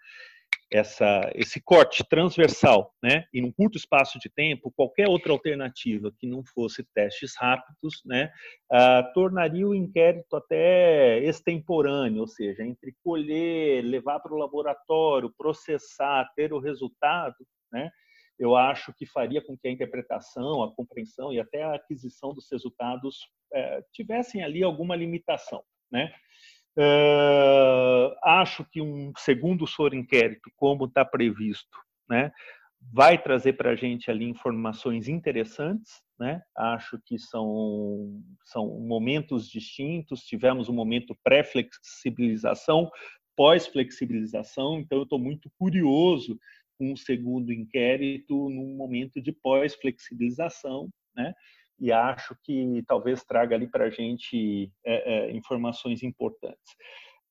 essa, 0.72 1.32
esse 1.34 1.60
corte 1.60 2.04
transversal, 2.08 2.94
né, 3.02 3.26
em 3.34 3.44
um 3.44 3.52
curto 3.52 3.78
espaço 3.78 4.20
de 4.20 4.30
tempo, 4.30 4.72
qualquer 4.76 5.08
outra 5.08 5.32
alternativa 5.32 6.12
que 6.20 6.28
não 6.28 6.44
fosse 6.44 6.84
testes 6.94 7.34
rápidos, 7.38 8.02
né, 8.06 8.32
uh, 8.72 9.14
tornaria 9.14 9.68
o 9.68 9.74
inquérito 9.74 10.36
até 10.36 11.20
extemporâneo, 11.20 12.22
ou 12.22 12.28
seja, 12.28 12.64
entre 12.64 12.96
colher, 13.04 13.84
levar 13.84 14.20
para 14.20 14.34
o 14.34 14.38
laboratório, 14.38 15.34
processar, 15.38 16.32
ter 16.36 16.54
o 16.54 16.60
resultado, 16.60 17.36
né, 17.72 17.90
eu 18.40 18.56
acho 18.56 18.94
que 18.94 19.06
faria 19.06 19.41
com 19.41 19.58
que 19.58 19.68
a 19.68 19.72
interpretação, 19.72 20.64
a 20.64 20.74
compreensão 20.74 21.34
e 21.34 21.40
até 21.40 21.62
a 21.62 21.76
aquisição 21.76 22.34
dos 22.34 22.48
resultados 22.50 23.28
eh, 23.54 23.84
tivessem 23.91 24.41
ali 24.41 24.64
alguma 24.64 24.96
limitação, 24.96 25.62
né? 25.91 26.14
Uh, 26.80 28.16
acho 28.24 28.64
que 28.64 28.82
um 28.82 29.12
segundo 29.18 29.68
soro 29.68 29.96
inquérito, 29.96 30.50
como 30.56 30.86
está 30.86 31.04
previsto, 31.04 31.78
né, 32.10 32.32
vai 32.82 33.22
trazer 33.22 33.54
para 33.54 33.72
a 33.72 33.76
gente 33.76 34.10
ali 34.10 34.24
informações 34.24 35.10
interessantes. 35.10 36.02
Né? 36.18 36.42
Acho 36.56 36.98
que 37.06 37.20
são, 37.20 38.24
são 38.46 38.80
momentos 38.80 39.50
distintos. 39.50 40.22
Tivemos 40.24 40.70
um 40.70 40.74
momento 40.74 41.18
pré-flexibilização, 41.22 42.90
pós-flexibilização, 43.36 44.80
então 44.80 45.00
eu 45.00 45.04
estou 45.04 45.20
muito 45.20 45.50
curioso 45.58 46.40
com 46.78 46.94
o 46.94 46.98
segundo 46.98 47.52
inquérito 47.52 48.50
num 48.50 48.78
momento 48.78 49.22
de 49.22 49.34
pós-flexibilização. 49.34 50.90
Né? 51.14 51.34
E 51.80 51.92
acho 51.92 52.36
que 52.44 52.84
talvez 52.88 53.24
traga 53.24 53.56
ali 53.56 53.68
para 53.68 53.86
a 53.86 53.90
gente 53.90 54.72
é, 54.86 55.30
é, 55.30 55.32
informações 55.32 56.04
importantes. 56.04 56.76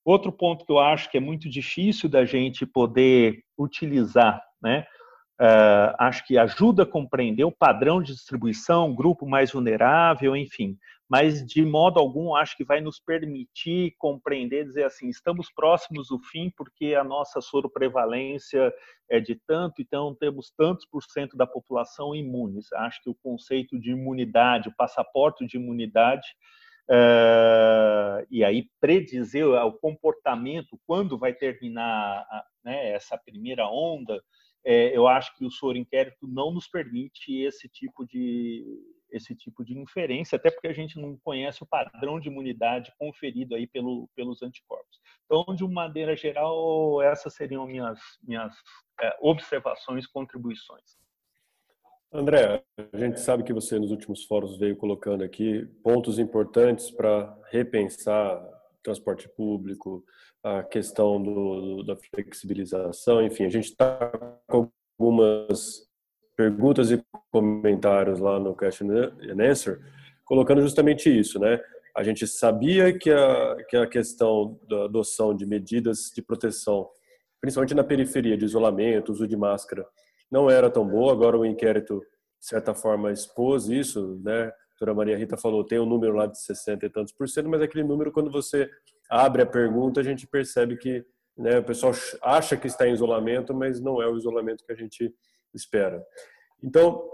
Outro 0.04 0.32
ponto 0.32 0.64
que 0.64 0.72
eu 0.72 0.78
acho 0.78 1.10
que 1.10 1.18
é 1.18 1.20
muito 1.20 1.48
difícil 1.48 2.08
da 2.08 2.24
gente 2.24 2.64
poder 2.64 3.42
utilizar, 3.58 4.42
né? 4.62 4.86
Uh, 5.40 5.94
acho 6.00 6.26
que 6.26 6.36
ajuda 6.36 6.82
a 6.82 6.86
compreender 6.86 7.44
o 7.44 7.52
padrão 7.52 8.02
de 8.02 8.12
distribuição, 8.12 8.92
grupo 8.92 9.24
mais 9.24 9.52
vulnerável, 9.52 10.34
enfim 10.34 10.76
mas 11.08 11.44
de 11.44 11.64
modo 11.64 11.98
algum 11.98 12.34
acho 12.34 12.56
que 12.56 12.64
vai 12.64 12.80
nos 12.80 13.00
permitir 13.00 13.94
compreender, 13.98 14.64
dizer 14.64 14.84
assim, 14.84 15.08
estamos 15.08 15.50
próximos 15.50 16.08
do 16.08 16.18
fim 16.18 16.52
porque 16.56 16.94
a 16.94 17.02
nossa 17.02 17.40
soroprevalência 17.40 18.72
é 19.10 19.18
de 19.18 19.34
tanto, 19.34 19.80
então 19.80 20.14
temos 20.14 20.52
tantos 20.56 20.84
por 20.84 21.02
cento 21.02 21.36
da 21.36 21.46
população 21.46 22.14
imunes. 22.14 22.70
Acho 22.74 23.02
que 23.02 23.08
o 23.08 23.14
conceito 23.14 23.78
de 23.80 23.92
imunidade, 23.92 24.68
o 24.68 24.76
passaporte 24.76 25.46
de 25.46 25.56
imunidade, 25.56 26.28
uh, 26.90 28.26
e 28.30 28.44
aí 28.44 28.68
predizer 28.78 29.46
o 29.46 29.72
comportamento, 29.72 30.78
quando 30.86 31.18
vai 31.18 31.32
terminar 31.32 32.26
né, 32.62 32.90
essa 32.92 33.16
primeira 33.16 33.66
onda, 33.66 34.22
é, 34.62 34.94
eu 34.94 35.08
acho 35.08 35.34
que 35.36 35.46
o 35.46 35.50
soro 35.50 35.78
inquérito 35.78 36.26
não 36.26 36.52
nos 36.52 36.68
permite 36.68 37.40
esse 37.40 37.66
tipo 37.68 38.04
de 38.06 38.66
esse 39.10 39.34
tipo 39.34 39.64
de 39.64 39.78
inferência, 39.78 40.36
até 40.36 40.50
porque 40.50 40.68
a 40.68 40.72
gente 40.72 40.98
não 40.98 41.16
conhece 41.18 41.62
o 41.62 41.66
padrão 41.66 42.20
de 42.20 42.28
imunidade 42.28 42.92
conferido 42.98 43.54
aí 43.54 43.66
pelo, 43.66 44.08
pelos 44.14 44.42
anticorpos. 44.42 45.00
Então, 45.24 45.54
de 45.54 45.64
uma 45.64 45.86
maneira 45.86 46.16
geral, 46.16 47.00
essas 47.02 47.34
seriam 47.34 47.66
minhas, 47.66 47.98
minhas 48.22 48.54
é, 49.00 49.16
observações, 49.20 50.06
contribuições. 50.06 50.98
André, 52.12 52.64
a 52.92 52.96
gente 52.98 53.20
sabe 53.20 53.42
que 53.42 53.52
você 53.52 53.78
nos 53.78 53.90
últimos 53.90 54.24
fóruns 54.24 54.56
veio 54.58 54.76
colocando 54.76 55.22
aqui 55.22 55.66
pontos 55.82 56.18
importantes 56.18 56.90
para 56.90 57.36
repensar 57.50 58.42
transporte 58.82 59.28
público, 59.28 60.04
a 60.42 60.62
questão 60.62 61.22
do, 61.22 61.82
da 61.82 61.96
flexibilização, 61.96 63.22
enfim, 63.22 63.44
a 63.44 63.50
gente 63.50 63.66
está 63.66 64.10
com 64.46 64.70
algumas 64.98 65.87
perguntas 66.38 66.92
e 66.92 67.04
comentários 67.32 68.20
lá 68.20 68.38
no 68.38 68.54
Question 68.54 68.92
and 68.92 69.42
Answer, 69.42 69.80
colocando 70.24 70.62
justamente 70.62 71.10
isso, 71.10 71.40
né? 71.40 71.60
A 71.96 72.04
gente 72.04 72.28
sabia 72.28 72.96
que 72.96 73.10
a, 73.10 73.56
que 73.68 73.76
a 73.76 73.88
questão 73.88 74.56
da 74.68 74.84
adoção 74.84 75.34
de 75.34 75.44
medidas 75.44 76.12
de 76.14 76.22
proteção, 76.22 76.88
principalmente 77.40 77.74
na 77.74 77.82
periferia, 77.82 78.36
de 78.36 78.44
isolamento, 78.44 79.10
uso 79.10 79.26
de 79.26 79.36
máscara, 79.36 79.84
não 80.30 80.48
era 80.48 80.70
tão 80.70 80.86
boa. 80.86 81.12
Agora 81.12 81.36
o 81.36 81.44
inquérito, 81.44 81.98
de 82.40 82.46
certa 82.46 82.72
forma, 82.72 83.10
expôs 83.10 83.68
isso, 83.68 84.20
né? 84.22 84.42
A 84.44 84.52
doutora 84.78 84.94
Maria 84.94 85.18
Rita 85.18 85.36
falou, 85.36 85.64
tem 85.64 85.80
um 85.80 85.86
número 85.86 86.14
lá 86.14 86.26
de 86.26 86.40
60 86.40 86.86
e 86.86 86.88
tantos 86.88 87.12
por 87.12 87.28
cento, 87.28 87.48
mas 87.48 87.60
aquele 87.60 87.82
número, 87.82 88.12
quando 88.12 88.30
você 88.30 88.70
abre 89.10 89.42
a 89.42 89.46
pergunta, 89.46 89.98
a 89.98 90.04
gente 90.04 90.24
percebe 90.24 90.76
que 90.76 91.04
né, 91.36 91.58
o 91.58 91.64
pessoal 91.64 91.92
acha 92.22 92.56
que 92.56 92.68
está 92.68 92.86
em 92.86 92.92
isolamento, 92.92 93.52
mas 93.52 93.80
não 93.80 94.00
é 94.00 94.06
o 94.06 94.16
isolamento 94.16 94.64
que 94.64 94.72
a 94.72 94.76
gente 94.76 95.12
espera. 95.54 96.04
Então, 96.62 97.08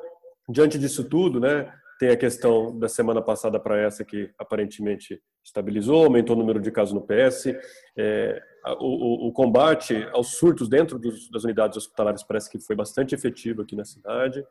diante 0.49 0.79
disso 0.79 1.05
tudo, 1.05 1.41
né, 1.41 1.73
tem 1.99 2.11
a 2.11 2.17
questão 2.17 2.77
da 2.79 2.89
semana 2.89 3.23
passada 3.23 3.59
para 3.59 3.79
essa 3.81 4.05
que 4.05 4.31
aparentemente 4.39 5.23
estabilizou, 5.43 6.05
aumentou 6.05 6.35
o 6.35 6.39
número 6.39 6.61
de 6.61 6.71
casos 6.71 6.95
no 6.95 7.03
PS. 7.03 7.55
É, 7.97 8.43
o, 8.81 9.27
o, 9.27 9.29
o, 9.29 9.33
combate 9.33 10.09
aos 10.13 10.37
surtos 10.37 10.69
dentro 10.69 10.99
dos, 10.99 11.31
das 11.31 11.45
unidades 11.45 11.77
hospitalares 11.77 12.23
parece 12.23 12.51
que 12.51 12.59
foi 12.59 12.75
bastante 12.75 13.15
efetivo 13.15 13.63
aqui 13.63 13.77
na 13.77 13.85
cidade. 13.85 14.45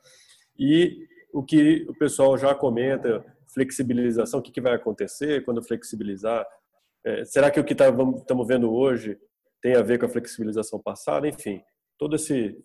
E 0.58 1.08
o 1.34 1.44
que 1.44 1.86
o 1.90 1.96
pessoal 1.96 2.38
já 2.38 2.54
comenta, 2.54 3.26
flexibilização, 3.54 4.40
o 4.40 4.44
que, 4.44 4.52
que 4.52 4.62
vai 4.62 4.74
acontecer 4.74 5.44
quando 5.44 5.64
flexibilizar? 5.64 6.46
É, 7.04 7.26
será 7.26 7.52
que 7.52 7.60
o 7.60 7.64
que 7.64 7.76
tá, 7.76 7.86
estamos 8.18 8.48
vendo 8.48 8.72
hoje 8.72 9.18
tem 9.62 9.76
a 9.76 9.82
ver 9.82 10.00
com 10.00 10.06
a 10.06 10.10
flexibilização 10.10 10.80
passada? 10.80 11.28
Enfim, 11.28 11.62
todo 11.98 12.16
esse 12.16 12.56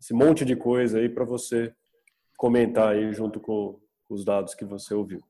esse 0.00 0.12
monte 0.12 0.44
de 0.44 0.56
coisa 0.56 0.98
aí 0.98 1.08
para 1.08 1.24
você 1.24 1.72
comentar 2.36 2.94
aí 2.94 3.12
junto 3.12 3.40
com 3.40 3.80
os 4.08 4.24
dados 4.24 4.54
que 4.54 4.64
você 4.64 4.94
ouviu. 4.94 5.20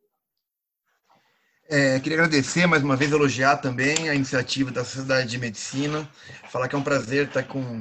É, 1.70 2.00
queria 2.00 2.18
agradecer 2.18 2.66
mais 2.66 2.82
uma 2.82 2.96
vez, 2.96 3.12
elogiar 3.12 3.58
também 3.58 4.08
a 4.08 4.14
iniciativa 4.14 4.70
da 4.70 4.84
Sociedade 4.84 5.28
de 5.28 5.38
Medicina, 5.38 6.08
falar 6.50 6.66
que 6.66 6.74
é 6.74 6.78
um 6.78 6.84
prazer 6.84 7.26
estar 7.26 7.42
com 7.44 7.80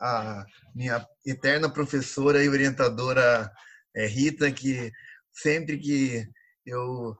a 0.00 0.44
minha 0.74 1.06
eterna 1.24 1.70
professora 1.70 2.42
e 2.42 2.48
orientadora 2.48 3.50
é, 3.94 4.06
Rita, 4.06 4.50
que 4.50 4.90
sempre 5.32 5.78
que 5.78 6.26
eu 6.66 7.16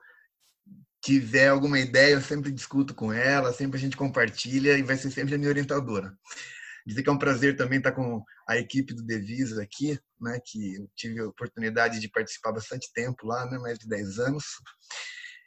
tiver 1.00 1.48
alguma 1.48 1.78
ideia, 1.78 2.14
eu 2.14 2.20
sempre 2.20 2.50
discuto 2.50 2.94
com 2.94 3.12
ela, 3.12 3.52
sempre 3.52 3.76
a 3.76 3.80
gente 3.80 3.96
compartilha 3.96 4.76
e 4.76 4.82
vai 4.82 4.96
ser 4.96 5.10
sempre 5.10 5.34
a 5.34 5.38
minha 5.38 5.50
orientadora. 5.50 6.12
Dizer 6.86 7.02
que 7.02 7.08
é 7.08 7.12
um 7.12 7.18
prazer 7.18 7.56
também 7.56 7.78
estar 7.78 7.92
com 7.92 8.22
a 8.48 8.56
equipe 8.58 8.94
do 8.94 9.02
Devisa 9.02 9.62
aqui, 9.62 9.98
né, 10.20 10.38
que 10.44 10.76
eu 10.76 10.88
tive 10.94 11.20
a 11.20 11.28
oportunidade 11.28 11.98
de 11.98 12.10
participar 12.10 12.52
bastante 12.52 12.92
tempo 12.92 13.26
lá, 13.26 13.46
né, 13.46 13.58
mais 13.58 13.78
de 13.78 13.88
10 13.88 14.18
anos. 14.18 14.44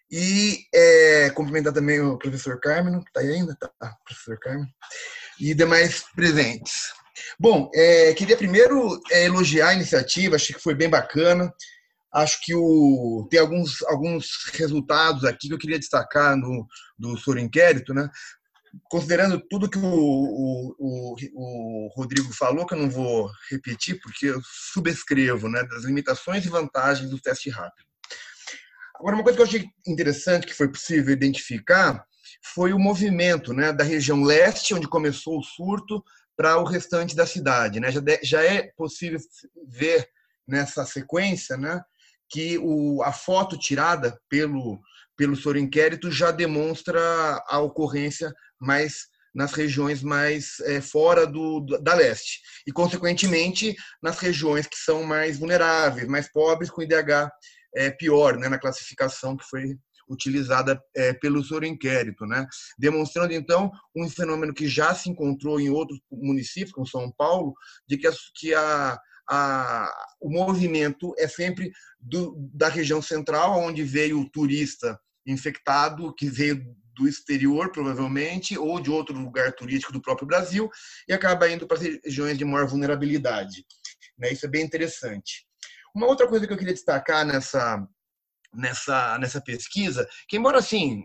E 0.10 0.66
é, 0.74 1.30
cumprimentar 1.32 1.74
também 1.74 2.00
o 2.00 2.18
professor 2.18 2.60
Carmen, 2.60 3.02
que 3.02 3.10
está 3.10 3.20
aí 3.20 3.34
ainda, 3.34 3.56
tá, 3.56 3.96
professor 4.06 4.40
Carmen, 4.40 4.68
e 5.40 5.54
demais 5.54 6.06
presentes. 6.16 6.94
Bom, 7.40 7.70
é, 7.74 8.14
queria 8.14 8.38
primeiro 8.38 9.02
é, 9.12 9.26
elogiar 9.26 9.70
a 9.70 9.74
iniciativa, 9.74 10.36
achei 10.36 10.56
que 10.56 10.62
foi 10.62 10.74
bem 10.74 10.90
bacana. 10.90 11.52
Acho 12.14 12.40
que 12.42 12.56
o, 12.56 13.28
tem 13.30 13.40
alguns, 13.40 13.84
alguns 13.84 14.28
resultados 14.54 15.26
aqui 15.26 15.48
que 15.50 15.54
eu 15.54 15.58
queria 15.58 15.78
destacar 15.78 16.38
no, 16.38 16.66
do 16.98 17.18
Soro 17.18 17.40
Inquérito, 17.40 17.94
né? 17.94 18.10
Considerando 18.84 19.40
tudo 19.50 19.70
que 19.70 19.78
o, 19.78 19.84
o, 19.84 20.76
o, 20.78 21.16
o, 21.34 21.88
Rodrigo 21.96 22.34
falou, 22.34 22.66
que 22.66 22.74
eu 22.74 22.80
não 22.80 22.90
vou 22.90 23.30
repetir, 23.50 24.00
porque 24.02 24.28
eu 24.28 24.42
subscrevo, 24.74 25.50
né, 25.50 25.64
das 25.64 25.84
limitações 25.84 26.46
e 26.46 26.50
vantagens 26.50 27.10
do 27.10 27.20
teste 27.20 27.50
rápido. 27.50 27.88
Agora, 28.96 29.16
uma 29.16 29.24
coisa 29.24 29.38
que 29.38 29.42
eu 29.42 29.48
achei 29.48 29.66
interessante, 29.86 30.48
que 30.48 30.54
foi 30.54 30.70
possível 30.70 31.14
identificar, 31.14 32.04
foi 32.54 32.74
o 32.74 32.80
movimento 32.80 33.54
né, 33.54 33.72
da 33.72 33.84
região 33.84 34.24
leste, 34.24 34.74
onde 34.74 34.88
começou 34.88 35.38
o 35.38 35.44
surto, 35.44 36.04
para 36.36 36.58
o 36.58 36.64
restante 36.64 37.16
da 37.16 37.26
cidade. 37.26 37.80
Né? 37.80 37.92
Já, 37.92 38.00
de, 38.00 38.20
já 38.24 38.44
é 38.44 38.72
possível 38.76 39.20
ver 39.68 40.08
nessa 40.48 40.86
sequência 40.86 41.58
né, 41.58 41.82
que 42.30 42.58
o, 42.60 43.02
a 43.04 43.12
foto 43.12 43.58
tirada 43.58 44.20
pelo, 44.30 44.80
pelo 45.16 45.36
soro 45.36 45.58
inquérito 45.58 46.12
já 46.12 46.32
demonstra 46.32 47.02
a 47.48 47.60
ocorrência 47.60 48.32
mais 48.60 49.08
nas 49.34 49.54
regiões 49.54 50.02
mais 50.02 50.60
é, 50.62 50.82
fora 50.82 51.28
do, 51.28 51.60
da 51.80 51.94
leste 51.94 52.42
e, 52.66 52.72
consequentemente, 52.72 53.76
nas 54.02 54.18
regiões 54.18 54.66
que 54.66 54.78
são 54.78 55.04
mais 55.04 55.38
vulneráveis, 55.38 56.08
mais 56.08 56.32
pobres, 56.32 56.72
com 56.72 56.82
IDH 56.82 57.30
é, 57.76 57.92
pior 57.92 58.36
né, 58.36 58.50
na 58.50 58.58
classificação 58.58 59.38
que 59.38 59.46
foi 59.46 59.78
utilizada 60.10 60.82
é, 60.96 61.14
pelo 61.14 61.44
seu 61.44 61.64
inquérito, 61.64 62.26
né? 62.26 62.48
demonstrando 62.80 63.34
então 63.34 63.70
um 63.96 64.10
fenômeno 64.10 64.54
que 64.54 64.68
já 64.68 64.96
se 64.96 65.10
encontrou 65.10 65.60
em 65.60 65.70
outros 65.70 66.00
municípios, 66.12 66.72
como 66.72 66.88
São 66.88 67.12
Paulo, 67.12 67.54
de 67.88 67.98
que 67.98 68.08
a, 68.08 68.12
que 68.36 68.54
a, 68.54 68.98
a, 69.30 70.08
o 70.22 70.32
movimento 70.32 71.14
é 71.18 71.28
sempre 71.28 71.72
do, 72.00 72.36
da 72.54 72.70
região 72.70 73.02
central, 73.02 73.60
onde 73.60 73.84
veio 73.84 74.20
o 74.20 74.30
turista 74.30 74.98
infectado, 75.26 76.14
que 76.16 76.30
veio 76.30 76.66
do 76.98 77.08
exterior, 77.08 77.72
provavelmente, 77.72 78.58
ou 78.58 78.80
de 78.80 78.90
outro 78.90 79.18
lugar 79.18 79.54
turístico 79.54 79.94
do 79.94 80.02
próprio 80.02 80.28
Brasil, 80.28 80.70
e 81.08 81.14
acaba 81.14 81.50
indo 81.50 81.68
para 81.68 81.80
regiões 81.80 82.38
de 82.38 82.46
maior 82.46 82.68
vulnerabilidade. 82.68 83.66
Né? 84.18 84.32
Isso 84.32 84.46
é 84.46 84.50
bem 84.50 84.64
interessante. 84.64 85.46
Uma 85.96 86.08
outra 86.08 86.28
coisa 86.28 86.46
que 86.46 86.54
eu 86.54 86.58
queria 86.58 86.74
destacar 86.74 87.26
nessa, 87.26 87.86
nessa, 88.54 89.18
nessa 89.20 89.42
pesquisa, 89.42 90.08
que 90.28 90.38
embora 90.38 90.60
assim, 90.60 91.04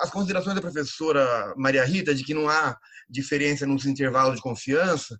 as 0.00 0.10
considerações 0.10 0.54
da 0.54 0.60
professora 0.60 1.54
Maria 1.56 1.84
Rita 1.84 2.14
de 2.14 2.24
que 2.24 2.34
não 2.34 2.48
há 2.48 2.76
diferença 3.08 3.66
nos 3.66 3.86
intervalos 3.86 4.36
de 4.36 4.42
confiança, 4.42 5.18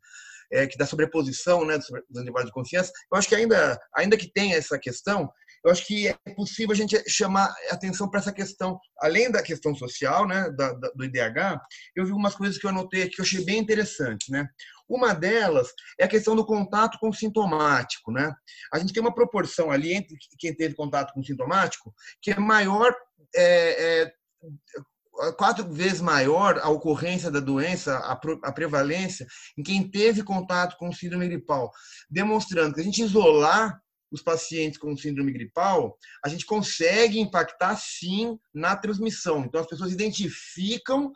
é, 0.53 0.67
que 0.67 0.77
da 0.77 0.87
sobreposição 0.87 1.65
né, 1.65 1.79
dos 1.79 2.23
intervalos 2.23 2.49
de 2.49 2.53
confiança, 2.53 2.93
eu 3.11 3.19
acho 3.19 3.29
que 3.29 3.35
ainda, 3.35 3.79
ainda 3.95 4.17
que 4.17 4.31
tenha 4.31 4.57
essa 4.57 4.79
questão, 4.79 5.31
eu 5.65 5.71
acho 5.71 5.87
que 5.87 6.09
é 6.09 6.17
possível 6.35 6.73
a 6.73 6.77
gente 6.77 7.03
chamar 7.09 7.55
atenção 7.71 8.09
para 8.09 8.21
essa 8.21 8.33
questão, 8.33 8.79
além 9.01 9.31
da 9.31 9.43
questão 9.43 9.75
social, 9.75 10.27
né, 10.27 10.51
da, 10.51 10.73
da, 10.73 10.91
do 10.91 11.05
IDH, 11.05 11.61
eu 11.95 12.05
vi 12.05 12.11
algumas 12.11 12.35
coisas 12.35 12.59
que 12.59 12.67
eu 12.67 12.71
anotei 12.71 13.03
aqui 13.03 13.13
que 13.13 13.21
eu 13.21 13.25
achei 13.25 13.45
bem 13.45 13.59
interessantes, 13.59 14.29
né? 14.29 14.49
Uma 14.89 15.15
delas 15.15 15.69
é 15.99 16.05
a 16.05 16.09
questão 16.09 16.35
do 16.35 16.45
contato 16.45 16.99
com 16.99 17.09
o 17.09 17.15
sintomático, 17.15 18.11
né? 18.11 18.35
A 18.73 18.79
gente 18.79 18.93
tem 18.93 19.01
uma 19.01 19.15
proporção 19.15 19.71
ali 19.71 19.93
entre 19.93 20.17
quem 20.39 20.55
teve 20.55 20.75
contato 20.75 21.13
com 21.13 21.21
o 21.21 21.25
sintomático 21.25 21.95
que 22.21 22.33
é 22.33 22.39
maior, 22.39 22.95
é, 23.35 24.03
é, 24.03 24.13
quatro 25.39 25.71
vezes 25.73 26.01
maior 26.01 26.59
a 26.59 26.69
ocorrência 26.69 27.31
da 27.31 27.41
doença, 27.41 27.99
a, 27.99 28.53
prevalência 28.53 29.27
em 29.57 29.63
quem 29.63 29.89
teve 29.89 30.23
contato 30.23 30.77
com 30.77 30.93
síndrome 30.93 31.29
gripal, 31.29 31.71
demonstrando 32.11 32.75
que 32.75 32.81
a 32.81 32.85
gente 32.85 33.03
isolar 33.03 33.82
os 34.13 34.23
pacientes 34.23 34.79
com 34.79 34.97
síndrome 34.97 35.33
gripal, 35.33 35.97
a 36.25 36.29
gente 36.29 36.45
consegue 36.45 37.19
impactar 37.19 37.77
sim 37.77 38.39
na 38.55 38.77
transmissão. 38.77 39.45
Então, 39.45 39.61
as 39.61 39.67
pessoas 39.67 39.93
identificam 39.93 41.13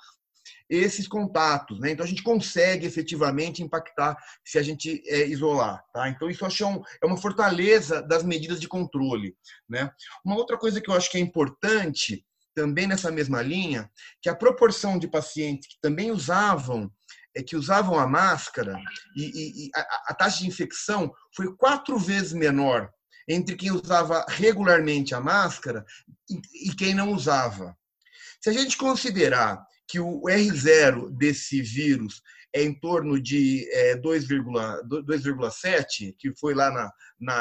esses 0.68 1.06
contatos, 1.06 1.78
né? 1.78 1.90
Então 1.90 2.04
a 2.04 2.08
gente 2.08 2.22
consegue 2.22 2.86
efetivamente 2.86 3.62
impactar 3.62 4.16
se 4.44 4.58
a 4.58 4.62
gente 4.62 5.02
é, 5.06 5.26
isolar, 5.26 5.84
tá? 5.92 6.08
Então 6.08 6.28
isso 6.28 6.42
eu 6.42 6.48
acho 6.48 6.66
um, 6.66 6.82
é 7.02 7.06
uma 7.06 7.16
fortaleza 7.16 8.02
das 8.02 8.24
medidas 8.24 8.60
de 8.60 8.68
controle, 8.68 9.36
né? 9.68 9.90
Uma 10.24 10.36
outra 10.36 10.58
coisa 10.58 10.80
que 10.80 10.90
eu 10.90 10.94
acho 10.94 11.10
que 11.10 11.18
é 11.18 11.20
importante 11.20 12.24
também 12.54 12.86
nessa 12.86 13.12
mesma 13.12 13.42
linha, 13.42 13.88
que 14.22 14.30
a 14.30 14.34
proporção 14.34 14.98
de 14.98 15.06
pacientes 15.06 15.68
que 15.68 15.76
também 15.80 16.10
usavam 16.10 16.90
é 17.36 17.42
que 17.42 17.54
usavam 17.54 17.98
a 17.98 18.06
máscara 18.06 18.80
e, 19.14 19.66
e, 19.66 19.70
a, 19.74 19.80
a, 20.08 20.14
taxa 20.14 20.38
de 20.38 20.48
infecção 20.48 21.12
foi 21.34 21.54
quatro 21.54 21.98
vezes 21.98 22.32
menor 22.32 22.90
entre 23.28 23.54
quem 23.54 23.70
usava 23.70 24.24
regularmente 24.28 25.14
a 25.14 25.20
máscara 25.20 25.84
e, 26.28 26.74
quem 26.74 26.94
não 26.94 27.12
usava. 27.12 27.76
Se 28.40 28.48
a 28.48 28.52
gente 28.52 28.78
considerar 28.78 29.62
que 29.86 30.00
o 30.00 30.22
R0 30.22 31.10
desse 31.10 31.60
vírus 31.60 32.22
é 32.54 32.62
em 32.62 32.72
torno 32.72 33.20
de 33.20 33.68
é, 33.70 33.96
2,7, 33.96 36.14
que 36.18 36.34
foi 36.38 36.54
lá 36.54 36.70
na, 36.70 36.90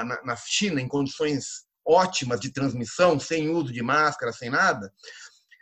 na, 0.03 0.23
na 0.23 0.35
China, 0.35 0.81
em 0.81 0.87
condições 0.87 1.65
ótimas 1.87 2.39
de 2.39 2.51
transmissão, 2.51 3.19
sem 3.19 3.49
uso 3.49 3.71
de 3.71 3.83
máscara, 3.83 4.33
sem 4.33 4.49
nada, 4.49 4.91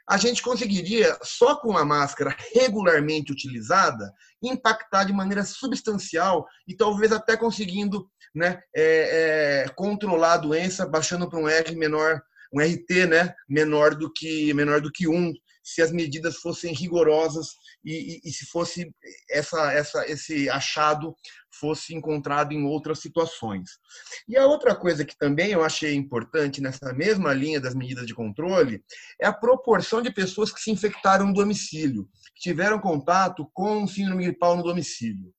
a 0.08 0.18
gente 0.18 0.42
conseguiria, 0.42 1.18
só 1.24 1.56
com 1.56 1.78
a 1.78 1.86
máscara 1.86 2.36
regularmente 2.54 3.32
utilizada, 3.32 4.12
impactar 4.42 5.06
de 5.06 5.14
maneira 5.14 5.44
substancial 5.44 6.46
e 6.68 6.76
talvez 6.76 7.12
até 7.12 7.38
conseguindo 7.38 8.10
né, 8.36 8.62
é, 8.76 9.64
é, 9.66 9.70
controlar 9.76 10.34
a 10.34 10.38
doença, 10.38 10.86
baixando 10.86 11.30
para 11.30 11.40
um 11.40 11.48
R 11.48 11.76
menor, 11.76 12.22
um 12.54 12.60
RT 12.60 13.08
né, 13.08 13.34
menor 13.48 13.96
do 13.96 14.12
que 14.12 14.54
menor 14.54 14.82
do 14.82 14.92
que 14.92 15.08
um, 15.08 15.34
se 15.64 15.82
as 15.82 15.92
medidas 15.92 16.38
fossem 16.38 16.74
rigorosas 16.74 17.48
e, 17.84 18.16
e, 18.16 18.30
e 18.30 18.32
se 18.32 18.46
fosse 18.46 18.94
essa, 19.30 19.72
essa, 19.72 20.06
esse 20.08 20.50
achado 20.50 21.16
fosse 21.60 21.96
encontrado 21.96 22.52
em 22.52 22.66
outras 22.66 23.00
situações. 23.00 23.70
E 24.28 24.36
a 24.36 24.46
outra 24.46 24.76
coisa 24.76 25.06
que 25.06 25.18
também 25.18 25.52
eu 25.52 25.64
achei 25.64 25.94
importante 25.94 26.62
nessa 26.62 26.92
mesma 26.94 27.34
linha 27.34 27.62
das 27.62 27.74
medidas 27.74 28.06
de 28.06 28.14
controle 28.14 28.84
é 29.22 29.28
a 29.28 29.34
proporção 29.34 30.02
de 30.02 30.12
pessoas 30.12 30.52
que 30.52 30.60
se 30.60 30.72
infectaram 30.72 31.28
no 31.28 31.34
domicílio, 31.34 32.10
que 32.36 32.50
tiveram 32.50 32.80
contato 32.80 33.50
com 33.54 33.88
síndrome 33.88 34.26
gripal 34.26 34.58
no 34.58 34.64
domicílio. 34.64 35.34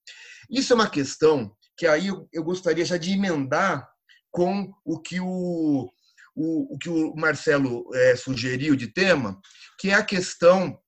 Isso 0.51 0.73
é 0.73 0.77
uma 0.77 0.89
questão 0.89 1.55
que 1.77 1.87
aí 1.87 2.09
eu 2.33 2.45
gostaria 2.45 2.85
já 2.85 2.97
de 2.97 3.13
emendar 3.13 3.89
com 4.31 4.73
o 4.85 5.01
que 5.01 5.21
o, 5.21 5.91
o, 6.35 6.75
o 6.75 6.79
que 6.79 6.89
o 6.89 7.15
Marcelo 7.15 7.89
é, 7.95 8.17
sugeriu 8.17 8.75
de 8.75 8.89
tema, 8.89 9.41
que 9.79 9.91
é 9.91 9.95
a 9.95 10.03
questão 10.03 10.79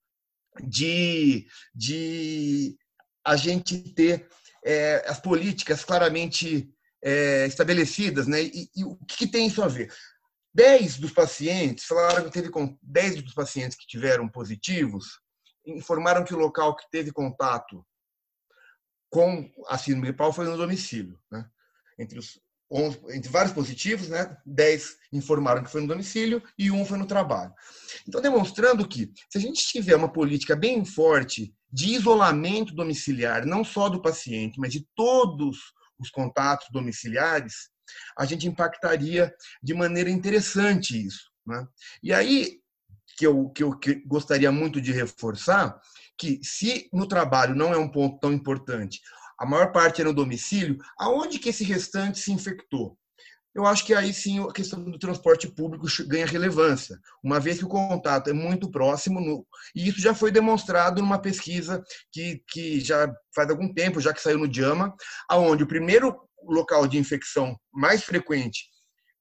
de, 0.63 1.47
de 1.73 2.77
a 3.25 3.35
gente 3.35 3.93
ter 3.93 4.27
é, 4.65 5.05
as 5.07 5.19
políticas 5.19 5.83
claramente 5.83 6.69
é, 7.03 7.45
estabelecidas, 7.45 8.27
né? 8.27 8.41
E, 8.41 8.69
e, 8.75 8.83
o 8.83 8.97
que, 9.07 9.27
tem 9.27 9.47
isso 9.47 9.63
a 9.63 9.67
ver? 9.67 9.93
10 10.53 10.97
dos 10.97 11.11
pacientes 11.11 11.85
falaram 11.85 12.25
que 12.25 12.31
teve 12.31 12.49
10 12.81 13.21
dos 13.21 13.33
pacientes 13.33 13.77
que 13.77 13.85
tiveram 13.85 14.27
positivos 14.27 15.19
informaram 15.67 16.23
que 16.23 16.33
o 16.33 16.39
local 16.39 16.75
que 16.75 16.89
teve 16.89 17.11
contato 17.11 17.85
com 19.09 19.49
a 19.67 19.77
síndrome 19.77 20.07
gripal 20.07 20.31
foi 20.33 20.45
no 20.45 20.57
domicílio, 20.57 21.19
né? 21.31 21.49
Entre 21.99 22.17
os 22.17 22.39
11, 22.69 22.99
entre 23.11 23.29
vários 23.29 23.53
positivos, 23.53 24.09
né, 24.09 24.35
10 24.45 24.97
informaram 25.13 25.63
que 25.63 25.71
foi 25.71 25.81
no 25.81 25.87
domicílio 25.87 26.43
e 26.57 26.69
um 26.69 26.85
foi 26.85 26.97
no 26.97 27.05
trabalho. 27.05 27.53
Então, 28.07 28.21
demonstrando 28.21 28.87
que, 28.87 29.11
se 29.29 29.37
a 29.37 29.41
gente 29.41 29.65
tiver 29.65 29.95
uma 29.95 30.11
política 30.11 30.55
bem 30.55 30.83
forte 30.83 31.53
de 31.71 31.93
isolamento 31.93 32.73
domiciliar, 32.73 33.45
não 33.45 33.63
só 33.63 33.89
do 33.89 34.01
paciente, 34.01 34.59
mas 34.59 34.71
de 34.71 34.85
todos 34.95 35.57
os 35.99 36.09
contatos 36.09 36.67
domiciliares, 36.71 37.69
a 38.17 38.25
gente 38.25 38.47
impactaria 38.47 39.33
de 39.63 39.73
maneira 39.73 40.09
interessante 40.09 41.05
isso. 41.05 41.31
Né? 41.45 41.65
E 42.03 42.13
aí, 42.13 42.59
que 43.17 43.25
eu, 43.25 43.49
que 43.49 43.63
eu 43.63 43.79
gostaria 44.05 44.51
muito 44.51 44.79
de 44.81 44.91
reforçar, 44.91 45.79
que 46.17 46.39
se 46.43 46.89
no 46.91 47.07
trabalho 47.07 47.55
não 47.55 47.73
é 47.73 47.77
um 47.77 47.89
ponto 47.89 48.19
tão 48.19 48.33
importante, 48.33 49.01
a 49.37 49.45
maior 49.45 49.71
parte 49.71 50.01
é 50.01 50.03
no 50.03 50.13
domicílio, 50.13 50.77
aonde 50.97 51.39
que 51.39 51.49
esse 51.49 51.63
restante 51.63 52.19
se 52.19 52.31
infectou? 52.31 52.97
Eu 53.53 53.65
acho 53.65 53.85
que 53.85 53.93
aí 53.95 54.13
sim 54.13 54.39
a 54.39 54.51
questão 54.51 54.83
do 54.83 54.99
transporte 54.99 55.47
público 55.47 55.87
ganha 56.05 56.27
relevância, 56.27 56.99
uma 57.23 57.39
vez 57.39 57.57
que 57.57 57.65
o 57.65 57.69
contato 57.69 58.29
é 58.29 58.33
muito 58.33 58.69
próximo, 58.69 59.19
no, 59.19 59.47
e 59.75 59.89
isso 59.89 59.99
já 59.99 60.13
foi 60.13 60.31
demonstrado 60.31 61.01
numa 61.01 61.19
pesquisa 61.19 61.83
que, 62.11 62.43
que 62.47 62.79
já 62.79 63.11
faz 63.33 63.49
algum 63.49 63.73
tempo, 63.73 63.99
já 63.99 64.13
que 64.13 64.21
saiu 64.21 64.37
no 64.37 64.53
JAMA, 64.53 64.93
aonde 65.27 65.63
o 65.63 65.67
primeiro 65.67 66.15
local 66.43 66.87
de 66.87 66.99
infecção 66.99 67.59
mais 67.73 68.03
frequente 68.03 68.65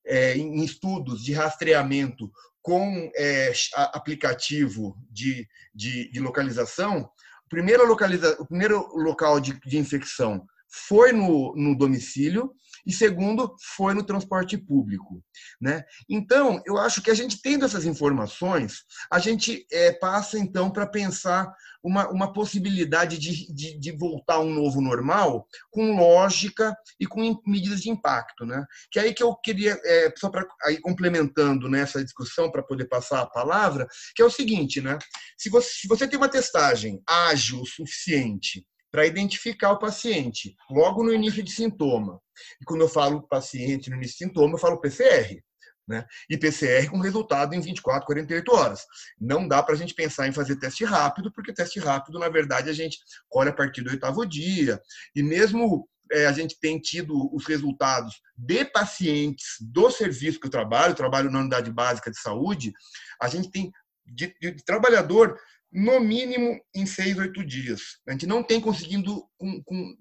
é, 0.07 0.37
em 0.37 0.63
estudos 0.63 1.25
de 1.25 1.33
rastreamento 1.33 2.31
com 2.63 3.11
é, 3.17 3.53
aplicativo 3.75 4.97
de, 5.11 5.49
de, 5.75 6.11
de 6.11 6.21
localização 6.21 7.09
primeiro, 7.49 7.87
localiza, 7.87 8.37
o 8.41 8.47
primeiro 8.47 8.89
local 8.95 9.41
de, 9.41 9.59
de 9.65 9.79
infecção 9.79 10.47
foi 10.69 11.13
no, 11.13 11.55
no 11.57 11.77
domicílio 11.77 12.53
e 12.87 12.93
segundo 12.93 13.57
foi 13.75 13.93
no 13.95 14.03
transporte 14.03 14.57
público, 14.57 15.23
né? 15.61 15.85
Então 16.09 16.63
eu 16.65 16.79
acho 16.79 17.03
que 17.03 17.11
a 17.11 17.15
gente 17.15 17.43
tendo 17.43 17.65
essas 17.65 17.85
informações, 17.85 18.85
a 19.11 19.19
gente 19.19 19.67
é, 19.73 19.93
passa 19.93 20.39
então 20.39 20.71
para 20.71 20.87
pensar 20.87 21.53
uma, 21.83 22.09
uma 22.11 22.33
possibilidade 22.33 23.19
de, 23.19 23.53
de, 23.53 23.79
de, 23.79 23.93
voltar 23.93 24.35
a 24.35 24.41
um 24.41 24.53
novo 24.53 24.81
normal 24.81 25.47
com 25.71 25.97
lógica 25.97 26.77
e 26.99 27.07
com 27.07 27.41
medidas 27.47 27.81
de 27.81 27.91
impacto, 27.91 28.45
né? 28.45 28.65
Que 28.91 28.99
é 28.99 29.03
aí 29.03 29.15
que 29.15 29.23
eu 29.23 29.35
queria 29.37 29.79
é, 29.85 30.13
só 30.17 30.29
para 30.29 30.47
aí 30.65 30.81
complementando 30.81 31.69
nessa 31.69 31.99
né, 31.99 32.05
discussão 32.05 32.51
para 32.51 32.63
poder 32.63 32.87
passar 32.87 33.21
a 33.21 33.31
palavra, 33.31 33.87
que 34.15 34.23
é 34.23 34.25
o 34.25 34.31
seguinte, 34.31 34.81
né? 34.81 34.99
Se 35.37 35.49
você, 35.49 35.69
se 35.69 35.89
você 35.89 36.09
tem 36.09 36.19
uma 36.19 36.29
testagem 36.29 37.03
ágil 37.07 37.61
o 37.61 37.67
suficiente 37.67 38.67
para 38.91 39.07
identificar 39.07 39.73
o 39.73 39.79
paciente 39.79 40.57
logo 40.71 41.05
no 41.05 41.13
início 41.13 41.43
de 41.43 41.51
sintoma. 41.51 42.21
E 42.61 42.65
quando 42.65 42.83
eu 42.83 42.89
falo 42.89 43.27
paciente 43.27 43.91
no 43.91 43.97
início 43.97 44.19
de 44.19 44.25
sintoma, 44.25 44.55
eu 44.55 44.59
falo 44.59 44.81
PCR. 44.81 45.43
né? 45.87 46.05
E 46.29 46.37
PCR 46.37 46.89
com 46.91 46.99
resultado 46.99 47.55
em 47.55 47.61
24, 47.61 48.07
48 48.07 48.53
horas. 48.53 48.81
Não 49.21 49.47
dá 49.47 49.63
para 49.63 49.75
a 49.75 49.79
gente 49.79 49.95
pensar 49.95 50.27
em 50.27 50.33
fazer 50.33 50.57
teste 50.57 50.85
rápido, 50.85 51.33
porque 51.33 51.53
teste 51.53 51.79
rápido, 51.79 52.19
na 52.19 52.29
verdade, 52.29 52.69
a 52.69 52.73
gente 52.73 52.99
colhe 53.29 53.51
a 53.51 53.55
partir 53.55 53.83
do 53.83 53.91
oitavo 53.91 54.27
dia. 54.27 54.81
E 55.15 55.23
mesmo 55.23 55.89
é, 56.13 56.27
a 56.27 56.33
gente 56.33 56.59
tem 56.61 56.79
tido 56.79 57.35
os 57.35 57.47
resultados 57.47 58.21
de 58.37 58.65
pacientes 58.65 59.57
do 59.61 59.91
serviço 59.91 60.41
que 60.41 60.47
eu 60.47 60.51
trabalho, 60.51 60.95
trabalho 60.95 61.31
na 61.31 61.41
unidade 61.41 61.71
básica 61.71 62.11
de 62.11 62.21
saúde, 62.21 62.73
a 63.21 63.29
gente 63.29 63.51
tem 63.51 63.71
de, 64.07 64.35
de, 64.41 64.53
de 64.53 64.65
trabalhador 64.65 65.37
no 65.73 66.01
mínimo 66.01 66.61
em 66.75 66.87
seis, 66.87 67.17
oito 67.19 67.45
dias. 67.45 67.99
A 68.09 68.13
gente 68.13 68.27
não 68.27 68.43
tem 68.43 68.61
conseguindo 68.61 69.25
com, 69.37 69.63
com, 69.63 69.97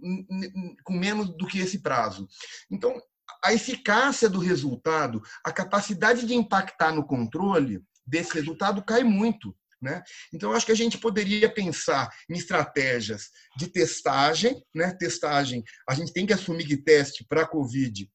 com 0.84 0.94
menos 0.94 1.36
do 1.38 1.48
que 1.48 1.60
esse 1.60 1.82
prazo. 1.82 2.28
Então, 2.72 3.00
a 3.44 3.54
eficácia 3.54 4.30
do 4.30 4.40
resultado, 4.40 5.22
a 5.44 5.52
capacidade 5.52 6.26
de 6.26 6.34
impactar 6.34 6.92
no 6.92 7.06
controle 7.06 7.82
desse 8.06 8.34
resultado 8.34 8.84
cai 8.84 9.04
muito. 9.04 9.56
Né? 9.82 10.02
Então, 10.34 10.52
acho 10.52 10.66
que 10.66 10.72
a 10.72 10.76
gente 10.76 10.98
poderia 10.98 11.48
pensar 11.52 12.10
em 12.30 12.34
estratégias 12.34 13.30
de 13.58 13.68
testagem. 13.68 14.64
Né? 14.74 14.94
Testagem, 14.94 15.64
a 15.88 15.94
gente 15.94 16.14
tem 16.14 16.26
que 16.26 16.34
assumir 16.34 16.66
que 16.66 16.78
teste 16.78 17.26
para 17.28 17.42
a 17.42 17.48
COVID, 17.48 18.10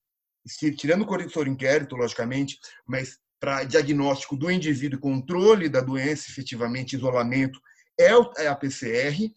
tirando 0.77 1.03
o 1.03 1.07
corretor 1.07 1.47
inquérito, 1.47 1.97
logicamente, 1.97 2.59
mas 2.89 3.19
para 3.41 3.65
diagnóstico 3.65 4.37
do 4.37 4.51
indivíduo, 4.51 5.01
controle 5.01 5.69
da 5.69 5.81
doença, 5.81 6.31
efetivamente, 6.31 6.95
isolamento, 6.95 7.59
é, 7.99 8.11
é 8.45 8.47
a 8.47 8.55
PCR. 8.55 9.33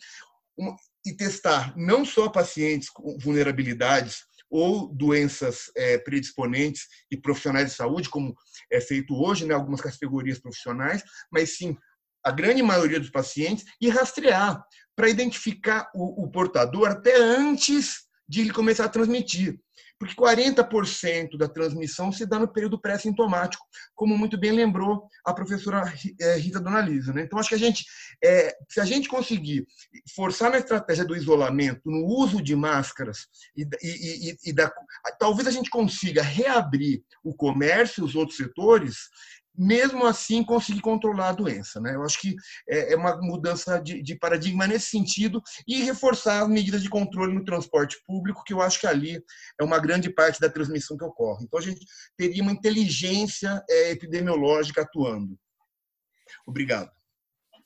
E 1.06 1.14
testar 1.16 1.74
não 1.76 2.06
só 2.06 2.30
pacientes 2.30 2.90
com 2.90 3.18
vulnerabilidades, 3.18 4.24
ou 4.54 4.88
doenças 4.94 5.72
é, 5.76 5.98
predisponentes 5.98 6.84
e 7.10 7.18
profissionais 7.18 7.72
de 7.72 7.76
saúde, 7.76 8.08
como 8.08 8.36
é 8.72 8.80
feito 8.80 9.16
hoje, 9.16 9.48
né, 9.48 9.56
algumas 9.56 9.82
categorias 9.82 10.38
profissionais, 10.38 11.04
mas 11.32 11.58
sim 11.58 11.76
a 12.24 12.30
grande 12.30 12.62
maioria 12.62 13.00
dos 13.00 13.10
pacientes 13.10 13.66
e 13.82 13.90
rastrear 13.90 14.64
para 14.96 15.10
identificar 15.10 15.90
o, 15.96 16.24
o 16.24 16.30
portador 16.30 16.88
até 16.88 17.20
antes 17.20 18.03
de 18.28 18.42
ele 18.42 18.54
começar 18.54 18.86
a 18.86 18.90
transmitir 18.90 19.60
porque 20.04 20.16
40% 20.16 21.38
da 21.38 21.48
transmissão 21.48 22.12
se 22.12 22.26
dá 22.26 22.38
no 22.38 22.52
período 22.52 22.80
pré-sintomático, 22.80 23.66
como 23.96 24.18
muito 24.18 24.38
bem 24.38 24.52
lembrou 24.52 25.08
a 25.26 25.34
professora 25.34 25.82
é, 26.20 26.36
Rita 26.36 26.60
Donalisa. 26.60 27.14
Né? 27.14 27.24
Então, 27.24 27.40
acho 27.40 27.50
que 27.50 27.56
a 27.56 27.60
gente, 27.60 27.86
é, 28.24 28.54
se 28.70 28.82
a 28.82 28.86
gente 28.86 29.08
conseguir 29.08 29.66
forçar 30.14 30.52
na 30.52 30.58
estratégia 30.58 31.06
do 31.06 31.16
isolamento, 31.16 31.82
no 31.86 32.06
uso 32.06 32.42
de 32.42 32.56
máscaras, 32.56 33.28
e, 33.56 33.64
e, 33.82 34.32
e, 34.32 34.38
e 34.48 34.54
da, 34.54 34.72
talvez 35.18 35.48
a 35.48 35.52
gente 35.52 35.70
consiga 35.70 36.22
reabrir 36.22 37.02
o 37.24 37.34
comércio 37.34 38.02
e 38.02 38.06
os 38.06 38.16
outros 38.16 38.38
setores, 38.38 39.10
mesmo 39.56 40.06
assim 40.06 40.44
conseguir 40.44 40.82
controlar 40.82 41.30
a 41.30 41.34
doença. 41.34 41.80
Né? 41.80 41.96
Eu 41.96 42.04
acho 42.04 42.20
que 42.20 42.36
é, 42.68 42.94
é 42.94 42.96
uma 42.96 43.16
mudança 43.22 43.80
de, 43.80 44.02
de, 44.02 44.18
paradigma 44.18 44.66
nesse 44.68 44.88
sentido 44.88 45.42
e 45.68 45.84
reforçar 45.84 46.42
as 46.42 46.50
medidas 46.50 46.82
de 46.82 46.90
controle 46.90 47.34
no 47.34 47.46
transporte 47.46 47.98
público, 48.06 48.44
que 48.44 48.54
eu 48.54 48.62
acho 48.62 48.80
que 48.80 48.88
ali 48.88 49.22
é 49.60 49.64
uma 49.64 49.80
grande 49.80 50.10
parte 50.10 50.40
da 50.40 50.50
transmissão 50.50 50.98
que 50.98 51.06
ocorre. 51.06 51.46
Então, 51.46 51.60
a 51.60 51.64
gente 51.64 51.86
teria 52.18 52.42
uma 52.42 52.52
inteligência 52.52 53.64
é, 53.70 53.92
epidemiológica 53.92 54.82
atuando. 54.82 55.38
Obrigado. 56.48 56.92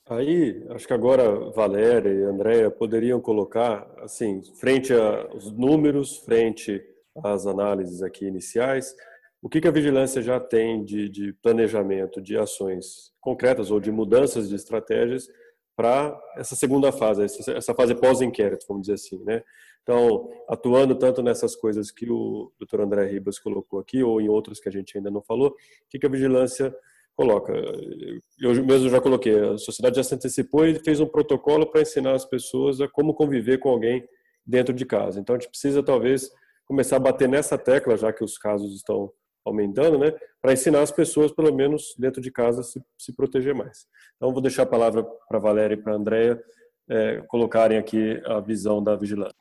Aí, 0.09 0.65
acho 0.69 0.88
que 0.88 0.93
agora 0.93 1.51
Valéria 1.51 2.09
e 2.09 2.23
Andréia 2.23 2.72
poderiam 2.72 3.19
colocar, 3.19 3.85
assim, 3.97 4.41
frente 4.55 4.93
aos 4.93 5.51
números, 5.51 6.18
frente 6.19 6.81
às 7.23 7.45
análises 7.45 8.01
aqui 8.01 8.26
iniciais, 8.26 8.95
o 9.41 9.49
que, 9.49 9.61
que 9.61 9.68
a 9.68 9.72
vigilância 9.72 10.22
já 10.22 10.39
tem 10.39 10.84
de, 10.84 11.09
de 11.09 11.34
planejamento 11.34 12.22
de 12.22 12.38
ações 12.38 13.11
concretas 13.22 13.69
ou 13.72 13.80
de 13.80 13.91
mudanças 13.91 14.49
de 14.49 14.55
estratégias 14.55 15.27
para 15.76 16.19
essa 16.35 16.55
segunda 16.55 16.91
fase, 16.91 17.23
essa, 17.23 17.73
fase 17.76 17.93
pós-inquérito, 17.93 18.65
vamos 18.68 18.88
dizer 18.88 18.95
assim, 18.95 19.23
né? 19.23 19.43
Então, 19.84 20.27
atuando 20.49 20.95
tanto 20.95 21.22
nessas 21.22 21.55
coisas 21.55 21.91
que 21.91 22.09
o 22.09 22.51
Dr. 22.59 22.81
André 22.81 23.05
Ribas 23.05 23.38
colocou 23.38 23.80
aqui, 23.80 24.03
ou 24.03 24.19
em 24.19 24.27
outras 24.27 24.59
que 24.59 24.68
a 24.68 24.72
gente 24.72 24.97
ainda 24.97 25.11
não 25.11 25.22
falou, 25.22 25.49
o 25.49 25.55
que, 25.88 25.99
que 25.99 26.05
a 26.05 26.09
vigilância 26.09 26.76
coloca? 27.15 27.53
Eu 28.39 28.65
mesmo 28.65 28.89
já 28.89 28.99
coloquei, 28.99 29.39
a 29.39 29.57
sociedade 29.57 29.97
já 29.97 30.03
se 30.03 30.15
antecipou 30.15 30.65
e 30.65 30.76
fez 30.80 30.99
um 30.99 31.05
protocolo 31.05 31.65
para 31.68 31.81
ensinar 31.81 32.15
as 32.15 32.26
pessoas 32.26 32.81
a 32.81 32.88
como 32.88 33.14
conviver 33.14 33.59
com 33.59 33.69
alguém 33.69 34.03
dentro 34.45 34.73
de 34.73 34.85
casa. 34.85 35.19
Então, 35.19 35.35
a 35.35 35.39
gente 35.39 35.49
precisa, 35.49 35.84
talvez, 35.84 36.30
começar 36.65 36.95
a 36.95 36.99
bater 36.99 37.30
nessa 37.30 37.57
tecla, 37.57 37.95
já 37.95 38.11
que 38.11 38.23
os 38.23 38.38
casos 38.38 38.76
estão 38.76 39.11
aumentando, 39.48 39.98
né, 39.98 40.14
para 40.41 40.53
ensinar 40.53 40.82
as 40.82 40.91
pessoas, 40.91 41.32
pelo 41.32 41.53
menos 41.53 41.95
dentro 41.98 42.22
de 42.22 42.32
casa, 42.32 42.64
se, 42.64 42.82
se 42.98 43.14
proteger 43.14 43.56
mais. 43.56 43.88
Então, 44.15 44.32
vou 44.32 44.41
deixar 44.41 44.64
a 44.64 44.68
palavra 44.68 45.03
para 45.03 45.38
a 45.38 45.41
Valéria 45.41 45.76
e 45.76 45.78
para 45.78 45.95
a 45.95 45.99
é, 46.90 47.22
colocarem 47.28 47.78
aqui 47.78 48.22
a 48.26 48.40
visão 48.40 48.84
da 48.84 48.95
vigilância. 48.95 49.36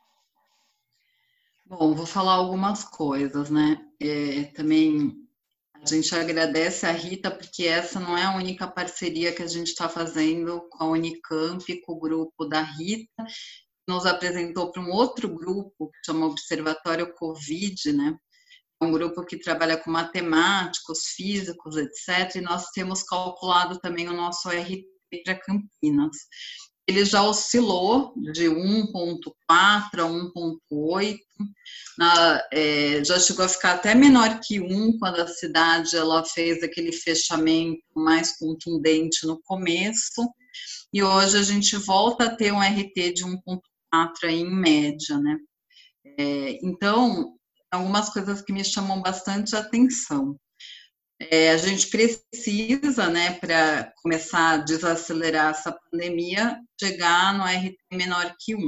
Bom, 1.65 1.95
vou 1.95 2.07
falar 2.07 2.35
algumas 2.35 2.85
coisas, 2.85 3.51
né? 3.51 3.85
É, 4.01 4.45
também 4.55 5.16
a 5.83 5.87
gente 5.87 6.15
agradece 6.15 6.87
a 6.87 6.93
Rita, 6.93 7.31
porque 7.31 7.65
essa 7.65 8.01
não 8.01 8.16
é 8.16 8.24
a 8.24 8.37
única 8.37 8.66
parceria 8.66 9.33
que 9.33 9.43
a 9.43 9.47
gente 9.47 9.69
está 9.69 9.89
fazendo 9.89 10.61
com 10.70 10.85
a 10.85 10.89
Unicamp, 10.89 11.65
com 11.83 11.93
o 11.93 11.99
grupo 11.99 12.45
da 12.45 12.62
Rita, 12.62 13.24
nos 13.89 14.07
apresentou 14.07 14.73
para 14.73 14.83
um 14.83 14.91
outro 14.91 15.28
grupo, 15.28 15.91
que 15.91 15.99
chama 16.05 16.27
Observatório 16.27 17.12
Covid, 17.15 17.93
né? 17.93 18.16
Um 18.82 18.93
grupo 18.93 19.24
que 19.24 19.39
trabalha 19.39 19.77
com 19.77 19.90
matemáticos, 19.90 21.01
físicos, 21.16 21.77
etc. 21.77 22.36
E 22.36 22.40
nós 22.40 22.70
temos 22.70 23.03
calculado 23.03 23.78
também 23.81 24.09
o 24.09 24.12
nosso 24.12 24.48
RT 24.48 24.85
para 25.24 25.39
Campinas. 25.39 26.16
Ele 26.89 27.05
já 27.05 27.23
oscilou 27.23 28.12
de 28.32 28.44
1,4 28.44 29.32
a 29.48 29.89
1,8, 30.05 31.19
é, 32.53 33.05
já 33.05 33.19
chegou 33.19 33.44
a 33.44 33.48
ficar 33.48 33.73
até 33.73 33.93
menor 33.93 34.39
que 34.40 34.61
1 34.61 34.98
quando 34.98 35.20
a 35.20 35.27
cidade 35.27 35.97
ela 35.97 36.24
fez 36.24 36.62
aquele 36.62 36.93
fechamento 36.93 37.82
mais 37.94 38.36
contundente 38.39 39.27
no 39.27 39.40
começo, 39.43 40.23
e 40.93 41.03
hoje 41.03 41.36
a 41.36 41.43
gente 41.43 41.77
volta 41.77 42.27
a 42.27 42.36
ter 42.36 42.53
um 42.53 42.61
RT 42.61 43.12
de 43.15 43.24
1,4 43.24 44.31
em 44.31 44.48
média, 44.48 45.19
né? 45.19 45.39
É, 46.19 46.59
então, 46.65 47.36
algumas 47.77 48.11
coisas 48.11 48.43
que 48.43 48.53
me 48.53 48.65
chamam 48.65 49.01
bastante 49.01 49.55
atenção. 49.55 50.36
É, 51.19 51.51
a 51.51 51.57
gente 51.57 51.89
precisa, 51.89 53.09
né, 53.09 53.32
para 53.40 53.90
começar 54.03 54.51
a 54.51 54.57
desacelerar 54.59 55.53
essa 55.53 55.73
pandemia, 55.73 56.61
chegar 56.78 57.32
no 57.32 57.44
RT 57.44 57.77
menor 57.90 58.35
que 58.39 58.55
1. 58.55 58.59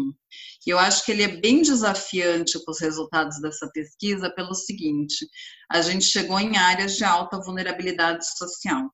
E 0.67 0.71
eu 0.71 0.79
acho 0.79 1.05
que 1.05 1.13
ele 1.13 1.23
é 1.23 1.29
bem 1.41 1.61
desafiante 1.61 2.59
com 2.65 2.71
os 2.71 2.81
resultados 2.81 3.39
dessa 3.41 3.69
pesquisa 3.71 4.31
pelo 4.35 4.55
seguinte: 4.55 5.27
a 5.71 5.83
gente 5.83 6.07
chegou 6.07 6.41
em 6.41 6.57
áreas 6.57 6.97
de 6.97 7.05
alta 7.05 7.39
vulnerabilidade 7.39 8.25
social. 8.37 8.91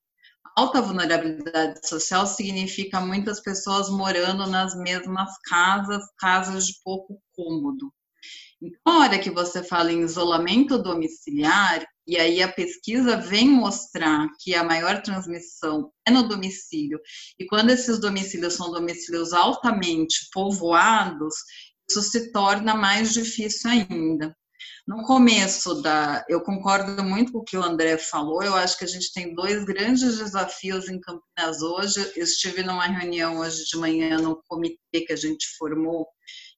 Alta 0.56 0.82
vulnerabilidade 0.82 1.86
social 1.86 2.26
significa 2.26 3.00
muitas 3.00 3.40
pessoas 3.40 3.88
morando 3.88 4.46
nas 4.48 4.74
mesmas 4.76 5.30
casas, 5.44 6.04
casas 6.18 6.66
de 6.66 6.74
pouco 6.84 7.20
cômodo. 7.32 7.92
Então, 8.64 8.94
a 8.94 8.98
hora 9.00 9.18
que 9.18 9.30
você 9.30 9.62
fala 9.62 9.92
em 9.92 10.00
isolamento 10.00 10.82
domiciliar, 10.82 11.86
e 12.06 12.16
aí 12.16 12.42
a 12.42 12.50
pesquisa 12.50 13.18
vem 13.18 13.46
mostrar 13.46 14.26
que 14.40 14.54
a 14.54 14.64
maior 14.64 15.02
transmissão 15.02 15.92
é 16.08 16.10
no 16.10 16.26
domicílio, 16.26 16.98
e 17.38 17.44
quando 17.44 17.68
esses 17.68 18.00
domicílios 18.00 18.54
são 18.54 18.72
domicílios 18.72 19.34
altamente 19.34 20.28
povoados, 20.32 21.34
isso 21.90 22.00
se 22.00 22.32
torna 22.32 22.74
mais 22.74 23.12
difícil 23.12 23.70
ainda. 23.70 24.34
No 24.86 25.02
começo 25.02 25.82
da. 25.82 26.24
Eu 26.26 26.40
concordo 26.40 27.02
muito 27.04 27.32
com 27.32 27.38
o 27.38 27.44
que 27.44 27.56
o 27.56 27.62
André 27.62 27.98
falou, 27.98 28.42
eu 28.42 28.54
acho 28.54 28.78
que 28.78 28.84
a 28.84 28.88
gente 28.88 29.12
tem 29.12 29.34
dois 29.34 29.64
grandes 29.64 30.18
desafios 30.18 30.88
em 30.88 31.00
Campinas 31.00 31.60
hoje. 31.60 32.00
Eu 32.16 32.24
estive 32.24 32.62
numa 32.62 32.86
reunião 32.86 33.38
hoje 33.38 33.64
de 33.64 33.76
manhã 33.76 34.18
no 34.18 34.42
comitê 34.46 35.02
que 35.06 35.12
a 35.12 35.16
gente 35.16 35.46
formou 35.58 36.06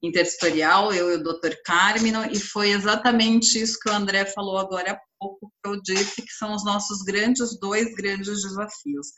intersetorial, 0.02 0.92
eu 0.92 1.10
e 1.10 1.14
o 1.14 1.22
Dr. 1.22 1.54
Carmino, 1.64 2.24
e 2.30 2.38
foi 2.38 2.70
exatamente 2.70 3.60
isso 3.60 3.78
que 3.80 3.88
o 3.88 3.92
André 3.92 4.26
falou 4.26 4.58
agora 4.58 4.92
há 4.92 4.98
pouco, 5.18 5.52
que 5.62 5.70
eu 5.70 5.80
disse 5.82 6.22
que 6.22 6.32
são 6.32 6.54
os 6.54 6.64
nossos 6.64 7.02
grandes, 7.02 7.58
dois 7.58 7.94
grandes 7.94 8.42
desafios. 8.42 9.08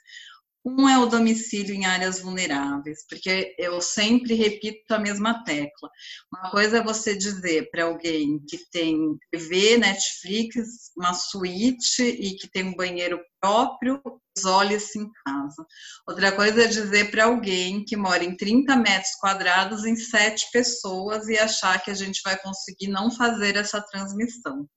Um 0.77 0.87
é 0.87 0.99
o 0.99 1.07
domicílio 1.07 1.75
em 1.75 1.87
áreas 1.87 2.21
vulneráveis, 2.21 3.07
porque 3.09 3.55
eu 3.59 3.81
sempre 3.81 4.35
repito 4.35 4.93
a 4.93 4.99
mesma 4.99 5.43
tecla. 5.43 5.89
Uma 6.31 6.51
coisa 6.51 6.79
é 6.79 6.83
você 6.83 7.17
dizer 7.17 7.71
para 7.71 7.85
alguém 7.85 8.39
que 8.47 8.59
tem 8.71 9.19
TV, 9.31 9.79
Netflix, 9.79 10.91
uma 10.95 11.15
suíte 11.15 12.03
e 12.03 12.37
que 12.37 12.47
tem 12.51 12.65
um 12.65 12.77
banheiro 12.77 13.19
próprio, 13.41 14.03
isole-se 14.37 14.99
em 14.99 15.11
casa. 15.25 15.67
Outra 16.07 16.33
coisa 16.33 16.65
é 16.65 16.67
dizer 16.67 17.11
para 17.11 17.25
alguém 17.25 17.83
que 17.83 17.97
mora 17.97 18.23
em 18.23 18.37
30 18.37 18.77
metros 18.77 19.15
quadrados 19.21 19.87
em 19.87 19.97
sete 19.97 20.51
pessoas 20.53 21.29
e 21.29 21.39
achar 21.39 21.83
que 21.83 21.91
a 21.91 21.95
gente 21.95 22.21
vai 22.23 22.37
conseguir 22.37 22.89
não 22.89 23.11
fazer 23.11 23.57
essa 23.57 23.81
transmissão. 23.81 24.69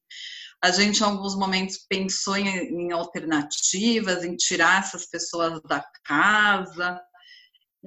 A 0.63 0.69
gente, 0.71 0.99
em 1.01 1.03
alguns 1.03 1.35
momentos, 1.35 1.85
pensou 1.89 2.37
em, 2.37 2.47
em 2.47 2.91
alternativas, 2.91 4.23
em 4.23 4.35
tirar 4.35 4.81
essas 4.81 5.07
pessoas 5.07 5.61
da 5.63 5.83
casa. 6.03 7.01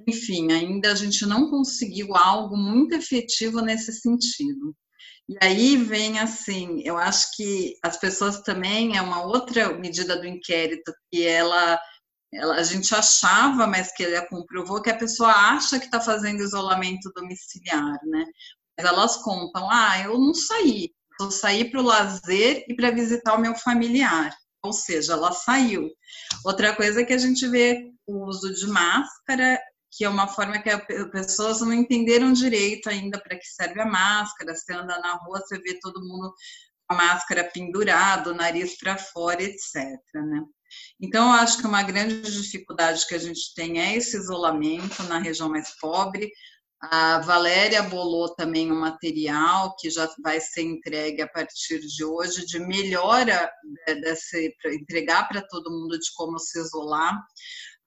Enfim, 0.09 0.51
ainda 0.51 0.91
a 0.91 0.95
gente 0.95 1.25
não 1.25 1.51
conseguiu 1.51 2.17
algo 2.17 2.57
muito 2.57 2.95
efetivo 2.95 3.61
nesse 3.61 3.93
sentido. 3.93 4.75
E 5.29 5.37
aí 5.41 5.77
vem 5.77 6.19
assim, 6.19 6.83
eu 6.85 6.99
acho 6.99 7.35
que 7.37 7.77
as 7.83 7.97
pessoas 7.97 8.43
também 8.43 8.97
é 8.97 9.03
uma 9.03 9.25
outra 9.25 9.73
medida 9.79 10.17
do 10.17 10.27
inquérito 10.27 10.93
que 11.11 11.27
ela, 11.27 11.81
ela 12.33 12.57
a 12.57 12.63
gente 12.63 12.95
achava, 12.95 13.67
mas 13.67 13.93
que 13.95 14.03
ele 14.03 14.21
comprovou 14.27 14.83
que 14.83 14.91
a 14.91 14.99
pessoa 14.99 15.31
acha 15.31 15.79
que 15.79 15.87
está 15.87 16.01
fazendo 16.01 16.43
isolamento 16.43 17.11
domiciliar, 17.15 17.99
né? 18.05 18.25
Mas 18.77 18.87
elas 18.87 19.17
contam, 19.23 19.71
ah, 19.71 19.99
eu 20.01 20.19
não 20.19 20.35
saí, 20.35 20.91
eu 21.21 21.31
saí 21.31 21.71
para 21.71 21.81
o 21.81 21.85
lazer 21.85 22.65
e 22.69 22.75
para 22.75 22.91
visitar 22.91 23.35
o 23.35 23.41
meu 23.41 23.55
familiar. 23.55 24.35
Ou 24.63 24.73
seja, 24.73 25.13
ela 25.13 25.33
saiu. 25.33 25.91
Outra 26.45 26.75
coisa 26.75 27.03
é 27.03 27.05
que 27.05 27.13
a 27.13 27.19
gente 27.19 27.47
vê 27.49 27.91
o 28.07 28.27
uso 28.27 28.53
de 28.55 28.67
máscara, 28.67 29.61
que 29.93 30.05
é 30.05 30.09
uma 30.09 30.27
forma 30.27 30.59
que 30.59 30.71
as 30.71 30.83
pessoas 31.11 31.61
não 31.61 31.73
entenderam 31.73 32.33
direito 32.33 32.89
ainda 32.89 33.21
para 33.21 33.37
que 33.37 33.47
serve 33.47 33.81
a 33.81 33.87
máscara. 33.87 34.55
Você 34.55 34.73
anda 34.73 34.99
na 34.99 35.15
rua, 35.17 35.41
você 35.41 35.59
vê 35.59 35.79
todo 35.81 36.03
mundo 36.03 36.35
com 36.89 36.95
a 36.95 36.97
máscara 36.97 37.45
pendurado, 37.45 38.35
nariz 38.35 38.77
para 38.79 38.97
fora, 38.97 39.43
etc. 39.43 39.75
Né? 40.15 40.43
Então, 41.01 41.27
eu 41.27 41.41
acho 41.41 41.59
que 41.59 41.67
uma 41.67 41.83
grande 41.83 42.23
dificuldade 42.23 43.07
que 43.07 43.15
a 43.15 43.19
gente 43.19 43.55
tem 43.55 43.81
é 43.81 43.97
esse 43.97 44.17
isolamento 44.17 45.03
na 45.05 45.19
região 45.19 45.49
mais 45.49 45.79
pobre. 45.79 46.31
A 46.91 47.19
Valéria 47.21 47.83
bolou 47.83 48.35
também 48.35 48.71
um 48.71 48.81
material 48.81 49.75
que 49.77 49.89
já 49.89 50.09
vai 50.23 50.41
ser 50.41 50.63
entregue 50.63 51.23
a 51.23 51.29
partir 51.29 51.81
de 51.81 52.05
hoje, 52.05 52.45
de 52.45 52.59
melhora 52.59 53.51
né, 53.87 53.95
desse, 53.95 54.55
entregar 54.67 55.29
para 55.29 55.47
todo 55.47 55.71
mundo 55.71 55.99
de 55.99 56.13
como 56.15 56.39
se 56.39 56.59
isolar. 56.59 57.19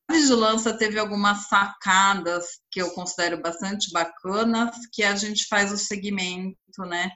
A 0.09 0.13
vigilância 0.13 0.77
teve 0.77 0.97
algumas 0.97 1.47
sacadas 1.47 2.59
que 2.71 2.81
eu 2.81 2.91
considero 2.91 3.41
bastante 3.41 3.91
bacanas, 3.91 4.75
que 4.93 5.03
a 5.03 5.15
gente 5.15 5.45
faz 5.47 5.71
o 5.71 5.77
segmento, 5.77 6.55
né, 6.79 7.11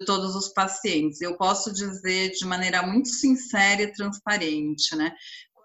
de 0.00 0.06
todos 0.06 0.34
os 0.36 0.48
pacientes. 0.48 1.20
Eu 1.20 1.36
posso 1.36 1.72
dizer 1.72 2.30
de 2.30 2.46
maneira 2.46 2.82
muito 2.82 3.08
sincera 3.08 3.82
e 3.82 3.92
transparente, 3.92 4.94
né? 4.94 5.12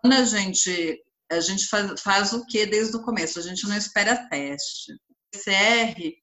Quando 0.02 0.14
a 0.14 0.26
gente 0.26 1.02
a 1.32 1.40
gente 1.40 1.66
faz, 1.68 2.02
faz 2.02 2.34
o 2.34 2.46
que 2.46 2.66
desde 2.66 2.98
o 2.98 3.04
começo? 3.04 3.40
A 3.40 3.42
gente 3.42 3.66
não 3.66 3.78
espera 3.78 4.28
teste. 4.28 4.92
PCR, 5.32 6.14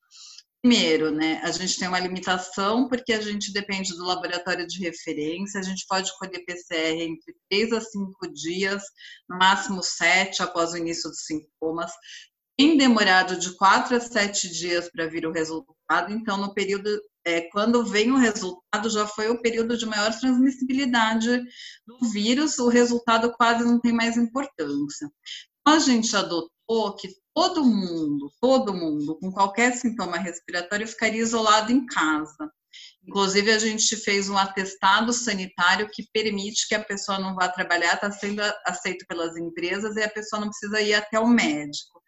primeiro, 0.62 1.10
né, 1.10 1.40
a 1.42 1.50
gente 1.50 1.78
tem 1.78 1.88
uma 1.88 1.98
limitação 1.98 2.88
porque 2.88 3.12
a 3.12 3.20
gente 3.20 3.52
depende 3.52 3.96
do 3.96 4.04
laboratório 4.04 4.66
de 4.66 4.80
referência, 4.80 5.60
a 5.60 5.62
gente 5.62 5.86
pode 5.88 6.16
colher 6.18 6.44
PCR 6.44 7.00
entre 7.02 7.34
3 7.50 7.72
a 7.72 7.80
5 7.80 8.32
dias, 8.32 8.82
no 9.28 9.38
máximo 9.38 9.82
7 9.82 10.42
após 10.42 10.72
o 10.72 10.76
início 10.76 11.08
dos 11.08 11.24
sintomas. 11.24 11.92
Tem 12.56 12.76
demorado 12.76 13.38
de 13.38 13.56
4 13.56 13.96
a 13.96 14.00
7 14.00 14.50
dias 14.50 14.90
para 14.90 15.06
vir 15.06 15.26
o 15.26 15.32
resultado, 15.32 16.12
então 16.12 16.36
no 16.36 16.52
período 16.52 17.00
é, 17.28 17.42
quando 17.42 17.84
vem 17.84 18.10
o 18.10 18.16
resultado, 18.16 18.88
já 18.88 19.06
foi 19.06 19.28
o 19.28 19.40
período 19.42 19.76
de 19.76 19.84
maior 19.84 20.18
transmissibilidade 20.18 21.42
do 21.86 22.08
vírus, 22.10 22.58
o 22.58 22.68
resultado 22.68 23.30
quase 23.32 23.64
não 23.64 23.78
tem 23.78 23.92
mais 23.92 24.16
importância. 24.16 25.10
Então, 25.60 25.74
a 25.74 25.78
gente 25.78 26.16
adotou 26.16 26.50
que 26.98 27.08
todo 27.34 27.64
mundo, 27.64 28.30
todo 28.40 28.74
mundo 28.74 29.18
com 29.18 29.32
qualquer 29.32 29.74
sintoma 29.74 30.18
respiratório 30.18 30.86
ficaria 30.86 31.22
isolado 31.22 31.72
em 31.72 31.86
casa. 31.86 32.52
Inclusive, 33.02 33.50
a 33.50 33.58
gente 33.58 33.96
fez 33.96 34.28
um 34.28 34.36
atestado 34.36 35.12
sanitário 35.12 35.88
que 35.90 36.06
permite 36.12 36.68
que 36.68 36.74
a 36.74 36.84
pessoa 36.84 37.18
não 37.18 37.34
vá 37.34 37.48
trabalhar, 37.48 37.94
está 37.94 38.10
sendo 38.10 38.42
aceito 38.66 39.06
pelas 39.08 39.34
empresas 39.36 39.96
e 39.96 40.02
a 40.02 40.10
pessoa 40.10 40.40
não 40.40 40.50
precisa 40.50 40.80
ir 40.82 40.92
até 40.92 41.18
o 41.18 41.26
médico. 41.26 42.02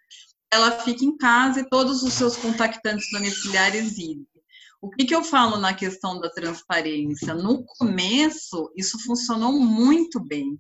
Ela 0.53 0.73
fica 0.73 1.05
em 1.05 1.17
casa 1.17 1.61
e 1.61 1.69
todos 1.69 2.03
os 2.03 2.13
seus 2.13 2.37
contactantes 2.37 3.11
domiciliares 3.11 3.93
idem. 3.93 4.27
O 4.83 4.91
que, 4.91 5.05
que 5.05 5.15
eu 5.15 5.23
falo 5.23 5.59
na 5.59 5.75
questão 5.75 6.21
da 6.21 6.31
transparência? 6.31 7.35
No 7.35 7.65
começo, 7.65 8.71
isso 8.77 8.99
funcionou 9.05 9.53
muito 9.53 10.19
bem. 10.19 10.59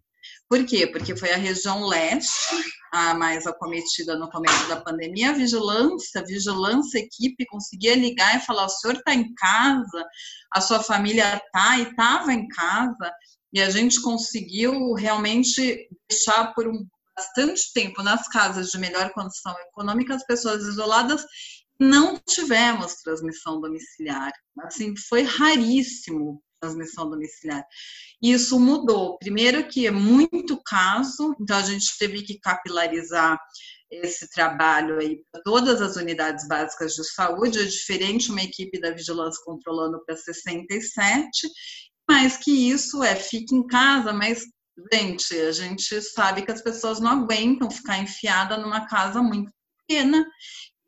Por 0.49 0.65
quê? 0.67 0.87
Porque 0.87 1.17
foi 1.17 1.31
a 1.33 1.37
região 1.37 1.87
leste 1.87 2.55
a 2.93 3.15
mais 3.15 3.47
acometida 3.47 4.17
no 4.17 4.31
começo 4.31 4.69
da 4.69 4.81
pandemia. 4.81 5.31
A 5.31 5.35
vigilância, 5.35 6.21
a 6.21 6.25
vigilância 6.25 6.99
equipe 6.99 7.47
conseguia 7.47 7.95
ligar 7.95 8.37
e 8.37 8.45
falar: 8.45 8.67
o 8.67 8.69
senhor 8.69 8.97
está 8.97 9.15
em 9.15 9.33
casa, 9.35 10.07
a 10.53 10.61
sua 10.61 10.83
família 10.83 11.37
está 11.37 11.79
e 11.79 11.83
estava 11.83 12.33
em 12.33 12.49
casa, 12.49 13.13
e 13.53 13.61
a 13.61 13.71
gente 13.71 14.01
conseguiu 14.01 14.93
realmente 14.95 15.89
deixar 16.09 16.53
por 16.55 16.67
um 16.67 16.87
bastante 17.17 17.73
tempo 17.75 18.03
nas 18.03 18.27
casas 18.29 18.71
de 18.71 18.79
melhor 18.79 19.11
condição 19.13 19.55
econômica 19.69 20.15
as 20.15 20.25
pessoas 20.25 20.63
isoladas 20.63 21.25
não 21.79 22.19
tivemos 22.29 22.97
transmissão 22.97 23.61
domiciliar. 23.61 24.33
Assim, 24.61 24.95
foi 25.09 25.23
raríssimo 25.23 26.43
transmissão 26.61 27.09
domiciliar. 27.09 27.65
Isso 28.23 28.61
mudou. 28.61 29.19
Primeiro 29.19 29.67
que 29.67 29.87
é 29.87 29.91
muito 29.91 30.61
caso, 30.65 31.35
então 31.41 31.57
a 31.57 31.63
gente 31.63 31.97
teve 31.99 32.23
que 32.23 32.39
capilarizar 32.39 33.41
esse 33.91 34.29
trabalho 34.31 34.99
aí 35.01 35.23
para 35.33 35.43
todas 35.43 35.81
as 35.83 35.97
unidades 35.97 36.47
básicas 36.47 36.95
de 36.95 37.05
saúde, 37.05 37.59
é 37.59 37.65
diferente 37.65 38.31
uma 38.31 38.43
equipe 38.43 38.81
da 38.81 38.93
vigilância 38.93 39.43
controlando 39.45 40.01
para 40.05 40.17
67, 40.17 41.49
mas 42.09 42.37
que 42.37 42.53
isso 42.53 43.03
é 43.03 43.17
fique 43.17 43.55
em 43.55 43.67
casa, 43.67 44.13
mas 44.13 44.45
gente, 44.93 45.35
a 45.35 45.53
gente 45.53 46.01
sabe 46.03 46.43
que 46.43 46.53
as 46.53 46.63
pessoas 46.63 47.01
não 47.01 47.23
aguentam 47.23 47.71
ficar 47.71 47.99
enfiada 47.99 48.57
numa 48.57 48.87
casa 48.87 49.21
muito 49.21 49.51
pequena 49.89 50.25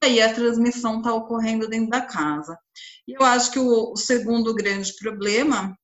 aí 0.03 0.21
a 0.21 0.35
transmissão 0.35 0.99
está 0.99 1.15
ocorrendo 1.15 1.69
dentro 1.69 1.91
da 1.91 2.01
casa. 2.01 2.59
E 3.07 3.15
eu 3.15 3.25
acho 3.25 3.51
que 3.51 3.59
o, 3.59 3.93
o 3.93 3.97
segundo 3.97 4.55
grande 4.55 4.95
problema 4.97 5.77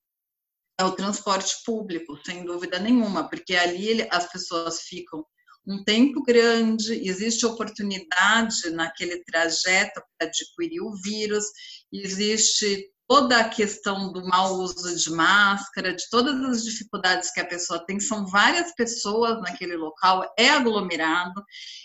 é 0.79 0.85
o 0.85 0.93
transporte 0.93 1.55
público, 1.65 2.19
sem 2.25 2.45
dúvida 2.45 2.79
nenhuma, 2.79 3.29
porque 3.29 3.55
ali 3.55 3.89
ele, 3.89 4.09
as 4.11 4.31
pessoas 4.31 4.83
ficam 4.83 5.25
um 5.67 5.85
tempo 5.85 6.23
grande, 6.23 6.95
existe 7.07 7.45
oportunidade 7.45 8.71
naquele 8.71 9.23
trajeto 9.25 10.01
para 10.17 10.29
adquirir 10.29 10.81
o 10.81 10.95
vírus, 11.03 11.45
existe 11.93 12.91
toda 13.09 13.39
a 13.39 13.49
questão 13.49 14.13
do 14.13 14.25
mau 14.27 14.57
uso 14.57 14.95
de 14.95 15.11
máscara, 15.11 15.95
de 15.95 16.05
todas 16.11 16.39
as 16.45 16.63
dificuldades 16.63 17.33
que 17.33 17.41
a 17.41 17.47
pessoa 17.47 17.85
tem, 17.87 17.99
são 17.99 18.27
várias 18.27 18.75
pessoas 18.75 19.41
naquele 19.41 19.77
local, 19.77 20.31
é 20.39 20.51
aglomerado 20.51 21.43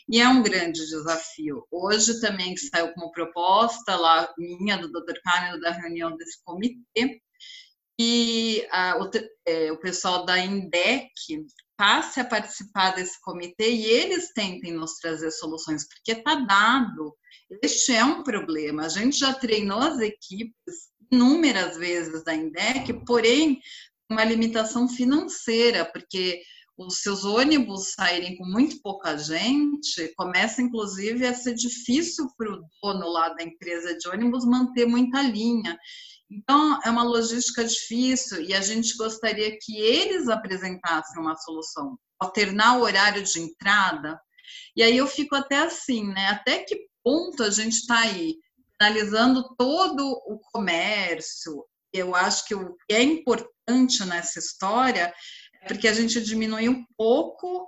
e 0.10 0.20
é 0.20 0.28
um 0.28 0.44
grande 0.44 0.86
desafio. 0.86 1.66
Hoje 1.72 2.20
também 2.20 2.58
saiu 2.58 2.94
como 2.94 3.12
proposta 3.12 3.96
lá 3.96 4.32
minha, 4.38 4.78
do 4.78 4.92
Dr. 4.92 5.18
Carlos, 5.24 5.62
da 5.62 5.72
reunião 5.72 6.16
desse 6.18 6.44
comitê, 6.44 7.22
e 7.98 8.68
a, 8.72 8.98
o, 8.98 9.10
é, 9.46 9.72
o 9.72 9.80
pessoal 9.80 10.26
da 10.26 10.38
INDEC 10.40 11.10
passe 11.78 12.20
a 12.20 12.26
participar 12.26 12.96
desse 12.96 13.20
comitê 13.22 13.72
e 13.72 13.86
eles 13.86 14.34
tentem 14.34 14.74
nos 14.74 14.96
trazer 14.96 15.32
soluções, 15.32 15.88
porque 15.88 16.12
está 16.12 16.36
dado. 16.36 17.16
Este 17.62 17.94
é 17.94 18.04
um 18.04 18.24
problema. 18.24 18.86
A 18.86 18.90
gente 18.90 19.18
já 19.18 19.34
treinou 19.34 19.80
as 19.80 20.00
equipes 20.00 20.93
inúmeras 21.14 21.78
vezes 21.78 22.24
da 22.24 22.34
INDEC, 22.34 23.06
porém, 23.06 23.62
uma 24.10 24.24
limitação 24.24 24.90
financeira, 24.90 25.86
porque 25.86 26.42
os 26.78 27.02
seus 27.02 27.24
ônibus 27.24 27.94
saírem 27.94 28.36
com 28.36 28.46
muito 28.46 28.82
pouca 28.82 29.16
gente, 29.16 30.12
começa 30.18 30.62
inclusive 30.62 31.26
a 31.26 31.34
ser 31.34 31.54
difícil 31.54 32.28
para 32.36 32.52
o 32.52 32.64
dono 32.82 33.08
lá 33.10 33.30
da 33.30 33.44
empresa 33.44 33.96
de 33.96 34.10
ônibus 34.10 34.44
manter 34.44 34.88
muita 34.88 35.22
linha. 35.22 35.78
Então, 36.32 36.80
é 36.84 36.90
uma 36.90 37.04
logística 37.04 37.64
difícil 37.64 38.42
e 38.42 38.56
a 38.56 38.62
gente 38.62 38.98
gostaria 38.98 39.56
que 39.62 39.78
eles 39.78 40.28
apresentassem 40.28 41.22
uma 41.22 41.36
solução, 41.36 41.96
alternar 42.20 42.78
o 42.80 42.82
horário 42.82 43.24
de 43.24 43.40
entrada. 43.40 44.20
E 44.76 44.82
aí 44.82 44.98
eu 44.98 45.06
fico 45.06 45.36
até 45.36 45.60
assim, 45.60 46.08
né? 46.08 46.28
Até 46.30 46.64
que 46.64 46.88
ponto 47.04 47.44
a 47.44 47.52
gente 47.52 47.74
está 47.74 48.00
aí 48.00 48.38
analisando 48.80 49.56
todo 49.56 50.08
o 50.28 50.40
comércio. 50.52 51.66
Eu 51.92 52.16
acho 52.16 52.46
que 52.46 52.56
o 52.56 52.76
que 52.88 52.96
é 52.96 53.02
importante 53.02 54.04
nessa 54.06 54.40
história 54.40 55.14
é 55.62 55.68
porque 55.68 55.88
a 55.88 55.94
gente 55.94 56.22
diminui 56.22 56.68
um 56.68 56.86
pouco 56.98 57.68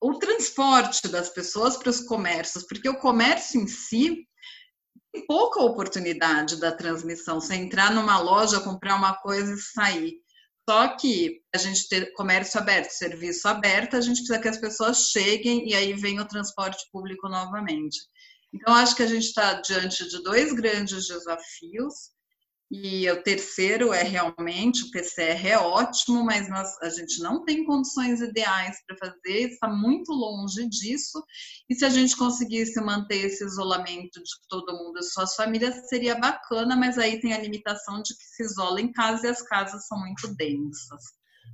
o 0.00 0.14
transporte 0.18 1.08
das 1.08 1.28
pessoas 1.28 1.76
para 1.76 1.90
os 1.90 2.00
comércios, 2.00 2.64
porque 2.66 2.88
o 2.88 2.98
comércio 2.98 3.60
em 3.60 3.66
si 3.66 4.26
tem 5.12 5.26
pouca 5.26 5.60
oportunidade 5.60 6.56
da 6.60 6.70
transmissão. 6.70 7.40
Você 7.40 7.54
entrar 7.54 7.92
numa 7.92 8.18
loja, 8.18 8.60
comprar 8.60 8.94
uma 8.94 9.14
coisa 9.16 9.52
e 9.52 9.58
sair. 9.58 10.20
Só 10.68 10.88
que 10.96 11.40
a 11.54 11.58
gente 11.58 11.88
ter 11.88 12.12
comércio 12.12 12.60
aberto, 12.60 12.90
serviço 12.90 13.48
aberto, 13.48 13.96
a 13.96 14.00
gente 14.00 14.18
precisa 14.18 14.38
que 14.38 14.48
as 14.48 14.58
pessoas 14.58 15.08
cheguem 15.08 15.66
e 15.66 15.74
aí 15.74 15.94
vem 15.94 16.20
o 16.20 16.28
transporte 16.28 16.84
público 16.92 17.26
novamente. 17.28 17.98
Então, 18.52 18.74
acho 18.74 18.96
que 18.96 19.02
a 19.02 19.06
gente 19.06 19.24
está 19.24 19.54
diante 19.60 20.08
de 20.08 20.22
dois 20.22 20.52
grandes 20.52 21.06
desafios 21.06 21.94
E 22.70 23.10
o 23.10 23.22
terceiro 23.22 23.94
é 23.94 24.02
realmente 24.02 24.84
o 24.84 24.90
PCR 24.90 25.48
é 25.48 25.58
ótimo, 25.58 26.22
mas 26.22 26.50
nós, 26.50 26.76
a 26.82 26.90
gente 26.90 27.22
não 27.22 27.42
tem 27.42 27.64
condições 27.64 28.20
ideais 28.20 28.76
para 28.86 28.96
fazer, 28.98 29.48
está 29.48 29.68
muito 29.68 30.12
longe 30.12 30.68
disso. 30.68 31.24
E 31.68 31.74
se 31.74 31.84
a 31.86 31.88
gente 31.88 32.14
conseguisse 32.14 32.78
manter 32.80 33.24
esse 33.24 33.42
isolamento 33.42 34.22
de 34.22 34.30
todo 34.50 34.76
mundo 34.76 34.98
e 34.98 35.02
suas 35.02 35.34
famílias, 35.34 35.88
seria 35.88 36.14
bacana, 36.14 36.76
mas 36.76 36.98
aí 36.98 37.18
tem 37.20 37.32
a 37.32 37.40
limitação 37.40 38.02
de 38.02 38.14
que 38.14 38.24
se 38.24 38.42
isola 38.42 38.82
em 38.82 38.92
casa 38.92 39.26
e 39.26 39.30
as 39.30 39.40
casas 39.40 39.86
são 39.86 39.98
muito 40.00 40.34
densas. 40.36 41.02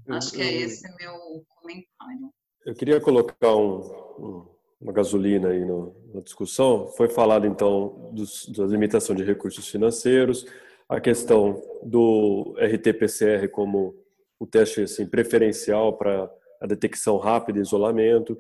Acho 0.08 0.32
que 0.32 0.42
é 0.42 0.52
esse 0.52 0.82
meu 0.96 1.46
comentário. 1.60 2.34
Eu 2.66 2.74
queria 2.74 3.00
colocar 3.00 3.54
um, 3.54 3.80
um, 4.18 4.53
uma 4.85 4.93
gasolina 4.93 5.48
aí 5.48 5.65
no, 5.65 5.97
na 6.12 6.20
discussão. 6.20 6.86
Foi 6.89 7.09
falado 7.09 7.47
então 7.47 8.11
dos, 8.12 8.47
da 8.51 8.66
limitação 8.66 9.16
de 9.16 9.24
recursos 9.24 9.66
financeiros 9.66 10.47
a 10.86 11.01
questão 11.01 11.62
do 11.82 12.55
RT-PCR 12.59 13.48
como 13.48 13.97
o 14.39 14.47
teste 14.47 14.82
assim, 14.82 15.06
preferencial 15.06 15.97
para 15.97 16.31
a 16.61 16.66
detecção 16.66 17.16
rápida 17.16 17.59
e 17.59 17.62
isolamento. 17.62 18.36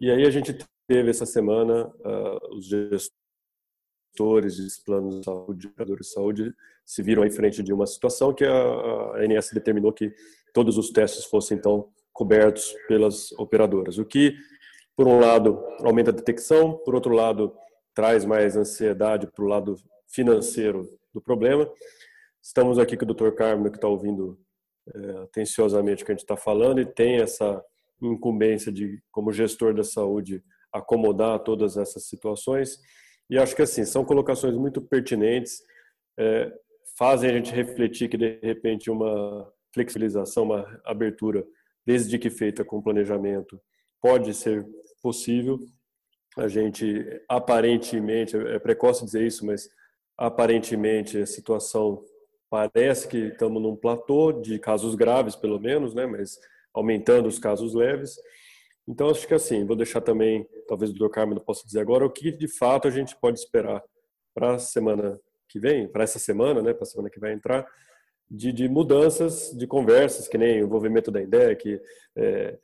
E 0.00 0.10
aí 0.10 0.24
a 0.24 0.30
gente 0.30 0.56
teve 0.88 1.10
essa 1.10 1.26
semana 1.26 1.86
uh, 1.86 2.56
os 2.56 2.66
gestores 2.66 4.56
de 4.56 4.66
planos 4.84 5.18
de 5.18 5.24
saúde, 5.24 5.70
de 5.76 6.06
saúde, 6.06 6.54
se 6.84 7.02
viram 7.02 7.26
em 7.26 7.30
frente 7.30 7.62
de 7.62 7.74
uma 7.74 7.86
situação 7.86 8.32
que 8.32 8.44
a, 8.44 8.52
a 8.52 9.18
ANS 9.18 9.50
determinou 9.52 9.92
que 9.92 10.14
todos 10.54 10.78
os 10.78 10.90
testes 10.90 11.26
fossem 11.26 11.58
então 11.58 11.90
cobertos 12.12 12.74
pelas 12.86 13.32
operadoras, 13.32 13.98
o 13.98 14.04
que 14.04 14.34
por 14.96 15.06
um 15.06 15.18
lado 15.18 15.62
aumenta 15.80 16.10
a 16.10 16.14
detecção, 16.14 16.78
por 16.84 16.94
outro 16.94 17.12
lado 17.12 17.54
traz 17.94 18.24
mais 18.24 18.56
ansiedade 18.56 19.26
para 19.26 19.44
o 19.44 19.48
lado 19.48 19.76
financeiro 20.08 20.88
do 21.12 21.20
problema. 21.20 21.70
Estamos 22.42 22.78
aqui 22.78 22.96
com 22.96 23.04
o 23.04 23.14
Dr. 23.14 23.30
Carmo, 23.30 23.70
que 23.70 23.76
está 23.76 23.88
ouvindo 23.88 24.38
é, 24.92 25.10
atenciosamente 25.22 26.02
o 26.02 26.06
que 26.06 26.12
a 26.12 26.14
gente 26.14 26.24
está 26.24 26.36
falando 26.36 26.80
e 26.80 26.86
tem 26.86 27.16
essa 27.16 27.64
incumbência 28.02 28.70
de, 28.70 29.00
como 29.10 29.32
gestor 29.32 29.72
da 29.74 29.84
saúde, 29.84 30.42
acomodar 30.72 31.38
todas 31.40 31.76
essas 31.76 32.06
situações. 32.06 32.78
E 33.30 33.38
acho 33.38 33.56
que 33.56 33.62
assim 33.62 33.84
são 33.84 34.04
colocações 34.04 34.54
muito 34.56 34.82
pertinentes, 34.82 35.62
é, 36.18 36.52
fazem 36.98 37.30
a 37.30 37.34
gente 37.34 37.52
refletir 37.52 38.08
que 38.08 38.16
de 38.16 38.38
repente 38.42 38.90
uma 38.90 39.50
flexibilização, 39.72 40.44
uma 40.44 40.80
abertura, 40.84 41.44
desde 41.86 42.18
que 42.18 42.30
feita 42.30 42.64
com 42.64 42.82
planejamento, 42.82 43.60
pode 44.00 44.34
ser 44.34 44.66
possível. 45.04 45.60
A 46.36 46.48
gente 46.48 47.04
aparentemente 47.28 48.36
é 48.36 48.58
precoce 48.58 49.04
dizer 49.04 49.24
isso, 49.24 49.46
mas 49.46 49.68
Aparentemente, 50.16 51.18
a 51.18 51.26
situação 51.26 52.04
parece 52.48 53.08
que 53.08 53.18
estamos 53.18 53.60
num 53.60 53.74
platô 53.74 54.32
de 54.32 54.58
casos 54.60 54.94
graves, 54.94 55.34
pelo 55.34 55.58
menos, 55.58 55.92
né? 55.92 56.06
mas 56.06 56.38
aumentando 56.72 57.26
os 57.26 57.38
casos 57.38 57.74
leves. 57.74 58.16
Então, 58.86 59.10
acho 59.10 59.26
que 59.26 59.34
assim, 59.34 59.66
vou 59.66 59.74
deixar 59.74 60.00
também, 60.00 60.46
talvez 60.68 60.92
o 60.92 60.94
Dr. 60.94 61.08
Carmen 61.08 61.38
possa 61.40 61.66
dizer 61.66 61.80
agora, 61.80 62.06
o 62.06 62.10
que 62.10 62.30
de 62.30 62.46
fato 62.46 62.86
a 62.86 62.90
gente 62.90 63.16
pode 63.16 63.40
esperar 63.40 63.82
para 64.32 64.54
a 64.54 64.58
semana 64.58 65.18
que 65.48 65.58
vem, 65.58 65.88
para 65.88 66.04
essa 66.04 66.18
semana, 66.18 66.62
né, 66.62 66.72
para 66.72 66.84
a 66.84 66.86
semana 66.86 67.10
que 67.10 67.18
vai 67.18 67.32
entrar, 67.32 67.66
de, 68.30 68.52
de, 68.52 68.68
mudanças 68.68 69.50
de 69.56 69.66
conversas, 69.66 70.28
que 70.28 70.38
nem 70.38 70.62
o 70.62 70.66
envolvimento 70.66 71.10
da 71.10 71.22
INDEC, 71.22 71.80
é, 72.16 72.58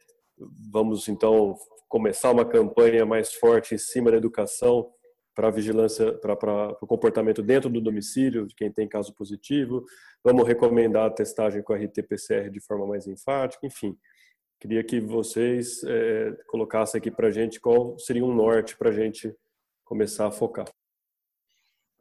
vamos 0.71 1.09
então 1.09 1.57
começar 1.89 2.31
uma 2.31 2.45
campanha 2.45 3.05
mais 3.05 3.35
forte 3.35 3.75
em 3.75 3.79
cima 3.79 4.11
da 4.11 4.17
educação 4.17 4.91
para 5.35 5.49
a 5.49 5.51
vigilância, 5.51 6.13
para 6.19 6.77
o 6.81 6.87
comportamento 6.87 7.43
dentro 7.43 7.71
do 7.71 7.81
domicílio 7.81 8.47
de 8.47 8.55
quem 8.55 8.71
tem 8.71 8.89
caso 8.89 9.15
positivo. 9.15 9.85
Vamos 10.23 10.47
recomendar 10.47 11.07
a 11.07 11.11
testagem 11.11 11.63
com 11.63 11.73
a 11.73 11.77
RT-PCR 11.77 12.51
de 12.51 12.61
forma 12.61 12.87
mais 12.87 13.07
enfática, 13.07 13.67
enfim. 13.67 13.97
Queria 14.61 14.85
que 14.85 15.01
vocês 15.01 15.83
é, 15.85 16.33
colocassem 16.47 16.99
aqui 16.99 17.11
para 17.11 17.29
a 17.29 17.31
gente 17.31 17.59
qual 17.59 17.99
seria 17.99 18.25
um 18.25 18.35
norte 18.35 18.77
para 18.77 18.91
a 18.91 18.93
gente 18.93 19.35
começar 19.85 20.27
a 20.27 20.31
focar. 20.31 20.67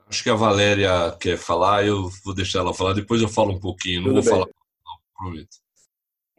Acho 0.07 0.23
que 0.23 0.29
a 0.29 0.35
Valéria 0.35 1.15
quer 1.19 1.37
falar, 1.37 1.85
eu 1.85 2.09
vou 2.25 2.33
deixar 2.33 2.59
ela 2.59 2.73
falar, 2.73 2.93
depois 2.93 3.21
eu 3.21 3.29
falo 3.29 3.53
um 3.53 3.59
pouquinho, 3.59 4.01
não 4.01 4.07
Tudo 4.09 4.21
vou 4.21 4.23
bem. 4.23 4.31
falar, 4.31 4.47
não, 4.85 4.97
prometo. 5.15 5.57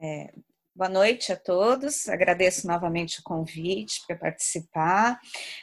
É, 0.02 0.34
Boa 0.72 0.88
noite 0.88 1.32
a 1.32 1.36
todos. 1.36 2.08
Agradeço 2.08 2.64
novamente 2.66 3.18
o 3.18 3.24
convite 3.24 4.00
para 4.06 4.16
participar. 4.16 5.18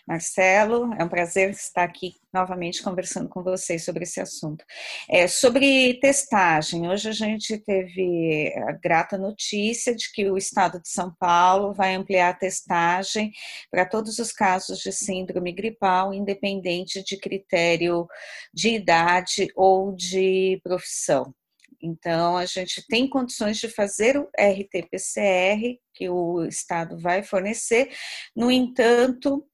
Marcelo, 0.06 0.94
é 1.00 1.04
um 1.04 1.08
prazer 1.08 1.50
estar 1.50 1.86
aqui 1.86 2.16
novamente 2.32 2.84
conversando 2.84 3.30
com 3.30 3.42
vocês 3.42 3.86
sobre 3.86 4.04
esse 4.04 4.20
assunto. 4.20 4.66
É, 5.10 5.26
sobre 5.26 5.98
testagem, 6.02 6.90
hoje 6.90 7.08
a 7.08 7.14
gente 7.14 7.58
teve 7.58 8.54
a 8.68 8.74
grata 8.74 9.18
notícia 9.18 9.96
de 9.96 10.12
que 10.12 10.30
o 10.30 10.38
Estado 10.38 10.82
de 10.82 10.90
São 10.90 11.16
Paulo 11.18 11.74
vai 11.74 11.96
ampliar 11.96 12.32
a 12.32 12.38
testagem 12.38 13.32
para 13.72 13.86
todos 13.86 14.20
os 14.20 14.34
casos 14.34 14.80
de 14.80 14.92
síndrome 14.92 15.54
gripal, 15.54 16.14
independente 16.14 17.02
de 17.02 17.18
critério 17.18 18.06
de 18.54 18.76
idade 18.76 19.48
ou 19.56 19.96
de 19.96 20.60
profissão. 20.62 21.34
Então, 21.82 22.38
a 22.38 22.46
gente 22.46 22.86
tem 22.88 23.08
condições 23.08 23.58
de 23.58 23.70
fazer 23.70 24.18
o 24.18 24.30
RT-PCR, 24.38 25.80
que 25.94 26.10
o 26.10 26.44
Estado 26.46 26.98
vai 27.00 27.24
fornecer, 27.24 27.92
no 28.36 28.52
entanto, 28.52 29.46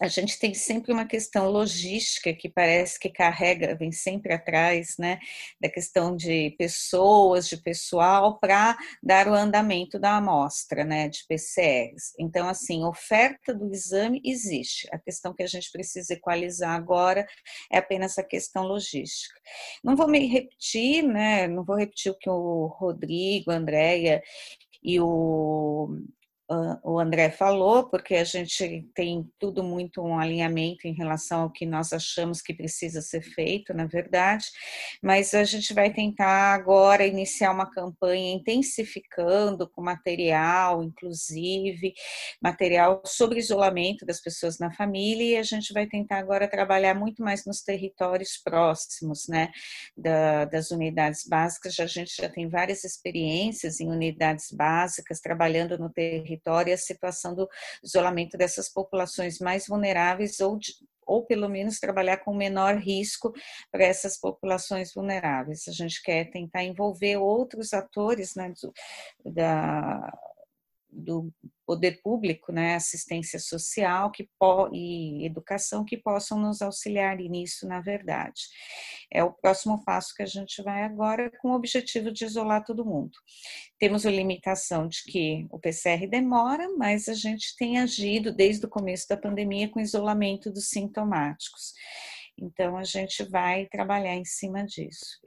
a 0.00 0.08
gente 0.08 0.38
tem 0.38 0.54
sempre 0.54 0.92
uma 0.92 1.04
questão 1.04 1.50
logística 1.50 2.32
que 2.32 2.48
parece 2.48 2.98
que 2.98 3.10
carrega, 3.10 3.76
vem 3.76 3.92
sempre 3.92 4.32
atrás, 4.32 4.96
né, 4.98 5.18
da 5.60 5.68
questão 5.68 6.16
de 6.16 6.54
pessoas, 6.58 7.46
de 7.46 7.58
pessoal, 7.58 8.38
para 8.38 8.78
dar 9.02 9.28
o 9.28 9.34
andamento 9.34 9.98
da 9.98 10.16
amostra, 10.16 10.84
né, 10.84 11.08
de 11.08 11.26
PCRs. 11.28 12.14
Então, 12.18 12.48
assim, 12.48 12.82
oferta 12.82 13.52
do 13.52 13.70
exame 13.70 14.22
existe. 14.24 14.88
A 14.90 14.98
questão 14.98 15.34
que 15.34 15.42
a 15.42 15.46
gente 15.46 15.70
precisa 15.70 16.14
equalizar 16.14 16.74
agora 16.74 17.26
é 17.70 17.76
apenas 17.76 18.16
a 18.16 18.24
questão 18.24 18.64
logística. 18.64 19.38
Não 19.84 19.96
vou 19.96 20.08
me 20.08 20.26
repetir, 20.26 21.02
né, 21.02 21.46
não 21.46 21.62
vou 21.62 21.76
repetir 21.76 22.10
o 22.10 22.18
que 22.18 22.30
o 22.30 22.66
Rodrigo, 22.66 23.50
a 23.50 23.56
Andréia 23.56 24.22
e 24.82 24.98
o 24.98 25.94
o 26.82 26.98
André 26.98 27.30
falou, 27.30 27.88
porque 27.88 28.16
a 28.16 28.24
gente 28.24 28.88
tem 28.92 29.30
tudo 29.38 29.62
muito 29.62 30.02
um 30.02 30.18
alinhamento 30.18 30.88
em 30.88 30.92
relação 30.92 31.42
ao 31.42 31.50
que 31.50 31.64
nós 31.64 31.92
achamos 31.92 32.42
que 32.42 32.52
precisa 32.52 33.00
ser 33.00 33.22
feito, 33.22 33.72
na 33.72 33.86
verdade, 33.86 34.46
mas 35.00 35.32
a 35.32 35.44
gente 35.44 35.72
vai 35.72 35.92
tentar 35.92 36.52
agora 36.52 37.06
iniciar 37.06 37.52
uma 37.52 37.70
campanha 37.70 38.34
intensificando 38.34 39.68
com 39.68 39.80
material, 39.80 40.82
inclusive, 40.82 41.94
material 42.42 43.00
sobre 43.06 43.38
isolamento 43.38 44.04
das 44.04 44.20
pessoas 44.20 44.58
na 44.58 44.72
família, 44.72 45.36
e 45.36 45.36
a 45.36 45.44
gente 45.44 45.72
vai 45.72 45.86
tentar 45.86 46.18
agora 46.18 46.48
trabalhar 46.48 46.94
muito 46.94 47.22
mais 47.22 47.46
nos 47.46 47.62
territórios 47.62 48.36
próximos, 48.42 49.28
né, 49.28 49.52
da, 49.96 50.46
das 50.46 50.72
unidades 50.72 51.24
básicas, 51.28 51.78
a 51.78 51.86
gente 51.86 52.16
já 52.20 52.28
tem 52.28 52.48
várias 52.48 52.82
experiências 52.82 53.78
em 53.78 53.88
unidades 53.88 54.50
básicas, 54.50 55.20
trabalhando 55.20 55.78
no 55.78 55.88
território 55.88 56.39
território 56.40 56.70
e 56.70 56.74
a 56.74 56.78
situação 56.78 57.34
do 57.34 57.48
isolamento 57.84 58.36
dessas 58.36 58.68
populações 58.68 59.38
mais 59.38 59.66
vulneráveis 59.66 60.40
ou 60.40 60.58
de, 60.58 60.72
ou 61.06 61.24
pelo 61.26 61.48
menos 61.48 61.78
trabalhar 61.78 62.18
com 62.18 62.34
menor 62.34 62.76
risco 62.76 63.32
para 63.70 63.84
essas 63.84 64.18
populações 64.18 64.92
vulneráveis. 64.94 65.66
A 65.68 65.72
gente 65.72 66.02
quer 66.02 66.30
tentar 66.30 66.62
envolver 66.62 67.16
outros 67.16 67.72
atores 67.72 68.34
né, 68.34 68.52
do, 68.62 68.72
da, 69.32 70.12
do 70.92 71.32
poder 71.66 72.00
público, 72.02 72.52
né, 72.52 72.74
assistência 72.74 73.38
social 73.38 74.10
que 74.10 74.28
e 74.72 75.24
educação 75.24 75.84
que 75.84 75.96
possam 75.96 76.38
nos 76.38 76.60
auxiliar 76.60 77.16
nisso, 77.16 77.66
na 77.66 77.80
verdade. 77.80 78.42
É 79.12 79.22
o 79.22 79.32
próximo 79.32 79.84
passo 79.84 80.14
que 80.14 80.22
a 80.22 80.26
gente 80.26 80.62
vai 80.62 80.82
agora 80.82 81.30
com 81.40 81.50
o 81.50 81.54
objetivo 81.54 82.10
de 82.10 82.24
isolar 82.24 82.64
todo 82.64 82.84
mundo. 82.84 83.12
Temos 83.78 84.04
a 84.04 84.10
limitação 84.10 84.88
de 84.88 85.02
que 85.04 85.46
o 85.50 85.58
PCR 85.58 86.06
demora, 86.08 86.68
mas 86.76 87.08
a 87.08 87.14
gente 87.14 87.56
tem 87.56 87.78
agido 87.78 88.32
desde 88.34 88.66
o 88.66 88.68
começo 88.68 89.06
da 89.08 89.16
pandemia 89.16 89.68
com 89.68 89.80
isolamento 89.80 90.50
dos 90.50 90.68
sintomáticos. 90.68 91.72
Então, 92.36 92.76
a 92.76 92.84
gente 92.84 93.22
vai 93.24 93.66
trabalhar 93.66 94.14
em 94.14 94.24
cima 94.24 94.64
disso. 94.64 95.20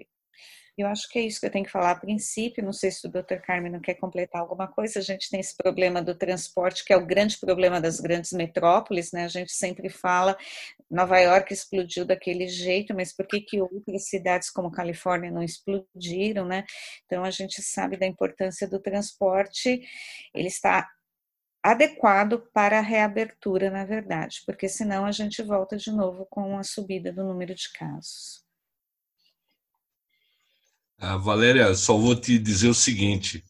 Eu 0.76 0.88
acho 0.88 1.08
que 1.10 1.20
é 1.20 1.22
isso 1.22 1.40
que 1.40 1.45
eu 1.45 1.52
tenho 1.52 1.66
que 1.66 1.72
falar 1.72 1.91
a 1.91 2.00
princípio. 2.00 2.64
Não 2.64 2.74
sei 2.74 2.90
se 2.90 3.06
o 3.06 3.12
Dr. 3.12 3.38
Carmen 3.45 3.72
não 3.72 3.80
quer 3.80 3.94
completar 3.94 4.41
alguma 4.41 4.68
coisa. 4.68 5.00
A 5.00 5.04
gente 5.04 5.30
tem 5.30 5.40
esse 5.40 5.56
problema 5.56 6.02
do 6.02 6.16
transporte, 6.16 6.84
que 6.84 6.91
é 6.91 6.98
o 6.98 7.06
grande 7.06 7.38
problema 7.38 7.80
das 7.80 8.00
grandes 8.00 8.32
metrópoles, 8.34 9.12
né? 9.12 9.26
A 9.26 9.28
gente 9.28 9.52
sempre 9.54 9.88
fala, 9.88 10.36
Nova 10.90 11.20
York 11.20 11.54
explodiu 11.54 12.06
daquele 12.06 12.48
jeito, 12.48 12.94
mas 12.95 13.14
por 13.14 13.28
que, 13.28 13.41
que 13.41 13.62
outras 13.62 14.08
cidades 14.10 14.50
como 14.50 14.72
Califórnia 14.72 15.30
não 15.32 15.44
explodiram, 15.44 16.45
né? 16.45 16.64
Então 17.06 17.24
a 17.24 17.30
gente 17.32 17.62
sabe 17.62 17.95
da 17.95 18.08
importância 18.08 18.68
do 18.68 18.80
transporte. 18.80 19.82
Ele 20.34 20.48
está 20.48 20.90
adequado 21.64 22.50
para 22.54 22.80
a 22.80 22.82
reabertura, 22.82 23.70
na 23.70 23.86
verdade, 23.86 24.41
porque 24.45 24.68
senão 24.68 25.06
a 25.06 25.12
gente 25.12 25.41
volta 25.44 25.78
de 25.78 25.91
novo 25.91 26.26
com 26.30 26.58
a 26.58 26.64
subida 26.64 27.12
do 27.14 27.24
número 27.24 27.56
de 27.56 27.72
casos. 27.72 28.43
A 31.04 31.18
Valéria, 31.18 31.76
só 31.76 31.98
vou 31.98 32.16
te 32.16 32.40
dizer 32.40 32.70
o 32.70 32.74
seguinte: 32.74 33.44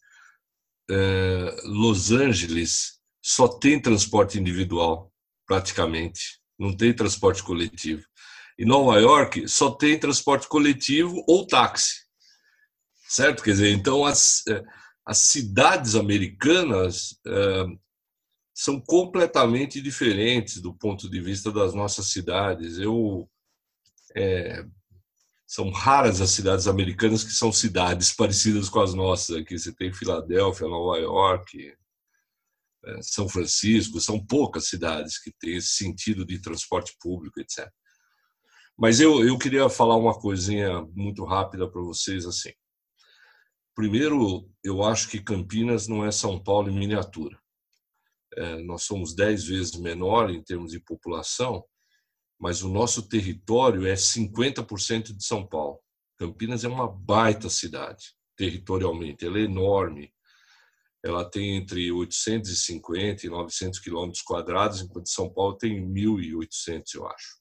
é, 0.90 1.56
Los 1.66 2.12
Angeles 2.12 3.00
só 3.22 3.48
tem 3.48 3.80
transporte 3.80 4.40
individual, 4.40 5.14
praticamente, 5.46 6.40
não 6.58 6.76
tem 6.76 6.92
transporte 6.92 7.44
coletivo. 7.44 8.04
E 8.58 8.66
Nova 8.66 9.00
York 9.00 9.48
só 9.48 9.70
tem 9.70 10.00
transporte 10.00 10.48
coletivo 10.48 11.24
ou 11.28 11.46
táxi, 11.46 12.02
certo? 13.08 13.44
Quer 13.44 13.52
dizer, 13.52 13.72
então 13.72 14.04
as, 14.04 14.42
é, 14.48 14.64
as 15.06 15.20
cidades 15.20 15.94
americanas 15.94 17.20
é, 17.28 17.66
são 18.52 18.82
completamente 18.82 19.80
diferentes 19.80 20.60
do 20.60 20.74
ponto 20.74 21.08
de 21.08 21.22
vista 21.22 21.52
das 21.52 21.76
nossas 21.76 22.08
cidades. 22.08 22.80
Eu 22.80 23.30
é, 24.16 24.66
são 25.54 25.70
raras 25.70 26.20
as 26.20 26.32
cidades 26.32 26.68
americanas 26.68 27.24
que 27.24 27.30
são 27.30 27.52
cidades 27.54 28.12
parecidas 28.18 28.70
com 28.70 28.80
as 28.80 28.96
nossas 28.96 29.36
aqui. 29.36 29.56
Você 29.56 29.72
tem 29.72 29.94
Filadélfia, 29.94 30.68
Nova 30.68 30.98
York, 30.98 31.76
é, 32.86 33.02
São 33.04 33.30
Francisco, 33.30 34.02
são 34.02 34.26
poucas 34.26 34.68
cidades 34.68 35.22
que 35.22 35.32
têm 35.40 35.58
esse 35.58 35.76
sentido 35.76 36.26
de 36.26 36.42
transporte 36.42 36.96
público, 37.00 37.40
etc. 37.40 37.70
Mas 38.76 39.00
eu, 39.00 39.24
eu 39.24 39.38
queria 39.38 39.70
falar 39.70 39.96
uma 39.96 40.20
coisinha 40.20 40.82
muito 40.96 41.24
rápida 41.24 41.70
para 41.70 41.82
vocês 41.84 42.26
assim. 42.26 42.52
Primeiro, 43.76 44.50
eu 44.64 44.84
acho 44.84 45.08
que 45.08 45.22
Campinas 45.22 45.88
não 45.88 46.04
é 46.04 46.10
São 46.10 46.44
Paulo 46.44 46.72
em 46.72 46.80
miniatura. 46.80 47.40
É, 48.36 48.58
nós 48.64 48.82
somos 48.82 49.14
dez 49.14 49.44
vezes 49.44 49.76
menor 49.76 50.32
em 50.32 50.42
termos 50.42 50.72
de 50.72 50.80
população, 50.80 51.64
mas 52.44 52.62
o 52.62 52.68
nosso 52.68 53.08
território 53.08 53.88
é 53.88 53.94
50% 53.94 55.16
de 55.16 55.26
São 55.26 55.48
Paulo. 55.48 55.80
Campinas 56.20 56.66
é 56.66 56.68
uma 56.68 56.92
baita 56.92 57.50
cidade, 57.50 58.14
territorialmente, 58.36 59.26
ela 59.26 59.40
é 59.40 59.44
enorme. 59.44 60.14
Ela 61.02 61.24
tem 61.24 61.56
entre 61.56 61.90
850 61.90 63.26
e 63.26 63.30
900 63.30 63.80
quilômetros 63.80 64.22
quadrados, 64.22 64.82
enquanto 64.82 65.08
São 65.08 65.34
Paulo 65.34 65.58
tem 65.58 65.82
1.800, 65.88 66.84
eu 66.96 67.08
acho. 67.08 67.40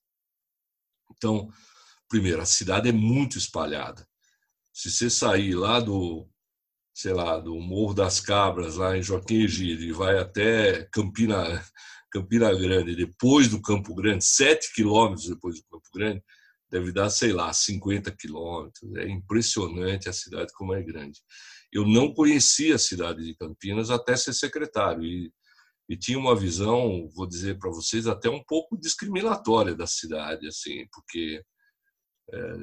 Então, 1.17 1.49
primeiro, 2.09 2.41
a 2.41 2.47
cidade 2.47 2.89
é 2.89 2.93
muito 2.93 3.37
espalhada. 3.37 4.07
Se 4.73 4.89
você 4.89 5.11
sair 5.11 5.57
lá 5.57 5.81
do, 5.81 6.31
sei 6.95 7.13
lá, 7.13 7.41
do 7.41 7.59
Morro 7.59 7.93
das 7.93 8.21
Cabras, 8.21 8.77
lá 8.77 8.97
em 8.97 9.03
Joaquim 9.03 9.43
Egídio, 9.43 9.85
e 9.85 9.93
vai 9.93 10.17
até 10.19 10.85
Campina, 10.93 11.61
Campina 12.13 12.53
Grande, 12.55 12.95
depois 12.95 13.49
do 13.49 13.61
Campo 13.61 13.95
Grande, 13.95 14.25
sete 14.25 14.73
quilômetros 14.75 15.29
depois 15.29 15.57
do 15.57 15.65
Campo 15.65 15.89
Grande, 15.95 16.23
deve 16.71 16.93
dar, 16.93 17.11
sei 17.11 17.33
lá, 17.33 17.53
50 17.53 18.11
quilômetros. 18.13 18.95
É 18.97 19.09
impressionante 19.09 20.09
a 20.09 20.13
cidade 20.13 20.53
como 20.55 20.75
é 20.75 20.83
grande. 20.83 21.21
Eu 21.71 21.87
não 21.87 22.13
conhecia 22.13 22.77
a 22.77 22.79
cidade 22.79 23.25
de 23.25 23.35
Campinas 23.35 23.91
até 23.91 24.17
ser 24.17 24.33
secretário 24.33 25.05
e, 25.05 25.33
e 25.89 25.97
tinha 25.97 26.19
uma 26.19 26.37
visão, 26.37 27.09
vou 27.15 27.27
dizer 27.27 27.59
para 27.59 27.71
vocês, 27.71 28.07
até 28.07 28.31
um 28.31 28.43
pouco 28.43 28.79
discriminatória 28.79 29.75
da 29.75 29.87
cidade, 29.87 30.47
assim, 30.47 30.87
porque 30.93 31.43
é, 32.33 32.55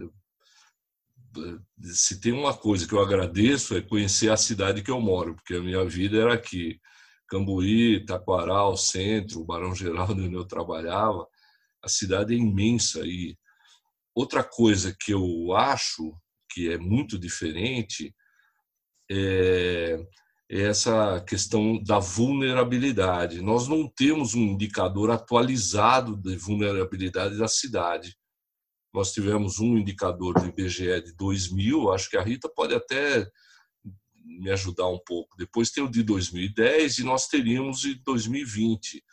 se 1.84 2.20
tem 2.20 2.32
uma 2.32 2.56
coisa 2.56 2.88
que 2.88 2.94
eu 2.94 3.02
agradeço 3.02 3.76
é 3.76 3.82
conhecer 3.82 4.32
a 4.32 4.38
cidade 4.38 4.82
que 4.82 4.92
eu 4.92 5.00
moro, 5.00 5.36
porque 5.36 5.56
a 5.56 5.62
minha 5.62 5.86
vida 5.86 6.18
era 6.18 6.34
aqui. 6.34 6.80
Cambuí, 7.30 8.04
Taquaral, 8.06 8.76
Centro, 8.76 9.46
Barão 9.46 9.76
Geraldo, 9.76 10.14
onde 10.26 10.34
eu 10.34 10.46
trabalhava, 10.46 11.28
a 11.84 11.88
cidade 11.88 12.34
é 12.34 12.38
imensa. 12.38 13.02
E 13.06 13.38
outra 14.16 14.44
coisa 14.44 14.96
que 15.00 15.14
eu 15.14 15.54
acho 15.54 16.14
que 16.52 16.72
é 16.72 16.78
muito 16.78 17.18
diferente 17.18 18.14
é, 19.10 20.00
é 20.50 20.62
essa 20.62 21.24
questão 21.28 21.82
da 21.84 22.00
vulnerabilidade. 22.00 23.42
Nós 23.42 23.68
não 23.68 23.88
temos 23.88 24.34
um 24.34 24.42
indicador 24.42 25.12
atualizado 25.12 26.18
de 26.18 26.36
vulnerabilidade 26.36 27.38
da 27.38 27.48
cidade. 27.48 28.16
Nós 28.92 29.12
tivemos 29.14 29.60
um 29.60 29.78
indicador 29.78 30.34
do 30.34 30.48
IBGE 30.48 31.02
de 31.02 31.14
2000, 31.16 31.92
acho 31.92 32.10
que 32.10 32.18
a 32.18 32.24
Rita 32.24 32.50
pode 32.50 32.74
até 32.74 33.30
me 34.38 34.52
ajudar 34.52 34.88
um 34.88 35.00
pouco. 35.00 35.36
Depois 35.38 35.72
tem 35.72 35.84
o 35.84 35.90
de 35.90 36.04
2010 36.04 37.00
e 37.00 37.04
nós 37.04 37.28
teríamos 37.28 37.82
de 37.82 37.96
2020. 38.04 39.04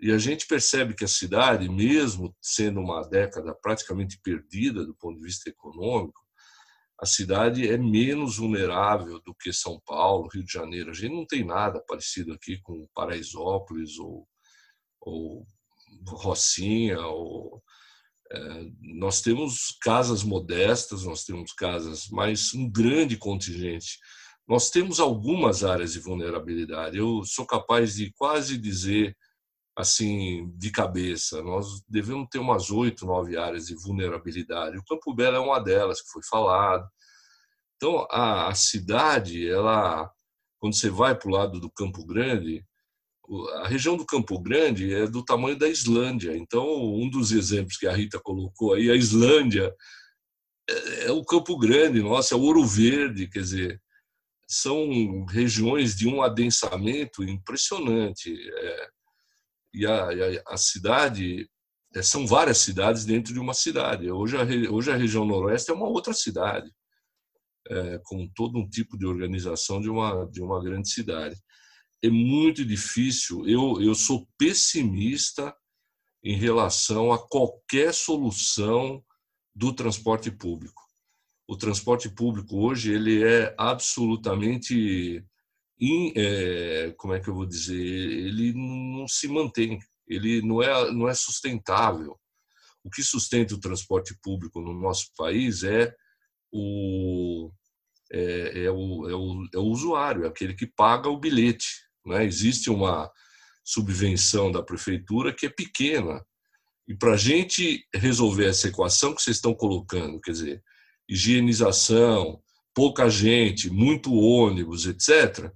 E 0.00 0.10
a 0.10 0.18
gente 0.18 0.46
percebe 0.46 0.94
que 0.94 1.04
a 1.04 1.08
cidade, 1.08 1.68
mesmo 1.68 2.34
sendo 2.40 2.80
uma 2.80 3.02
década 3.02 3.54
praticamente 3.54 4.18
perdida 4.22 4.84
do 4.86 4.94
ponto 4.94 5.18
de 5.18 5.24
vista 5.24 5.50
econômico, 5.50 6.20
a 6.98 7.06
cidade 7.06 7.68
é 7.68 7.76
menos 7.76 8.38
vulnerável 8.38 9.20
do 9.20 9.34
que 9.34 9.52
São 9.52 9.80
Paulo, 9.86 10.28
Rio 10.32 10.44
de 10.44 10.52
Janeiro. 10.52 10.90
A 10.90 10.94
gente 10.94 11.14
não 11.14 11.26
tem 11.26 11.44
nada 11.44 11.82
parecido 11.86 12.32
aqui 12.32 12.58
com 12.62 12.88
Paraisópolis 12.94 13.98
ou, 13.98 14.26
ou 15.00 15.46
Rocinha. 16.06 17.00
Ou, 17.00 17.62
é, 18.32 18.64
nós 18.80 19.20
temos 19.20 19.76
casas 19.82 20.22
modestas, 20.22 21.04
nós 21.04 21.24
temos 21.24 21.52
casas, 21.52 22.08
mas 22.10 22.54
um 22.54 22.70
grande 22.70 23.16
contingente 23.16 23.98
nós 24.50 24.68
temos 24.68 24.98
algumas 24.98 25.62
áreas 25.62 25.92
de 25.92 26.00
vulnerabilidade. 26.00 26.98
Eu 26.98 27.22
sou 27.24 27.46
capaz 27.46 27.94
de 27.94 28.12
quase 28.14 28.58
dizer, 28.58 29.16
assim, 29.76 30.52
de 30.56 30.72
cabeça, 30.72 31.40
nós 31.40 31.84
devemos 31.88 32.26
ter 32.28 32.40
umas 32.40 32.68
oito, 32.68 33.06
nove 33.06 33.36
áreas 33.36 33.68
de 33.68 33.76
vulnerabilidade. 33.76 34.76
O 34.76 34.84
Campo 34.84 35.14
Belo 35.14 35.36
é 35.36 35.38
uma 35.38 35.60
delas, 35.60 36.02
que 36.02 36.10
foi 36.10 36.22
falado. 36.28 36.84
Então, 37.76 38.04
a, 38.10 38.48
a 38.48 38.54
cidade, 38.56 39.48
ela, 39.48 40.10
quando 40.58 40.74
você 40.74 40.90
vai 40.90 41.16
para 41.16 41.28
o 41.28 41.32
lado 41.32 41.60
do 41.60 41.70
Campo 41.70 42.04
Grande, 42.04 42.66
a 43.62 43.68
região 43.68 43.96
do 43.96 44.04
Campo 44.04 44.36
Grande 44.40 44.92
é 44.92 45.06
do 45.06 45.24
tamanho 45.24 45.56
da 45.56 45.68
Islândia. 45.68 46.36
Então, 46.36 46.66
um 46.92 47.08
dos 47.08 47.30
exemplos 47.30 47.76
que 47.76 47.86
a 47.86 47.92
Rita 47.92 48.18
colocou 48.18 48.74
aí, 48.74 48.90
a 48.90 48.96
Islândia 48.96 49.72
é, 50.68 51.04
é 51.04 51.12
o 51.12 51.24
Campo 51.24 51.56
Grande, 51.56 52.02
nossa, 52.02 52.34
é 52.34 52.36
o 52.36 52.40
Ouro 52.42 52.66
Verde, 52.66 53.28
quer 53.28 53.42
dizer, 53.42 53.80
são 54.50 55.24
regiões 55.26 55.94
de 55.94 56.08
um 56.08 56.22
adensamento 56.22 57.22
impressionante. 57.22 58.34
É, 58.52 58.88
e 59.72 59.86
a, 59.86 60.08
a, 60.08 60.54
a, 60.54 60.56
cidade, 60.56 61.48
é, 61.94 62.02
são 62.02 62.26
várias 62.26 62.58
cidades 62.58 63.04
dentro 63.04 63.32
de 63.32 63.38
uma 63.38 63.54
cidade. 63.54 64.10
Hoje 64.10 64.36
a, 64.36 64.72
hoje 64.72 64.90
a 64.90 64.96
região 64.96 65.24
noroeste 65.24 65.70
é 65.70 65.74
uma 65.74 65.88
outra 65.88 66.12
cidade, 66.12 66.68
é, 67.68 68.00
com 68.02 68.28
todo 68.34 68.58
um 68.58 68.68
tipo 68.68 68.98
de 68.98 69.06
organização 69.06 69.80
de 69.80 69.88
uma, 69.88 70.26
de 70.26 70.42
uma 70.42 70.60
grande 70.60 70.90
cidade. 70.90 71.40
É 72.02 72.10
muito 72.10 72.64
difícil, 72.64 73.46
eu, 73.46 73.80
eu 73.80 73.94
sou 73.94 74.26
pessimista 74.36 75.54
em 76.24 76.34
relação 76.34 77.12
a 77.12 77.18
qualquer 77.28 77.94
solução 77.94 79.00
do 79.54 79.72
transporte 79.72 80.28
público 80.28 80.89
o 81.50 81.56
transporte 81.56 82.08
público 82.08 82.64
hoje 82.64 82.92
ele 82.92 83.24
é 83.24 83.52
absolutamente 83.58 85.20
in, 85.80 86.12
é, 86.14 86.94
como 86.96 87.12
é 87.12 87.18
que 87.18 87.28
eu 87.28 87.34
vou 87.34 87.44
dizer 87.44 87.76
ele 87.76 88.52
não 88.54 89.08
se 89.08 89.26
mantém 89.26 89.80
ele 90.06 90.40
não 90.42 90.62
é 90.62 90.92
não 90.92 91.08
é 91.08 91.14
sustentável 91.14 92.16
o 92.84 92.88
que 92.88 93.02
sustenta 93.02 93.52
o 93.52 93.58
transporte 93.58 94.16
público 94.22 94.60
no 94.60 94.72
nosso 94.72 95.06
país 95.16 95.64
é 95.64 95.92
o 96.52 97.50
é, 98.12 98.64
é, 98.64 98.70
o, 98.70 99.08
é, 99.08 99.14
o, 99.14 99.48
é 99.52 99.58
o 99.58 99.64
usuário, 99.64 100.24
é 100.24 100.28
aquele 100.28 100.54
que 100.54 100.66
paga 100.66 101.08
o 101.08 101.18
bilhete. 101.18 101.68
Né? 102.04 102.24
Existe 102.24 102.68
uma 102.68 103.08
subvenção 103.64 104.50
da 104.50 104.64
prefeitura 104.64 105.32
que 105.32 105.46
é 105.46 105.48
pequena. 105.48 106.20
E 106.88 106.96
para 106.96 107.12
a 107.12 107.16
gente 107.16 107.86
resolver 107.94 108.46
essa 108.46 108.66
equação 108.66 109.14
que 109.14 109.22
vocês 109.22 109.36
estão 109.36 109.54
colocando, 109.54 110.20
quer 110.20 110.32
dizer, 110.32 110.62
higienização, 111.10 112.40
pouca 112.74 113.10
gente, 113.10 113.68
muito 113.68 114.14
ônibus, 114.14 114.86
etc., 114.86 115.52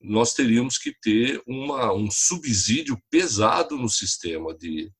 nós 0.00 0.34
teríamos 0.34 0.76
que 0.76 0.92
ter 1.00 1.42
uma, 1.46 1.92
um 1.92 2.10
subsídio 2.10 3.00
pesado 3.10 3.76
no 3.76 3.88
sistema 3.88 4.54
de, 4.54 4.92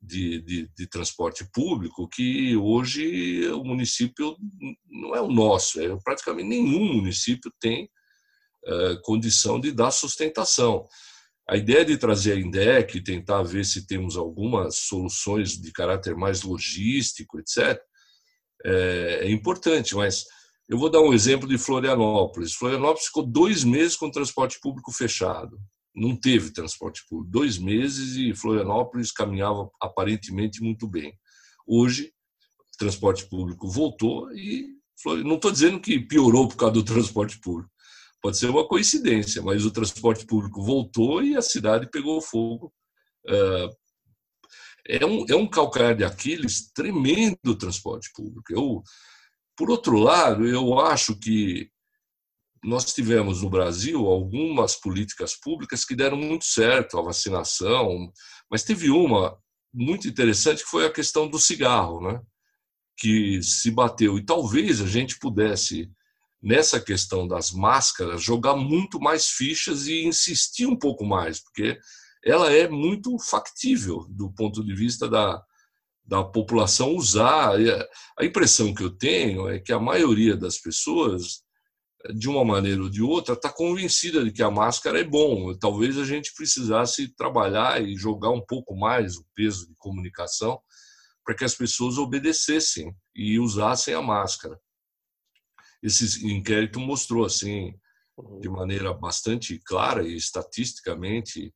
de, 0.00 0.40
de, 0.42 0.70
de, 0.76 0.86
transporte 0.86 1.44
público, 1.52 2.08
que 2.08 2.56
hoje 2.56 3.48
o 3.50 3.64
município 3.64 4.36
não 4.86 5.14
é 5.14 5.20
o 5.20 5.28
nosso, 5.28 5.80
é 5.80 5.96
praticamente 6.02 6.48
nenhum 6.48 6.94
município 6.94 7.52
tem 7.60 7.90
é, 8.64 8.96
condição 9.02 9.60
de 9.60 9.72
dar 9.72 9.90
sustentação. 9.90 10.86
A 11.48 11.56
ideia 11.56 11.84
de 11.84 11.96
trazer 11.96 12.32
a 12.32 12.40
INDEC 12.40 12.98
e 12.98 13.02
tentar 13.02 13.42
ver 13.42 13.64
se 13.64 13.86
temos 13.86 14.16
algumas 14.16 14.76
soluções 14.76 15.58
de 15.58 15.72
caráter 15.72 16.14
mais 16.14 16.42
logístico, 16.42 17.40
etc., 17.40 17.82
é, 18.64 19.20
é 19.22 19.30
importante, 19.30 19.94
mas 19.94 20.24
eu 20.68 20.78
vou 20.78 20.90
dar 20.90 21.00
um 21.00 21.14
exemplo 21.14 21.48
de 21.48 21.56
Florianópolis. 21.56 22.54
Florianópolis 22.54 23.06
ficou 23.06 23.26
dois 23.26 23.64
meses 23.64 23.96
com 23.96 24.06
o 24.06 24.10
transporte 24.10 24.60
público 24.60 24.92
fechado. 24.92 25.58
Não 25.94 26.14
teve 26.14 26.52
transporte 26.52 27.02
público. 27.08 27.30
Dois 27.30 27.58
meses 27.58 28.16
e 28.16 28.34
Florianópolis 28.34 29.10
caminhava 29.10 29.70
aparentemente 29.80 30.62
muito 30.62 30.86
bem. 30.86 31.12
Hoje, 31.66 32.12
o 32.74 32.78
transporte 32.78 33.28
público 33.28 33.68
voltou 33.68 34.30
e 34.32 34.66
Não 35.24 35.36
estou 35.36 35.50
dizendo 35.50 35.80
que 35.80 36.00
piorou 36.00 36.48
por 36.48 36.56
causa 36.56 36.74
do 36.74 36.84
transporte 36.84 37.40
público. 37.40 37.70
Pode 38.20 38.36
ser 38.36 38.50
uma 38.50 38.66
coincidência, 38.66 39.40
mas 39.40 39.64
o 39.64 39.70
transporte 39.70 40.26
público 40.26 40.62
voltou 40.62 41.22
e 41.22 41.36
a 41.36 41.42
cidade 41.42 41.88
pegou 41.90 42.20
fogo. 42.20 42.72
É, 44.88 45.04
um, 45.04 45.26
é 45.28 45.36
um 45.36 45.48
calcanhar 45.48 45.94
de 45.94 46.04
Aquiles 46.04 46.72
tremendo 46.72 47.36
o 47.46 47.56
transporte 47.56 48.10
público. 48.14 48.52
Eu, 48.52 48.82
por 49.56 49.70
outro 49.70 49.98
lado, 49.98 50.46
eu 50.46 50.80
acho 50.80 51.14
que 51.18 51.70
nós 52.64 52.92
tivemos 52.92 53.42
no 53.42 53.50
Brasil 53.50 54.06
algumas 54.06 54.74
políticas 54.74 55.36
públicas 55.36 55.84
que 55.84 55.94
deram 55.94 56.16
muito 56.16 56.44
certo, 56.44 56.98
a 56.98 57.02
vacinação, 57.02 58.10
mas 58.50 58.64
teve 58.64 58.90
uma 58.90 59.36
muito 59.72 60.08
interessante 60.08 60.64
que 60.64 60.70
foi 60.70 60.86
a 60.86 60.92
questão 60.92 61.28
do 61.28 61.38
cigarro, 61.38 62.00
né? 62.00 62.20
que 62.98 63.40
se 63.42 63.70
bateu. 63.70 64.18
E 64.18 64.24
talvez 64.24 64.80
a 64.80 64.86
gente 64.86 65.18
pudesse, 65.18 65.88
nessa 66.42 66.80
questão 66.80 67.28
das 67.28 67.52
máscaras, 67.52 68.22
jogar 68.22 68.56
muito 68.56 68.98
mais 69.00 69.26
fichas 69.26 69.86
e 69.86 70.04
insistir 70.04 70.66
um 70.66 70.76
pouco 70.76 71.04
mais, 71.04 71.40
porque 71.40 71.78
ela 72.24 72.52
é 72.52 72.68
muito 72.68 73.18
factível 73.18 74.06
do 74.10 74.32
ponto 74.32 74.64
de 74.64 74.74
vista 74.74 75.08
da, 75.08 75.42
da 76.04 76.24
população 76.24 76.94
usar. 76.94 77.54
A 78.18 78.24
impressão 78.24 78.74
que 78.74 78.82
eu 78.82 78.90
tenho 78.90 79.48
é 79.48 79.58
que 79.58 79.72
a 79.72 79.80
maioria 79.80 80.36
das 80.36 80.58
pessoas 80.58 81.42
de 82.14 82.28
uma 82.28 82.44
maneira 82.44 82.82
ou 82.82 82.88
de 82.88 83.02
outra, 83.02 83.34
está 83.34 83.52
convencida 83.52 84.24
de 84.24 84.30
que 84.30 84.42
a 84.42 84.50
máscara 84.50 85.00
é 85.00 85.04
bom. 85.04 85.56
Talvez 85.58 85.98
a 85.98 86.04
gente 86.04 86.32
precisasse 86.34 87.08
trabalhar 87.14 87.82
e 87.82 87.96
jogar 87.96 88.30
um 88.30 88.40
pouco 88.40 88.76
mais 88.76 89.16
o 89.16 89.26
peso 89.34 89.66
de 89.66 89.74
comunicação 89.76 90.60
para 91.24 91.34
que 91.34 91.44
as 91.44 91.54
pessoas 91.54 91.98
obedecessem 91.98 92.94
e 93.14 93.38
usassem 93.38 93.94
a 93.94 94.00
máscara. 94.00 94.58
Esse 95.82 96.26
inquérito 96.26 96.80
mostrou, 96.80 97.24
assim, 97.24 97.74
de 98.40 98.48
maneira 98.48 98.94
bastante 98.94 99.58
clara 99.58 100.02
e 100.02 100.16
estatisticamente, 100.16 101.52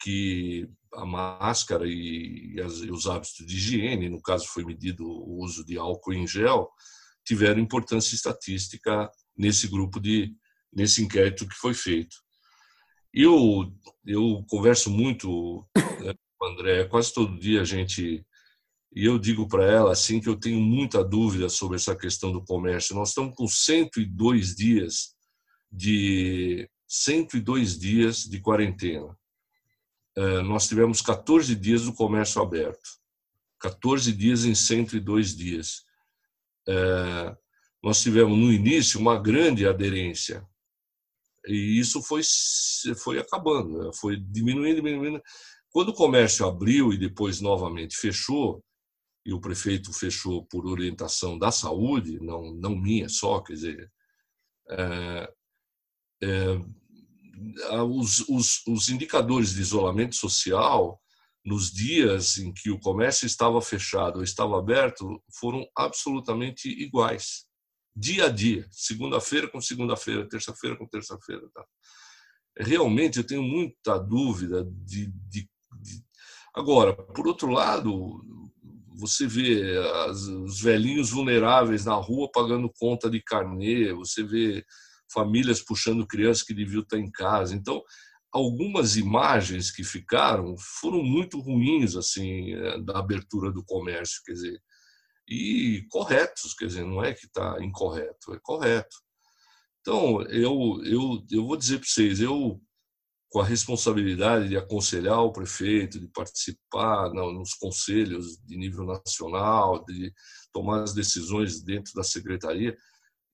que 0.00 0.68
a 0.94 1.04
máscara 1.04 1.84
e 1.86 2.56
os 2.90 3.06
hábitos 3.06 3.46
de 3.46 3.56
higiene, 3.56 4.08
no 4.08 4.20
caso 4.20 4.46
foi 4.46 4.64
medido 4.64 5.04
o 5.04 5.42
uso 5.42 5.64
de 5.64 5.76
álcool 5.76 6.14
em 6.14 6.26
gel, 6.26 6.70
tiveram 7.24 7.60
importância 7.60 8.14
estatística 8.14 9.10
nesse 9.36 9.68
grupo 9.68 10.00
de 10.00 10.34
nesse 10.72 11.02
inquérito 11.02 11.48
que 11.48 11.54
foi 11.54 11.74
feito. 11.74 12.16
Eu 13.12 13.72
eu 14.06 14.44
converso 14.48 14.90
muito 14.90 15.66
né, 15.76 16.14
com 16.38 16.46
o 16.46 16.48
André, 16.48 16.84
quase 16.84 17.12
todo 17.12 17.38
dia 17.38 17.62
a 17.62 17.64
gente 17.64 18.24
e 18.94 19.04
eu 19.04 19.18
digo 19.18 19.46
para 19.46 19.64
ela 19.64 19.92
assim 19.92 20.20
que 20.20 20.28
eu 20.28 20.36
tenho 20.36 20.60
muita 20.60 21.04
dúvida 21.04 21.48
sobre 21.48 21.76
essa 21.76 21.94
questão 21.94 22.32
do 22.32 22.44
comércio. 22.44 22.94
Nós 22.94 23.10
estamos 23.10 23.34
com 23.34 23.46
102 23.46 24.54
dias 24.54 25.14
de 25.70 26.68
102 26.86 27.78
dias 27.78 28.24
de 28.24 28.40
quarentena. 28.40 29.16
É, 30.16 30.42
nós 30.42 30.66
tivemos 30.68 31.00
14 31.00 31.54
dias 31.54 31.82
do 31.82 31.92
comércio 31.92 32.40
aberto. 32.40 32.88
14 33.60 34.12
dias 34.12 34.44
em 34.44 34.54
102 34.54 35.34
dias 35.34 35.84
é, 36.68 37.36
nós 37.82 38.02
tivemos 38.02 38.36
no 38.36 38.52
início 38.52 39.00
uma 39.00 39.18
grande 39.18 39.66
aderência 39.66 40.46
e 41.46 41.78
isso 41.78 42.02
foi 42.02 42.22
foi 42.96 43.18
acabando, 43.18 43.84
né? 43.84 43.90
foi 43.94 44.16
diminuindo, 44.16 44.76
diminuindo. 44.76 45.22
Quando 45.70 45.90
o 45.90 45.94
comércio 45.94 46.46
abriu 46.46 46.92
e 46.92 46.98
depois 46.98 47.40
novamente 47.40 47.96
fechou, 47.96 48.64
e 49.24 49.32
o 49.32 49.40
prefeito 49.40 49.92
fechou 49.92 50.44
por 50.46 50.66
orientação 50.66 51.38
da 51.38 51.50
saúde, 51.52 52.18
não 52.20 52.52
não 52.54 52.76
minha 52.76 53.08
só, 53.08 53.40
quer 53.40 53.54
dizer, 53.54 53.92
é, 54.70 55.32
é, 56.22 56.58
os, 57.82 58.20
os, 58.28 58.66
os 58.66 58.88
indicadores 58.88 59.54
de 59.54 59.60
isolamento 59.60 60.14
social 60.14 61.00
nos 61.44 61.70
dias 61.70 62.38
em 62.38 62.52
que 62.52 62.70
o 62.70 62.78
comércio 62.78 63.24
estava 63.26 63.60
fechado 63.62 64.16
ou 64.16 64.24
estava 64.24 64.58
aberto 64.58 65.22
foram 65.38 65.64
absolutamente 65.76 66.68
iguais, 66.68 67.46
dia 67.94 68.26
a 68.26 68.28
dia, 68.28 68.66
segunda-feira 68.70 69.48
com 69.48 69.60
segunda-feira, 69.60 70.28
terça-feira 70.28 70.76
com 70.76 70.86
terça-feira. 70.86 71.48
Tá? 71.54 71.64
Realmente 72.58 73.18
eu 73.18 73.24
tenho 73.24 73.42
muita 73.42 73.96
dúvida 73.98 74.64
de, 74.64 75.06
de, 75.06 75.48
de, 75.80 76.04
Agora, 76.54 76.92
por 76.92 77.28
outro 77.28 77.48
lado, 77.50 78.24
você 78.96 79.26
vê 79.26 79.78
as, 80.06 80.22
os 80.22 80.60
velhinhos 80.60 81.10
vulneráveis 81.10 81.84
na 81.84 81.94
rua 81.94 82.30
pagando 82.32 82.72
conta 82.76 83.08
de 83.08 83.22
carnê, 83.22 83.92
você 83.92 84.24
vê 84.24 84.64
famílias 85.12 85.62
puxando 85.62 86.06
crianças 86.06 86.42
que 86.42 86.54
deviam 86.54 86.82
estar 86.82 86.98
em 86.98 87.10
casa. 87.10 87.54
Então, 87.54 87.82
algumas 88.32 88.96
imagens 88.96 89.70
que 89.70 89.82
ficaram 89.82 90.54
foram 90.58 91.02
muito 91.02 91.40
ruins 91.40 91.96
assim 91.96 92.52
eh, 92.54 92.80
da 92.82 92.98
abertura 92.98 93.50
do 93.50 93.64
comércio, 93.64 94.22
quer 94.24 94.32
dizer, 94.32 94.62
e 95.28 95.84
corretos, 95.90 96.54
quer 96.54 96.66
dizer, 96.66 96.84
não 96.84 97.02
é 97.02 97.12
que 97.12 97.26
está 97.26 97.56
incorreto, 97.60 98.34
é 98.34 98.38
correto. 98.42 98.96
Então 99.80 100.22
eu 100.22 100.80
eu 100.84 101.26
eu 101.30 101.46
vou 101.46 101.56
dizer 101.56 101.78
para 101.78 101.88
vocês, 101.88 102.20
eu 102.20 102.60
com 103.30 103.40
a 103.40 103.44
responsabilidade 103.44 104.48
de 104.48 104.56
aconselhar 104.56 105.20
o 105.20 105.32
prefeito, 105.32 106.00
de 106.00 106.08
participar 106.08 107.10
nos 107.12 107.54
conselhos 107.54 108.38
de 108.44 108.56
nível 108.56 108.84
nacional, 108.84 109.84
de 109.84 110.12
tomar 110.52 110.82
as 110.82 110.94
decisões 110.94 111.62
dentro 111.62 111.92
da 111.94 112.02
secretaria, 112.02 112.76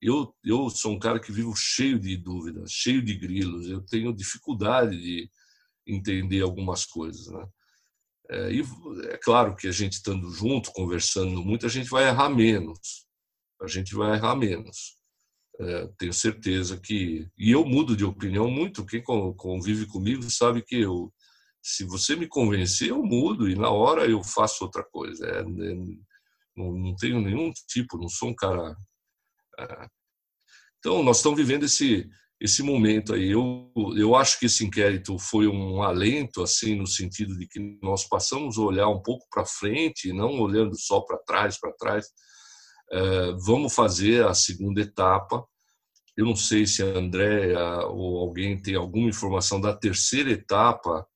eu, 0.03 0.35
eu 0.45 0.69
sou 0.69 0.93
um 0.93 0.99
cara 0.99 1.21
que 1.21 1.31
vivo 1.31 1.55
cheio 1.55 1.99
de 1.99 2.17
dúvidas, 2.17 2.73
cheio 2.73 3.01
de 3.01 3.15
grilos. 3.15 3.69
Eu 3.69 3.81
tenho 3.83 4.13
dificuldade 4.13 5.01
de 5.01 5.31
entender 5.87 6.43
algumas 6.43 6.85
coisas, 6.85 7.29
né? 7.29 7.47
É, 8.31 8.53
e 8.53 8.63
é 9.11 9.19
claro 9.19 9.55
que 9.55 9.69
a 9.69 9.73
gente 9.73 9.95
estando 9.95 10.31
junto, 10.31 10.73
conversando 10.73 11.43
muito, 11.45 11.67
a 11.67 11.69
gente 11.69 11.89
vai 11.89 12.09
errar 12.09 12.31
menos. 12.31 13.07
A 13.61 13.67
gente 13.69 13.95
vai 13.95 14.17
errar 14.17 14.35
menos. 14.35 14.97
É, 15.61 15.87
tenho 15.99 16.13
certeza 16.13 16.81
que. 16.81 17.29
E 17.39 17.51
eu 17.53 17.65
mudo 17.65 17.97
de 17.97 18.05
opinião 18.05 18.51
muito. 18.51 18.87
Quem 18.87 19.03
convive 19.03 19.87
comigo 19.87 20.23
sabe 20.31 20.63
que 20.63 20.77
eu, 20.77 21.13
se 21.63 21.85
você 21.85 22.17
me 22.17 22.27
convencer, 22.27 22.89
eu 22.89 23.03
mudo 23.03 23.49
e 23.49 23.55
na 23.55 23.71
hora 23.71 24.07
eu 24.07 24.23
faço 24.25 24.65
outra 24.65 24.83
coisa. 24.83 25.27
É, 25.27 25.41
é 25.41 25.75
não, 26.57 26.73
não 26.73 26.97
tenho 26.97 27.21
nenhum 27.21 27.53
tipo, 27.69 27.99
não 27.99 28.09
sou 28.09 28.31
um 28.31 28.35
cara. 28.35 28.77
Então, 30.79 31.03
nós 31.03 31.19
estamos 31.19 31.39
vivendo 31.39 31.65
esse 31.65 32.09
esse 32.43 32.61
momento 32.61 33.15
aí. 33.15 33.31
Eu, 33.31 33.73
eu 33.97 34.17
acho 34.17 34.39
que 34.41 34.47
esse 34.47 34.65
inquérito 34.65 35.17
foi 35.17 35.47
um 35.47 35.81
alento, 35.81 36.43
assim, 36.43 36.75
no 36.75 36.89
sentido 36.89 37.39
de 37.39 37.47
que 37.47 37.79
nós 37.81 38.05
passamos 38.09 38.59
a 38.59 38.63
olhar 38.63 38.89
um 38.89 39.01
pouco 39.01 39.25
para 39.31 39.47
frente, 39.47 40.13
não 40.13 40.41
olhando 40.41 40.77
só 40.77 41.01
para 41.01 41.19
trás, 41.19 41.59
para 41.61 41.73
trás. 41.75 42.07
É, 42.91 43.33
vamos 43.47 43.73
fazer 43.73 44.27
a 44.27 44.35
segunda 44.35 44.81
etapa. 44.81 45.47
Eu 46.17 46.27
não 46.27 46.35
sei 46.35 46.67
se 46.67 46.83
a 46.83 46.87
Andréa 46.87 47.87
ou 47.87 48.19
alguém 48.19 48.61
tem 48.61 48.75
alguma 48.75 49.09
informação 49.09 49.61
da 49.61 49.73
terceira 49.73 50.33
etapa 50.33 51.07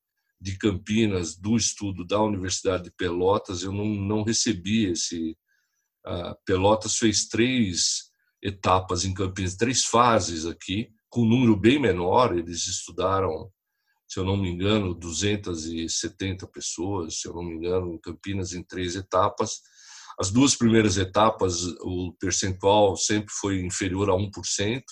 de 0.41 0.57
Campinas, 0.57 1.37
do 1.37 1.57
estudo 1.57 2.07
da 2.07 2.23
Universidade 2.23 2.85
de 2.85 2.93
Pelotas. 2.93 3.65
Eu 3.65 3.73
não, 3.73 3.85
não 3.85 4.23
recebi 4.23 4.93
esse. 4.93 5.37
Uh, 6.07 6.37
Pelotas 6.47 6.97
fez 6.97 7.27
três 7.27 8.06
etapas 8.47 9.05
em 9.05 9.13
Campinas, 9.13 9.57
três 9.57 9.85
fases 9.85 10.47
aqui, 10.47 10.89
com 11.09 11.23
um 11.23 11.29
número 11.29 11.57
bem 11.57 11.81
menor. 11.81 12.37
Eles 12.37 12.67
estudaram, 12.67 13.51
se 14.07 14.21
eu 14.21 14.25
não 14.25 14.37
me 14.37 14.49
engano, 14.49 14.95
270 14.95 16.47
pessoas, 16.47 17.21
se 17.21 17.29
eu 17.29 17.35
não 17.35 17.43
me 17.43 17.57
engano, 17.57 17.93
em 17.93 17.99
Campinas, 17.99 18.53
em 18.53 18.63
três 18.63 18.95
etapas. 18.95 19.61
As 20.19 20.31
duas 20.31 20.55
primeiras 20.55 20.97
etapas, 20.97 21.65
o 21.83 22.15
percentual 22.19 22.97
sempre 22.97 23.33
foi 23.33 23.61
inferior 23.61 24.09
a 24.09 24.15
1%, 24.15 24.83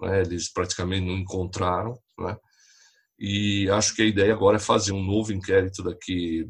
né? 0.00 0.20
eles 0.22 0.50
praticamente 0.50 1.06
não 1.06 1.18
encontraram. 1.18 1.98
Né? 2.18 2.36
E 3.18 3.68
acho 3.70 3.94
que 3.94 4.02
a 4.02 4.06
ideia 4.06 4.32
agora 4.32 4.56
é 4.56 4.60
fazer 4.60 4.92
um 4.92 5.02
novo 5.02 5.32
inquérito 5.32 5.82
daqui, 5.82 6.48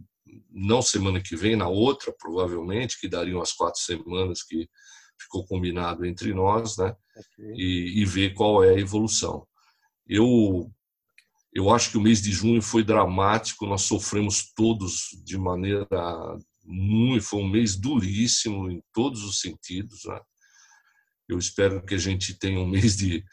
não 0.51 0.83
semana 0.83 1.21
que 1.21 1.35
vem, 1.35 1.57
na 1.57 1.69
outra, 1.69 2.13
provavelmente, 2.13 3.01
que 3.01 3.09
dariam 3.09 3.41
as 3.41 3.53
quatro 3.53 3.81
semanas 3.81 4.43
que 4.43 4.69
ficou 5.19 5.47
combinado 5.47 6.05
entre 6.05 6.33
nós, 6.35 6.77
né? 6.77 6.95
Okay. 7.17 7.55
E, 7.55 8.03
e, 8.03 8.05
ver 8.05 8.35
qual 8.35 8.63
é 8.63 8.71
a 8.71 8.79
evolução. 8.79 9.47
Eu 10.07 10.71
eu 11.55 11.71
acho 11.71 11.91
que 11.91 11.97
o 11.97 12.01
mês 12.03 12.21
de 12.21 12.31
junho 12.31 12.61
foi 12.61 12.85
dramático, 12.85 13.67
nós 13.67 13.83
sofremos 13.83 14.53
todos 14.55 15.09
de 15.25 15.39
maneira 15.39 15.87
muito, 16.63 17.25
foi 17.25 17.41
um 17.41 17.49
mês 17.49 17.77
duríssimo 17.77 18.71
em 18.71 18.83
todos 18.93 19.25
os 19.25 19.41
sentidos, 19.41 20.05
né? 20.05 20.21
Eu 21.27 21.39
espero 21.39 21.83
que 21.83 21.95
a 21.95 21.99
gente 21.99 22.39
tenha 22.39 22.61
um 22.61 22.69
mês 22.69 22.97
de 22.97 23.25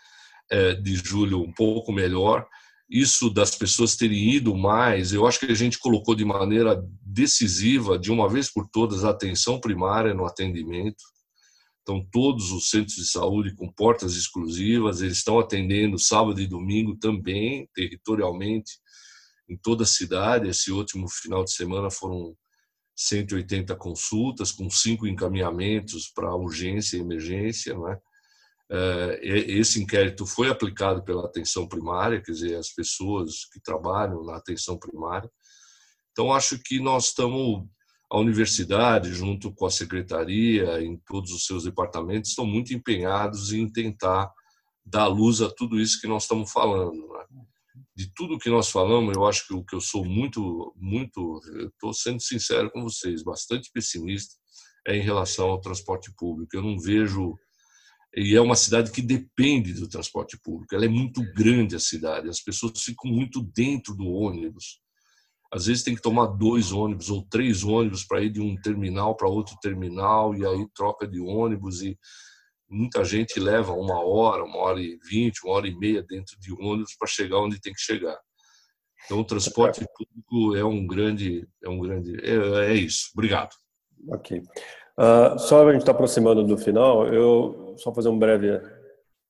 é, 0.49 0.73
de 0.75 0.95
julho 0.95 1.41
um 1.41 1.51
pouco 1.51 1.91
melhor. 1.91 2.47
Isso 2.89 3.29
das 3.29 3.55
pessoas 3.55 3.95
terem 3.95 4.35
ido 4.35 4.55
mais, 4.55 5.13
eu 5.13 5.25
acho 5.25 5.39
que 5.39 5.47
a 5.47 5.55
gente 5.55 5.79
colocou 5.79 6.13
de 6.13 6.23
maneira 6.23 6.81
decisiva, 7.01 7.97
de 7.97 8.11
uma 8.11 8.29
vez 8.29 8.51
por 8.51 8.67
todas, 8.69 9.03
a 9.03 9.09
atenção 9.09 9.59
primária 9.59 10.13
no 10.13 10.25
atendimento 10.25 11.03
Estão 11.83 12.01
todos 12.11 12.51
os 12.51 12.69
centros 12.69 12.95
de 12.95 13.05
saúde 13.05 13.53
com 13.55 13.69
portas 13.69 14.15
exclusivas, 14.15 15.01
eles 15.01 15.17
estão 15.17 15.37
atendendo 15.37 15.99
sábado 15.99 16.39
e 16.39 16.47
domingo 16.47 16.95
também, 16.95 17.69
territorialmente, 17.75 18.79
em 19.49 19.57
toda 19.57 19.83
a 19.83 19.87
cidade. 19.87 20.47
Esse 20.47 20.71
último 20.71 21.09
final 21.09 21.43
de 21.43 21.51
semana 21.51 21.91
foram 21.91 22.33
180 22.95 23.75
consultas, 23.75 24.51
com 24.51 24.69
cinco 24.69 25.05
encaminhamentos 25.05 26.07
para 26.07 26.33
urgência 26.33 26.95
e 26.95 27.01
emergência. 27.01 27.73
Não 27.73 27.89
é? 27.89 27.99
É, 28.71 29.19
esse 29.51 29.81
inquérito 29.81 30.25
foi 30.25 30.49
aplicado 30.49 31.03
pela 31.03 31.25
atenção 31.25 31.67
primária, 31.67 32.21
quer 32.21 32.31
dizer, 32.31 32.55
as 32.55 32.69
pessoas 32.69 33.45
que 33.51 33.59
trabalham 33.59 34.23
na 34.23 34.37
atenção 34.37 34.77
primária. 34.79 35.29
Então, 36.11 36.31
acho 36.31 36.57
que 36.59 36.79
nós 36.79 37.07
estamos, 37.07 37.67
a 38.13 38.19
universidade, 38.19 39.11
junto 39.11 39.51
com 39.51 39.65
a 39.65 39.71
secretaria, 39.71 40.79
em 40.83 40.97
todos 40.97 41.31
os 41.31 41.47
seus 41.47 41.63
departamentos, 41.63 42.29
estão 42.29 42.45
muito 42.45 42.71
empenhados 42.71 43.51
em 43.51 43.67
tentar 43.67 44.31
dar 44.85 45.07
luz 45.07 45.41
a 45.41 45.49
tudo 45.49 45.79
isso 45.79 45.99
que 45.99 46.05
nós 46.05 46.21
estamos 46.21 46.51
falando. 46.51 47.07
Né? 47.07 47.25
De 47.95 48.13
tudo 48.13 48.37
que 48.37 48.51
nós 48.51 48.69
falamos, 48.69 49.15
eu 49.15 49.25
acho 49.25 49.47
que 49.47 49.55
o 49.55 49.63
que 49.63 49.73
eu 49.73 49.81
sou 49.81 50.05
muito, 50.05 50.75
muito, 50.77 51.41
estou 51.73 51.91
sendo 51.91 52.21
sincero 52.21 52.69
com 52.69 52.83
vocês, 52.83 53.23
bastante 53.23 53.71
pessimista 53.73 54.35
é 54.87 54.95
em 54.95 55.01
relação 55.01 55.49
ao 55.49 55.59
transporte 55.59 56.13
público. 56.15 56.55
Eu 56.55 56.61
não 56.61 56.77
vejo 56.77 57.35
e 58.15 58.35
é 58.35 58.41
uma 58.41 58.55
cidade 58.55 58.91
que 58.91 59.01
depende 59.01 59.73
do 59.73 59.89
transporte 59.89 60.37
público. 60.37 60.75
Ela 60.75 60.85
é 60.85 60.89
muito 60.89 61.23
grande 61.33 61.75
a 61.75 61.79
cidade, 61.79 62.29
as 62.29 62.41
pessoas 62.41 62.79
ficam 62.79 63.09
muito 63.09 63.41
dentro 63.41 63.95
do 63.95 64.05
ônibus. 64.05 64.82
Às 65.53 65.67
vezes 65.67 65.83
tem 65.83 65.93
que 65.93 66.01
tomar 66.01 66.25
dois 66.25 66.71
ônibus 66.71 67.11
ou 67.11 67.21
três 67.29 67.63
ônibus 67.63 68.03
para 68.03 68.23
ir 68.23 68.31
de 68.31 68.41
um 68.41 68.55
terminal 68.55 69.15
para 69.15 69.29
outro 69.29 69.55
terminal 69.61 70.33
e 70.33 70.43
aí 70.43 70.65
troca 70.73 71.07
de 71.07 71.19
ônibus 71.19 71.83
e 71.83 71.95
muita 72.67 73.05
gente 73.05 73.39
leva 73.39 73.71
uma 73.71 74.03
hora, 74.03 74.43
uma 74.43 74.57
hora 74.57 74.81
e 74.81 74.97
vinte, 75.07 75.45
uma 75.45 75.53
hora 75.53 75.67
e 75.67 75.77
meia 75.77 76.01
dentro 76.01 76.39
de 76.39 76.51
ônibus 76.53 76.95
para 76.97 77.07
chegar 77.07 77.37
onde 77.37 77.61
tem 77.61 77.71
que 77.71 77.81
chegar. 77.81 78.17
Então 79.05 79.19
o 79.19 79.23
transporte 79.23 79.85
público 79.95 80.55
é 80.57 80.65
um 80.65 80.87
grande, 80.87 81.47
é 81.63 81.69
um 81.69 81.79
grande, 81.79 82.15
é, 82.25 82.71
é 82.71 82.73
isso. 82.73 83.11
Obrigado. 83.13 83.51
Ok. 84.09 84.39
Uh, 84.39 85.37
só 85.37 85.67
a 85.67 85.71
gente 85.71 85.81
está 85.81 85.91
aproximando 85.91 86.43
do 86.43 86.57
final, 86.57 87.07
eu 87.13 87.75
só 87.77 87.93
fazer 87.93 88.09
um 88.09 88.17
breve 88.17 88.59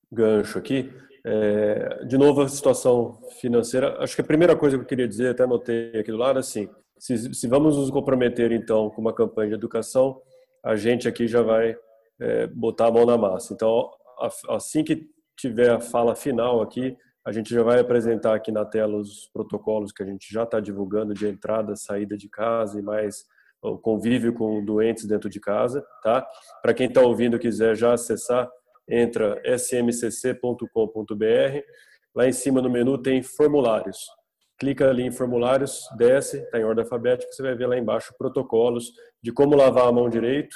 gancho 0.10 0.58
aqui. 0.58 0.90
É, 1.26 2.04
de 2.06 2.18
novo, 2.18 2.42
a 2.42 2.50
situação 2.50 3.18
financeira. 3.40 3.98
Acho 4.04 4.16
que 4.16 4.22
a 4.22 4.26
primeira 4.26 4.56
coisa 4.56 4.78
que 4.78 4.84
eu 4.84 4.88
queria 4.88 5.08
dizer, 5.08 5.30
até 5.30 5.44
anotei 5.44 6.00
aqui 6.00 6.12
do 6.12 6.18
lado, 6.18 6.38
assim, 6.38 6.70
se, 6.98 7.34
se 7.34 7.48
vamos 7.48 7.78
nos 7.78 7.90
comprometer 7.90 8.52
então 8.52 8.90
com 8.90 9.02
uma 9.02 9.14
campanha 9.14 9.50
de 9.50 9.56
educação, 9.56 10.22
a 10.64 10.76
gente 10.76 11.08
aqui 11.08 11.28
já 11.28 11.42
vai 11.42 11.76
é, 12.20 12.48
botar 12.48 12.88
a 12.88 12.92
mão 12.92 13.06
na 13.06 13.18
massa. 13.18 13.54
Então, 13.54 13.90
assim 14.50 14.84
que 14.84 15.08
tiver 15.38 15.70
a 15.70 15.80
fala 15.80 16.16
final 16.16 16.62
aqui, 16.62 16.98
a 17.26 17.32
gente 17.32 17.54
já 17.54 17.64
vai 17.64 17.80
apresentar 17.80 18.36
aqui 18.36 18.52
na 18.52 18.66
tela 18.66 18.98
os 18.98 19.30
protocolos 19.34 19.92
que 19.92 20.04
a 20.04 20.06
gente 20.06 20.32
já 20.32 20.44
está 20.44 20.60
divulgando 20.60 21.14
de 21.14 21.28
entrada, 21.28 21.76
saída 21.76 22.18
de 22.18 22.30
casa 22.30 22.80
e 22.80 22.84
mais 22.84 23.26
o 23.62 23.78
convívio 23.78 24.34
com 24.34 24.64
doentes 24.64 25.06
dentro 25.06 25.30
de 25.30 25.40
casa, 25.40 25.86
tá? 26.04 26.26
Para 26.62 26.74
quem 26.74 26.88
está 26.88 27.02
ouvindo 27.02 27.40
quiser 27.40 27.76
já 27.76 27.94
acessar, 27.94 28.50
entra 28.88 29.42
smcc.com.br. 29.46 30.68
Lá 32.16 32.28
em 32.28 32.32
cima 32.32 32.62
no 32.62 32.70
menu 32.70 32.98
tem 32.98 33.22
formulários. 33.24 33.98
Clica 34.60 34.90
ali 34.90 35.04
em 35.04 35.12
formulários, 35.12 35.82
desce, 35.98 36.38
está 36.38 36.60
em 36.60 36.64
ordem 36.64 36.84
alfabética, 36.84 37.32
você 37.32 37.42
vai 37.42 37.56
ver 37.56 37.68
lá 37.68 37.78
embaixo 37.78 38.14
protocolos 38.18 38.94
de 39.22 39.32
como 39.32 39.56
lavar 39.56 39.88
a 39.88 39.92
mão 39.92 40.10
direito, 40.10 40.56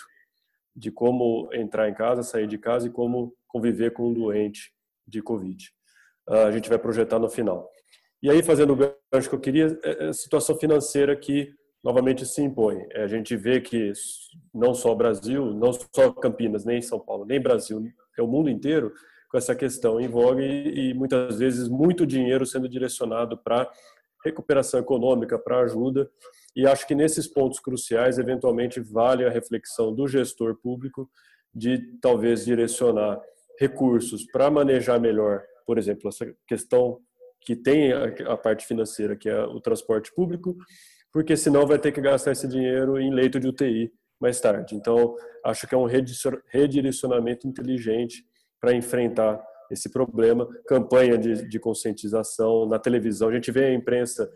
de 0.75 0.91
como 0.91 1.49
entrar 1.51 1.89
em 1.89 1.93
casa, 1.93 2.21
sair 2.21 2.47
de 2.47 2.57
casa 2.57 2.87
e 2.87 2.91
como 2.91 3.33
conviver 3.47 3.91
com 3.91 4.09
um 4.09 4.13
doente 4.13 4.71
de 5.07 5.21
Covid. 5.21 5.71
Ah, 6.29 6.43
a 6.43 6.51
gente 6.51 6.69
vai 6.69 6.77
projetar 6.77 7.17
no 7.17 7.29
final. 7.29 7.69
E 8.21 8.29
aí, 8.29 8.43
fazendo 8.43 8.73
o 8.73 8.75
gancho 8.75 9.29
que 9.29 9.35
eu 9.35 9.39
queria, 9.39 9.79
é, 9.83 10.05
é 10.05 10.07
a 10.09 10.13
situação 10.13 10.57
financeira 10.57 11.15
que 11.15 11.53
novamente 11.87 12.25
se 12.25 12.41
impõe. 12.41 12.85
É, 12.91 13.03
a 13.03 13.07
gente 13.07 13.33
vê 13.37 13.61
que 13.61 13.93
não 14.53 14.73
só 14.73 14.93
Brasil, 14.93 15.53
não 15.53 15.71
só 15.71 16.11
Campinas, 16.11 16.65
nem 16.65 16.81
São 16.81 16.99
Paulo, 16.99 17.23
nem 17.23 17.39
Brasil, 17.39 17.81
é 18.17 18.21
o 18.21 18.27
mundo 18.27 18.49
inteiro 18.49 18.91
com 19.31 19.37
essa 19.37 19.55
questão 19.55 19.97
em 19.97 20.07
voga 20.09 20.43
e 20.43 20.93
muitas 20.93 21.39
vezes 21.39 21.69
muito 21.69 22.05
dinheiro 22.05 22.45
sendo 22.45 22.67
direcionado 22.67 23.37
para 23.37 23.71
recuperação 24.23 24.81
econômica, 24.81 25.39
para 25.39 25.61
ajuda. 25.61 26.09
E 26.53 26.67
acho 26.67 26.85
que 26.85 26.93
nesses 26.93 27.25
pontos 27.25 27.57
cruciais, 27.61 28.17
eventualmente, 28.19 28.81
vale 28.81 29.23
a 29.23 29.29
reflexão 29.29 29.95
do 29.95 30.09
gestor 30.09 30.57
público 30.61 31.09
de 31.55 31.77
talvez 32.01 32.43
direcionar 32.43 33.17
recursos 33.57 34.25
para 34.29 34.51
manejar 34.51 34.99
melhor, 34.99 35.41
por 35.65 35.77
exemplo, 35.77 36.09
essa 36.09 36.35
questão 36.45 36.99
que 37.39 37.55
tem 37.55 37.93
a 37.93 38.35
parte 38.35 38.65
financeira, 38.65 39.15
que 39.15 39.29
é 39.29 39.41
o 39.41 39.61
transporte 39.61 40.13
público, 40.13 40.57
porque 41.11 41.35
senão 41.35 41.65
vai 41.65 41.79
ter 41.79 41.91
que 41.91 42.01
gastar 42.01 42.31
esse 42.31 42.47
dinheiro 42.47 42.99
em 42.99 43.13
leito 43.13 43.39
de 43.39 43.47
UTI 43.47 43.91
mais 44.19 44.39
tarde. 44.39 44.75
Então, 44.75 45.15
acho 45.43 45.67
que 45.67 45.75
é 45.75 45.77
um 45.77 45.87
redirecionamento 46.51 47.47
inteligente 47.47 48.25
para 48.59 48.73
enfrentar 48.73 49.41
esse 49.71 49.89
problema. 49.89 50.47
Campanha 50.67 51.17
de, 51.17 51.47
de, 51.47 51.59
conscientização 51.59 52.65
na 52.67 52.79
televisão. 52.79 53.29
A 53.29 53.33
gente 53.33 53.51
vê 53.51 53.65
a 53.65 53.73
imprensa 53.73 54.29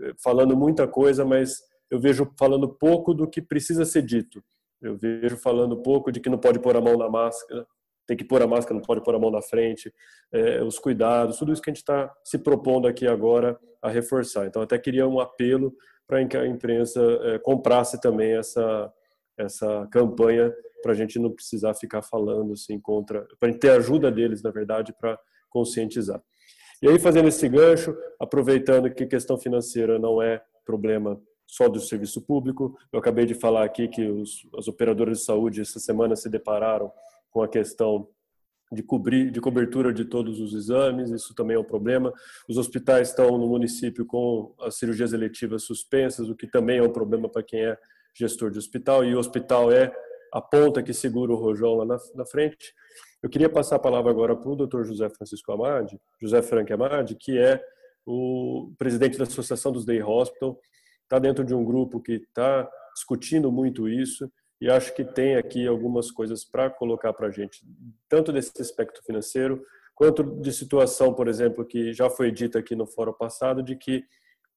eh, 0.00 0.12
falando 0.22 0.56
muita 0.56 0.86
coisa, 0.86 1.24
mas 1.24 1.62
eu 1.90 1.98
vejo 1.98 2.30
falando 2.38 2.68
pouco 2.68 3.14
do 3.14 3.28
que 3.28 3.40
precisa 3.40 3.84
ser 3.84 4.02
dito. 4.02 4.42
Eu 4.82 4.96
vejo 4.96 5.36
falando 5.36 5.80
pouco 5.80 6.12
de 6.12 6.20
que 6.20 6.28
não 6.28 6.38
pode 6.38 6.58
pôr 6.58 6.76
a 6.76 6.80
mão 6.80 6.98
na 6.98 7.08
máscara, 7.08 7.66
tem 8.06 8.16
que 8.16 8.24
pôr 8.24 8.42
a 8.42 8.46
máscara, 8.46 8.74
não 8.74 8.82
pode 8.82 9.02
pôr 9.02 9.14
a 9.14 9.18
mão 9.18 9.30
na 9.30 9.42
frente, 9.42 9.92
é, 10.32 10.62
os 10.62 10.78
cuidados, 10.78 11.38
tudo 11.38 11.52
isso 11.52 11.62
que 11.62 11.70
a 11.70 11.72
gente 11.72 11.82
está 11.82 12.14
se 12.22 12.38
propondo 12.38 12.86
aqui 12.86 13.06
agora 13.06 13.58
a 13.80 13.90
reforçar. 13.90 14.46
Então, 14.46 14.62
até 14.62 14.78
queria 14.78 15.06
um 15.06 15.20
apelo 15.20 15.74
para 16.06 16.24
que 16.26 16.36
a 16.36 16.46
imprensa 16.46 17.00
é, 17.22 17.38
comprasse 17.38 18.00
também 18.00 18.36
essa, 18.36 18.92
essa 19.38 19.88
campanha 19.90 20.52
para 20.82 20.92
a 20.92 20.94
gente 20.94 21.18
não 21.18 21.30
precisar 21.30 21.74
ficar 21.74 22.02
falando 22.02 22.52
assim 22.52 22.78
contra, 22.78 23.26
para 23.40 23.52
ter 23.54 23.70
ajuda 23.70 24.10
deles, 24.10 24.42
na 24.42 24.50
verdade, 24.50 24.92
para 24.92 25.18
conscientizar. 25.48 26.22
E 26.82 26.88
aí, 26.88 26.98
fazendo 26.98 27.28
esse 27.28 27.48
gancho, 27.48 27.96
aproveitando 28.20 28.92
que 28.92 29.06
questão 29.06 29.38
financeira 29.38 29.98
não 29.98 30.20
é 30.20 30.42
problema 30.66 31.18
só 31.46 31.68
do 31.68 31.80
serviço 31.80 32.20
público, 32.20 32.76
eu 32.92 32.98
acabei 32.98 33.24
de 33.24 33.34
falar 33.34 33.64
aqui 33.64 33.88
que 33.88 34.06
os, 34.06 34.46
as 34.58 34.68
operadoras 34.68 35.18
de 35.18 35.24
saúde 35.24 35.60
essa 35.60 35.78
semana 35.78 36.16
se 36.16 36.28
depararam 36.28 36.92
com 37.34 37.42
a 37.42 37.48
questão 37.48 38.08
de 38.72 38.82
cobrir, 38.82 39.30
de 39.30 39.40
cobertura 39.40 39.92
de 39.92 40.04
todos 40.04 40.40
os 40.40 40.54
exames, 40.54 41.10
isso 41.10 41.34
também 41.34 41.56
é 41.56 41.58
um 41.58 41.64
problema. 41.64 42.12
Os 42.48 42.56
hospitais 42.56 43.08
estão 43.08 43.36
no 43.36 43.48
município 43.48 44.06
com 44.06 44.54
as 44.60 44.76
cirurgias 44.76 45.12
eletivas 45.12 45.64
suspensas, 45.64 46.28
o 46.28 46.36
que 46.36 46.46
também 46.46 46.78
é 46.78 46.82
um 46.82 46.92
problema 46.92 47.28
para 47.28 47.42
quem 47.42 47.60
é 47.60 47.76
gestor 48.14 48.52
de 48.52 48.58
hospital, 48.58 49.04
e 49.04 49.14
o 49.14 49.18
hospital 49.18 49.72
é 49.72 49.92
a 50.32 50.40
ponta 50.40 50.82
que 50.82 50.94
segura 50.94 51.32
o 51.32 51.36
rojão 51.36 51.74
lá 51.74 51.84
na, 51.84 51.98
na 52.14 52.24
frente. 52.24 52.72
Eu 53.20 53.28
queria 53.28 53.48
passar 53.48 53.76
a 53.76 53.80
palavra 53.80 54.12
agora 54.12 54.36
para 54.36 54.50
o 54.50 54.56
Dr. 54.56 54.84
José 54.84 55.08
Francisco 55.10 55.50
Amade, 55.50 56.00
José 56.22 56.40
Frank 56.40 56.72
Amade, 56.72 57.16
que 57.16 57.36
é 57.36 57.60
o 58.06 58.72
presidente 58.78 59.18
da 59.18 59.24
Associação 59.24 59.72
dos 59.72 59.84
Day 59.84 60.02
Hospital, 60.02 60.60
está 61.02 61.18
dentro 61.18 61.44
de 61.44 61.54
um 61.54 61.64
grupo 61.64 62.00
que 62.00 62.12
está 62.12 62.68
discutindo 62.94 63.50
muito 63.50 63.88
isso, 63.88 64.30
e 64.60 64.70
acho 64.70 64.94
que 64.94 65.04
tem 65.04 65.36
aqui 65.36 65.66
algumas 65.66 66.10
coisas 66.10 66.44
para 66.44 66.70
colocar 66.70 67.12
para 67.12 67.28
a 67.28 67.30
gente, 67.30 67.66
tanto 68.08 68.32
desse 68.32 68.60
aspecto 68.60 69.02
financeiro, 69.04 69.64
quanto 69.94 70.22
de 70.22 70.52
situação, 70.52 71.12
por 71.14 71.28
exemplo, 71.28 71.64
que 71.64 71.92
já 71.92 72.08
foi 72.10 72.32
dita 72.32 72.58
aqui 72.58 72.74
no 72.74 72.86
fórum 72.86 73.12
passado, 73.12 73.62
de 73.62 73.76
que 73.76 74.04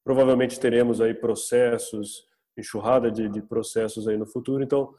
provavelmente 0.03 0.59
teremos 0.59 1.01
aí 1.01 1.13
processos, 1.13 2.25
enxurrada 2.57 3.11
de, 3.11 3.29
de 3.29 3.41
processos 3.41 4.07
aí 4.07 4.17
no 4.17 4.25
futuro. 4.25 4.63
Então, 4.63 4.93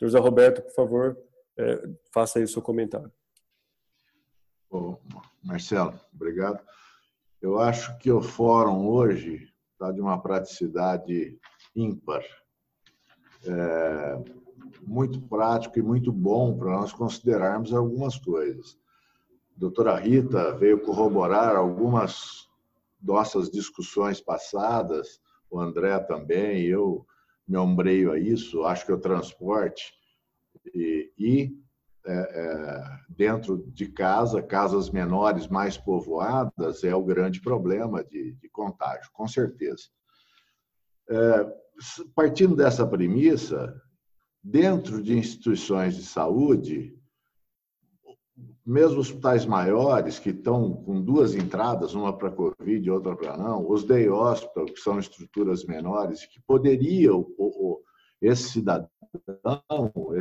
José 0.00 0.18
Roberto, 0.18 0.62
por 0.62 0.72
favor, 0.74 1.18
é, 1.56 1.82
faça 2.12 2.38
aí 2.38 2.44
o 2.44 2.48
seu 2.48 2.62
comentário. 2.62 3.12
Bom, 4.70 4.98
Marcelo, 5.42 5.98
obrigado. 6.14 6.64
Eu 7.40 7.58
acho 7.58 7.98
que 7.98 8.10
o 8.10 8.22
fórum 8.22 8.86
hoje 8.86 9.52
está 9.72 9.92
de 9.92 10.00
uma 10.00 10.20
praticidade 10.22 11.38
ímpar. 11.74 12.24
É, 13.44 14.41
muito 14.82 15.20
prático 15.22 15.78
e 15.78 15.82
muito 15.82 16.12
bom 16.12 16.56
para 16.56 16.70
nós 16.72 16.92
considerarmos 16.92 17.72
algumas 17.72 18.16
coisas. 18.16 18.78
A 19.56 19.60
doutora 19.60 19.96
Rita 19.96 20.56
veio 20.56 20.80
corroborar 20.80 21.56
algumas 21.56 22.48
nossas 23.00 23.50
discussões 23.50 24.20
passadas, 24.20 25.20
o 25.50 25.58
André 25.58 25.98
também, 26.00 26.62
eu 26.64 27.06
me 27.46 27.58
ombreio 27.58 28.12
a 28.12 28.18
isso, 28.18 28.64
acho 28.64 28.86
que 28.86 28.92
o 28.92 29.00
transporte 29.00 29.92
e, 30.74 31.12
e 31.18 31.62
é, 32.04 32.12
é, 32.12 32.84
dentro 33.08 33.64
de 33.68 33.86
casa, 33.86 34.42
casas 34.42 34.90
menores 34.90 35.46
mais 35.48 35.76
povoadas, 35.76 36.82
é 36.82 36.94
o 36.94 37.04
grande 37.04 37.40
problema 37.40 38.02
de, 38.02 38.32
de 38.32 38.48
contágio, 38.48 39.10
com 39.12 39.28
certeza. 39.28 39.84
É, 41.08 41.46
partindo 42.14 42.56
dessa 42.56 42.86
premissa, 42.86 43.80
dentro 44.42 45.02
de 45.02 45.16
instituições 45.16 45.94
de 45.96 46.04
saúde, 46.04 46.98
mesmo 48.64 48.98
hospitais 48.98 49.44
maiores, 49.44 50.18
que 50.18 50.30
estão 50.30 50.72
com 50.72 51.00
duas 51.00 51.34
entradas, 51.34 51.94
uma 51.94 52.16
para 52.16 52.30
Covid 52.30 52.86
e 52.86 52.90
outra 52.90 53.16
para 53.16 53.36
não, 53.36 53.68
os 53.68 53.84
day 53.84 54.08
hospital, 54.08 54.66
que 54.66 54.80
são 54.80 54.98
estruturas 54.98 55.64
menores, 55.64 56.26
que 56.26 56.40
poderiam, 56.46 57.26
esse 58.20 58.50
cidadão, 58.50 58.88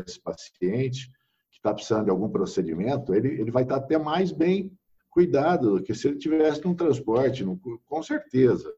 esse 0.05 0.19
paciente, 0.19 1.07
que 1.49 1.57
está 1.57 1.73
precisando 1.73 2.05
de 2.05 2.11
algum 2.11 2.29
procedimento, 2.29 3.13
ele, 3.13 3.39
ele 3.39 3.51
vai 3.51 3.63
estar 3.63 3.77
até 3.77 3.97
mais 3.97 4.31
bem 4.31 4.71
cuidado 5.09 5.77
do 5.77 5.83
que 5.83 5.93
se 5.93 6.07
ele 6.07 6.17
tivesse 6.17 6.63
num 6.63 6.73
transporte, 6.73 7.45
com 7.85 8.03
certeza. 8.03 8.73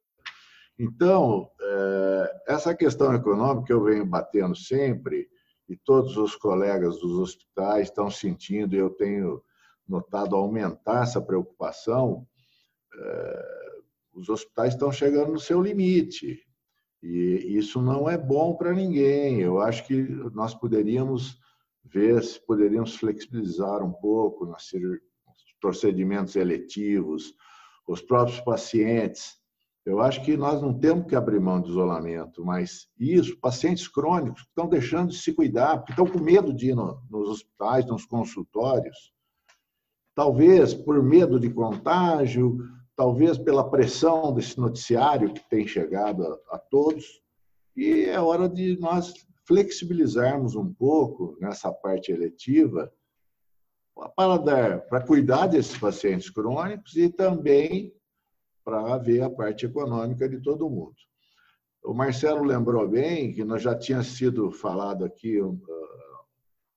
Então, 0.78 1.50
é, 1.62 2.41
essa 2.48 2.76
questão 2.76 3.14
econômica 3.14 3.68
que 3.68 3.74
eu 3.74 3.84
venho 3.84 4.06
batendo 4.06 4.56
sempre, 4.56 5.30
e 5.70 5.78
todos 5.78 6.18
os 6.18 6.36
colegas 6.36 7.00
dos 7.00 7.18
hospitais 7.20 7.88
estão 7.88 8.10
sentindo, 8.10 8.76
e 8.76 8.80
eu 8.80 8.90
tenho 8.90 9.41
notado 9.88 10.36
aumentar 10.36 11.04
essa 11.04 11.22
preocupação, 11.22 12.28
é, 12.95 13.74
os 14.14 14.30
hospitais 14.30 14.74
estão 14.74 14.91
chegando 14.91 15.32
no 15.32 15.40
seu 15.40 15.62
limite. 15.62 16.40
E 17.02 17.58
isso 17.58 17.82
não 17.82 18.10
é 18.10 18.18
bom 18.18 18.56
para 18.56 18.74
ninguém. 18.74 19.41
Eu 19.41 19.60
acho 19.60 19.86
que 19.86 20.02
nós 20.34 20.54
poderíamos 20.54 21.38
ver 21.84 22.24
se 22.24 22.40
poderíamos 22.40 22.95
flexibilizar 22.95 23.84
um 23.84 23.91
pouco 23.91 24.45
nos 24.45 24.72
procedimentos 25.60 26.36
eletivos, 26.36 27.34
os 27.88 28.02
próprios 28.02 28.40
pacientes. 28.40 29.34
Eu 29.86 30.00
acho 30.00 30.24
que 30.24 30.38
nós 30.38 30.62
não 30.62 30.74
temos 30.74 31.08
que 31.08 31.16
abrir 31.16 31.42
mão 31.42 31.60
do 31.60 31.70
isolamento, 31.70 32.44
mas 32.46 32.88
isso, 32.98 33.38
pacientes 33.40 33.88
crônicos 33.88 34.44
que 34.44 34.48
estão 34.48 34.68
deixando 34.68 35.10
de 35.10 35.18
se 35.18 35.34
cuidar, 35.34 35.78
porque 35.78 35.92
estão 35.92 36.08
com 36.08 36.20
medo 36.20 36.54
de 36.54 36.70
ir 36.70 36.76
no, 36.76 37.02
nos 37.10 37.30
hospitais, 37.30 37.86
nos 37.86 38.06
consultórios, 38.06 39.14
talvez 40.16 40.74
por 40.74 41.04
medo 41.04 41.38
de 41.38 41.50
contágio, 41.50 42.58
talvez 42.96 43.38
pela 43.38 43.70
pressão 43.70 44.34
desse 44.34 44.58
noticiário 44.58 45.34
que 45.34 45.50
tem 45.50 45.68
chegado 45.68 46.24
a, 46.24 46.56
a 46.56 46.58
todos, 46.58 47.22
e 47.76 48.06
é 48.06 48.20
hora 48.22 48.48
de 48.48 48.80
nós 48.80 49.14
flexibilizarmos 49.46 50.56
um 50.56 50.74
pouco 50.74 51.38
nessa 51.42 51.74
parte 51.74 52.12
eletiva 52.12 52.90
para 54.16 54.38
dar, 54.38 54.82
para 54.88 55.06
cuidar 55.06 55.48
desses 55.48 55.78
pacientes 55.78 56.30
crônicos 56.30 56.96
e 56.96 57.10
também 57.10 57.94
para 58.64 58.98
ver 58.98 59.22
a 59.22 59.30
parte 59.30 59.65
econômica 59.65 60.27
de 60.27 60.40
todo 60.40 60.69
mundo. 60.69 60.95
O 61.84 61.94
Marcelo 61.94 62.44
lembrou 62.44 62.88
bem 62.88 63.34
que 63.34 63.44
nós 63.44 63.61
já 63.61 63.77
tinha 63.77 64.02
sido 64.03 64.52
falado 64.52 65.03
aqui 65.03 65.41
uh, 65.41 65.61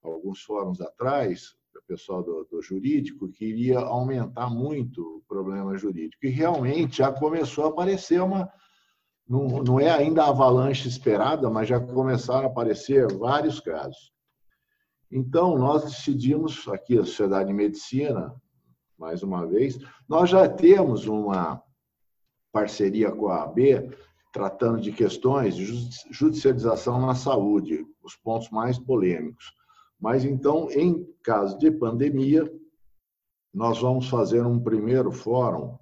alguns 0.02 0.42
fóruns 0.42 0.80
atrás, 0.80 1.54
o 1.76 1.86
pessoal 1.86 2.24
do, 2.24 2.44
do, 2.50 2.60
jurídico, 2.60 3.28
que 3.28 3.44
iria 3.44 3.78
aumentar 3.78 4.50
muito 4.50 5.00
o 5.00 5.22
problema 5.28 5.78
jurídico. 5.78 6.26
E 6.26 6.30
realmente 6.30 6.98
já 6.98 7.12
começou 7.12 7.66
a 7.66 7.68
aparecer 7.68 8.20
uma. 8.20 8.50
Não, 9.28 9.62
não 9.62 9.80
é 9.80 9.90
ainda 9.90 10.24
a 10.24 10.28
avalanche 10.28 10.88
esperada, 10.88 11.48
mas 11.50 11.68
já 11.68 11.80
começaram 11.80 12.48
a 12.48 12.50
aparecer 12.50 13.06
vários 13.12 13.60
casos. 13.60 14.12
Então, 15.10 15.56
nós 15.56 15.84
decidimos, 15.84 16.66
aqui 16.68 16.98
a 16.98 17.04
Sociedade 17.04 17.48
de 17.48 17.54
Medicina, 17.54 18.34
mais 18.98 19.22
uma 19.22 19.46
vez, 19.46 19.78
nós 20.08 20.30
já 20.30 20.48
temos 20.48 21.06
uma 21.06 21.62
parceria 22.57 23.12
com 23.12 23.28
a 23.28 23.43
AB, 23.43 23.91
tratando 24.33 24.81
de 24.81 24.91
questões 24.91 25.55
de 25.55 25.66
judicialização 26.11 26.99
na 26.99 27.15
saúde, 27.15 27.87
os 28.03 28.16
pontos 28.16 28.49
mais 28.49 28.78
polêmicos. 28.78 29.53
Mas 30.01 30.24
então, 30.24 30.70
em 30.70 31.07
caso 31.23 31.59
de 31.59 31.70
pandemia, 31.70 32.51
nós 33.53 33.78
vamos 33.78 34.09
fazer 34.09 34.41
um 34.41 34.59
primeiro 34.59 35.12
fórum 35.12 35.77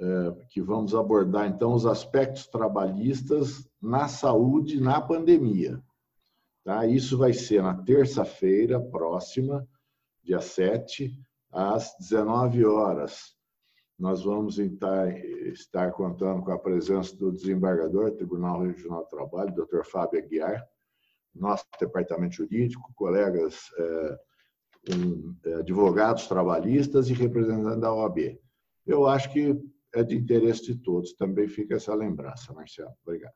é, 0.00 0.46
que 0.48 0.62
vamos 0.62 0.94
abordar 0.94 1.48
então 1.48 1.74
os 1.74 1.84
aspectos 1.84 2.46
trabalhistas 2.46 3.68
na 3.80 4.08
saúde 4.08 4.80
na 4.80 5.02
pandemia. 5.02 5.82
Tá? 6.64 6.86
Isso 6.86 7.18
vai 7.18 7.34
ser 7.34 7.62
na 7.62 7.74
terça-feira 7.74 8.80
próxima, 8.80 9.68
dia 10.22 10.40
7, 10.40 11.12
às 11.52 11.94
19 12.00 12.64
horas. 12.64 13.33
Nós 13.98 14.24
vamos 14.24 14.58
estar, 14.58 15.08
estar 15.16 15.92
contando 15.92 16.42
com 16.42 16.50
a 16.50 16.58
presença 16.58 17.16
do 17.16 17.30
desembargador 17.30 18.10
do 18.10 18.16
Tribunal 18.16 18.62
Regional 18.62 19.04
do 19.04 19.08
Trabalho, 19.08 19.54
Dr. 19.54 19.84
Fábio 19.84 20.18
Aguiar, 20.18 20.66
nosso 21.34 21.64
departamento 21.78 22.36
jurídico, 22.36 22.92
colegas 22.94 23.70
um, 24.92 25.34
é, 25.44 25.54
advogados 25.54 26.26
trabalhistas 26.26 27.08
e 27.08 27.14
representantes 27.14 27.80
da 27.80 27.92
OAB. 27.92 28.38
Eu 28.86 29.06
acho 29.06 29.32
que 29.32 29.58
é 29.94 30.02
de 30.02 30.16
interesse 30.16 30.64
de 30.64 30.76
todos. 30.76 31.14
Também 31.14 31.48
fica 31.48 31.76
essa 31.76 31.94
lembrança, 31.94 32.52
Marcelo. 32.52 32.92
Obrigado. 33.04 33.32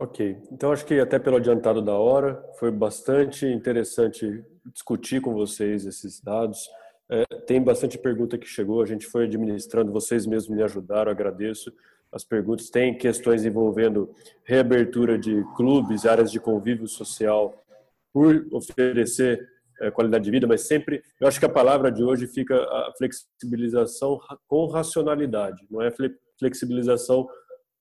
Ok, 0.00 0.40
então 0.52 0.70
acho 0.70 0.86
que 0.86 1.00
até 1.00 1.18
pelo 1.18 1.36
adiantado 1.36 1.82
da 1.82 1.94
hora, 1.94 2.40
foi 2.56 2.70
bastante 2.70 3.44
interessante 3.46 4.44
discutir 4.72 5.20
com 5.20 5.34
vocês 5.34 5.84
esses 5.86 6.20
dados. 6.20 6.68
É, 7.10 7.24
tem 7.46 7.62
bastante 7.62 7.96
pergunta 7.96 8.36
que 8.36 8.46
chegou, 8.46 8.82
a 8.82 8.86
gente 8.86 9.06
foi 9.06 9.24
administrando, 9.24 9.90
vocês 9.92 10.26
mesmos 10.26 10.54
me 10.54 10.62
ajudaram, 10.62 11.10
agradeço 11.10 11.72
as 12.12 12.24
perguntas. 12.24 12.70
Tem 12.70 12.96
questões 12.96 13.44
envolvendo 13.44 14.14
reabertura 14.44 15.18
de 15.18 15.42
clubes, 15.56 16.04
áreas 16.04 16.30
de 16.30 16.38
convívio 16.38 16.86
social, 16.86 17.64
por 18.12 18.46
oferecer 18.52 19.46
é, 19.80 19.90
qualidade 19.90 20.24
de 20.24 20.30
vida, 20.30 20.46
mas 20.46 20.62
sempre, 20.62 21.02
eu 21.20 21.28
acho 21.28 21.38
que 21.38 21.46
a 21.46 21.50
palavra 21.50 21.90
de 21.90 22.02
hoje 22.02 22.26
fica 22.26 22.56
a 22.56 22.92
flexibilização 22.96 24.18
com 24.46 24.66
racionalidade, 24.66 25.64
não 25.70 25.80
é 25.80 25.90
flexibilização 26.38 27.28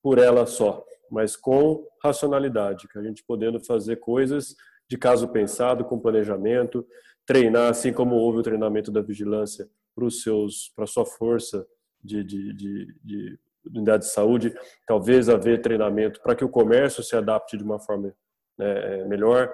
por 0.02 0.20
ela 0.20 0.46
só, 0.46 0.86
mas 1.10 1.36
com 1.36 1.86
racionalidade, 2.04 2.88
que 2.88 3.00
a 3.00 3.04
gente 3.04 3.24
podendo 3.28 3.60
fazer 3.60 3.98
coisas 3.98 4.56
de 4.90 4.98
caso 4.98 5.28
pensado, 5.28 5.84
com 5.84 6.00
planejamento, 6.00 6.86
treinar, 7.28 7.70
assim 7.70 7.92
como 7.92 8.16
houve 8.16 8.40
o 8.40 8.44
treinamento 8.44 8.90
da 8.90 9.02
vigilância 9.02 9.70
para 9.94 10.84
a 10.84 10.88
sua 10.88 11.06
força 11.06 11.68
de, 12.02 12.24
de, 12.24 12.54
de, 12.54 12.96
de 13.04 13.40
unidade 13.66 14.06
de 14.06 14.12
saúde, 14.12 14.56
talvez 14.88 15.28
haver 15.28 15.62
treinamento 15.62 16.22
para 16.22 16.36
que 16.36 16.46
o 16.46 16.50
comércio 16.50 17.04
se 17.04 17.16
adapte 17.16 17.58
de 17.58 17.64
uma 17.64 17.80
forma 17.80 18.16
né, 18.58 19.04
melhor. 19.06 19.52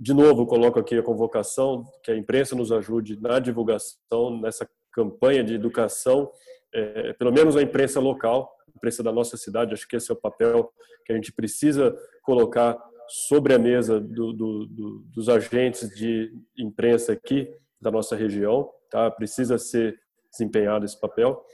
De 0.00 0.12
novo, 0.12 0.46
coloco 0.46 0.80
aqui 0.80 0.98
a 0.98 1.02
convocação, 1.02 1.84
que 2.02 2.10
a 2.10 2.16
imprensa 2.16 2.56
nos 2.56 2.72
ajude 2.72 3.20
na 3.20 3.38
divulgação, 3.38 4.40
nessa 4.40 4.68
campanha 4.92 5.44
de 5.44 5.54
educação, 5.54 6.30
é, 6.74 7.12
pelo 7.12 7.32
menos 7.32 7.56
a 7.56 7.62
imprensa 7.62 8.00
local, 8.00 8.52
a 8.66 8.72
imprensa 8.76 9.02
da 9.02 9.12
nossa 9.12 9.36
cidade, 9.36 9.74
acho 9.74 9.86
que 9.86 9.96
esse 9.96 10.10
é 10.10 10.14
o 10.14 10.20
papel 10.20 10.72
que 11.04 11.12
a 11.12 11.14
gente 11.14 11.32
precisa 11.32 11.96
colocar 12.22 12.76
sobre 13.08 13.54
a 13.54 13.58
mesa 13.58 14.00
do, 14.00 14.32
do, 14.32 14.66
do, 14.66 14.98
dos 15.14 15.28
agentes 15.28 15.88
de 15.90 16.32
imprensa 16.58 17.12
aqui 17.12 17.48
da 17.80 17.90
nossa 17.90 18.16
região, 18.16 18.70
tá? 18.90 19.10
Precisa 19.10 19.58
ser 19.58 19.98
desempenhado 20.30 20.84
esse 20.84 20.98
papel. 20.98 21.44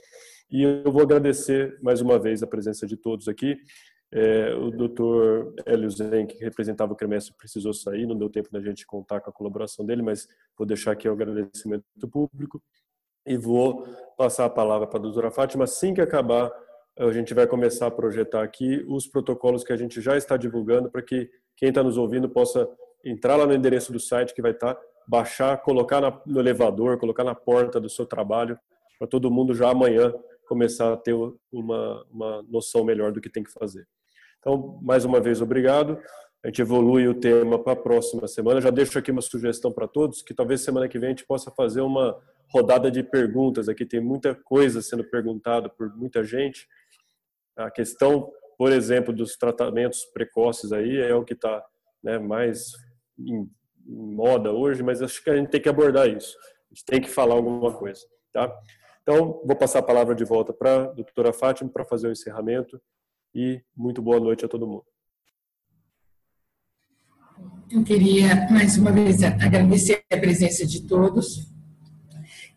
E 0.51 0.63
eu 0.63 0.91
vou 0.91 1.01
agradecer 1.01 1.77
mais 1.81 2.01
uma 2.01 2.19
vez 2.19 2.43
a 2.43 2.47
presença 2.47 2.85
de 2.85 2.97
todos 2.97 3.27
aqui. 3.27 3.57
É, 4.11 4.53
o 4.53 4.69
doutor 4.69 5.55
Hélio 5.65 5.89
Zen, 5.89 6.27
que 6.27 6.37
representava 6.37 6.93
o 6.93 6.95
CREMES, 6.95 7.31
precisou 7.31 7.73
sair, 7.73 8.05
não 8.05 8.15
deu 8.15 8.29
tempo 8.29 8.49
da 8.51 8.61
gente 8.61 8.85
contar 8.85 9.19
com 9.21 9.31
a 9.31 9.33
colaboração 9.33 9.83
dele, 9.83 10.03
mas 10.03 10.27
vou 10.55 10.67
deixar 10.67 10.91
aqui 10.91 11.09
o 11.09 11.13
agradecimento 11.13 11.83
público 12.11 12.61
e 13.25 13.35
vou 13.37 13.87
passar 14.15 14.45
a 14.45 14.49
palavra 14.49 14.85
para 14.85 14.99
a 14.99 15.01
doutora 15.01 15.31
Fátima. 15.31 15.63
Assim 15.63 15.95
que 15.95 16.01
acabar, 16.01 16.51
a 16.99 17.11
gente 17.11 17.33
vai 17.33 17.47
começar 17.47 17.87
a 17.87 17.91
projetar 17.91 18.43
aqui 18.43 18.83
os 18.87 19.07
protocolos 19.07 19.63
que 19.63 19.73
a 19.73 19.77
gente 19.77 19.99
já 19.99 20.15
está 20.15 20.37
divulgando 20.37 20.89
para 20.91 21.01
que 21.01 21.29
quem 21.55 21.69
está 21.69 21.81
nos 21.81 21.97
ouvindo 21.97 22.29
possa 22.29 22.67
entrar 23.03 23.35
lá 23.35 23.45
no 23.45 23.53
endereço 23.53 23.91
do 23.91 23.99
site 23.99 24.33
que 24.33 24.41
vai 24.41 24.51
estar, 24.51 24.75
tá, 24.75 24.81
baixar, 25.07 25.57
colocar 25.57 26.21
no 26.25 26.39
elevador, 26.39 26.97
colocar 26.97 27.23
na 27.23 27.35
porta 27.35 27.79
do 27.79 27.89
seu 27.89 28.05
trabalho, 28.05 28.57
para 28.97 29.07
todo 29.07 29.31
mundo 29.31 29.53
já 29.53 29.69
amanhã 29.69 30.13
começar 30.47 30.93
a 30.93 30.97
ter 30.97 31.13
uma, 31.51 32.05
uma 32.11 32.43
noção 32.43 32.83
melhor 32.83 33.11
do 33.11 33.19
que 33.19 33.29
tem 33.29 33.43
que 33.43 33.51
fazer. 33.51 33.87
Então, 34.39 34.79
mais 34.81 35.03
uma 35.03 35.19
vez, 35.19 35.41
obrigado. 35.41 35.97
A 36.43 36.47
gente 36.47 36.61
evolui 36.61 37.07
o 37.07 37.13
tema 37.13 37.57
para 37.57 37.73
a 37.73 37.75
próxima 37.75 38.27
semana. 38.27 38.59
Já 38.59 38.69
deixo 38.69 38.99
aqui 38.99 39.11
uma 39.11 39.21
sugestão 39.21 39.71
para 39.71 39.87
todos, 39.87 40.21
que 40.21 40.33
talvez 40.33 40.61
semana 40.61 40.87
que 40.87 40.99
vem 40.99 41.07
a 41.07 41.11
gente 41.11 41.25
possa 41.25 41.49
fazer 41.51 41.81
uma 41.81 42.17
rodada 42.49 42.91
de 42.91 43.01
perguntas. 43.01 43.69
Aqui 43.69 43.85
tem 43.85 44.01
muita 44.01 44.35
coisa 44.35 44.81
sendo 44.81 45.03
perguntada 45.03 45.69
por 45.69 45.95
muita 45.95 46.23
gente. 46.23 46.67
A 47.55 47.69
questão 47.69 48.31
por 48.57 48.71
exemplo, 48.71 49.13
dos 49.13 49.35
tratamentos 49.35 50.05
precoces 50.05 50.71
aí 50.71 50.97
é 50.97 51.13
o 51.13 51.23
que 51.23 51.33
está 51.33 51.63
né, 52.03 52.17
mais 52.17 52.71
em, 53.17 53.49
moda 53.85 54.53
hoje, 54.53 54.81
mas 54.81 55.01
acho 55.01 55.21
que 55.21 55.29
a 55.29 55.35
gente 55.35 55.49
tem 55.49 55.61
que 55.61 55.67
abordar 55.67 56.07
isso. 56.07 56.37
A 56.37 56.73
gente 56.73 56.85
tem 56.85 57.01
que 57.01 57.09
falar 57.09 57.35
alguma 57.35 57.73
coisa, 57.73 58.01
tá? 58.31 58.49
Então, 59.01 59.41
vou 59.45 59.55
passar 59.57 59.79
a 59.79 59.83
palavra 59.83 60.15
de 60.15 60.23
volta 60.23 60.53
para 60.53 60.83
a 60.83 60.87
doutora 60.93 61.33
Fátima 61.33 61.69
para 61.69 61.83
fazer 61.83 62.07
o 62.07 62.11
encerramento 62.11 62.81
e 63.35 63.61
muito 63.75 64.01
boa 64.01 64.19
noite 64.19 64.45
a 64.45 64.47
todo 64.47 64.65
mundo. 64.65 64.85
eu 67.69 67.83
queria 67.83 68.47
mais 68.49 68.77
uma 68.77 68.93
vez 68.93 69.21
agradecer 69.23 70.05
a 70.09 70.17
presença 70.17 70.65
de 70.65 70.87
todos 70.87 71.51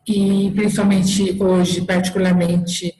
e 0.06 0.52
principalmente 0.52 1.42
hoje, 1.42 1.84
particularmente, 1.84 2.94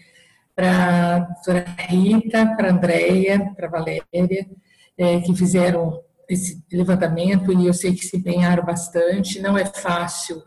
para 0.57 1.17
a 1.17 1.19
doutora 1.19 1.67
Rita, 1.79 2.55
para 2.57 2.71
a 2.71 2.73
Andréia, 2.73 3.53
para 3.55 3.67
a 3.67 3.71
Valéria, 3.71 4.49
é, 4.97 5.21
que 5.21 5.37
fizeram 5.37 6.03
esse 6.27 6.65
levantamento 6.73 7.53
e 7.53 7.67
eu 7.67 7.75
sei 7.75 7.95
que 7.95 8.05
se 8.05 8.17
empenharam 8.17 8.65
bastante. 8.65 9.39
Não 9.41 9.57
é 9.57 9.67
fácil 9.67 10.43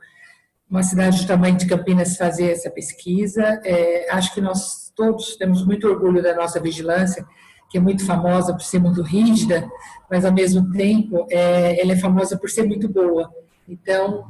uma 0.68 0.82
cidade 0.82 1.22
do 1.22 1.28
tamanho 1.28 1.56
de 1.56 1.68
Campinas 1.68 2.18
fazer 2.18 2.52
essa 2.52 2.72
pesquisa. 2.72 3.62
É, 3.64 4.12
acho 4.12 4.34
que 4.34 4.42
nós 4.42 4.92
todos 4.96 5.36
temos 5.38 5.64
muito 5.64 5.88
orgulho 5.88 6.24
da 6.24 6.36
nossa 6.36 6.60
vigilância, 6.60 7.24
que 7.70 7.78
é 7.78 7.82
muito 7.82 8.04
famosa 8.04 8.54
por 8.54 8.64
ser 8.64 8.80
muito 8.80 9.04
rígida, 9.04 9.70
mas 10.10 10.26
ao 10.26 10.34
mesmo 10.34 10.72
tempo 10.72 11.28
é, 11.30 11.80
ela 11.80 11.94
é 11.94 11.96
famosa 11.96 12.36
por 12.36 12.50
ser 12.50 12.64
muito 12.64 12.90
boa. 12.90 13.32
Então, 13.68 14.26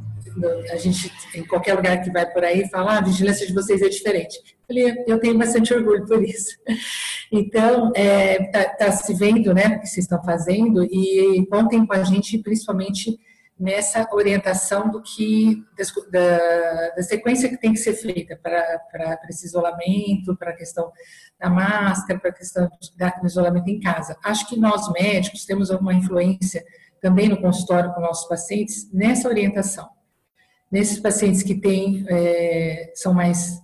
a 0.71 0.75
gente, 0.75 1.09
em 1.33 1.45
qualquer 1.45 1.73
lugar 1.73 2.01
que 2.01 2.11
vai 2.11 2.29
por 2.29 2.43
aí, 2.43 2.69
fala, 2.69 2.95
ah, 2.95 2.97
a 2.97 3.01
vigilância 3.01 3.47
de 3.47 3.53
vocês 3.53 3.81
é 3.81 3.87
diferente. 3.87 4.58
Eu 5.07 5.19
tenho 5.19 5.37
bastante 5.37 5.73
orgulho 5.73 6.05
por 6.05 6.23
isso. 6.23 6.57
Então, 7.31 7.89
está 7.89 8.01
é, 8.01 8.43
tá, 8.45 8.65
tá 8.69 8.91
se 8.91 9.13
vendo 9.13 9.53
né, 9.53 9.67
o 9.67 9.81
que 9.81 9.85
vocês 9.85 10.05
estão 10.05 10.19
fazendo 10.23 10.83
e 10.83 11.45
contem 11.47 11.85
com 11.85 11.93
a 11.93 12.03
gente, 12.03 12.39
principalmente 12.39 13.19
nessa 13.59 14.07
orientação 14.13 14.89
do 14.89 15.01
que 15.01 15.63
da, 16.09 16.89
da 16.95 17.03
sequência 17.03 17.49
que 17.49 17.57
tem 17.57 17.73
que 17.73 17.79
ser 17.79 17.93
feita 17.93 18.39
para, 18.41 19.19
esse 19.29 19.45
isolamento, 19.45 20.35
para 20.37 20.51
a 20.51 20.55
questão 20.55 20.91
da 21.37 21.49
máscara, 21.49 22.19
para 22.19 22.29
a 22.29 22.33
questão 22.33 22.67
do 22.67 23.27
isolamento 23.27 23.69
em 23.69 23.79
casa. 23.79 24.17
Acho 24.23 24.47
que 24.47 24.57
nós 24.57 24.89
médicos 24.93 25.45
temos 25.45 25.69
alguma 25.69 25.93
influência 25.93 26.63
também 27.01 27.27
no 27.27 27.41
consultório 27.41 27.93
com 27.93 27.99
nossos 27.99 28.27
pacientes 28.29 28.89
nessa 28.93 29.27
orientação. 29.27 29.89
Nesses 30.71 30.99
pacientes 30.99 31.43
que 31.43 31.55
têm, 31.55 32.05
é, 32.07 32.91
são 32.95 33.13
mais 33.13 33.59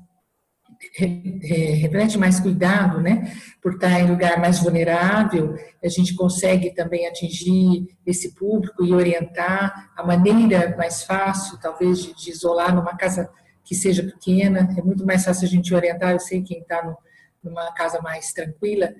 reflete 0.97 2.17
mais 2.17 2.39
cuidado, 2.39 3.01
né, 3.01 3.33
por 3.61 3.73
estar 3.73 3.99
em 3.99 4.07
lugar 4.07 4.39
mais 4.39 4.59
vulnerável, 4.59 5.55
a 5.83 5.89
gente 5.89 6.15
consegue 6.15 6.73
também 6.73 7.05
atingir 7.05 7.87
esse 8.05 8.33
público 8.33 8.85
e 8.85 8.93
orientar 8.93 9.91
a 9.95 10.03
maneira 10.03 10.75
mais 10.77 11.03
fácil, 11.03 11.59
talvez, 11.59 12.01
de, 12.01 12.15
de 12.15 12.31
isolar 12.31 12.73
numa 12.73 12.95
casa 12.95 13.29
que 13.63 13.75
seja 13.75 14.03
pequena, 14.03 14.73
é 14.77 14.81
muito 14.81 15.05
mais 15.05 15.25
fácil 15.25 15.47
a 15.47 15.49
gente 15.49 15.73
orientar, 15.73 16.11
eu 16.11 16.19
sei 16.19 16.41
quem 16.41 16.59
está 16.59 16.95
numa 17.43 17.71
casa 17.73 17.99
mais 18.01 18.31
tranquila, 18.31 18.93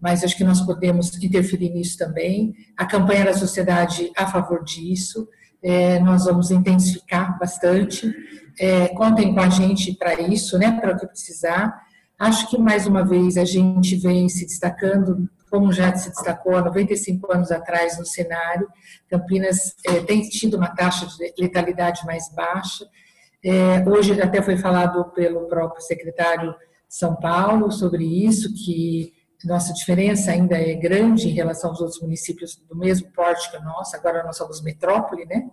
mas 0.00 0.24
acho 0.24 0.36
que 0.36 0.44
nós 0.44 0.60
podemos 0.60 1.14
interferir 1.22 1.70
nisso 1.70 1.98
também. 1.98 2.54
A 2.76 2.84
campanha 2.84 3.26
da 3.26 3.34
sociedade 3.34 4.10
a 4.16 4.26
favor 4.26 4.64
disso, 4.64 5.28
é, 5.62 6.00
nós 6.00 6.24
vamos 6.24 6.50
intensificar 6.50 7.38
bastante. 7.38 8.12
É, 8.62 8.86
contem 8.90 9.34
com 9.34 9.40
a 9.40 9.48
gente 9.48 9.92
para 9.92 10.20
isso, 10.20 10.56
né, 10.56 10.78
para 10.80 10.92
o 10.92 10.96
que 10.96 11.04
precisar. 11.04 11.82
Acho 12.16 12.48
que, 12.48 12.56
mais 12.56 12.86
uma 12.86 13.04
vez, 13.04 13.36
a 13.36 13.44
gente 13.44 13.96
vem 13.96 14.28
se 14.28 14.46
destacando, 14.46 15.28
como 15.50 15.72
já 15.72 15.92
se 15.96 16.10
destacou 16.10 16.54
há 16.54 16.62
95 16.62 17.32
anos 17.32 17.50
atrás 17.50 17.98
no 17.98 18.06
cenário. 18.06 18.68
Campinas 19.10 19.74
é, 19.84 19.98
tem 20.02 20.22
tido 20.28 20.56
uma 20.56 20.68
taxa 20.68 21.06
de 21.06 21.42
letalidade 21.42 22.06
mais 22.06 22.32
baixa. 22.32 22.86
É, 23.44 23.82
hoje 23.84 24.22
até 24.22 24.40
foi 24.40 24.56
falado 24.56 25.06
pelo 25.06 25.48
próprio 25.48 25.82
secretário 25.82 26.54
São 26.88 27.16
Paulo 27.16 27.72
sobre 27.72 28.04
isso, 28.04 28.54
que 28.54 29.12
nossa 29.44 29.72
diferença 29.72 30.30
ainda 30.30 30.56
é 30.56 30.74
grande 30.74 31.28
em 31.28 31.32
relação 31.32 31.70
aos 31.70 31.80
outros 31.80 32.00
municípios 32.00 32.54
do 32.68 32.76
mesmo 32.76 33.10
porte 33.10 33.50
que 33.50 33.56
o 33.56 33.64
nosso, 33.64 33.96
agora 33.96 34.22
nós 34.22 34.36
somos 34.36 34.62
metrópole, 34.62 35.26
né? 35.26 35.50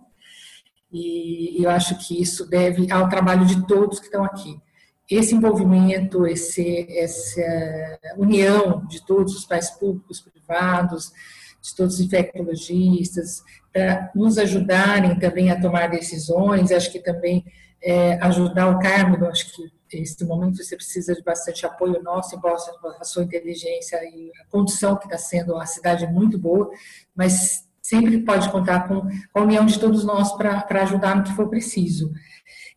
E 0.92 1.62
eu 1.62 1.70
acho 1.70 1.96
que 1.98 2.20
isso 2.20 2.48
deve 2.48 2.90
ao 2.90 3.08
trabalho 3.08 3.46
de 3.46 3.66
todos 3.66 3.98
que 3.98 4.06
estão 4.06 4.24
aqui. 4.24 4.60
Esse 5.08 5.34
envolvimento, 5.34 6.26
esse, 6.26 6.86
essa 6.90 7.98
união 8.16 8.86
de 8.86 9.04
todos 9.04 9.34
os 9.34 9.44
pais 9.44 9.70
públicos, 9.70 10.20
privados, 10.20 11.12
de 11.60 11.74
todos 11.74 11.94
os 11.94 12.00
infectologistas, 12.00 13.42
para 13.72 14.10
nos 14.14 14.38
ajudarem 14.38 15.18
também 15.18 15.50
a 15.50 15.60
tomar 15.60 15.88
decisões, 15.88 16.72
acho 16.72 16.90
que 16.90 17.00
também 17.00 17.44
é, 17.82 18.14
ajudar 18.24 18.68
o 18.68 18.78
Carmen, 18.78 19.28
acho 19.28 19.52
que 19.54 19.98
nesse 19.98 20.24
momento 20.24 20.62
você 20.62 20.76
precisa 20.76 21.14
de 21.14 21.22
bastante 21.22 21.66
apoio 21.66 22.02
nosso, 22.02 22.34
embora 22.34 22.56
a 23.00 23.04
sua 23.04 23.24
inteligência 23.24 23.96
e 24.04 24.30
a 24.40 24.44
condição 24.46 24.96
que 24.96 25.04
está 25.04 25.18
sendo 25.18 25.56
a 25.56 25.66
cidade 25.66 26.04
é 26.04 26.10
muito 26.10 26.38
boa, 26.38 26.70
mas 27.14 27.68
sempre 27.90 28.20
pode 28.20 28.48
contar 28.50 28.86
com 28.86 29.02
a 29.34 29.40
união 29.42 29.66
de 29.66 29.78
todos 29.80 30.04
nós 30.04 30.32
para 30.36 30.64
ajudar 30.82 31.16
no 31.16 31.24
que 31.24 31.34
for 31.34 31.48
preciso. 31.48 32.12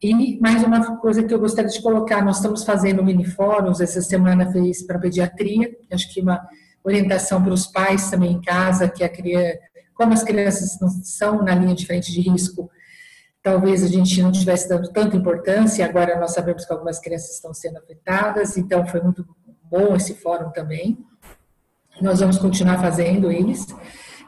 E 0.01 0.39
mais 0.39 0.63
uma 0.63 0.97
coisa 0.97 1.23
que 1.23 1.31
eu 1.31 1.39
gostaria 1.39 1.69
de 1.69 1.81
colocar, 1.81 2.25
nós 2.25 2.37
estamos 2.37 2.63
fazendo 2.63 3.03
mini 3.03 3.23
fóruns, 3.23 3.79
essa 3.79 4.01
semana 4.01 4.51
fez 4.51 4.81
para 4.81 4.97
pediatria, 4.97 5.71
acho 5.91 6.11
que 6.11 6.19
uma 6.19 6.41
orientação 6.83 7.41
para 7.41 7.53
os 7.53 7.67
pais 7.67 8.09
também 8.09 8.33
em 8.33 8.41
casa, 8.41 8.89
que 8.89 9.03
a 9.03 9.07
criança, 9.07 9.59
como 9.93 10.13
as 10.13 10.23
crianças 10.23 10.79
não 10.81 10.89
são 10.89 11.43
na 11.43 11.53
linha 11.53 11.75
de 11.75 11.85
frente 11.85 12.11
de 12.11 12.19
risco, 12.19 12.69
talvez 13.43 13.83
a 13.83 13.87
gente 13.87 14.21
não 14.21 14.31
tivesse 14.31 14.67
dando 14.67 14.91
tanta 14.91 15.15
importância, 15.15 15.85
agora 15.85 16.19
nós 16.19 16.33
sabemos 16.33 16.65
que 16.65 16.73
algumas 16.73 16.99
crianças 16.99 17.35
estão 17.35 17.53
sendo 17.53 17.77
afetadas, 17.77 18.57
então 18.57 18.85
foi 18.87 18.99
muito 18.99 19.23
bom 19.69 19.95
esse 19.95 20.15
fórum 20.15 20.49
também. 20.49 20.97
Nós 22.01 22.19
vamos 22.19 22.39
continuar 22.39 22.81
fazendo 22.81 23.31
eles. 23.31 23.67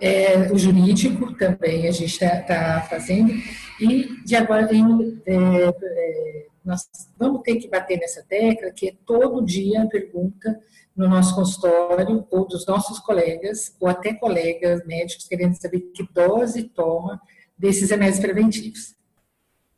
É, 0.01 0.51
o 0.51 0.57
jurídico 0.57 1.34
também 1.38 1.88
a 1.88 1.91
gente 1.91 2.11
está 2.11 2.41
tá 2.41 2.88
fazendo, 2.89 3.31
e 3.80 4.23
de 4.23 4.35
agora 4.35 4.67
tem, 4.67 4.84
é, 5.26 5.35
é, 5.35 6.45
nós 6.63 6.81
vamos 7.17 7.41
ter 7.41 7.55
que 7.55 7.69
bater 7.69 7.97
nessa 7.97 8.23
tecla, 8.23 8.72
que 8.72 8.89
é 8.89 8.95
todo 9.05 9.45
dia 9.45 9.84
a 9.84 9.88
pergunta 9.88 10.59
no 10.95 11.07
nosso 11.07 11.35
consultório, 11.35 12.26
ou 12.30 12.47
dos 12.47 12.65
nossos 12.65 12.99
colegas, 12.99 13.76
ou 13.80 13.88
até 13.88 14.13
colegas 14.13 14.85
médicos, 14.85 15.27
querendo 15.27 15.55
saber 15.55 15.81
que 15.93 16.07
dose 16.13 16.63
toma 16.63 17.22
desses 17.57 17.89
remédios 17.89 18.19
preventivos 18.19 18.95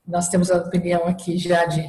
nós 0.08 0.30
temos 0.30 0.50
a 0.50 0.58
opinião 0.58 1.06
aqui 1.06 1.38
já 1.38 1.66
de, 1.66 1.84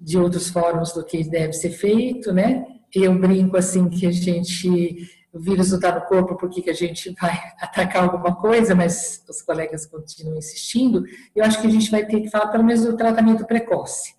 de 0.00 0.18
outros 0.18 0.48
fóruns 0.48 0.92
do 0.92 1.04
que 1.04 1.22
deve 1.22 1.52
ser 1.52 1.70
feito, 1.70 2.32
né? 2.32 2.64
Eu 2.94 3.16
brinco 3.18 3.56
assim 3.56 3.88
que 3.90 4.06
a 4.06 4.10
gente, 4.10 5.10
o 5.38 5.40
vírus 5.40 5.70
não 5.70 5.76
está 5.76 5.94
no 5.94 6.00
corpo, 6.02 6.34
porque 6.34 6.60
que 6.60 6.70
a 6.70 6.74
gente 6.74 7.14
vai 7.20 7.38
atacar 7.60 8.02
alguma 8.02 8.34
coisa, 8.34 8.74
mas 8.74 9.24
os 9.28 9.40
colegas 9.40 9.86
continuam 9.86 10.36
insistindo. 10.36 11.04
Eu 11.34 11.44
acho 11.44 11.60
que 11.60 11.66
a 11.68 11.70
gente 11.70 11.90
vai 11.90 12.04
ter 12.04 12.20
que 12.20 12.28
falar 12.28 12.48
pelo 12.48 12.64
menos 12.64 12.84
do 12.84 12.96
tratamento 12.96 13.46
precoce. 13.46 14.14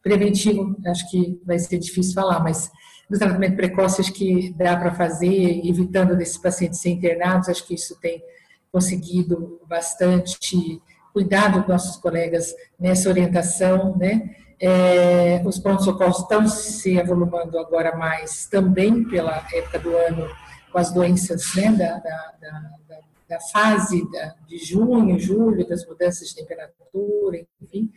Preventivo, 0.00 0.76
acho 0.86 1.10
que 1.10 1.40
vai 1.44 1.58
ser 1.58 1.78
difícil 1.78 2.14
falar, 2.14 2.40
mas 2.40 2.70
do 3.10 3.18
tratamento 3.18 3.56
precoce 3.56 4.00
acho 4.00 4.12
que 4.12 4.52
dá 4.56 4.76
para 4.76 4.94
fazer, 4.94 5.60
evitando 5.64 6.16
desses 6.16 6.38
pacientes 6.38 6.80
ser 6.80 6.90
internados, 6.90 7.48
acho 7.48 7.66
que 7.66 7.74
isso 7.74 7.98
tem 8.00 8.22
conseguido 8.70 9.60
bastante 9.68 10.80
cuidado 11.12 11.60
dos 11.60 11.68
nossos 11.68 11.96
colegas 11.96 12.54
nessa 12.78 13.08
orientação, 13.08 13.96
né? 13.96 14.34
É, 14.58 15.42
os 15.44 15.58
prontos-socorros 15.58 16.20
estão 16.20 16.46
se 16.46 16.98
avolumando 16.98 17.58
agora 17.58 17.96
mais 17.96 18.46
também 18.46 19.04
pela 19.04 19.44
época 19.52 19.78
do 19.80 19.96
ano 19.96 20.28
com 20.72 20.78
as 20.78 20.90
doenças 20.90 21.54
né, 21.54 21.70
da, 21.72 21.98
da, 21.98 22.32
da, 22.40 22.98
da 23.28 23.40
fase 23.40 24.02
de 24.48 24.58
junho, 24.58 25.18
julho, 25.18 25.68
das 25.68 25.86
mudanças 25.86 26.28
de 26.28 26.36
temperatura, 26.36 27.46
enfim. 27.60 27.92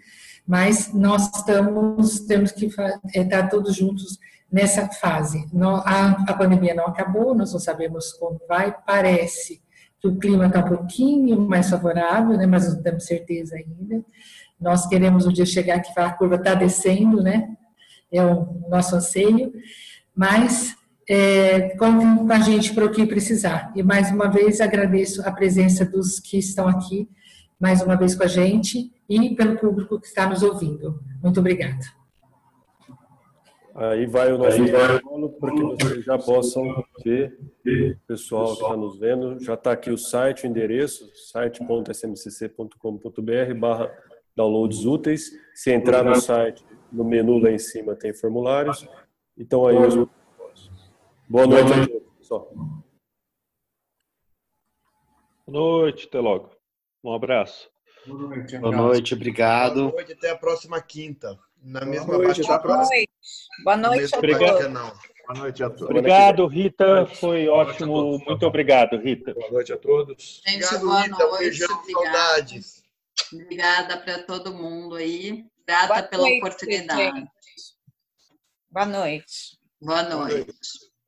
Mas 0.45 0.93
nós 0.93 1.35
estamos, 1.35 2.19
temos 2.21 2.51
que 2.51 2.69
é, 3.15 3.21
estar 3.21 3.49
todos 3.49 3.75
juntos 3.75 4.19
nessa 4.51 4.87
fase. 4.87 5.45
a, 5.83 6.33
pandemia 6.33 6.75
não 6.75 6.85
acabou, 6.85 7.33
nós 7.33 7.51
não 7.51 7.59
sabemos 7.59 8.13
como 8.13 8.39
vai, 8.47 8.75
parece 8.85 9.61
que 9.99 10.07
o 10.07 10.17
clima 10.17 10.47
está 10.47 10.59
um 10.59 10.67
pouquinho 10.67 11.41
mais 11.41 11.69
favorável, 11.69 12.37
né, 12.37 12.45
mas 12.45 12.73
não 12.73 12.81
temos 12.81 13.05
certeza 13.05 13.55
ainda. 13.55 14.05
Nós 14.59 14.87
queremos 14.87 15.25
um 15.25 15.33
dia 15.33 15.45
chegar 15.45 15.79
que 15.79 15.99
a 15.99 16.13
curva 16.13 16.35
está 16.35 16.53
descendo, 16.53 17.21
né? 17.21 17.55
É 18.11 18.23
o 18.23 18.63
nosso 18.69 18.95
anseio, 18.95 19.51
mas 20.15 20.75
é, 21.07 21.69
contem 21.77 22.17
com 22.17 22.31
a 22.31 22.39
gente 22.39 22.73
para 22.73 22.85
o 22.85 22.91
que 22.91 23.05
precisar. 23.05 23.71
E 23.75 23.83
mais 23.83 24.11
uma 24.11 24.27
vez 24.27 24.59
agradeço 24.59 25.21
a 25.27 25.31
presença 25.31 25.85
dos 25.85 26.19
que 26.19 26.37
estão 26.37 26.67
aqui, 26.67 27.07
mais 27.59 27.81
uma 27.81 27.95
vez 27.95 28.15
com 28.15 28.23
a 28.23 28.27
gente, 28.27 28.91
e 29.07 29.35
pelo 29.35 29.57
público 29.57 29.99
que 29.99 30.07
está 30.07 30.27
nos 30.27 30.41
ouvindo. 30.41 30.99
Muito 31.21 31.39
obrigada. 31.39 31.85
Aí 33.75 34.05
vai 34.05 34.31
o 34.31 34.37
nosso 34.37 34.65
protocolo 34.65 35.29
para 35.33 35.51
que 35.51 35.61
vocês 35.61 36.05
já 36.05 36.17
possam 36.17 36.81
ver, 37.03 37.37
o 37.65 37.97
pessoal 38.07 38.55
que 38.55 38.63
está 38.63 38.77
nos 38.77 38.97
vendo, 38.97 39.37
já 39.43 39.55
está 39.55 39.73
aqui 39.73 39.91
o 39.91 39.97
site, 39.97 40.45
o 40.45 40.47
endereço, 40.47 41.11
site.smcc.com.br 41.29 43.53
barra 43.59 43.91
downloads 44.35 44.85
úteis. 44.85 45.29
Se 45.53 45.71
entrar 45.71 46.05
no 46.05 46.15
site, 46.15 46.63
no 46.89 47.03
menu 47.03 47.37
lá 47.37 47.51
em 47.51 47.59
cima 47.59 47.95
tem 47.95 48.13
formulários. 48.13 48.87
Então 49.37 49.67
aí 49.67 49.75
os 49.75 50.07
Boa 51.27 51.47
noite 51.47 51.73
a 51.73 51.87
todos, 51.87 52.13
pessoal. 52.17 52.51
Boa 55.47 55.59
noite, 55.59 56.07
até 56.07 56.19
logo. 56.19 56.51
Um 57.03 57.13
abraço. 57.13 57.69
Boa 58.05 58.19
noite, 58.29 58.57
Boa 58.57 58.75
noite 58.75 59.13
obrigado. 59.13 59.89
Boa 59.89 59.91
noite, 59.93 60.13
até 60.13 60.31
a 60.31 60.37
próxima 60.37 60.81
quinta. 60.81 61.39
Na 61.61 61.79
Boa 61.79 61.89
mesma 61.91 62.13
noite, 62.17 62.43
batida. 62.43 62.59
Boa 62.59 62.77
noite. 62.77 63.09
Boa 63.63 63.77
noite 63.77 64.15
Obrigado. 64.15 64.69
Não. 64.69 64.93
Boa 65.27 65.39
noite 65.39 65.63
a 65.63 65.69
todos. 65.71 65.89
Obrigado, 65.89 66.45
Rita. 66.47 67.07
Foi 67.07 67.47
ótimo. 67.47 68.19
Muito 68.19 68.45
obrigado, 68.45 68.97
Rita. 68.97 69.33
Boa 69.33 69.51
noite 69.51 69.73
a 69.73 69.77
todos. 69.77 70.41
Gente, 70.45 70.63
Obrigado, 70.65 70.81
boa 70.85 71.01
Rita. 71.01 71.17
noite. 71.17 71.39
Beijão, 71.39 71.79
obrigada. 71.79 72.05
saudades. 72.05 72.83
Obrigada 73.33 73.97
para 73.97 74.23
todo 74.23 74.53
mundo 74.53 74.95
aí. 74.95 75.43
Grata 75.67 75.87
Boa 75.87 76.03
pela 76.03 76.21
noite, 76.23 76.37
oportunidade. 76.37 77.17
gente. 77.17 77.31
Boa 78.69 78.85
noite. 78.85 79.57
Boa 79.81 80.03
noite. 80.03 80.94